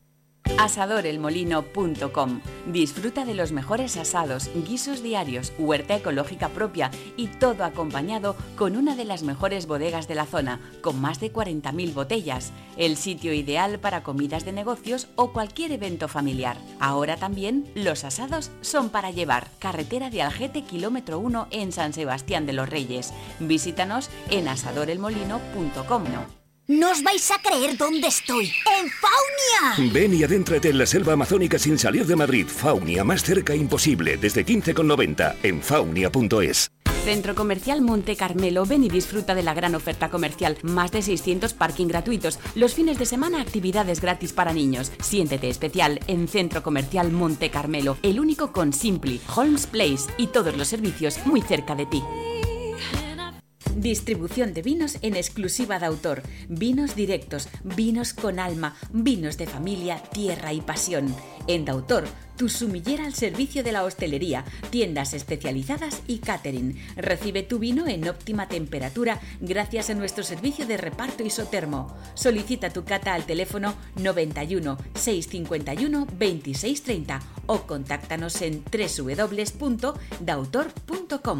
Asadorelmolino.com. 0.57 2.39
Disfruta 2.71 3.25
de 3.25 3.33
los 3.33 3.51
mejores 3.51 3.97
asados, 3.97 4.49
guisos 4.65 5.03
diarios, 5.03 5.51
huerta 5.59 5.97
ecológica 5.97 6.47
propia 6.47 6.89
y 7.17 7.27
todo 7.27 7.65
acompañado 7.65 8.37
con 8.55 8.77
una 8.77 8.95
de 8.95 9.03
las 9.03 9.23
mejores 9.23 9.67
bodegas 9.67 10.07
de 10.07 10.15
la 10.15 10.25
zona, 10.25 10.61
con 10.79 11.01
más 11.01 11.19
de 11.19 11.33
40.000 11.33 11.93
botellas. 11.93 12.53
El 12.77 12.95
sitio 12.95 13.33
ideal 13.33 13.77
para 13.77 14.03
comidas 14.03 14.45
de 14.45 14.53
negocios 14.53 15.09
o 15.17 15.33
cualquier 15.33 15.73
evento 15.73 16.07
familiar. 16.07 16.55
Ahora 16.79 17.17
también 17.17 17.69
los 17.75 18.05
asados 18.05 18.51
son 18.61 18.89
para 18.89 19.11
llevar. 19.11 19.49
Carretera 19.59 20.09
de 20.09 20.21
Algete, 20.21 20.61
kilómetro 20.61 21.19
1 21.19 21.49
en 21.51 21.73
San 21.73 21.91
Sebastián 21.91 22.45
de 22.45 22.53
los 22.53 22.69
Reyes. 22.69 23.13
Visítanos 23.41 24.09
en 24.29 24.47
asadorelmolino.com. 24.47 26.03
No 26.67 26.89
os 26.89 27.03
vais 27.03 27.29
a 27.29 27.37
creer 27.37 27.77
dónde 27.77 28.07
estoy. 28.07 28.45
¡En 28.45 28.89
Faunia! 28.89 29.93
Ven 29.93 30.15
y 30.15 30.23
adéntrate 30.23 30.69
en 30.69 30.79
la 30.79 30.87
selva 30.87 31.13
amazónica 31.13 31.59
sin 31.59 31.77
salir 31.77 32.07
de 32.07 32.15
Madrid. 32.15 32.47
Faunia, 32.47 33.03
más 33.03 33.23
cerca 33.23 33.53
imposible, 33.53 34.17
desde 34.17 34.43
15,90 34.43 35.35
en 35.43 35.61
faunia.es. 35.61 36.71
Centro 37.03 37.35
Comercial 37.35 37.81
Monte 37.81 38.15
Carmelo. 38.15 38.65
Ven 38.65 38.83
y 38.83 38.89
disfruta 38.89 39.35
de 39.35 39.43
la 39.43 39.53
gran 39.53 39.75
oferta 39.75 40.09
comercial. 40.09 40.57
Más 40.63 40.91
de 40.91 41.03
600 41.03 41.53
parking 41.53 41.85
gratuitos. 41.85 42.39
Los 42.55 42.73
fines 42.73 42.97
de 42.97 43.05
semana 43.05 43.41
actividades 43.41 44.01
gratis 44.01 44.33
para 44.33 44.51
niños. 44.51 44.91
Siéntete 45.03 45.49
especial 45.49 45.99
en 46.07 46.27
Centro 46.27 46.63
Comercial 46.63 47.11
Monte 47.11 47.51
Carmelo. 47.51 47.97
El 48.01 48.19
único 48.19 48.51
con 48.51 48.73
Simply, 48.73 49.21
Holmes 49.35 49.67
Place 49.67 50.11
y 50.17 50.27
todos 50.27 50.57
los 50.57 50.67
servicios 50.67 51.19
muy 51.25 51.43
cerca 51.43 51.75
de 51.75 51.85
ti. 51.85 52.01
Distribución 53.75 54.53
de 54.53 54.61
vinos 54.61 54.97
en 55.01 55.17
exclusiva 55.17 55.79
de 55.79 55.85
autor. 55.85 56.23
Vinos 56.47 56.95
directos, 56.95 57.49
vinos 57.63 58.13
con 58.13 58.39
alma, 58.39 58.77
vinos 58.93 59.37
de 59.37 59.47
familia, 59.47 60.01
tierra 60.13 60.53
y 60.53 60.61
pasión. 60.61 61.13
En 61.47 61.65
Dautor, 61.65 62.05
tu 62.37 62.47
sumillera 62.47 63.05
al 63.05 63.13
servicio 63.13 63.63
de 63.63 63.73
la 63.73 63.83
hostelería, 63.83 64.45
tiendas 64.69 65.13
especializadas 65.13 66.03
y 66.07 66.19
catering. 66.19 66.77
Recibe 66.95 67.43
tu 67.43 67.59
vino 67.59 67.85
en 67.85 68.07
óptima 68.07 68.47
temperatura 68.47 69.19
gracias 69.41 69.89
a 69.89 69.93
nuestro 69.93 70.23
servicio 70.23 70.65
de 70.65 70.77
reparto 70.77 71.23
isotermo. 71.23 71.93
Solicita 72.13 72.69
tu 72.69 72.85
cata 72.85 73.13
al 73.13 73.25
teléfono 73.25 73.75
91 73.97 74.77
651 74.93 76.05
2630 76.05 77.19
o 77.47 77.63
contáctanos 77.63 78.41
en 78.41 78.63
www.dautor.com. 78.63 81.39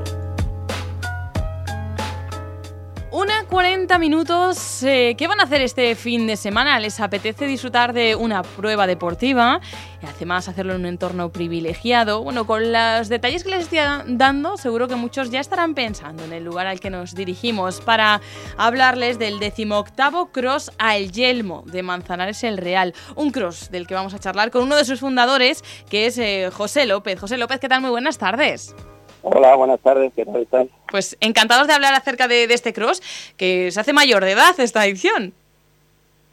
40 3.81 3.97
minutos. 3.97 4.83
eh, 4.83 5.15
¿Qué 5.17 5.27
van 5.27 5.39
a 5.39 5.43
hacer 5.43 5.61
este 5.61 5.95
fin 5.95 6.27
de 6.27 6.37
semana? 6.37 6.79
¿Les 6.79 6.99
apetece 6.99 7.47
disfrutar 7.47 7.93
de 7.93 8.13
una 8.15 8.43
prueba 8.43 8.85
deportiva? 8.85 9.59
Y 10.03 10.05
además 10.05 10.47
hacerlo 10.47 10.73
en 10.75 10.81
un 10.81 10.85
entorno 10.85 11.31
privilegiado. 11.31 12.21
Bueno, 12.21 12.45
con 12.45 12.71
los 12.71 13.09
detalles 13.09 13.43
que 13.43 13.49
les 13.49 13.61
estoy 13.61 13.79
dando, 14.05 14.55
seguro 14.57 14.87
que 14.87 14.95
muchos 14.95 15.31
ya 15.31 15.39
estarán 15.39 15.73
pensando 15.73 16.23
en 16.23 16.31
el 16.31 16.43
lugar 16.43 16.67
al 16.67 16.79
que 16.79 16.91
nos 16.91 17.15
dirigimos 17.15 17.81
para 17.81 18.21
hablarles 18.55 19.17
del 19.17 19.39
decimoctavo 19.39 20.31
Cross 20.31 20.71
al 20.77 21.11
Yelmo 21.11 21.63
de 21.65 21.81
Manzanares 21.81 22.43
el 22.43 22.57
Real. 22.57 22.93
Un 23.15 23.31
cross 23.31 23.71
del 23.71 23.87
que 23.87 23.95
vamos 23.95 24.13
a 24.13 24.19
charlar 24.19 24.51
con 24.51 24.61
uno 24.61 24.75
de 24.75 24.85
sus 24.85 24.99
fundadores, 24.99 25.63
que 25.89 26.05
es 26.05 26.19
eh, 26.19 26.51
José 26.53 26.85
López. 26.85 27.19
José 27.19 27.37
López, 27.37 27.59
¿qué 27.59 27.67
tal? 27.67 27.81
Muy 27.81 27.89
buenas 27.89 28.19
tardes. 28.19 28.75
Hola, 29.23 29.55
buenas 29.55 29.79
tardes, 29.79 30.11
¿qué 30.15 30.25
tal 30.25 30.41
están? 30.41 30.69
Pues 30.89 31.15
encantados 31.19 31.67
de 31.67 31.73
hablar 31.73 31.93
acerca 31.93 32.27
de, 32.27 32.47
de 32.47 32.53
este 32.53 32.73
cross, 32.73 33.01
que 33.37 33.71
se 33.71 33.79
hace 33.79 33.93
mayor 33.93 34.25
de 34.25 34.31
edad 34.31 34.59
esta 34.59 34.85
edición. 34.85 35.33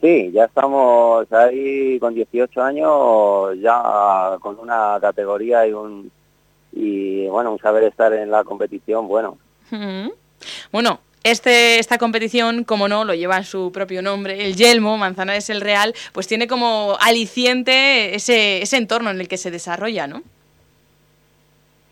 Sí, 0.01 0.31
ya 0.33 0.45
estamos 0.45 1.31
ahí 1.31 1.99
con 1.99 2.15
18 2.15 2.61
años, 2.61 3.59
ya 3.59 4.37
con 4.39 4.57
una 4.57 4.97
categoría 5.01 5.67
y 5.67 5.73
un 5.73 6.11
y 6.71 7.27
bueno, 7.27 7.51
un 7.51 7.59
saber 7.59 7.83
estar 7.83 8.13
en 8.13 8.31
la 8.31 8.43
competición, 8.43 9.07
bueno. 9.07 9.37
Bueno, 10.71 10.99
este, 11.23 11.79
esta 11.79 11.97
competición, 11.97 12.63
como 12.63 12.87
no, 12.87 13.03
lo 13.03 13.13
lleva 13.13 13.37
en 13.37 13.43
su 13.43 13.71
propio 13.71 14.01
nombre, 14.01 14.45
el 14.45 14.55
Yelmo, 14.55 14.97
Manzanares 14.97 15.49
el 15.49 15.61
Real, 15.61 15.93
pues 16.13 16.27
tiene 16.27 16.47
como 16.47 16.95
aliciente 16.99 18.15
ese, 18.15 18.61
ese 18.61 18.77
entorno 18.77 19.09
en 19.09 19.19
el 19.19 19.27
que 19.27 19.37
se 19.37 19.51
desarrolla, 19.51 20.07
¿no? 20.07 20.23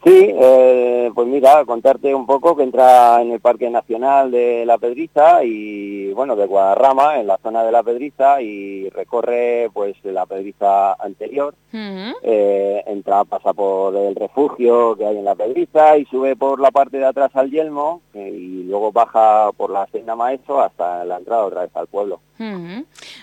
Sí, 0.07 0.34
eh, 0.34 1.11
pues 1.13 1.27
mira, 1.27 1.65
contarte 1.65 2.15
un 2.15 2.25
poco 2.25 2.55
que 2.55 2.63
entra 2.63 3.21
en 3.21 3.34
el 3.34 3.41
Parque 3.41 3.69
Nacional 3.69 4.31
de 4.31 4.65
La 4.65 4.77
Pedriza 4.77 5.43
y 5.43 6.13
bueno, 6.13 6.38
de 6.38 6.45
Guadarrama, 6.45 7.19
en 7.19 7.27
la 7.27 7.38
zona 7.43 7.61
de 7.65 7.73
La 7.73 7.84
Pedriza 7.84 8.41
y 8.41 8.88
recorre 8.88 9.69
pues 9.73 9.97
la 10.05 10.25
Pedriza 10.25 10.93
anterior, 10.93 11.53
eh, 11.73 12.84
entra, 12.88 13.25
pasa 13.25 13.51
por 13.51 13.97
el 13.97 14.15
refugio 14.15 14.95
que 14.95 15.05
hay 15.05 15.17
en 15.17 15.25
La 15.25 15.35
Pedriza 15.35 15.97
y 15.97 16.05
sube 16.05 16.38
por 16.38 16.61
la 16.61 16.71
parte 16.71 16.99
de 16.99 17.05
atrás 17.05 17.31
al 17.35 17.51
Yelmo 17.51 17.99
eh, 18.13 18.31
y 18.34 18.63
luego 18.63 18.93
baja 18.93 19.51
por 19.57 19.71
la 19.71 19.88
Senda 19.88 20.15
Maestro 20.15 20.61
hasta 20.61 21.03
la 21.03 21.17
entrada 21.17 21.43
otra 21.43 21.61
vez 21.63 21.71
al 21.75 21.88
pueblo. 21.88 22.21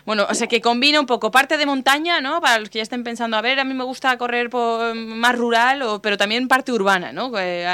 Bueno, 0.06 0.26
o 0.28 0.34
sea 0.34 0.46
que 0.46 0.60
combina 0.60 1.00
un 1.00 1.06
poco 1.06 1.30
parte 1.30 1.56
de 1.56 1.64
montaña, 1.64 2.20
¿no? 2.20 2.40
Para 2.40 2.58
los 2.58 2.68
que 2.68 2.78
ya 2.78 2.82
estén 2.82 3.04
pensando, 3.04 3.36
a 3.36 3.42
ver, 3.42 3.58
a 3.58 3.64
mí 3.64 3.72
me 3.72 3.84
gusta 3.84 4.16
correr 4.18 4.50
por, 4.50 4.94
más 4.94 5.36
rural, 5.36 5.82
o, 5.82 6.00
pero 6.00 6.18
también 6.18 6.46
parte 6.46 6.72
urbana, 6.72 7.12
¿no? 7.12 7.30
Eh, 7.38 7.66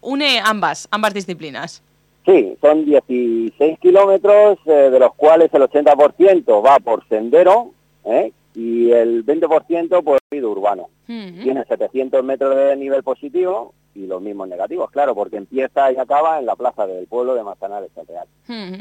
une 0.00 0.40
ambas, 0.42 0.88
ambas 0.90 1.12
disciplinas. 1.12 1.82
Sí, 2.24 2.56
son 2.62 2.86
16 2.86 3.78
kilómetros, 3.80 4.58
eh, 4.64 4.88
de 4.90 4.98
los 4.98 5.14
cuales 5.14 5.52
el 5.52 5.62
80% 5.62 6.64
va 6.64 6.78
por 6.78 7.06
sendero 7.08 7.72
¿eh? 8.06 8.32
y 8.54 8.90
el 8.90 9.26
20% 9.26 10.02
por 10.02 10.18
ruido 10.30 10.50
urbano. 10.50 10.88
Tiene 11.06 11.64
700 11.68 12.24
metros 12.24 12.56
de 12.56 12.76
nivel 12.76 13.02
positivo 13.02 13.74
y 13.94 14.06
los 14.06 14.20
mismos 14.20 14.48
negativos, 14.48 14.90
claro, 14.90 15.14
porque 15.14 15.36
empieza 15.36 15.92
y 15.92 15.96
acaba 15.96 16.38
en 16.38 16.46
la 16.46 16.56
plaza 16.56 16.86
del 16.86 17.06
pueblo 17.06 17.34
de 17.34 17.44
Manzanares 17.44 17.90
el 17.96 18.06
Real. 18.06 18.28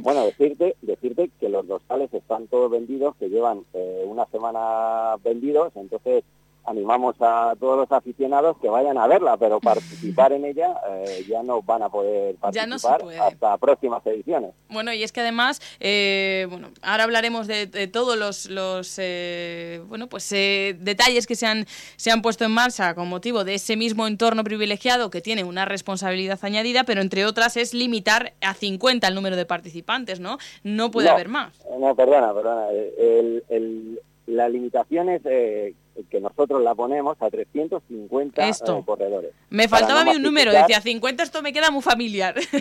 Bueno, 0.02 0.26
decirte, 0.26 0.76
decirte 0.82 1.30
que 1.40 1.50
los 1.50 1.68
dorsales 1.68 2.14
están 2.14 2.48
todos 2.48 2.72
vendidos, 2.72 3.16
que 3.18 3.30
llevan 3.30 3.64
eh, 3.74 4.04
una 4.06 4.26
semana 4.28 5.16
vendidos, 5.24 5.72
entonces 5.76 6.24
animamos 6.66 7.16
a 7.20 7.54
todos 7.60 7.78
los 7.78 7.92
aficionados 7.92 8.58
que 8.62 8.70
vayan 8.70 8.98
a 8.98 9.08
verla, 9.08 9.38
pero 9.38 9.60
participar 9.62 10.32
en 10.34 10.46
ella 10.46 10.74
eh, 10.90 11.26
ya 11.28 11.44
no 11.44 11.62
van 11.62 11.84
a 11.84 11.90
poder 11.90 12.36
no 12.36 12.40
participar 12.40 13.02
puede. 13.02 13.20
hasta 13.20 13.58
próximas 13.58 14.06
ediciones. 14.06 14.52
Bueno, 14.70 14.94
y 14.94 15.04
es 15.04 15.12
que 15.12 15.22
además, 15.22 15.62
eh, 15.80 16.48
bueno, 16.50 16.70
ahora 16.82 17.04
hablaremos 17.04 17.48
de, 17.48 17.68
de 17.68 17.88
todos 17.88 18.18
los, 18.18 18.50
los, 18.50 18.96
eh, 19.00 19.82
bueno, 19.88 20.08
pues 20.08 20.32
eh, 20.32 20.76
detalles 20.80 21.28
que 21.28 21.36
se 21.36 21.46
han, 21.46 21.66
se 21.98 22.12
han 22.12 22.22
puesto 22.22 22.46
en 22.46 22.52
marcha 22.52 22.96
con 22.96 23.10
motivo 23.10 23.44
de 23.44 23.56
ese 23.56 23.76
mismo 23.76 24.08
entorno 24.08 24.44
privilegiado 24.44 25.10
que 25.10 25.22
tiene 25.22 25.44
una 25.44 25.66
responsabilidad 25.66 26.40
añadida, 26.44 26.84
pero 26.86 27.02
entre 27.02 27.26
otras 27.26 27.58
es 27.58 27.74
limitar 27.74 28.34
a 28.42 28.54
50 28.54 29.08
el 29.08 29.16
número 29.16 29.36
de 29.36 29.46
participantes, 29.46 30.20
¿no? 30.20 30.38
No 30.64 30.92
puede 30.92 31.08
No, 31.10 31.14
haber 31.14 31.28
más. 31.30 31.54
No, 31.80 31.96
perdona, 31.96 32.34
perdona. 32.34 32.70
El, 32.70 33.44
el- 33.50 34.00
la 34.26 34.48
limitación 34.48 35.10
es 35.10 35.22
eh, 35.26 35.74
que 36.10 36.20
nosotros 36.20 36.62
la 36.62 36.74
ponemos 36.76 37.16
a 37.22 37.30
350 37.30 38.48
Esto. 38.48 38.78
eh, 38.80 38.84
corredores. 38.86 39.32
Me 39.50 39.68
faltaba 39.68 40.02
a 40.02 40.06
mí 40.06 40.12
un 40.16 40.24
número, 40.24 40.52
decía 40.52 40.82
50, 40.82 41.24
esto 41.24 41.42
me 41.42 41.54
queda 41.54 41.70
muy 41.72 41.82
familiar. 41.82 42.36
Sí, 42.40 42.58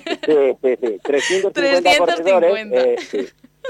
sí, 0.62 0.76
sí. 0.80 0.98
350, 1.02 1.52
350. 1.52 2.22
corredores. 2.32 2.66
eh, 2.72 2.96
sí. 2.98 3.28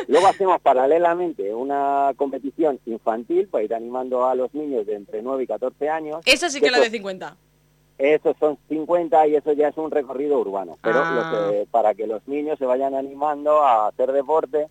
Luego 0.09 0.26
hacemos 0.26 0.60
paralelamente 0.62 1.52
una 1.55 2.12
competición 2.16 2.80
infantil 2.86 3.47
para 3.48 3.62
ir 3.64 3.74
animando 3.74 4.24
a 4.26 4.34
los 4.34 4.52
niños 4.55 4.86
de 4.86 4.94
entre 4.94 5.22
9 5.22 5.44
y 5.44 5.47
14 5.47 5.89
años. 5.89 6.20
Esa 6.24 6.48
sí 6.48 6.60
que 6.60 6.70
la 6.70 6.80
de 6.80 6.90
50. 6.90 7.36
Esos 7.98 8.34
son 8.40 8.59
50 8.68 9.26
y 9.28 9.36
eso 9.36 9.52
ya 9.52 9.68
es 9.68 9.76
un 9.76 9.90
recorrido 9.90 10.39
urbano. 10.40 10.78
Pero 10.82 10.97
Ah. 11.05 11.12
lo 11.44 11.51
que- 11.52 11.66
para 11.70 11.94
que 11.94 12.06
los 12.06 12.26
niños 12.26 12.59
se 12.59 12.64
vayan 12.66 12.94
animando 12.94 13.62
a 13.62 13.89
hacer 13.89 14.10
deporte, 14.12 14.66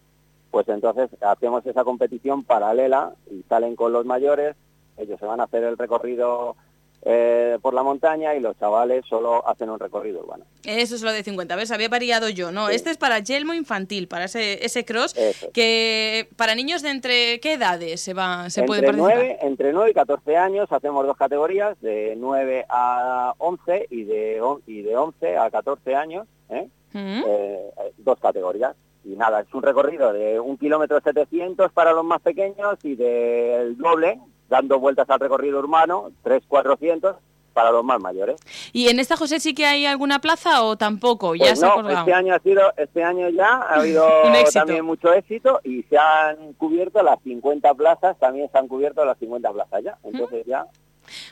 pues 0.50 0.68
entonces 0.68 1.10
hacemos 1.22 1.66
esa 1.66 1.84
competición 1.84 2.44
paralela 2.44 3.14
y 3.32 3.44
salen 3.48 3.76
con 3.76 3.94
los 3.94 4.06
mayores. 4.06 4.56
Ellos 4.98 5.20
se 5.20 5.26
van 5.26 5.40
a 5.40 5.44
hacer 5.44 5.64
el 5.64 5.78
recorrido 5.78 6.56
eh, 7.04 7.58
por 7.64 7.74
la 7.74 7.82
montaña 7.82 8.36
y 8.36 8.40
los 8.40 8.58
chavales 8.60 9.04
solo 9.08 9.48
hacen 9.48 9.72
un 9.72 9.80
recorrido 9.80 10.20
urbano. 10.20 10.46
Eso 10.64 10.94
es 10.94 11.02
lo 11.02 11.12
de 11.12 11.24
50, 11.24 11.56
¿ves? 11.56 11.72
Había 11.72 11.90
variado 11.90 12.30
yo, 12.30 12.52
¿no? 12.52 12.70
Este 12.70 12.92
es 12.92 12.98
para 12.98 13.18
yelmo 13.20 13.56
infantil, 13.56 14.08
para 14.08 14.26
ese, 14.26 14.64
ese 14.64 14.86
cross, 14.86 15.16
que 15.52 16.30
para 16.36 16.54
niños 16.54 16.84
de 16.84 16.90
entre 16.92 17.40
qué 17.40 17.54
edades 17.54 18.02
se 18.02 18.14
va 18.14 18.52
se 18.52 18.64
puede 18.64 18.84
participar. 18.84 19.16
9, 19.16 19.38
entre 19.42 19.74
9 19.74 19.90
y 19.90 19.94
14 19.96 20.38
años 20.38 20.72
hacemos 20.72 21.08
dos 21.08 21.18
categorías, 21.18 21.80
de 21.82 22.14
9 22.18 22.66
a 22.70 23.34
11 23.40 23.88
y 23.90 24.04
de, 24.04 24.40
y 24.68 24.82
de 24.84 24.96
11 24.96 25.38
a 25.38 25.50
14 25.50 25.96
años, 25.96 26.28
¿eh? 26.50 26.68
Eh, 26.94 27.72
dos 27.98 28.20
categorías. 28.20 28.76
Y 29.04 29.16
nada, 29.16 29.40
es 29.42 29.52
un 29.56 29.64
recorrido 29.64 30.14
de 30.14 30.40
un 30.40 30.58
kilómetro 30.58 31.02
700 31.02 31.72
para 31.72 31.94
los 31.94 32.06
más 32.06 32.22
pequeños 32.22 32.78
y 32.84 32.94
del 32.94 33.76
doble, 33.76 34.20
dando 34.52 34.80
vueltas 34.80 35.10
al 35.10 35.20
recorrido 35.20 35.60
urbano, 35.60 36.12
3-400 36.26 37.16
para 37.54 37.72
los 37.72 37.84
más 37.84 38.02
mayores. 38.02 38.36
¿Y 38.74 38.90
en 38.90 39.00
esta, 39.00 39.16
José, 39.16 39.40
sí 39.40 39.54
que 39.54 39.66
hay 39.66 39.86
alguna 39.86 40.20
plaza 40.20 40.64
o 40.64 40.76
tampoco? 40.76 41.36
ya 41.36 41.48
pues 41.48 41.60
se 41.60 41.66
no, 41.66 41.90
este 41.90 42.14
año 42.14 42.36
ha 42.36 42.40
sido, 42.40 42.62
este 42.76 43.04
año 43.04 43.30
ya 43.30 43.48
ha 43.48 43.76
habido 43.80 44.08
también 44.54 44.86
mucho 44.86 45.14
éxito 45.14 45.62
y 45.64 45.84
se 45.84 45.98
han 45.98 46.54
cubierto 46.54 47.02
las 47.02 47.22
50 47.24 47.74
plazas, 47.74 48.20
también 48.20 48.50
se 48.52 48.58
han 48.58 48.68
cubierto 48.68 49.06
las 49.06 49.18
50 49.18 49.52
plazas 49.52 49.84
ya. 49.84 49.98
Entonces 50.04 50.46
ya 50.46 50.66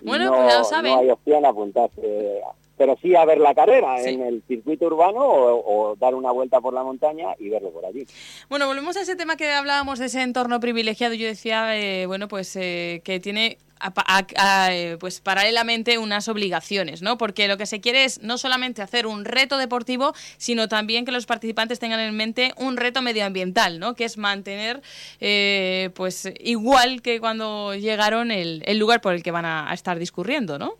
bueno, 0.04 0.26
no, 0.26 0.36
pues 0.36 0.54
ya 0.54 0.58
lo 0.60 0.64
saben. 0.64 0.94
no 0.94 1.00
hay 1.00 1.10
opción 1.10 1.46
a 1.46 1.50
apuntarse 1.50 2.42
pero 2.80 2.98
sí 3.02 3.14
a 3.14 3.26
ver 3.26 3.40
la 3.40 3.54
carrera 3.54 4.02
en 4.02 4.22
el 4.22 4.42
circuito 4.48 4.86
urbano 4.86 5.20
o, 5.22 5.98
dar 6.00 6.16
una 6.16 6.32
vuelta 6.32 6.62
por 6.62 6.74
la 6.74 6.82
montaña 6.82 7.36
y 7.38 7.50
verlo 7.50 7.72
por 7.72 7.86
allí. 7.86 8.08
Bueno, 8.50 8.68
volvemos 8.68 8.96
a 8.96 9.02
ese 9.02 9.18
tema 9.18 9.36
que 9.36 9.52
hablábamos 9.52 10.00
de 10.00 10.06
ese 10.06 10.22
entorno 10.22 10.62
privilegiado. 10.62 11.14
Yo 11.14 11.28
decía, 11.28 11.78
eh, 11.78 12.06
bueno, 12.06 12.30
pues 12.30 12.56
eh, 12.56 13.02
que 13.04 13.20
tiene 13.20 13.58
eh, 14.42 14.98
pues 15.00 15.22
paralelamente 15.22 15.98
unas 15.98 16.28
obligaciones, 16.28 17.02
¿no? 17.02 17.18
Porque 17.18 17.48
lo 17.48 17.58
que 17.58 17.66
se 17.66 17.82
quiere 17.82 18.04
es 18.04 18.22
no 18.22 18.38
solamente 18.38 18.82
hacer 18.82 19.08
un 19.08 19.26
reto 19.26 19.58
deportivo, 19.58 20.14
sino 20.38 20.68
también 20.68 21.06
que 21.06 21.12
los 21.12 21.26
participantes 21.26 21.80
tengan 21.80 22.00
en 22.00 22.16
mente 22.16 22.54
un 22.58 22.78
reto 22.78 23.02
medioambiental, 23.02 23.80
¿no? 23.80 23.96
Que 23.96 24.06
es 24.06 24.18
mantener, 24.18 24.82
pues 25.94 26.32
igual 26.40 27.02
que 27.02 27.20
cuando 27.20 27.76
llegaron 27.76 28.32
el, 28.32 28.64
lugar 28.78 29.02
por 29.02 29.14
el 29.14 29.24
que 29.24 29.32
van 29.32 29.46
a 29.46 29.74
estar 29.74 30.00
discurriendo, 30.00 30.60
¿no? 30.60 30.76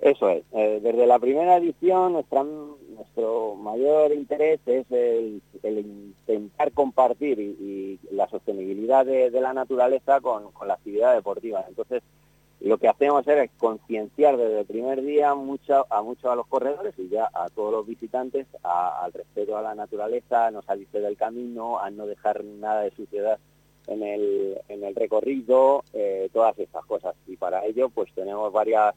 Eso 0.00 0.28
es. 0.30 0.44
Eh, 0.52 0.80
desde 0.82 1.06
la 1.06 1.18
primera 1.18 1.56
edición 1.56 2.12
nuestra, 2.12 2.44
nuestro 2.44 3.56
mayor 3.56 4.12
interés 4.12 4.60
es 4.66 4.86
el, 4.90 5.42
intentar 5.62 6.72
compartir 6.72 7.38
y, 7.40 7.98
la 8.10 8.28
sostenibilidad 8.28 9.04
de, 9.04 9.30
la 9.30 9.52
naturaleza 9.52 10.20
con, 10.20 10.50
la 10.66 10.74
actividad 10.74 11.14
deportiva. 11.14 11.64
Entonces, 11.68 12.02
lo 12.60 12.78
que 12.78 12.88
hacemos 12.88 13.26
es 13.28 13.50
concienciar 13.56 14.36
desde 14.36 14.60
el 14.60 14.66
primer 14.66 15.02
día 15.02 15.34
mucho, 15.34 15.86
a 15.90 16.02
muchos 16.02 16.30
a 16.30 16.34
los 16.34 16.46
corredores 16.46 16.94
y 16.98 17.08
ya 17.08 17.30
a 17.32 17.48
todos 17.50 17.72
los 17.72 17.86
visitantes 17.86 18.46
al 18.62 19.12
respeto 19.12 19.56
a 19.56 19.62
la 19.62 19.74
naturaleza, 19.74 20.46
a 20.46 20.50
no 20.50 20.62
salirse 20.62 21.00
del 21.00 21.16
camino, 21.16 21.78
a 21.78 21.90
no 21.90 22.06
dejar 22.06 22.44
nada 22.44 22.82
de 22.82 22.90
suciedad 22.90 23.38
en 23.86 24.02
el, 24.02 24.58
en 24.68 24.84
el 24.84 24.94
recorrido, 24.94 25.84
eh, 25.92 26.28
todas 26.32 26.58
estas 26.58 26.84
cosas. 26.84 27.14
Y 27.26 27.36
para 27.36 27.64
ello, 27.64 27.88
pues 27.88 28.12
tenemos 28.12 28.52
varias 28.52 28.94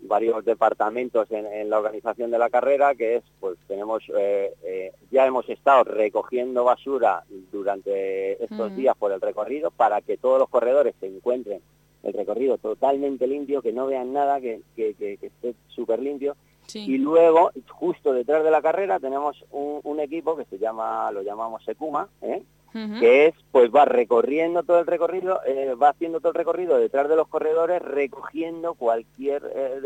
varios 0.00 0.44
departamentos 0.44 1.30
en, 1.30 1.68
la 1.68 1.78
organización 1.78 2.30
de 2.30 2.38
la 2.38 2.50
carrera, 2.50 2.94
que 2.94 3.16
es, 3.16 3.24
pues 3.40 3.58
tenemos, 3.66 4.02
eh, 4.16 4.52
eh, 4.62 4.92
ya 5.10 5.26
hemos 5.26 5.48
estado 5.48 5.84
recogiendo 5.84 6.64
basura 6.64 7.24
durante 7.50 8.42
estos 8.42 8.74
días 8.76 8.96
por 8.96 9.12
el 9.12 9.20
recorrido 9.20 9.70
para 9.70 10.00
que 10.00 10.16
todos 10.16 10.38
los 10.38 10.48
corredores 10.48 10.94
se 11.00 11.06
encuentren 11.06 11.60
el 12.02 12.12
recorrido 12.12 12.58
totalmente 12.58 13.26
limpio, 13.26 13.60
que 13.60 13.72
no 13.72 13.86
vean 13.86 14.12
nada, 14.12 14.40
que, 14.40 14.60
esté 14.76 15.54
súper 15.68 16.00
limpio. 16.00 16.36
Y 16.74 16.98
luego, 16.98 17.50
justo 17.68 18.12
detrás 18.12 18.44
de 18.44 18.50
la 18.50 18.60
carrera, 18.60 19.00
tenemos 19.00 19.42
un, 19.50 19.80
un, 19.84 20.00
equipo 20.00 20.36
que 20.36 20.44
se 20.44 20.58
llama, 20.58 21.10
lo 21.12 21.22
llamamos 21.22 21.64
Secuma, 21.64 22.08
¿eh? 22.20 22.42
Que 22.72 23.26
es, 23.26 23.34
pues 23.50 23.70
va 23.74 23.84
recorriendo 23.84 24.62
todo 24.62 24.80
el 24.80 24.86
recorrido, 24.86 25.40
eh, 25.46 25.74
va 25.74 25.90
haciendo 25.90 26.20
todo 26.20 26.30
el 26.30 26.36
recorrido 26.36 26.78
detrás 26.78 27.08
de 27.08 27.16
los 27.16 27.28
corredores, 27.28 27.82
recogiendo 27.82 28.74
cualquier 28.74 29.50
eh, 29.54 29.80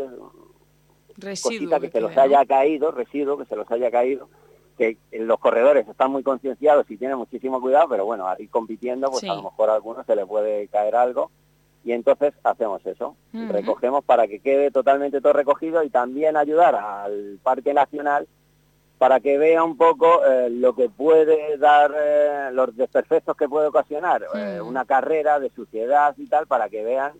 cosita 1.41 1.79
que, 1.79 1.89
se 1.89 2.01
los 2.01 2.15
haya 2.17 2.45
caído, 2.45 2.91
residuo 2.91 3.37
que 3.37 3.45
se 3.45 3.55
los 3.55 3.69
haya 3.71 3.89
caído, 3.89 4.29
que 4.77 4.97
los 5.11 5.39
corredores 5.39 5.87
están 5.87 6.11
muy 6.11 6.23
concienciados 6.23 6.89
y 6.89 6.97
tienen 6.97 7.17
muchísimo 7.17 7.61
cuidado, 7.61 7.87
pero 7.89 8.05
bueno, 8.05 8.27
ahí 8.27 8.47
compitiendo, 8.47 9.09
pues 9.09 9.23
a 9.23 9.35
lo 9.35 9.43
mejor 9.43 9.69
a 9.69 9.75
algunos 9.75 10.05
se 10.05 10.15
le 10.15 10.25
puede 10.25 10.67
caer 10.67 10.95
algo, 10.95 11.31
y 11.85 11.91
entonces 11.91 12.33
hacemos 12.43 12.85
eso, 12.85 13.15
recogemos 13.33 14.03
para 14.03 14.27
que 14.27 14.39
quede 14.39 14.71
totalmente 14.71 15.21
todo 15.21 15.33
recogido 15.33 15.83
y 15.83 15.89
también 15.89 16.37
ayudar 16.37 16.75
al 16.75 17.39
Parque 17.43 17.73
Nacional 17.73 18.27
para 19.03 19.19
que 19.19 19.37
vea 19.37 19.61
un 19.65 19.75
poco 19.75 20.25
eh, 20.25 20.49
lo 20.49 20.73
que 20.73 20.87
puede 20.87 21.57
dar, 21.57 21.93
eh, 21.93 22.51
los 22.53 22.73
desperfectos 22.73 23.35
que 23.35 23.49
puede 23.49 23.67
ocasionar 23.67 24.23
eh, 24.33 24.61
una 24.61 24.85
carrera 24.85 25.41
de 25.41 25.49
suciedad 25.49 26.15
y 26.17 26.25
tal, 26.27 26.47
para 26.47 26.69
que 26.69 26.85
vean, 26.85 27.11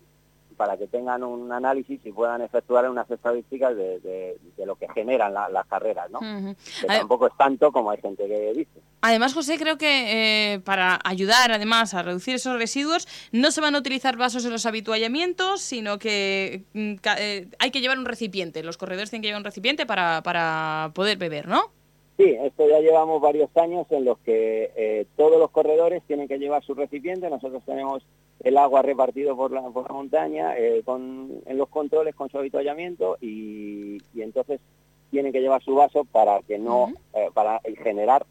para 0.54 0.76
que 0.76 0.86
tengan 0.86 1.22
un 1.22 1.52
análisis 1.52 2.00
y 2.04 2.12
puedan 2.12 2.42
efectuar 2.42 2.88
unas 2.88 3.10
estadísticas 3.10 3.76
de, 3.76 4.38
lo 4.64 4.76
que 4.76 4.88
generan 4.88 5.34
las 5.34 5.66
carreras, 5.66 6.10
¿no? 6.10 6.20
Que 6.20 6.86
tampoco 6.86 7.26
es 7.26 7.36
tanto 7.36 7.70
como 7.72 7.90
hay 7.90 8.00
gente 8.00 8.26
que 8.26 8.52
dice. 8.54 8.80
Además, 9.02 9.34
José, 9.34 9.58
creo 9.58 9.76
que 9.76 10.62
para 10.64 10.98
ayudar 11.04 11.52
además 11.52 11.92
a 11.94 12.02
reducir 12.02 12.36
esos 12.36 12.58
residuos, 12.58 13.06
no 13.32 13.50
se 13.50 13.60
van 13.60 13.74
a 13.74 13.78
utilizar 13.78 14.16
vasos 14.16 14.44
en 14.44 14.52
los 14.52 14.64
habituallamientos, 14.66 15.60
sino 15.60 15.98
que 15.98 16.64
mm, 16.72 16.94
hay 17.58 17.70
que 17.70 17.80
llevar 17.80 17.98
un 17.98 18.06
recipiente. 18.06 18.62
Los 18.62 18.78
corredores 18.78 19.10
tienen 19.10 19.22
que 19.22 19.28
llevar 19.28 19.40
un 19.40 19.44
recipiente 19.44 19.86
para, 19.86 20.22
para 20.22 20.92
poder 20.94 21.18
beber, 21.18 21.48
¿no? 21.48 21.70
Sí, 22.16 22.36
esto 22.40 22.68
ya 22.68 22.78
llevamos 22.78 23.20
varios 23.20 23.50
años 23.56 23.86
en 23.90 24.04
los 24.04 24.18
que 24.20 24.70
eh, 24.76 25.06
todos 25.16 25.38
los 25.38 25.50
corredores 25.50 26.02
tienen 26.06 26.28
que 26.28 26.38
llevar 26.38 26.62
su 26.62 26.74
recipiente. 26.74 27.28
Nosotros 27.28 27.64
tenemos 27.66 28.04
el 28.44 28.58
agua 28.58 28.82
repartido 28.82 29.34
por 29.36 29.50
la, 29.50 29.62
por 29.62 29.88
la 29.88 29.94
montaña 29.94 30.56
eh, 30.56 30.82
con, 30.84 31.42
en 31.46 31.56
los 31.56 31.68
controles 31.68 32.14
con 32.14 32.28
su 32.28 32.38
habituallamiento 32.38 33.16
y, 33.20 33.98
entonces 34.14 34.60
tienen 35.10 35.32
que 35.32 35.40
llevar 35.40 35.62
su 35.62 35.74
vaso 35.74 36.04
para 36.04 36.40
que 36.42 36.58
no, 36.58 36.92
eh, 37.14 37.28
para 37.32 37.60
generar 37.82 38.26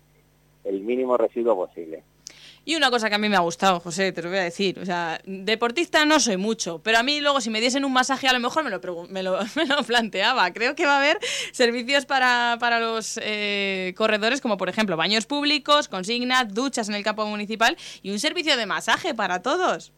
el 0.64 0.82
mínimo 0.82 1.18
residuo 1.18 1.56
posible. 1.56 2.04
Y 2.66 2.76
una 2.76 2.90
cosa 2.90 3.10
que 3.10 3.16
a 3.16 3.18
mí 3.18 3.28
me 3.28 3.36
ha 3.36 3.42
gustado, 3.42 3.82
José, 3.82 4.14
te 4.14 4.22
lo 4.22 4.30
voy 4.30 4.38
a 4.38 4.44
decir. 4.44 4.80
O 4.80 4.86
sea, 4.86 5.20
deportista 5.26 6.06
no 6.06 6.20
soy 6.20 6.38
mucho, 6.38 6.80
pero 6.82 6.98
a 6.98 7.04
mí 7.04 7.20
luego 7.20 7.42
si 7.42 7.50
me 7.50 7.60
diesen 7.60 7.84
un 7.84 7.92
masaje 7.92 8.28
a 8.28 8.34
lo 8.34 8.40
mejor 8.40 8.64
me 8.64 8.70
lo, 8.70 8.80
me 9.10 9.22
lo, 9.22 9.38
me 9.56 9.66
lo 9.66 9.84
planteaba. 9.84 10.52
Creo 10.54 10.76
que 10.76 10.86
va 10.86 10.96
a 10.96 11.00
haber 11.00 11.20
servicios 11.52 12.06
para, 12.06 12.58
para 12.60 12.80
los 12.80 13.20
eh, 13.22 13.94
corredores, 13.98 14.40
como 14.40 14.58
por 14.58 14.70
ejemplo 14.70 14.96
baños 14.96 15.26
públicos, 15.26 15.90
consignas, 15.90 16.54
duchas 16.54 16.88
en 16.88 16.96
el 16.96 17.04
campo 17.04 17.26
municipal 17.26 17.76
y 18.02 18.12
un 18.12 18.20
servicio 18.20 18.56
de 18.56 18.66
masaje 18.66 19.14
para 19.14 19.42
todos. 19.42 19.92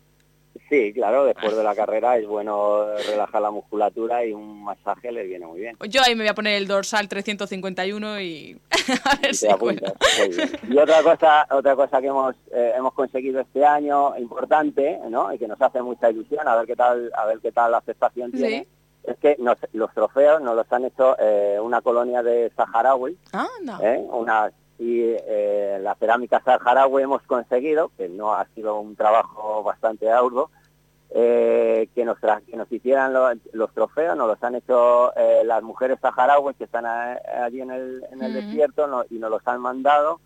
Sí, 0.70 0.94
claro, 0.94 1.26
después 1.26 1.56
de 1.56 1.64
la 1.64 1.76
carrera 1.76 2.18
es 2.18 2.26
bueno 2.26 2.86
relajar 3.08 3.42
la 3.42 3.52
musculatura 3.52 4.26
y 4.26 4.34
un 4.34 4.64
masaje 4.64 5.12
le 5.12 5.24
viene 5.26 5.46
muy 5.46 5.60
bien. 5.60 5.78
Yo 5.90 6.02
ahí 6.02 6.16
me 6.16 6.24
voy 6.24 6.30
a 6.30 6.34
poner 6.34 6.56
el 6.56 6.68
dorsal 6.68 7.08
351 7.08 8.22
y 8.22 8.60
a 9.04 9.16
ver 9.22 9.36
si 9.36 9.48
Y 9.48 10.78
otra 10.78 11.04
cosa, 11.04 11.48
otra 11.52 11.76
cosa 11.76 12.02
que 12.02 12.08
hemos 12.08 12.36
eh, 12.52 12.74
hemos 12.76 12.94
conseguido 12.94 13.42
este 13.42 13.66
año 13.66 14.18
importante, 14.18 15.00
¿no? 15.10 15.32
Y 15.34 15.38
que 15.38 15.48
nos 15.48 15.62
hace 15.62 15.82
mucha 15.82 16.10
ilusión 16.10 16.48
a 16.48 16.56
ver 16.56 16.66
qué 16.66 16.76
tal 16.76 17.12
a 17.16 17.26
ver 17.26 17.40
qué 17.40 17.52
tal 17.52 17.72
la 17.72 17.78
aceptación 17.80 18.32
tiene. 18.32 18.68
Es 19.04 19.18
que 19.18 19.36
los 19.74 19.94
trofeos 19.94 20.42
nos 20.42 20.56
los 20.56 20.72
han 20.72 20.86
hecho 20.86 21.16
eh, 21.20 21.60
una 21.62 21.82
colonia 21.82 22.24
de 22.24 22.52
saharaui, 22.56 23.16
ah, 23.34 23.48
no. 23.62 23.80
¿eh? 23.82 24.04
una 24.10 24.52
y 24.78 25.02
eh, 25.02 25.78
la 25.82 25.96
cerámica 25.96 26.42
saharaui 26.44 27.04
hemos 27.04 27.22
conseguido, 27.24 27.92
que 27.98 28.10
no 28.10 28.34
ha 28.34 28.46
sido 28.56 28.80
un 28.80 28.96
trabajo 28.96 29.64
bastante 29.64 30.10
arduo, 30.10 30.50
eh, 31.12 31.88
que, 31.96 32.04
nos 32.04 32.18
que 32.20 32.58
nos 32.58 32.70
hicieran 32.72 33.14
los 33.54 33.74
trofeos, 33.74 34.18
nos 34.18 34.28
los 34.28 34.44
han 34.44 34.56
hecho 34.56 35.16
eh, 35.16 35.44
las 35.46 35.64
mujeres 35.64 36.00
saharauis 36.02 36.58
que 36.58 36.66
están 36.66 36.86
allí 36.86 37.62
en 37.62 37.72
el, 37.72 38.04
en 38.12 38.22
el 38.22 38.34
desierto 38.34 39.06
y 39.10 39.16
nos 39.16 39.30
los 39.30 39.48
han 39.48 39.62
mandado 39.62 40.20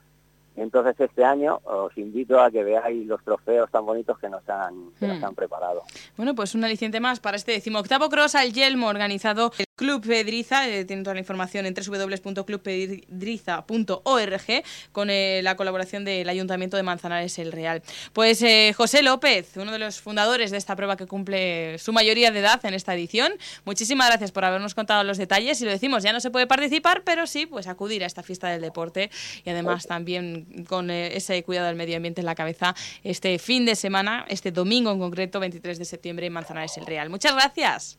entonces 0.60 1.00
este 1.00 1.24
año 1.24 1.62
os 1.64 1.98
invito 1.98 2.40
a 2.40 2.52
que 2.52 2.64
veáis 2.64 3.06
los 3.08 3.24
trofeos 3.24 3.72
tan 3.72 3.86
bonitos 3.86 4.20
que 4.20 4.30
nos 4.30 4.48
han, 4.50 4.92
que 5.00 5.08
nos 5.08 5.20
hmm. 5.20 5.26
han 5.26 5.36
preparado. 5.36 5.84
Bueno, 6.18 6.36
pues 6.36 6.54
un 6.54 6.64
aliciente 6.64 7.00
más 7.00 7.20
para 7.20 7.38
este 7.38 7.54
decimoctavo 7.54 8.10
Cross 8.10 8.36
al 8.36 8.52
Yelmo 8.52 8.88
organizado 8.88 9.52
Club 9.80 10.06
Pedriza. 10.06 10.68
Eh, 10.68 10.84
tienen 10.84 11.06
toda 11.06 11.14
la 11.14 11.22
información 11.22 11.66
en 11.66 11.74
www.clubpedriza.org 11.74 14.64
con 14.92 15.10
eh, 15.10 15.40
la 15.42 15.56
colaboración 15.56 16.04
del 16.04 16.28
Ayuntamiento 16.28 16.76
de 16.76 16.84
Manzanares 16.84 17.40
el 17.40 17.54
Real. 17.54 17.82
Pues 18.12 18.42
eh, 18.42 18.74
José 18.76 19.04
López, 19.04 19.56
uno 19.56 19.72
de 19.72 19.80
los 19.80 20.02
fundadores 20.02 20.52
de 20.52 20.58
esta 20.58 20.76
prueba 20.76 20.98
que 20.98 21.08
cumple 21.08 21.80
su 21.80 21.94
mayoría 21.94 22.30
de 22.32 22.40
edad 22.40 22.60
en 22.66 22.74
esta 22.74 22.94
edición, 22.94 23.32
muchísimas 23.64 24.10
gracias 24.10 24.34
por 24.34 24.44
habernos 24.44 24.76
contado 24.76 25.06
los 25.06 25.18
detalles 25.18 25.62
y 25.62 25.66
lo 25.66 25.72
decimos, 25.72 26.04
ya 26.04 26.12
no 26.12 26.20
se 26.20 26.30
puede 26.30 26.46
participar, 26.46 27.04
pero 27.06 27.26
sí, 27.26 27.46
pues 27.46 27.68
acudir 27.68 28.04
a 28.04 28.06
esta 28.06 28.22
fiesta 28.22 28.50
del 28.50 28.60
deporte 28.60 29.10
y 29.46 29.50
además 29.50 29.88
también 29.88 30.66
con 30.68 30.92
eh, 30.92 31.16
ese 31.16 31.42
cuidado 31.44 31.68
del 31.68 31.78
medio 31.78 31.96
ambiente 31.96 32.20
en 32.20 32.26
la 32.26 32.36
cabeza 32.36 32.76
este 33.06 33.40
fin 33.40 33.66
de 33.66 33.78
semana, 33.78 34.26
este 34.28 34.52
domingo 34.52 34.92
en 34.92 35.00
concreto, 35.00 35.40
23 35.40 35.80
de 35.80 35.86
septiembre 35.86 36.26
en 36.26 36.34
Manzanares 36.34 36.78
el 36.78 36.86
Real. 36.86 37.10
Muchas 37.10 37.34
gracias. 37.34 37.98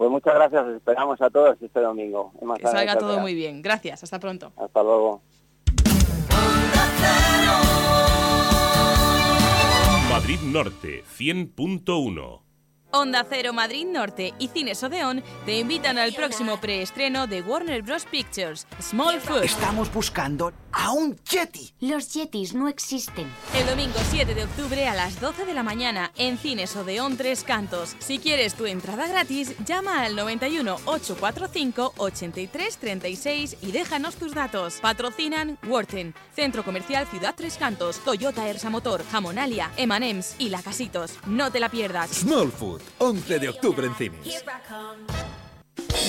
Pues 0.00 0.10
muchas 0.10 0.34
gracias, 0.34 0.66
esperamos 0.68 1.20
a 1.20 1.28
todos 1.28 1.60
este 1.60 1.78
domingo. 1.78 2.32
Que 2.56 2.66
salga 2.66 2.96
todo 2.96 3.20
muy 3.20 3.34
bien. 3.34 3.60
Gracias, 3.60 4.02
hasta 4.02 4.18
pronto. 4.18 4.50
Hasta 4.56 4.82
luego. 4.82 5.20
Madrid 10.08 10.40
Norte 10.44 11.04
100.1 11.04 12.40
Onda 12.92 13.24
Cero 13.28 13.52
Madrid 13.52 13.86
Norte 13.86 14.34
y 14.38 14.48
Cines 14.48 14.82
Odeón 14.82 15.22
te 15.46 15.58
invitan 15.58 15.96
al 15.98 16.12
próximo 16.12 16.60
preestreno 16.60 17.26
de 17.26 17.40
Warner 17.42 17.82
Bros. 17.82 18.04
Pictures, 18.04 18.66
Smallfoot. 18.80 19.44
Estamos 19.44 19.92
buscando 19.92 20.52
a 20.72 20.90
un 20.92 21.16
Yeti. 21.30 21.72
Los 21.80 22.12
Yetis 22.14 22.54
no 22.54 22.68
existen. 22.68 23.26
El 23.54 23.66
domingo 23.66 23.98
7 24.10 24.34
de 24.34 24.44
octubre 24.44 24.88
a 24.88 24.94
las 24.94 25.20
12 25.20 25.46
de 25.46 25.54
la 25.54 25.62
mañana 25.62 26.10
en 26.16 26.38
Cines 26.38 26.74
Odeón 26.76 27.16
Tres 27.16 27.44
Cantos. 27.44 27.94
Si 28.00 28.18
quieres 28.18 28.54
tu 28.54 28.66
entrada 28.66 29.06
gratis, 29.06 29.54
llama 29.64 30.02
al 30.04 30.16
91 30.16 30.76
845 30.84 31.94
83 31.96 32.76
36 32.76 33.56
y 33.62 33.72
déjanos 33.72 34.16
tus 34.16 34.34
datos. 34.34 34.78
Patrocinan 34.80 35.58
Worten, 35.68 36.14
Centro 36.34 36.64
Comercial 36.64 37.06
Ciudad 37.06 37.34
Tres 37.36 37.56
Cantos, 37.56 37.98
Toyota 38.00 38.48
Ersa 38.48 38.70
Motor, 38.70 39.04
Jamonalia, 39.10 39.70
Emanems 39.76 40.34
y 40.38 40.48
La 40.48 40.62
Casitos. 40.62 41.12
No 41.26 41.50
te 41.52 41.60
la 41.60 41.68
pierdas. 41.68 42.24
Smallfoot, 42.80 42.94
11 42.98 43.38
de 43.38 43.48
octubre 43.48 43.86
en 43.86 43.94
cines. 43.94 44.44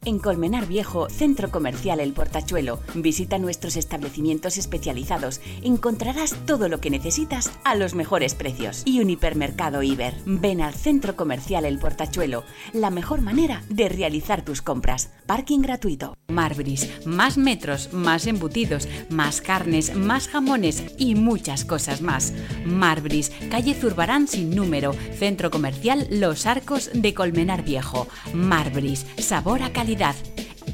En 0.08 0.20
Colmenar 0.20 0.68
Viejo, 0.68 1.10
Centro 1.10 1.52
Comercial 1.52 2.00
El 2.00 2.14
Portachuelo. 2.14 2.80
Visita 2.96 3.40
nuestros 3.40 3.76
establecimientos 3.76 4.58
especializados. 4.58 5.42
Encontrarás 5.64 6.34
todo 6.46 6.70
lo 6.70 6.80
que 6.80 6.90
necesitas 6.90 7.52
a 7.66 7.76
los 7.76 7.94
mejores 7.94 8.34
precios. 8.34 8.84
Y 8.86 9.02
un 9.02 9.10
hipermercado 9.10 9.84
Iber. 9.84 10.14
Ven 10.26 10.62
al 10.62 10.74
Centro 10.76 11.18
Comercial 11.18 11.66
El 11.66 11.78
Portachuelo. 11.78 12.46
La 12.72 12.90
mejor 12.90 13.20
manera 13.20 13.64
de 13.68 13.90
realizar 13.90 14.46
tus 14.46 14.62
compras. 14.62 15.10
Parking 15.26 15.60
gratuito. 15.60 16.16
Marbris. 16.30 17.06
Más 17.06 17.38
metros, 17.38 17.92
más 17.92 18.28
embutidos, 18.28 18.88
más 19.10 19.42
carnes, 19.42 19.94
más 19.94 20.30
jamones 20.30 20.86
y 20.98 21.16
muchas 21.16 21.66
cosas 21.66 22.02
más. 22.02 22.32
Marbris. 22.66 23.34
Calle 23.52 23.74
Zurbarán 23.74 24.30
sin 24.30 24.56
número. 24.56 24.94
Centro 25.20 25.52
Comercial 25.52 26.08
Los 26.10 26.46
Arcos 26.46 26.92
de 26.94 27.14
Colmenar 27.14 27.66
Viejo. 27.66 28.08
Marbris. 28.34 29.06
Sabor 29.18 29.64
a 29.64 29.74
calidad. 29.74 29.97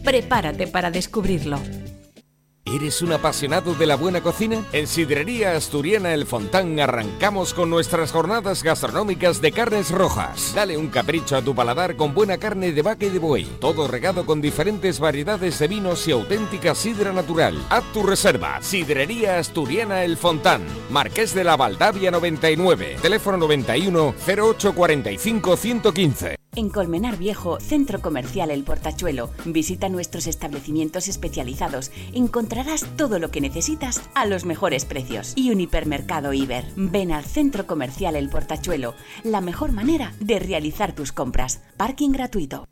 Prepárate 0.03 0.67
para 0.67 0.91
descubrirlo. 0.91 1.59
¿Eres 2.65 3.01
un 3.01 3.11
apasionado 3.11 3.75
de 3.75 3.85
la 3.85 3.95
buena 3.95 4.21
cocina? 4.21 4.65
En 4.71 4.87
Sidrería 4.87 5.55
Asturiana 5.55 6.13
El 6.13 6.25
Fontán 6.25 6.79
arrancamos 6.79 7.53
con 7.53 7.69
nuestras 7.69 8.11
jornadas 8.11 8.63
gastronómicas 8.63 9.41
de 9.41 9.51
carnes 9.51 9.91
rojas. 9.91 10.53
Dale 10.55 10.77
un 10.77 10.87
capricho 10.87 11.35
a 11.35 11.41
tu 11.41 11.53
paladar 11.53 11.95
con 11.97 12.13
buena 12.13 12.37
carne 12.37 12.71
de 12.71 12.81
vaca 12.81 13.05
y 13.05 13.09
de 13.09 13.19
buey. 13.19 13.45
Todo 13.59 13.87
regado 13.87 14.25
con 14.25 14.41
diferentes 14.41 14.99
variedades 14.99 15.59
de 15.59 15.67
vinos 15.67 16.07
y 16.07 16.11
auténtica 16.11 16.73
sidra 16.73 17.11
natural. 17.13 17.61
Haz 17.69 17.83
tu 17.93 18.03
reserva. 18.03 18.61
Sidrería 18.61 19.39
Asturiana 19.39 20.03
El 20.03 20.17
Fontán. 20.17 20.63
Marqués 20.89 21.35
de 21.35 21.43
la 21.43 21.57
Valdavia 21.57 22.11
99. 22.11 22.97
Teléfono 23.01 23.37
91 23.37 24.15
0845 24.25 25.57
115. 25.57 26.42
En 26.55 26.69
Colmenar 26.69 27.17
Viejo, 27.17 27.59
Centro 27.59 27.99
Comercial 27.99 28.51
El 28.51 28.63
Portachuelo. 28.63 29.31
Visita 29.45 29.89
nuestros 29.89 30.27
establecimientos 30.27 31.07
especializados. 31.07 31.91
Encontrarás 32.13 32.85
todo 32.95 33.17
lo 33.17 33.31
que 33.31 33.41
necesitas 33.41 34.01
a 34.13 34.27
los 34.27 34.45
mejores 34.45 34.85
precios. 34.85 35.33
Y 35.35 35.49
un 35.51 35.61
hipermercado 35.61 36.31
Iber. 36.31 36.65
Ven 36.75 37.11
al 37.11 37.23
Centro 37.23 37.65
Comercial 37.65 38.15
El 38.15 38.29
Portachuelo. 38.29 38.93
La 39.23 39.41
mejor 39.41 39.71
manera 39.71 40.13
de 40.19 40.37
realizar 40.37 40.93
tus 40.93 41.11
compras. 41.11 41.63
Parking 41.75 42.11
gratuito. 42.11 42.65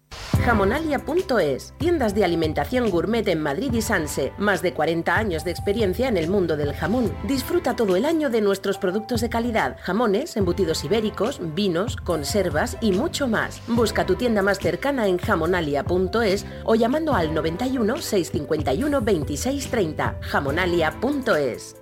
Jamonalia.es, 0.45 1.73
tiendas 1.77 2.15
de 2.15 2.25
alimentación 2.25 2.89
gourmet 2.89 3.27
en 3.27 3.41
Madrid 3.41 3.71
y 3.73 3.81
Sanse, 3.81 4.33
más 4.39 4.63
de 4.63 4.73
40 4.73 5.15
años 5.15 5.43
de 5.43 5.51
experiencia 5.51 6.07
en 6.07 6.17
el 6.17 6.29
mundo 6.29 6.57
del 6.57 6.73
jamón. 6.73 7.13
Disfruta 7.27 7.75
todo 7.75 7.95
el 7.95 8.05
año 8.05 8.31
de 8.31 8.41
nuestros 8.41 8.79
productos 8.79 9.21
de 9.21 9.29
calidad, 9.29 9.77
jamones, 9.81 10.35
embutidos 10.37 10.83
ibéricos, 10.83 11.39
vinos, 11.53 11.95
conservas 11.95 12.77
y 12.81 12.91
mucho 12.91 13.27
más. 13.27 13.61
Busca 13.67 14.05
tu 14.05 14.15
tienda 14.15 14.41
más 14.41 14.57
cercana 14.57 15.07
en 15.07 15.19
jamonalia.es 15.19 16.45
o 16.63 16.73
llamando 16.73 17.13
al 17.13 17.33
91 17.35 17.97
651 17.97 19.01
2630. 19.01 20.17
Jamonalia.es. 20.21 21.75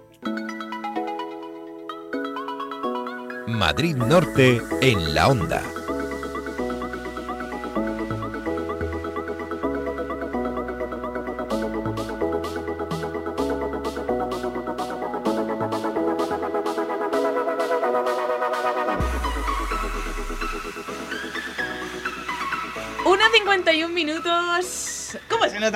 Madrid 3.47 3.95
Norte 3.95 4.61
en 4.81 5.13
la 5.13 5.27
onda. 5.27 5.63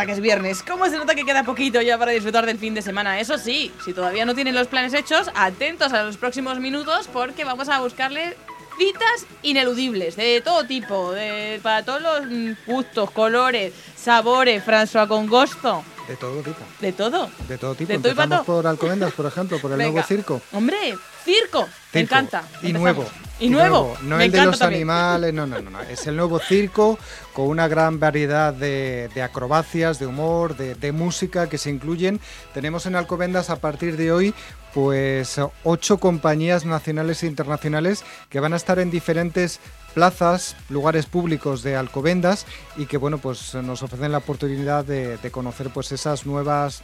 Nota 0.04 0.06
que 0.06 0.12
es 0.14 0.22
viernes? 0.22 0.64
¿Cómo 0.64 0.86
se 0.90 0.98
nota 0.98 1.16
que 1.16 1.24
queda 1.26 1.44
poquito 1.44 1.82
ya 1.82 1.98
para 1.98 2.12
disfrutar 2.12 2.46
del 2.46 2.58
fin 2.58 2.74
de 2.74 2.82
semana? 2.82 3.20
Eso 3.20 3.38
sí, 3.38 3.72
si 3.84 3.94
todavía 3.94 4.26
no 4.26 4.36
tienen 4.36 4.54
los 4.56 4.68
planes 4.68 4.94
hechos, 4.94 5.30
atentos 5.36 5.94
a 5.94 6.04
los 6.04 6.18
próximos 6.18 6.60
minutos 6.60 7.08
porque 7.12 7.44
vamos 7.46 7.70
a 7.70 7.80
buscarle 7.80 8.36
citas 8.78 9.26
ineludibles 9.44 10.16
de 10.16 10.42
todo 10.44 10.66
tipo, 10.66 11.12
de, 11.12 11.60
para 11.62 11.84
todos 11.86 12.02
los 12.02 12.26
mm, 12.26 12.52
gustos, 12.66 13.12
colores, 13.12 13.74
sabores, 13.96 14.64
François 14.64 15.08
con 15.08 15.28
gusto. 15.28 15.84
De 16.08 16.18
todo 16.18 16.42
tipo. 16.42 16.60
De 16.82 16.92
todo. 16.92 17.30
De 17.48 17.58
todo 17.58 17.76
tipo. 17.76 17.94
De 17.94 17.98
todo 18.00 18.08
y 18.08 18.12
Empezamos 18.12 18.46
por 18.46 18.68
Alcobendas, 18.68 19.14
por 19.14 19.26
ejemplo, 19.26 19.58
por 19.60 19.72
el 19.72 19.78
Venga. 19.80 19.92
nuevo 19.92 20.06
circo. 20.08 20.42
Hombre, 20.52 20.98
circo. 21.24 21.62
Me 21.62 22.02
Circo. 22.02 22.16
encanta. 22.16 22.44
Y 22.62 22.68
Empezamos. 22.68 22.82
nuevo. 22.82 23.06
Y 23.40 23.50
nuevo. 23.50 23.98
No 24.04 24.18
Me 24.18 24.26
el 24.26 24.32
de 24.32 24.46
los 24.46 24.60
también. 24.60 24.82
animales, 24.82 25.34
no, 25.34 25.48
no, 25.48 25.60
no, 25.62 25.70
no. 25.70 25.82
Es 25.82 26.06
el 26.08 26.16
nuevo 26.16 26.40
circo 26.40 26.98
con 27.34 27.48
una 27.48 27.68
gran 27.68 28.00
variedad 28.00 28.54
de, 28.54 29.10
de 29.14 29.22
acrobacias, 29.22 30.00
de 30.00 30.06
humor, 30.06 30.56
de, 30.56 30.76
de 30.76 30.92
música 30.92 31.50
que 31.50 31.58
se 31.58 31.70
incluyen. 31.70 32.20
Tenemos 32.54 32.86
en 32.86 32.96
Alcobendas 32.96 33.50
a 33.50 33.58
partir 33.58 33.98
de 33.98 34.12
hoy 34.12 34.34
pues 34.74 35.40
ocho 35.64 36.00
compañías 36.00 36.66
nacionales 36.66 37.22
e 37.22 37.28
internacionales 37.28 38.04
que 38.30 38.40
van 38.40 38.54
a 38.54 38.56
estar 38.56 38.80
en 38.80 38.90
diferentes 38.90 39.60
plazas, 39.94 40.56
lugares 40.70 41.06
públicos 41.06 41.64
de 41.64 41.76
Alcobendas 41.76 42.46
y 42.76 42.86
que 42.86 42.98
bueno 42.98 43.18
pues 43.18 43.56
nos 43.56 43.84
ofrecen 43.84 44.12
la 44.12 44.20
oportunidad 44.20 44.86
de, 44.86 45.18
conocer 45.32 45.70
pues 45.70 45.92
esas 45.92 46.26
nuevas 46.26 46.82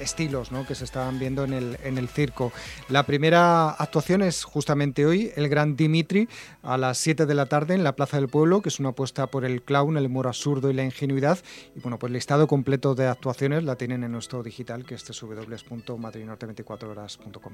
estilos 0.00 0.50
¿no? 0.50 0.66
que 0.66 0.74
se 0.74 0.84
están 0.84 1.18
viendo 1.18 1.44
en 1.44 1.52
el, 1.52 1.78
en 1.84 1.98
el 1.98 2.08
circo. 2.08 2.52
La 2.88 3.04
primera 3.04 3.70
actuación 3.70 4.22
es 4.22 4.44
justamente 4.44 5.06
hoy, 5.06 5.32
el 5.36 5.48
Gran 5.48 5.76
Dimitri, 5.76 6.28
a 6.62 6.78
las 6.78 6.98
7 6.98 7.26
de 7.26 7.34
la 7.34 7.46
tarde 7.46 7.74
en 7.74 7.82
la 7.84 7.96
Plaza 7.96 8.18
del 8.18 8.28
Pueblo, 8.28 8.62
que 8.62 8.68
es 8.68 8.78
una 8.80 8.90
apuesta 8.90 9.28
por 9.28 9.44
el 9.44 9.62
clown, 9.62 9.96
el 9.96 10.06
humor 10.06 10.26
absurdo 10.26 10.70
y 10.70 10.74
la 10.74 10.84
ingenuidad. 10.84 11.38
Y 11.74 11.80
bueno, 11.80 11.98
pues 11.98 12.10
el 12.10 12.14
listado 12.14 12.46
completo 12.46 12.94
de 12.94 13.06
actuaciones 13.06 13.64
la 13.64 13.76
tienen 13.76 14.04
en 14.04 14.12
nuestro 14.12 14.42
digital, 14.42 14.84
que 14.84 14.94
es 14.94 15.04
www.madridnorte24horas.com. 15.04 17.52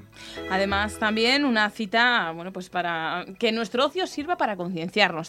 Además, 0.49 0.99
también 0.99 1.45
una 1.45 1.69
cita, 1.69 2.31
bueno, 2.31 2.51
pues 2.51 2.69
para 2.69 3.25
que 3.37 3.51
nuestro 3.51 3.85
ocio 3.85 4.07
sirva 4.07 4.37
para 4.37 4.55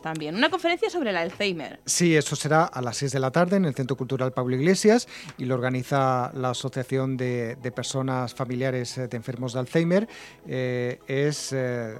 también. 0.02 0.34
Una 0.34 0.51
conferencia 0.51 0.90
sobre 0.90 1.10
el 1.10 1.16
Alzheimer. 1.16 1.80
Sí, 1.86 2.16
eso 2.16 2.34
será 2.34 2.64
a 2.64 2.82
las 2.82 2.97
6 2.97 3.12
de 3.12 3.20
la 3.20 3.30
tarde 3.30 3.56
en 3.56 3.64
el 3.64 3.74
Centro 3.74 3.97
Cultural 3.97 4.32
Pablo 4.32 4.56
Iglesias 4.56 5.06
y 5.38 5.44
lo 5.44 5.55
organiza 5.55 6.32
la 6.34 6.51
Asociación 6.51 7.16
de, 7.16 7.56
de 7.56 7.72
Personas 7.72 8.34
Familiares 8.34 8.98
eh, 8.98 9.06
de 9.06 9.16
Enfermos 9.16 9.52
de 9.52 9.60
Alzheimer. 9.60 10.09
Eh, 10.47 10.98
es 11.06 11.52
eh, 11.52 11.94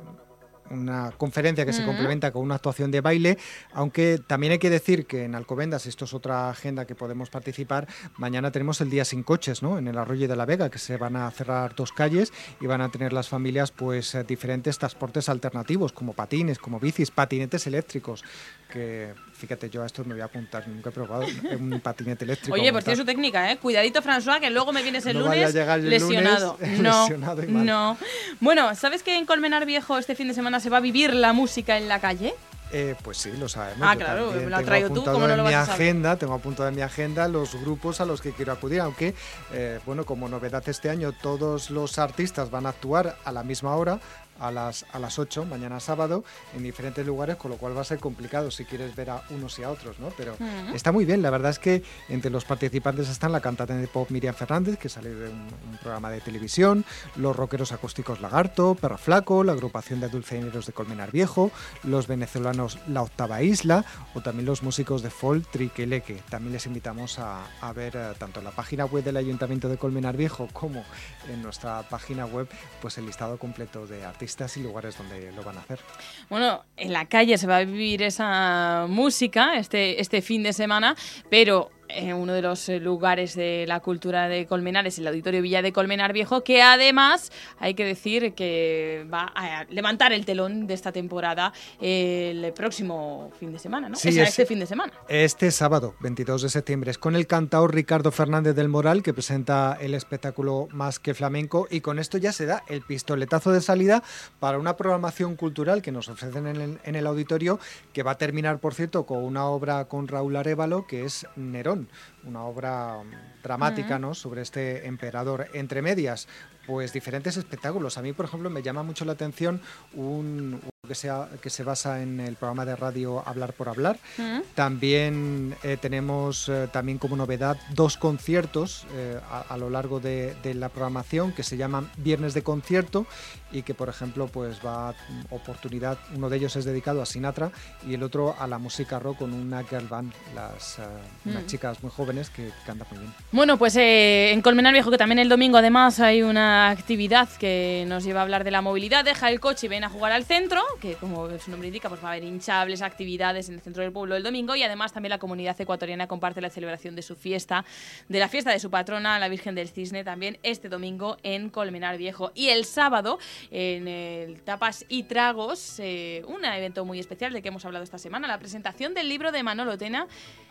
una 0.71 1.13
conferencia 1.17 1.67
que 1.67 1.73
se 1.73 1.85
complementa 1.85 2.31
con 2.31 2.43
una 2.43 2.57
actuación 2.57 2.91
de 2.91 3.01
baile, 3.01 3.39
aunque 3.73 4.19
también 4.27 4.53
hay 4.53 4.59
que 4.59 4.71
decir 4.71 5.07
que 5.07 5.25
en 5.25 5.35
Alcobendas, 5.35 5.87
esto 5.87 6.05
es 6.05 6.15
otra 6.15 6.51
agenda 6.51 6.87
que 6.87 6.95
podemos 6.95 7.31
participar, 7.31 7.89
mañana 8.17 8.51
tenemos 8.51 8.81
el 8.81 8.91
día 8.91 9.05
sin 9.05 9.23
coches, 9.23 9.63
¿no? 9.63 9.79
En 9.79 9.89
el 9.89 9.99
Arroyo 9.99 10.29
de 10.29 10.37
la 10.37 10.47
Vega, 10.47 10.71
que 10.71 10.79
se 10.79 10.97
van 10.97 11.17
a 11.17 11.31
cerrar 11.31 11.75
dos 11.75 11.93
calles 11.93 12.33
y 12.61 12.67
van 12.67 12.81
a 12.81 12.89
tener 12.89 13.13
las 13.13 13.29
familias 13.29 13.71
pues 13.71 14.15
eh, 14.15 14.25
diferentes 14.25 14.79
transportes 14.79 15.29
alternativos, 15.29 15.93
como 15.93 16.13
patines, 16.13 16.59
como 16.59 16.81
bicis, 16.81 17.11
patinetes 17.11 17.67
eléctricos, 17.67 18.25
que 18.73 19.13
fíjate, 19.41 19.71
yo 19.71 19.83
a 19.83 19.87
esto 19.87 20.05
me 20.05 20.15
voy 20.15 20.21
a 20.21 20.27
apuntar, 20.27 20.69
nunca 20.69 20.91
he 20.91 20.93
probado 20.93 21.25
un 21.59 21.81
patinete 21.81 22.25
eléctrico. 22.25 22.55
Oye, 22.55 22.71
pues 22.73 22.85
tiene 22.85 22.97
su 22.99 23.05
técnica, 23.05 23.51
¿eh? 23.51 23.57
Cuidadito, 23.57 24.03
François, 24.03 24.39
que 24.39 24.51
luego 24.51 24.73
me 24.73 24.83
vienes 24.83 25.07
el 25.07 25.19
lunes 25.19 25.55
lesionado. 25.83 26.59
no, 26.81 27.09
no. 27.49 27.97
Bueno, 28.41 28.75
¿sabes 28.75 29.03
que 29.03 29.17
en 29.17 29.25
Colmenar 29.25 29.65
Viejo 29.65 29.99
este 29.99 30.15
fin 30.15 30.29
de 30.29 30.35
semana 30.35 30.61
se 30.61 30.69
va 30.69 30.77
a 30.77 30.81
vivir 30.81 31.15
la 31.15 31.33
música 31.33 31.79
en 31.79 31.89
la 31.89 32.01
calle? 32.01 32.35
Eh, 32.73 32.95
pues 33.03 33.19
sí, 33.19 33.33
lo 33.37 33.49
sabemos. 33.49 33.83
Ah, 33.83 33.97
claro, 33.97 34.31
me 34.31 34.47
lo 34.47 34.57
has 34.57 34.65
traído 34.65 34.91
tú, 34.91 35.05
¿cómo 35.05 35.27
no 35.27 35.37
lo 35.37 35.43
vas 35.43 35.51
mi 35.51 35.55
a 35.55 35.63
agenda, 35.63 36.17
Tengo 36.17 36.35
apuntado 36.35 36.69
en 36.69 36.77
mi 36.77 36.83
agenda 36.83 37.27
los 37.27 37.57
grupos 37.57 38.01
a 38.01 38.05
los 38.05 38.21
que 38.21 38.33
quiero 38.33 38.53
acudir, 38.53 38.81
aunque, 38.81 39.15
eh, 39.53 39.81
bueno, 39.87 40.05
como 40.05 40.29
novedad 40.29 40.63
este 40.69 40.89
año, 40.89 41.13
todos 41.13 41.71
los 41.71 41.99
artistas 41.99 42.51
van 42.51 42.67
a 42.67 42.69
actuar 42.69 43.17
a 43.25 43.33
la 43.33 43.43
misma 43.43 43.75
hora, 43.75 43.99
a 44.41 44.51
las, 44.51 44.87
a 44.93 44.99
las 44.99 45.19
8, 45.19 45.45
mañana 45.45 45.79
sábado, 45.81 46.25
en 46.57 46.63
diferentes 46.63 47.07
lugares, 47.07 47.37
con 47.37 47.51
lo 47.51 47.59
cual 47.59 47.77
va 47.77 47.83
a 47.83 47.85
ser 47.85 47.99
complicado 47.99 48.51
si 48.51 48.65
quieres 48.65 48.97
ver 48.97 49.11
a 49.11 49.23
unos 49.31 49.59
y 49.59 49.63
a 49.63 49.71
otros, 49.71 49.99
¿no? 49.99 50.09
Pero 50.17 50.37
está 50.75 50.93
muy 50.93 51.05
bien, 51.05 51.23
la 51.23 51.31
verdad 51.31 51.51
es 51.51 51.59
que 51.59 51.83
entre 52.09 52.31
los 52.31 52.45
participantes 52.45 53.09
están 53.09 53.33
la 53.33 53.41
cantante 53.41 53.75
de 53.75 53.87
pop 53.87 54.11
Miriam 54.11 54.35
Fernández, 54.35 54.79
que 54.79 54.89
sale 54.89 55.11
de 55.11 55.29
un, 55.29 55.51
programa 55.81 56.11
de 56.11 56.21
televisión, 56.21 56.85
los 57.17 57.35
rockeros 57.35 57.73
acústicos 57.73 58.21
Lagarto, 58.21 58.75
Perro 58.75 58.99
Flaco, 58.99 59.45
la 59.45 59.53
agrupación 59.53 60.01
de 60.01 60.09
dulceineros 60.09 60.67
de 60.67 60.73
Colmenar 60.73 61.11
Viejo, 61.11 61.51
los 61.85 62.07
venezolanos 62.07 62.79
La 62.87 63.03
Octava 63.03 63.43
Isla, 63.43 63.85
o 64.15 64.21
también 64.21 64.47
los 64.47 64.63
músicos 64.63 65.03
de 65.03 65.11
folk 65.11 65.51
Triqueleque. 65.51 66.21
También 66.29 66.53
les 66.53 66.67
invitamos 66.67 67.19
a, 67.19 67.47
a 67.61 67.73
ver 67.73 67.97
eh, 67.97 68.13
tanto 68.19 68.41
en 68.41 68.45
la 68.45 68.51
página 68.51 68.85
web 68.85 69.03
del 69.03 69.17
Ayuntamiento 69.17 69.69
de 69.69 69.79
Colmenar 69.79 70.17
Viejo 70.17 70.49
como 70.53 70.85
en 71.29 71.43
nuestra 71.43 71.83
página 71.89 72.27
web, 72.27 72.49
pues 72.83 72.99
el 72.99 73.07
listado 73.07 73.39
completo 73.39 73.87
de 73.87 74.05
artistas 74.05 74.30
y 74.57 74.63
lugares 74.63 74.97
donde 74.97 75.33
lo 75.33 75.43
van 75.43 75.59
a 75.59 75.61
hacer. 75.61 75.81
Bueno, 76.29 76.65
en 76.77 76.93
la 76.93 77.07
calle 77.07 77.37
se 77.39 77.47
va 77.47 77.59
a 77.59 77.65
vivir 77.65 78.03
esa 78.03 78.87
música 78.89 79.57
este, 79.57 80.01
este 80.01 80.23
fin 80.23 80.43
de 80.43 80.53
semana, 80.53 80.97
pero 81.29 81.71
en 81.95 82.15
uno 82.15 82.33
de 82.33 82.43
los 82.43 82.69
eh, 82.69 82.81
lugares 82.81 83.35
de 83.35 83.65
la 83.67 83.81
cultura 83.81 84.29
de 84.29 84.47
Colmenar 84.47 84.87
es 84.87 84.99
el 84.99 85.07
Auditorio 85.07 85.43
Villa 85.43 85.63
de 85.63 85.73
Colmenar 85.73 86.13
Viejo, 86.13 86.43
que 86.43 86.63
además 86.63 87.31
hay 87.59 87.75
que 87.75 87.85
decir 87.85 88.35
que 88.35 89.07
va 89.13 89.33
a 89.35 89.65
levantar 89.65 90.13
el 90.13 90.25
telón 90.25 90.67
de 90.67 90.75
esta 90.75 90.93
temporada 90.93 91.53
el 91.81 92.53
próximo 92.53 93.31
fin 93.39 93.53
de 93.53 93.59
semana, 93.59 93.89
¿no? 93.89 93.97
Sí, 93.97 94.19
este 94.19 94.47
fin 94.47 94.61
de 94.61 94.67
semana. 94.67 94.93
Este 95.09 95.51
sábado, 95.51 95.95
22 96.01 96.43
de 96.43 96.49
septiembre, 96.49 96.91
es 96.91 96.99
con 96.99 97.17
el 97.17 97.27
cantador 97.27 97.75
Ricardo 97.75 98.11
Fernández 98.11 98.55
del 98.55 98.69
Moral, 98.69 99.03
que 99.03 99.15
presenta 99.15 99.77
el 99.81 99.95
espectáculo 99.95 100.69
Más 100.73 100.99
que 100.99 101.15
Flamenco, 101.15 101.67
y 101.71 101.81
con 101.81 101.99
esto 101.99 102.19
ya 102.19 102.33
se 102.33 102.47
da 102.47 102.65
el 102.69 102.83
pistoletazo 102.83 103.53
de 103.53 103.61
salida 103.61 104.03
para 104.39 104.59
una 104.59 104.77
programación 104.77 105.37
cultural 105.37 105.83
que 105.83 105.93
nos 105.93 106.09
ofrecen 106.09 106.47
en 106.47 106.61
el, 106.61 106.79
en 106.85 106.97
el 106.97 107.07
auditorio, 107.07 107.59
que 107.93 108.03
va 108.03 108.13
a 108.13 108.19
terminar, 108.19 108.59
por 108.59 108.75
cierto, 108.75 109.07
con 109.07 109.25
una 109.25 109.47
obra 109.47 109.87
con 109.87 110.09
Raúl 110.09 110.37
Arevalo, 110.37 110.87
que 110.87 111.05
es 111.05 111.27
Nerón 111.37 111.80
una 112.25 112.45
obra 112.45 112.99
dramática 113.43 113.99
¿no? 113.99 114.15
sobre 114.15 114.43
este 114.43 114.87
emperador. 114.87 115.49
Entre 115.55 115.83
medias, 115.83 116.29
pues 116.67 116.93
diferentes 116.93 117.37
espectáculos. 117.37 117.99
A 117.99 118.03
mí, 118.03 118.13
por 118.13 118.27
ejemplo, 118.27 118.51
me 118.51 118.63
llama 118.63 118.83
mucho 118.83 119.05
la 119.05 119.13
atención 119.13 119.61
un, 119.95 120.61
que, 120.91 120.97
sea, 120.97 121.29
que 121.41 121.51
se 121.51 121.63
basa 121.63 122.03
en 122.03 122.19
el 122.19 122.35
programa 122.35 122.65
de 122.65 122.75
radio 122.75 123.23
Hablar 123.25 123.53
por 123.53 123.69
Hablar. 123.69 123.97
Mm. 124.19 124.41
También 124.57 125.55
eh, 125.63 125.77
tenemos 125.81 126.49
eh, 126.49 126.67
también 126.73 126.99
como 126.99 127.15
novedad 127.15 127.57
dos 127.75 127.97
conciertos 127.97 128.87
eh, 128.97 129.21
a, 129.49 129.57
lo 129.57 129.71
largo 129.71 130.01
de, 130.01 130.35
la 130.53 130.69
programación 130.69 131.31
que 131.31 131.45
se 131.45 131.57
llaman 131.57 131.89
Viernes 131.97 132.35
de 132.35 132.43
Concierto 132.43 133.07
y 133.53 133.63
que, 133.63 133.73
por 133.73 133.89
ejemplo, 133.89 134.27
pues 134.27 134.59
va 134.67 134.93
oportunidad, 135.31 135.97
uno 136.17 136.29
de 136.29 136.39
ellos 136.39 136.57
es 136.57 136.65
dedicado 136.65 137.03
a 137.03 137.07
Sinatra 137.07 137.53
y 137.87 137.95
el 137.95 138.03
otro 138.03 138.35
a 138.37 138.49
la 138.49 138.59
música 138.59 138.99
rock 138.99 139.19
con 139.19 139.33
una 139.33 139.63
girl 139.63 139.87
band, 139.87 140.13
las 140.35 140.79
unas 141.25 141.45
mm. 141.45 141.47
chicas 141.47 141.83
muy 141.85 141.93
jóvenes 141.93 142.31
que 142.31 142.51
cantan 142.67 142.89
muy 142.91 142.99
bien. 142.99 143.15
Bueno, 143.31 143.59
pues 143.59 143.77
en 143.77 144.43
Colmenar 144.43 144.73
Viejo, 144.73 144.91
que 144.91 144.99
también 144.99 145.21
el 145.21 145.29
domingo 145.29 145.59
además 145.59 146.01
hay 146.01 146.23
una 146.23 146.71
actividad 146.71 147.29
que 147.39 147.85
nos 147.87 148.03
lleva 148.03 148.21
a 148.21 148.23
hablar 148.25 148.43
de 148.43 148.51
la 148.51 148.61
movilidad, 148.61 149.05
deja 149.05 149.31
el 149.31 149.39
coche 149.39 149.67
y 149.67 149.69
ven 149.69 149.85
a 149.85 149.89
jugar 149.89 150.11
al 150.11 150.25
centro, 150.25 150.63
que 150.81 150.95
como 150.95 151.39
su 151.39 151.51
nombre 151.51 151.69
indica, 151.69 151.89
pues 151.89 152.03
va 152.03 152.09
a 152.09 152.13
haber 152.13 152.25
hinchables, 152.25 152.83
actividades 152.83 153.49
en 153.49 153.57
el 153.57 153.61
centro 153.61 153.83
del 153.83 153.93
pueblo 153.93 154.17
el 154.17 154.23
domingo 154.23 154.57
y 154.57 154.63
además 154.63 154.93
también 154.93 155.11
la 155.11 155.19
comunidad 155.19 155.61
ecuatoriana 155.61 156.07
comparte 156.07 156.41
la 156.41 156.51
celebración 156.51 156.97
de 156.97 157.03
su 157.03 157.15
fiesta, 157.15 157.65
de 158.09 158.19
la 158.19 158.29
fiesta 158.29 158.51
de 158.51 158.59
su 158.59 158.71
patrona, 158.71 159.19
la 159.19 159.29
Virgen 159.29 159.55
del 159.55 159.69
Cisne, 159.69 160.03
también 160.03 160.39
este 160.43 160.69
domingo 160.69 161.19
en 161.23 161.51
Colmenar 161.51 161.99
Viejo. 161.99 162.33
Y 162.35 162.49
el 162.49 162.65
sábado 162.65 163.19
en 163.51 163.87
el 163.87 164.41
Tapas 164.43 164.85
y 164.89 165.05
Tragos, 165.05 165.79
eh, 165.79 166.25
un 166.27 166.45
evento 166.45 166.85
muy 166.85 166.99
especial 166.99 167.33
de 167.33 167.43
que 167.43 167.49
hemos 167.49 167.65
hablado 167.65 167.85
esta 167.85 167.99
semana, 167.99 168.27
la 168.27 168.39
presentación 168.39 168.95
del 168.95 169.09
libro 169.09 169.31
de 169.31 169.43
Manolo 169.43 169.77
Tena 169.79 170.09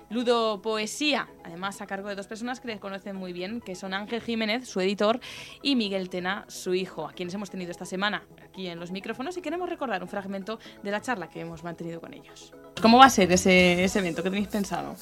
Ludo 0.09 0.61
Poesía, 0.61 1.27
además 1.43 1.81
a 1.81 1.87
cargo 1.87 2.09
de 2.09 2.15
dos 2.15 2.27
personas 2.27 2.59
que 2.59 2.67
les 2.67 2.79
conocen 2.79 3.15
muy 3.15 3.33
bien, 3.33 3.61
que 3.61 3.75
son 3.75 3.93
Ángel 3.93 4.21
Jiménez, 4.21 4.67
su 4.67 4.79
editor, 4.79 5.19
y 5.61 5.75
Miguel 5.75 6.09
Tena, 6.09 6.45
su 6.47 6.73
hijo, 6.73 7.07
a 7.07 7.13
quienes 7.13 7.33
hemos 7.33 7.49
tenido 7.49 7.71
esta 7.71 7.85
semana 7.85 8.23
aquí 8.43 8.67
en 8.67 8.79
los 8.79 8.91
micrófonos 8.91 9.37
y 9.37 9.41
queremos 9.41 9.69
recordar 9.69 10.01
un 10.01 10.09
fragmento 10.09 10.59
de 10.81 10.91
la 10.91 11.01
charla 11.01 11.29
que 11.29 11.41
hemos 11.41 11.63
mantenido 11.63 12.01
con 12.01 12.13
ellos. 12.13 12.53
¿Cómo 12.81 12.97
va 12.97 13.05
a 13.05 13.09
ser 13.09 13.31
ese, 13.31 13.83
evento? 13.83 14.23
¿Qué 14.23 14.29
tenéis 14.29 14.47
pensado? 14.47 14.95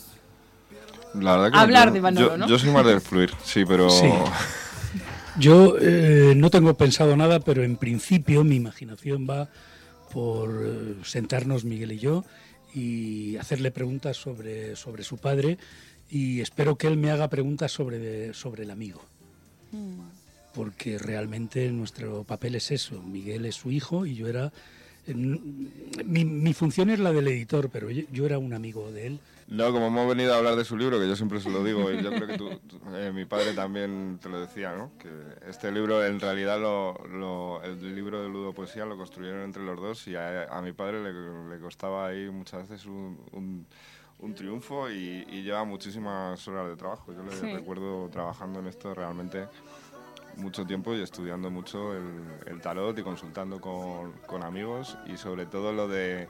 La 1.13 1.37
verdad 1.37 1.51
que 1.51 1.57
Hablar 1.57 1.93
de 1.93 2.01
Manolo, 2.01 2.29
yo, 2.31 2.37
¿no? 2.37 2.47
Yo 2.47 2.59
soy 2.59 2.71
más 2.71 2.85
de 2.85 2.99
fluir, 2.99 3.31
sí, 3.43 3.63
pero... 3.65 3.87
Yo 5.39 5.75
eh, 5.79 6.33
no 6.35 6.49
tengo 6.49 6.73
pensado 6.73 7.15
nada, 7.15 7.39
pero 7.39 7.63
en 7.63 7.77
principio 7.77 8.43
mi 8.43 8.55
imaginación 8.55 9.27
va 9.29 9.47
por 10.11 10.49
eh, 10.63 10.95
sentarnos 11.03 11.63
Miguel 11.63 11.91
y 11.91 11.99
yo 11.99 12.23
y 12.77 13.37
hacerle 13.37 13.71
preguntas 13.71 14.17
sobre, 14.17 14.75
sobre 14.75 15.03
su 15.03 15.17
padre 15.17 15.57
y 16.11 16.41
espero 16.41 16.77
que 16.77 16.85
él 16.85 16.95
me 16.95 17.09
haga 17.09 17.27
preguntas 17.27 17.71
sobre, 17.71 18.35
sobre 18.35 18.63
el 18.63 18.71
amigo. 18.71 19.01
Mm. 19.71 20.01
Porque 20.53 20.99
realmente 20.99 21.71
nuestro 21.71 22.23
papel 22.23 22.53
es 22.53 22.69
eso. 22.69 23.01
Miguel 23.01 23.45
es 23.45 23.55
su 23.55 23.71
hijo 23.71 24.05
y 24.05 24.15
yo 24.15 24.27
era... 24.27 24.53
Mi, 25.07 26.25
mi 26.25 26.53
función 26.53 26.89
es 26.89 26.99
la 26.99 27.13
del 27.13 27.29
editor, 27.29 27.69
pero 27.69 27.89
yo 27.89 28.25
era 28.25 28.37
un 28.37 28.53
amigo 28.53 28.91
de 28.91 29.07
él 29.07 29.19
no, 29.47 29.71
como 29.71 29.87
hemos 29.87 30.07
venido 30.09 30.33
a 30.33 30.37
hablar 30.37 30.57
de 30.57 30.65
su 30.65 30.75
libro, 30.75 30.99
que 30.99 31.07
yo 31.07 31.15
siempre 31.15 31.39
se 31.39 31.49
lo 31.49 31.63
digo, 31.63 31.89
y 31.89 32.03
yo 32.03 32.09
creo 32.11 32.27
que 32.27 32.37
tú, 32.37 32.49
eh, 32.93 33.11
mi 33.13 33.23
padre 33.23 33.53
también 33.53 34.19
te 34.21 34.27
lo 34.27 34.41
decía, 34.41 34.75
¿no? 34.75 34.91
Que 34.97 35.09
este 35.47 35.71
libro, 35.71 36.05
en 36.05 36.19
realidad, 36.19 36.59
lo, 36.59 37.61
el 37.63 37.95
libro 37.95 38.21
de 38.21 38.27
Ludo 38.27 38.51
Poesía 38.51 38.85
lo 38.85 38.97
construyeron 38.97 39.43
entre 39.43 39.63
los 39.63 39.79
dos 39.79 40.05
y 40.09 40.15
a, 40.17 40.59
mi 40.61 40.73
padre 40.73 41.01
le, 41.01 41.59
costaba 41.61 42.07
ahí 42.07 42.29
muchas 42.29 42.67
veces 42.67 42.85
un, 42.87 43.65
un, 44.19 44.35
triunfo 44.35 44.89
y, 44.89 45.23
lleva 45.43 45.63
muchísimas 45.63 46.45
horas 46.49 46.67
de 46.67 46.75
trabajo. 46.75 47.13
Yo 47.13 47.23
le 47.23 47.53
recuerdo 47.53 48.09
trabajando 48.09 48.59
en 48.59 48.67
esto 48.67 48.93
realmente 48.93 49.47
mucho 50.35 50.65
tiempo 50.65 50.93
y 50.93 51.01
estudiando 51.01 51.49
mucho 51.49 51.93
el, 51.93 52.03
el 52.47 52.61
tarot 52.61 52.99
y 52.99 53.01
consultando 53.01 53.61
con, 53.61 54.11
con 54.27 54.43
amigos 54.43 54.97
y 55.07 55.15
sobre 55.15 55.45
todo 55.45 55.71
lo 55.71 55.87
de 55.87 56.27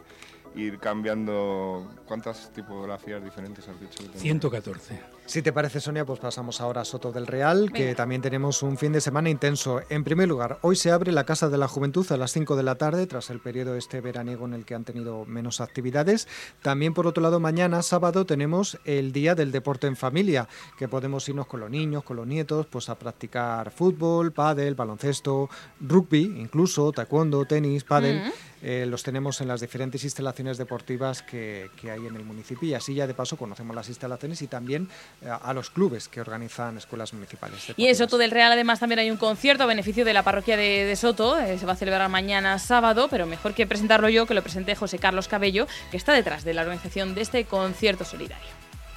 ir 0.58 0.80
cambiando. 0.80 1.88
¿Cuántas 2.06 2.52
tipografías 2.54 3.24
diferentes 3.24 3.68
has 3.68 3.80
dicho? 3.80 4.04
114. 4.16 5.18
Si 5.28 5.42
te 5.42 5.52
parece, 5.52 5.82
Sonia, 5.82 6.06
pues 6.06 6.20
pasamos 6.20 6.62
ahora 6.62 6.82
a 6.82 6.86
Soto 6.86 7.12
del 7.12 7.28
Real, 7.28 7.74
que 7.74 7.94
también 7.96 8.22
tenemos 8.22 8.64
un 8.64 8.78
fin 8.78 8.94
de 8.94 9.02
semana 9.02 9.30
intenso. 9.30 9.82
En 9.90 10.06
primer 10.06 10.30
lugar, 10.30 10.58
hoy 10.62 10.78
se 10.78 10.90
abre 10.90 11.12
la 11.12 11.26
Casa 11.26 11.50
de 11.50 11.58
la 11.58 11.68
Juventud 11.68 12.10
a 12.14 12.16
las 12.16 12.32
5 12.32 12.56
de 12.56 12.64
la 12.64 12.76
tarde, 12.76 13.08
tras 13.08 13.30
el 13.30 13.42
periodo 13.42 13.76
este 13.76 14.00
veraniego 14.00 14.46
en 14.46 14.54
el 14.54 14.64
que 14.64 14.74
han 14.74 14.86
tenido 14.86 15.26
menos 15.26 15.60
actividades. 15.60 16.30
También, 16.62 16.94
por 16.94 17.08
otro 17.08 17.22
lado, 17.22 17.42
mañana, 17.42 17.82
sábado, 17.82 18.26
tenemos 18.26 18.80
el 18.86 19.12
Día 19.12 19.36
del 19.36 19.52
Deporte 19.52 19.88
en 19.88 19.98
Familia, 19.98 20.48
que 20.78 20.88
podemos 20.88 21.28
irnos 21.28 21.48
con 21.48 21.60
los 21.60 21.70
niños, 21.70 22.06
con 22.06 22.16
los 22.16 22.26
nietos, 22.26 22.66
pues 22.68 22.88
a 22.88 22.96
practicar 22.96 23.72
fútbol, 23.72 24.32
pádel, 24.32 24.76
baloncesto, 24.76 25.50
rugby, 25.82 26.36
incluso 26.38 26.94
taekwondo, 26.94 27.44
tenis, 27.44 27.84
pádel. 27.84 28.22
Mm. 28.22 28.32
Eh, 28.62 28.86
los 28.88 29.04
tenemos 29.04 29.42
en 29.42 29.48
las 29.48 29.62
diferentes 29.62 30.04
instalaciones 30.04 30.58
deportivas 30.58 31.22
que, 31.22 31.70
que 31.80 31.92
hay 31.92 32.06
en 32.06 32.16
el 32.16 32.24
municipio 32.24 32.68
y 32.68 32.74
así 32.74 32.94
ya 32.94 33.08
de 33.08 33.14
paso 33.14 33.38
conocemos 33.38 33.76
las 33.76 33.88
instalaciones 33.90 34.42
y 34.42 34.48
también 34.48 34.90
a 35.30 35.54
los 35.54 35.70
clubes 35.70 36.08
que 36.08 36.22
organizan 36.22 36.78
escuelas 36.78 37.14
municipales. 37.14 37.74
Y 37.76 37.88
en 37.88 37.96
Soto 37.96 38.18
del 38.18 38.32
Real 38.32 38.52
además 38.52 38.80
también 38.80 39.00
hay 39.00 39.12
un 39.12 39.18
concierto 39.18 39.64
a 39.64 39.66
beneficio 39.66 40.06
de 40.06 40.14
la 40.14 40.24
parroquia 40.24 40.58
de, 40.58 40.96
Soto, 40.96 41.38
eh, 41.38 41.58
se 41.58 41.66
va 41.66 41.74
a 41.74 41.76
celebrar 41.76 42.10
mañana 42.10 42.60
sábado, 42.60 43.08
pero 43.10 43.26
mejor 43.26 43.54
que 43.54 43.68
presentarlo 43.68 44.10
yo, 44.10 44.26
que 44.26 44.34
lo 44.34 44.42
presente 44.42 44.76
José 44.76 45.00
Carlos 45.00 45.28
Cabello, 45.28 45.68
que 45.92 45.98
está 45.98 46.14
detrás 46.14 46.44
de 46.44 46.54
la 46.54 46.62
organización 46.62 47.16
de 47.16 47.22
este 47.22 47.46
concierto 47.46 48.06
solidario. 48.06 48.48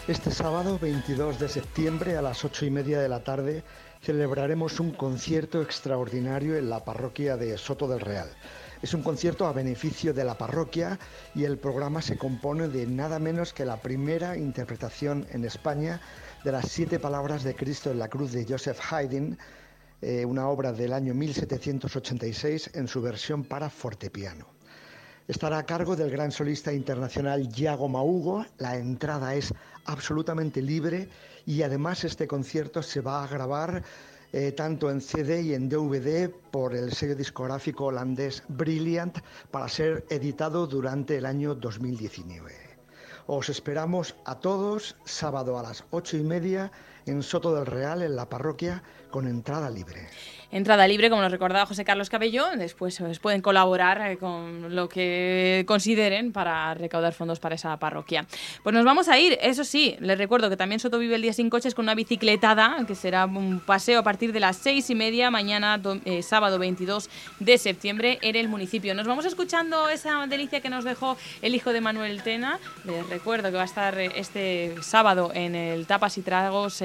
Este 0.09 0.31
sábado 0.31 0.79
22 0.81 1.39
de 1.39 1.49
septiembre 1.49 2.17
a 2.17 2.23
las 2.23 2.45
8 2.45 2.67
y 2.67 2.71
media 2.71 3.01
de 3.01 3.09
la 3.09 3.23
tarde 3.23 3.63
celebraremos 4.03 4.81
un 4.81 4.93
concierto 4.93 5.61
extraordinario 5.61 6.57
en 6.57 6.71
la 6.71 6.85
parroquia 6.85 7.37
de 7.37 7.57
Soto 7.59 7.87
del 7.87 8.01
Real. 8.01 8.29
Es 8.83 8.95
un 8.95 9.03
concierto 9.03 9.47
a 9.47 9.53
beneficio 9.53 10.15
de 10.15 10.25
la 10.25 10.39
parroquia 10.39 10.99
y 11.35 11.45
el 11.45 11.59
programa 11.59 12.01
se 12.01 12.17
compone 12.17 12.69
de 12.69 12.87
nada 12.87 13.19
menos 13.19 13.53
que 13.53 13.67
la 13.67 13.77
primera 13.77 14.39
interpretación 14.39 15.27
en 15.33 15.45
España 15.45 16.01
de 16.45 16.53
las 16.53 16.69
siete 16.69 16.99
palabras 16.99 17.45
de 17.45 17.55
Cristo 17.55 17.91
en 17.91 17.99
la 17.99 18.09
cruz 18.09 18.33
de 18.33 18.47
Joseph 18.49 18.81
Haydn, 18.91 19.37
eh, 20.01 20.25
una 20.25 20.49
obra 20.49 20.73
del 20.73 20.95
año 20.95 21.13
1786 21.13 22.71
en 22.73 22.89
su 22.89 23.03
versión 23.03 23.45
para 23.45 23.69
fortepiano. 23.69 24.47
Estará 25.29 25.59
a 25.59 25.67
cargo 25.67 25.95
del 25.95 26.11
gran 26.11 26.33
solista 26.33 26.73
internacional 26.73 27.49
Giacomo 27.53 27.99
Maugo. 27.99 28.47
La 28.57 28.77
entrada 28.77 29.35
es 29.35 29.53
absolutamente 29.85 30.63
libre 30.63 31.09
y 31.45 31.63
además 31.63 32.05
este 32.05 32.27
concierto 32.27 32.83
se 32.83 33.03
va 33.03 33.23
a 33.23 33.29
grabar 33.29 33.83
eh, 34.33 34.53
tanto 34.53 34.91
en 34.91 35.01
CD 35.01 35.43
y 35.43 35.55
en 35.55 35.69
DVD 35.69 36.31
por 36.51 36.75
el 36.75 36.93
sello 36.93 37.17
discográfico 37.17 37.87
holandés 37.87 38.43
Brilliant 38.49 39.19
para 39.51 39.69
ser 39.69 40.05
editado 40.09 40.67
durante 40.67 41.17
el 41.17 41.27
año 41.27 41.55
2019. 41.55 42.53
Os 43.27 43.49
esperamos 43.49 44.17
a 44.25 44.41
todos 44.41 44.97
sábado 45.05 45.59
a 45.59 45.63
las 45.63 45.85
ocho 45.91 46.17
y 46.17 46.23
media 46.23 46.73
en 47.07 47.23
Soto 47.23 47.55
del 47.55 47.67
Real, 47.67 48.03
en 48.03 48.17
la 48.17 48.29
parroquia, 48.29 48.83
con 49.11 49.27
entrada 49.27 49.71
libre. 49.71 50.09
Entrada 50.53 50.89
libre, 50.89 51.11
como 51.11 51.23
nos 51.23 51.31
recordaba 51.31 51.65
José 51.65 51.85
Carlos 51.85 52.11
Cabello. 52.11 52.45
Después 52.57 52.99
pues, 52.99 53.21
pueden 53.21 53.41
colaborar 53.41 54.11
eh, 54.11 54.17
con 54.17 54.75
lo 54.75 54.89
que 54.89 55.65
consideren 55.65 56.33
para 56.33 56.75
recaudar 56.75 57.13
fondos 57.13 57.39
para 57.39 57.55
esa 57.55 57.77
parroquia. 57.77 58.27
Pues 58.65 58.75
nos 58.75 58.85
vamos 58.85 59.09
a 59.09 59.17
ir. 59.17 59.39
Eso 59.43 59.63
sí, 59.63 59.97
les 60.01 60.19
recuerdo 60.19 60.51
que 60.51 60.57
también 60.57 60.81
Soto 60.81 60.99
vive 60.99 61.15
el 61.15 61.23
día 61.23 61.33
sin 61.33 61.51
coches 61.51 61.73
con 61.73 61.85
una 61.85 61.95
bicicletada, 61.95 62.85
que 62.89 62.97
será 62.97 63.27
un 63.27 63.61
paseo 63.61 64.01
a 64.01 64.03
partir 64.03 64.33
de 64.33 64.41
las 64.41 64.57
seis 64.57 64.91
y 64.91 64.97
media, 64.97 65.31
mañana, 65.31 65.81
eh, 66.05 66.23
sábado 66.23 66.59
22 66.59 67.09
de 67.39 67.57
septiembre, 67.57 68.19
en 68.21 68.35
el 68.35 68.49
municipio. 68.49 68.93
Nos 68.97 69.07
vamos 69.07 69.27
escuchando 69.27 69.89
esa 69.89 70.27
delicia 70.27 70.61
que 70.61 70.69
nos 70.69 70.83
dejó 70.83 71.17
el 71.43 71.55
hijo 71.55 71.73
de 71.73 71.81
Manuel 71.81 72.25
Tena. 72.25 72.59
Les 72.85 73.09
recuerdo 73.09 73.51
que 73.51 73.57
va 73.57 73.63
a 73.63 73.67
estar 73.67 73.97
eh, 74.01 74.11
este 74.17 74.75
sábado 74.83 75.31
en 75.33 75.55
el 75.55 75.87
Tapas 75.87 76.19
y 76.19 76.23
Tragos 76.23 76.83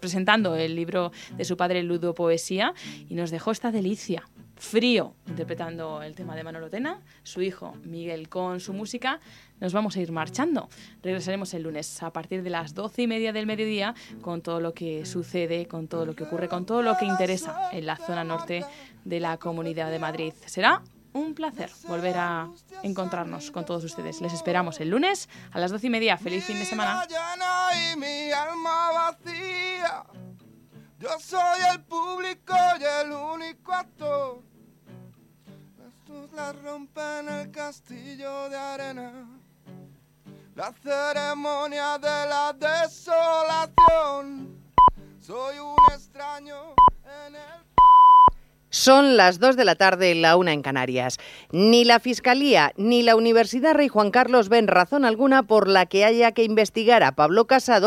presentando 0.00 0.54
el 0.54 0.76
libro 0.76 1.10
de 1.36 1.44
su 1.44 1.56
padre 1.56 1.82
Ludo 1.82 2.14
Poesía 2.14 2.74
y 3.08 3.14
nos 3.14 3.30
dejó 3.30 3.50
esta 3.50 3.70
delicia. 3.70 4.28
Frío, 4.56 5.14
interpretando 5.28 6.02
el 6.02 6.16
tema 6.16 6.34
de 6.34 6.42
Manolo 6.42 6.68
Tena, 6.68 7.00
su 7.22 7.42
hijo 7.42 7.74
Miguel 7.84 8.28
con 8.28 8.58
su 8.58 8.72
música. 8.72 9.20
Nos 9.60 9.72
vamos 9.72 9.96
a 9.96 10.00
ir 10.00 10.10
marchando. 10.10 10.68
Regresaremos 11.00 11.54
el 11.54 11.62
lunes 11.62 12.02
a 12.02 12.12
partir 12.12 12.42
de 12.42 12.50
las 12.50 12.74
doce 12.74 13.02
y 13.02 13.06
media 13.06 13.32
del 13.32 13.46
mediodía 13.46 13.94
con 14.20 14.42
todo 14.42 14.60
lo 14.60 14.74
que 14.74 15.06
sucede, 15.06 15.66
con 15.66 15.86
todo 15.86 16.06
lo 16.06 16.16
que 16.16 16.24
ocurre, 16.24 16.48
con 16.48 16.66
todo 16.66 16.82
lo 16.82 16.96
que 16.96 17.04
interesa 17.04 17.70
en 17.72 17.86
la 17.86 17.96
zona 17.96 18.24
norte 18.24 18.64
de 19.04 19.20
la 19.20 19.36
Comunidad 19.36 19.92
de 19.92 20.00
Madrid. 20.00 20.32
Será 20.46 20.82
un 21.12 21.34
placer 21.34 21.70
volver 21.86 22.16
a 22.16 22.48
encontrarnos 22.82 23.50
con 23.50 23.64
todos 23.64 23.84
ustedes. 23.84 24.20
Les 24.20 24.32
esperamos 24.32 24.80
el 24.80 24.90
lunes 24.90 25.28
a 25.52 25.60
las 25.60 25.70
doce 25.70 25.86
y 25.86 25.90
media. 25.90 26.16
Feliz 26.16 26.44
fin 26.44 26.58
de 26.58 26.64
semana. 26.64 27.06
Yo 30.98 31.10
soy 31.20 31.60
el 31.72 31.80
público 31.84 32.54
y 32.80 32.82
el 32.82 33.12
único 33.12 33.72
actor. 33.72 34.42
Estos 35.86 36.32
la 36.32 36.52
rompen 36.52 37.28
el 37.28 37.52
castillo 37.52 38.48
de 38.48 38.56
arena. 38.56 39.28
La 40.56 40.74
ceremonia 40.82 41.98
de 41.98 42.08
la 42.08 42.52
desolación. 42.52 44.58
Soy 45.20 45.60
un 45.60 45.76
extraño 45.94 46.74
en 47.04 47.36
el 47.36 47.68
son 48.70 49.16
las 49.16 49.38
2 49.38 49.56
de 49.56 49.64
la 49.64 49.76
tarde, 49.76 50.14
la 50.14 50.36
una 50.36 50.52
en 50.52 50.60
Canarias. 50.60 51.16
Ni 51.50 51.84
la 51.84 52.00
Fiscalía 52.00 52.72
ni 52.76 53.02
la 53.02 53.16
Universidad 53.16 53.74
Rey 53.74 53.88
Juan 53.88 54.10
Carlos 54.10 54.50
ven 54.50 54.66
razón 54.66 55.06
alguna 55.06 55.42
por 55.42 55.68
la 55.68 55.86
que 55.86 56.04
haya 56.04 56.32
que 56.32 56.44
investigar 56.44 57.02
a 57.02 57.12
Pablo 57.12 57.46
Casado 57.46 57.86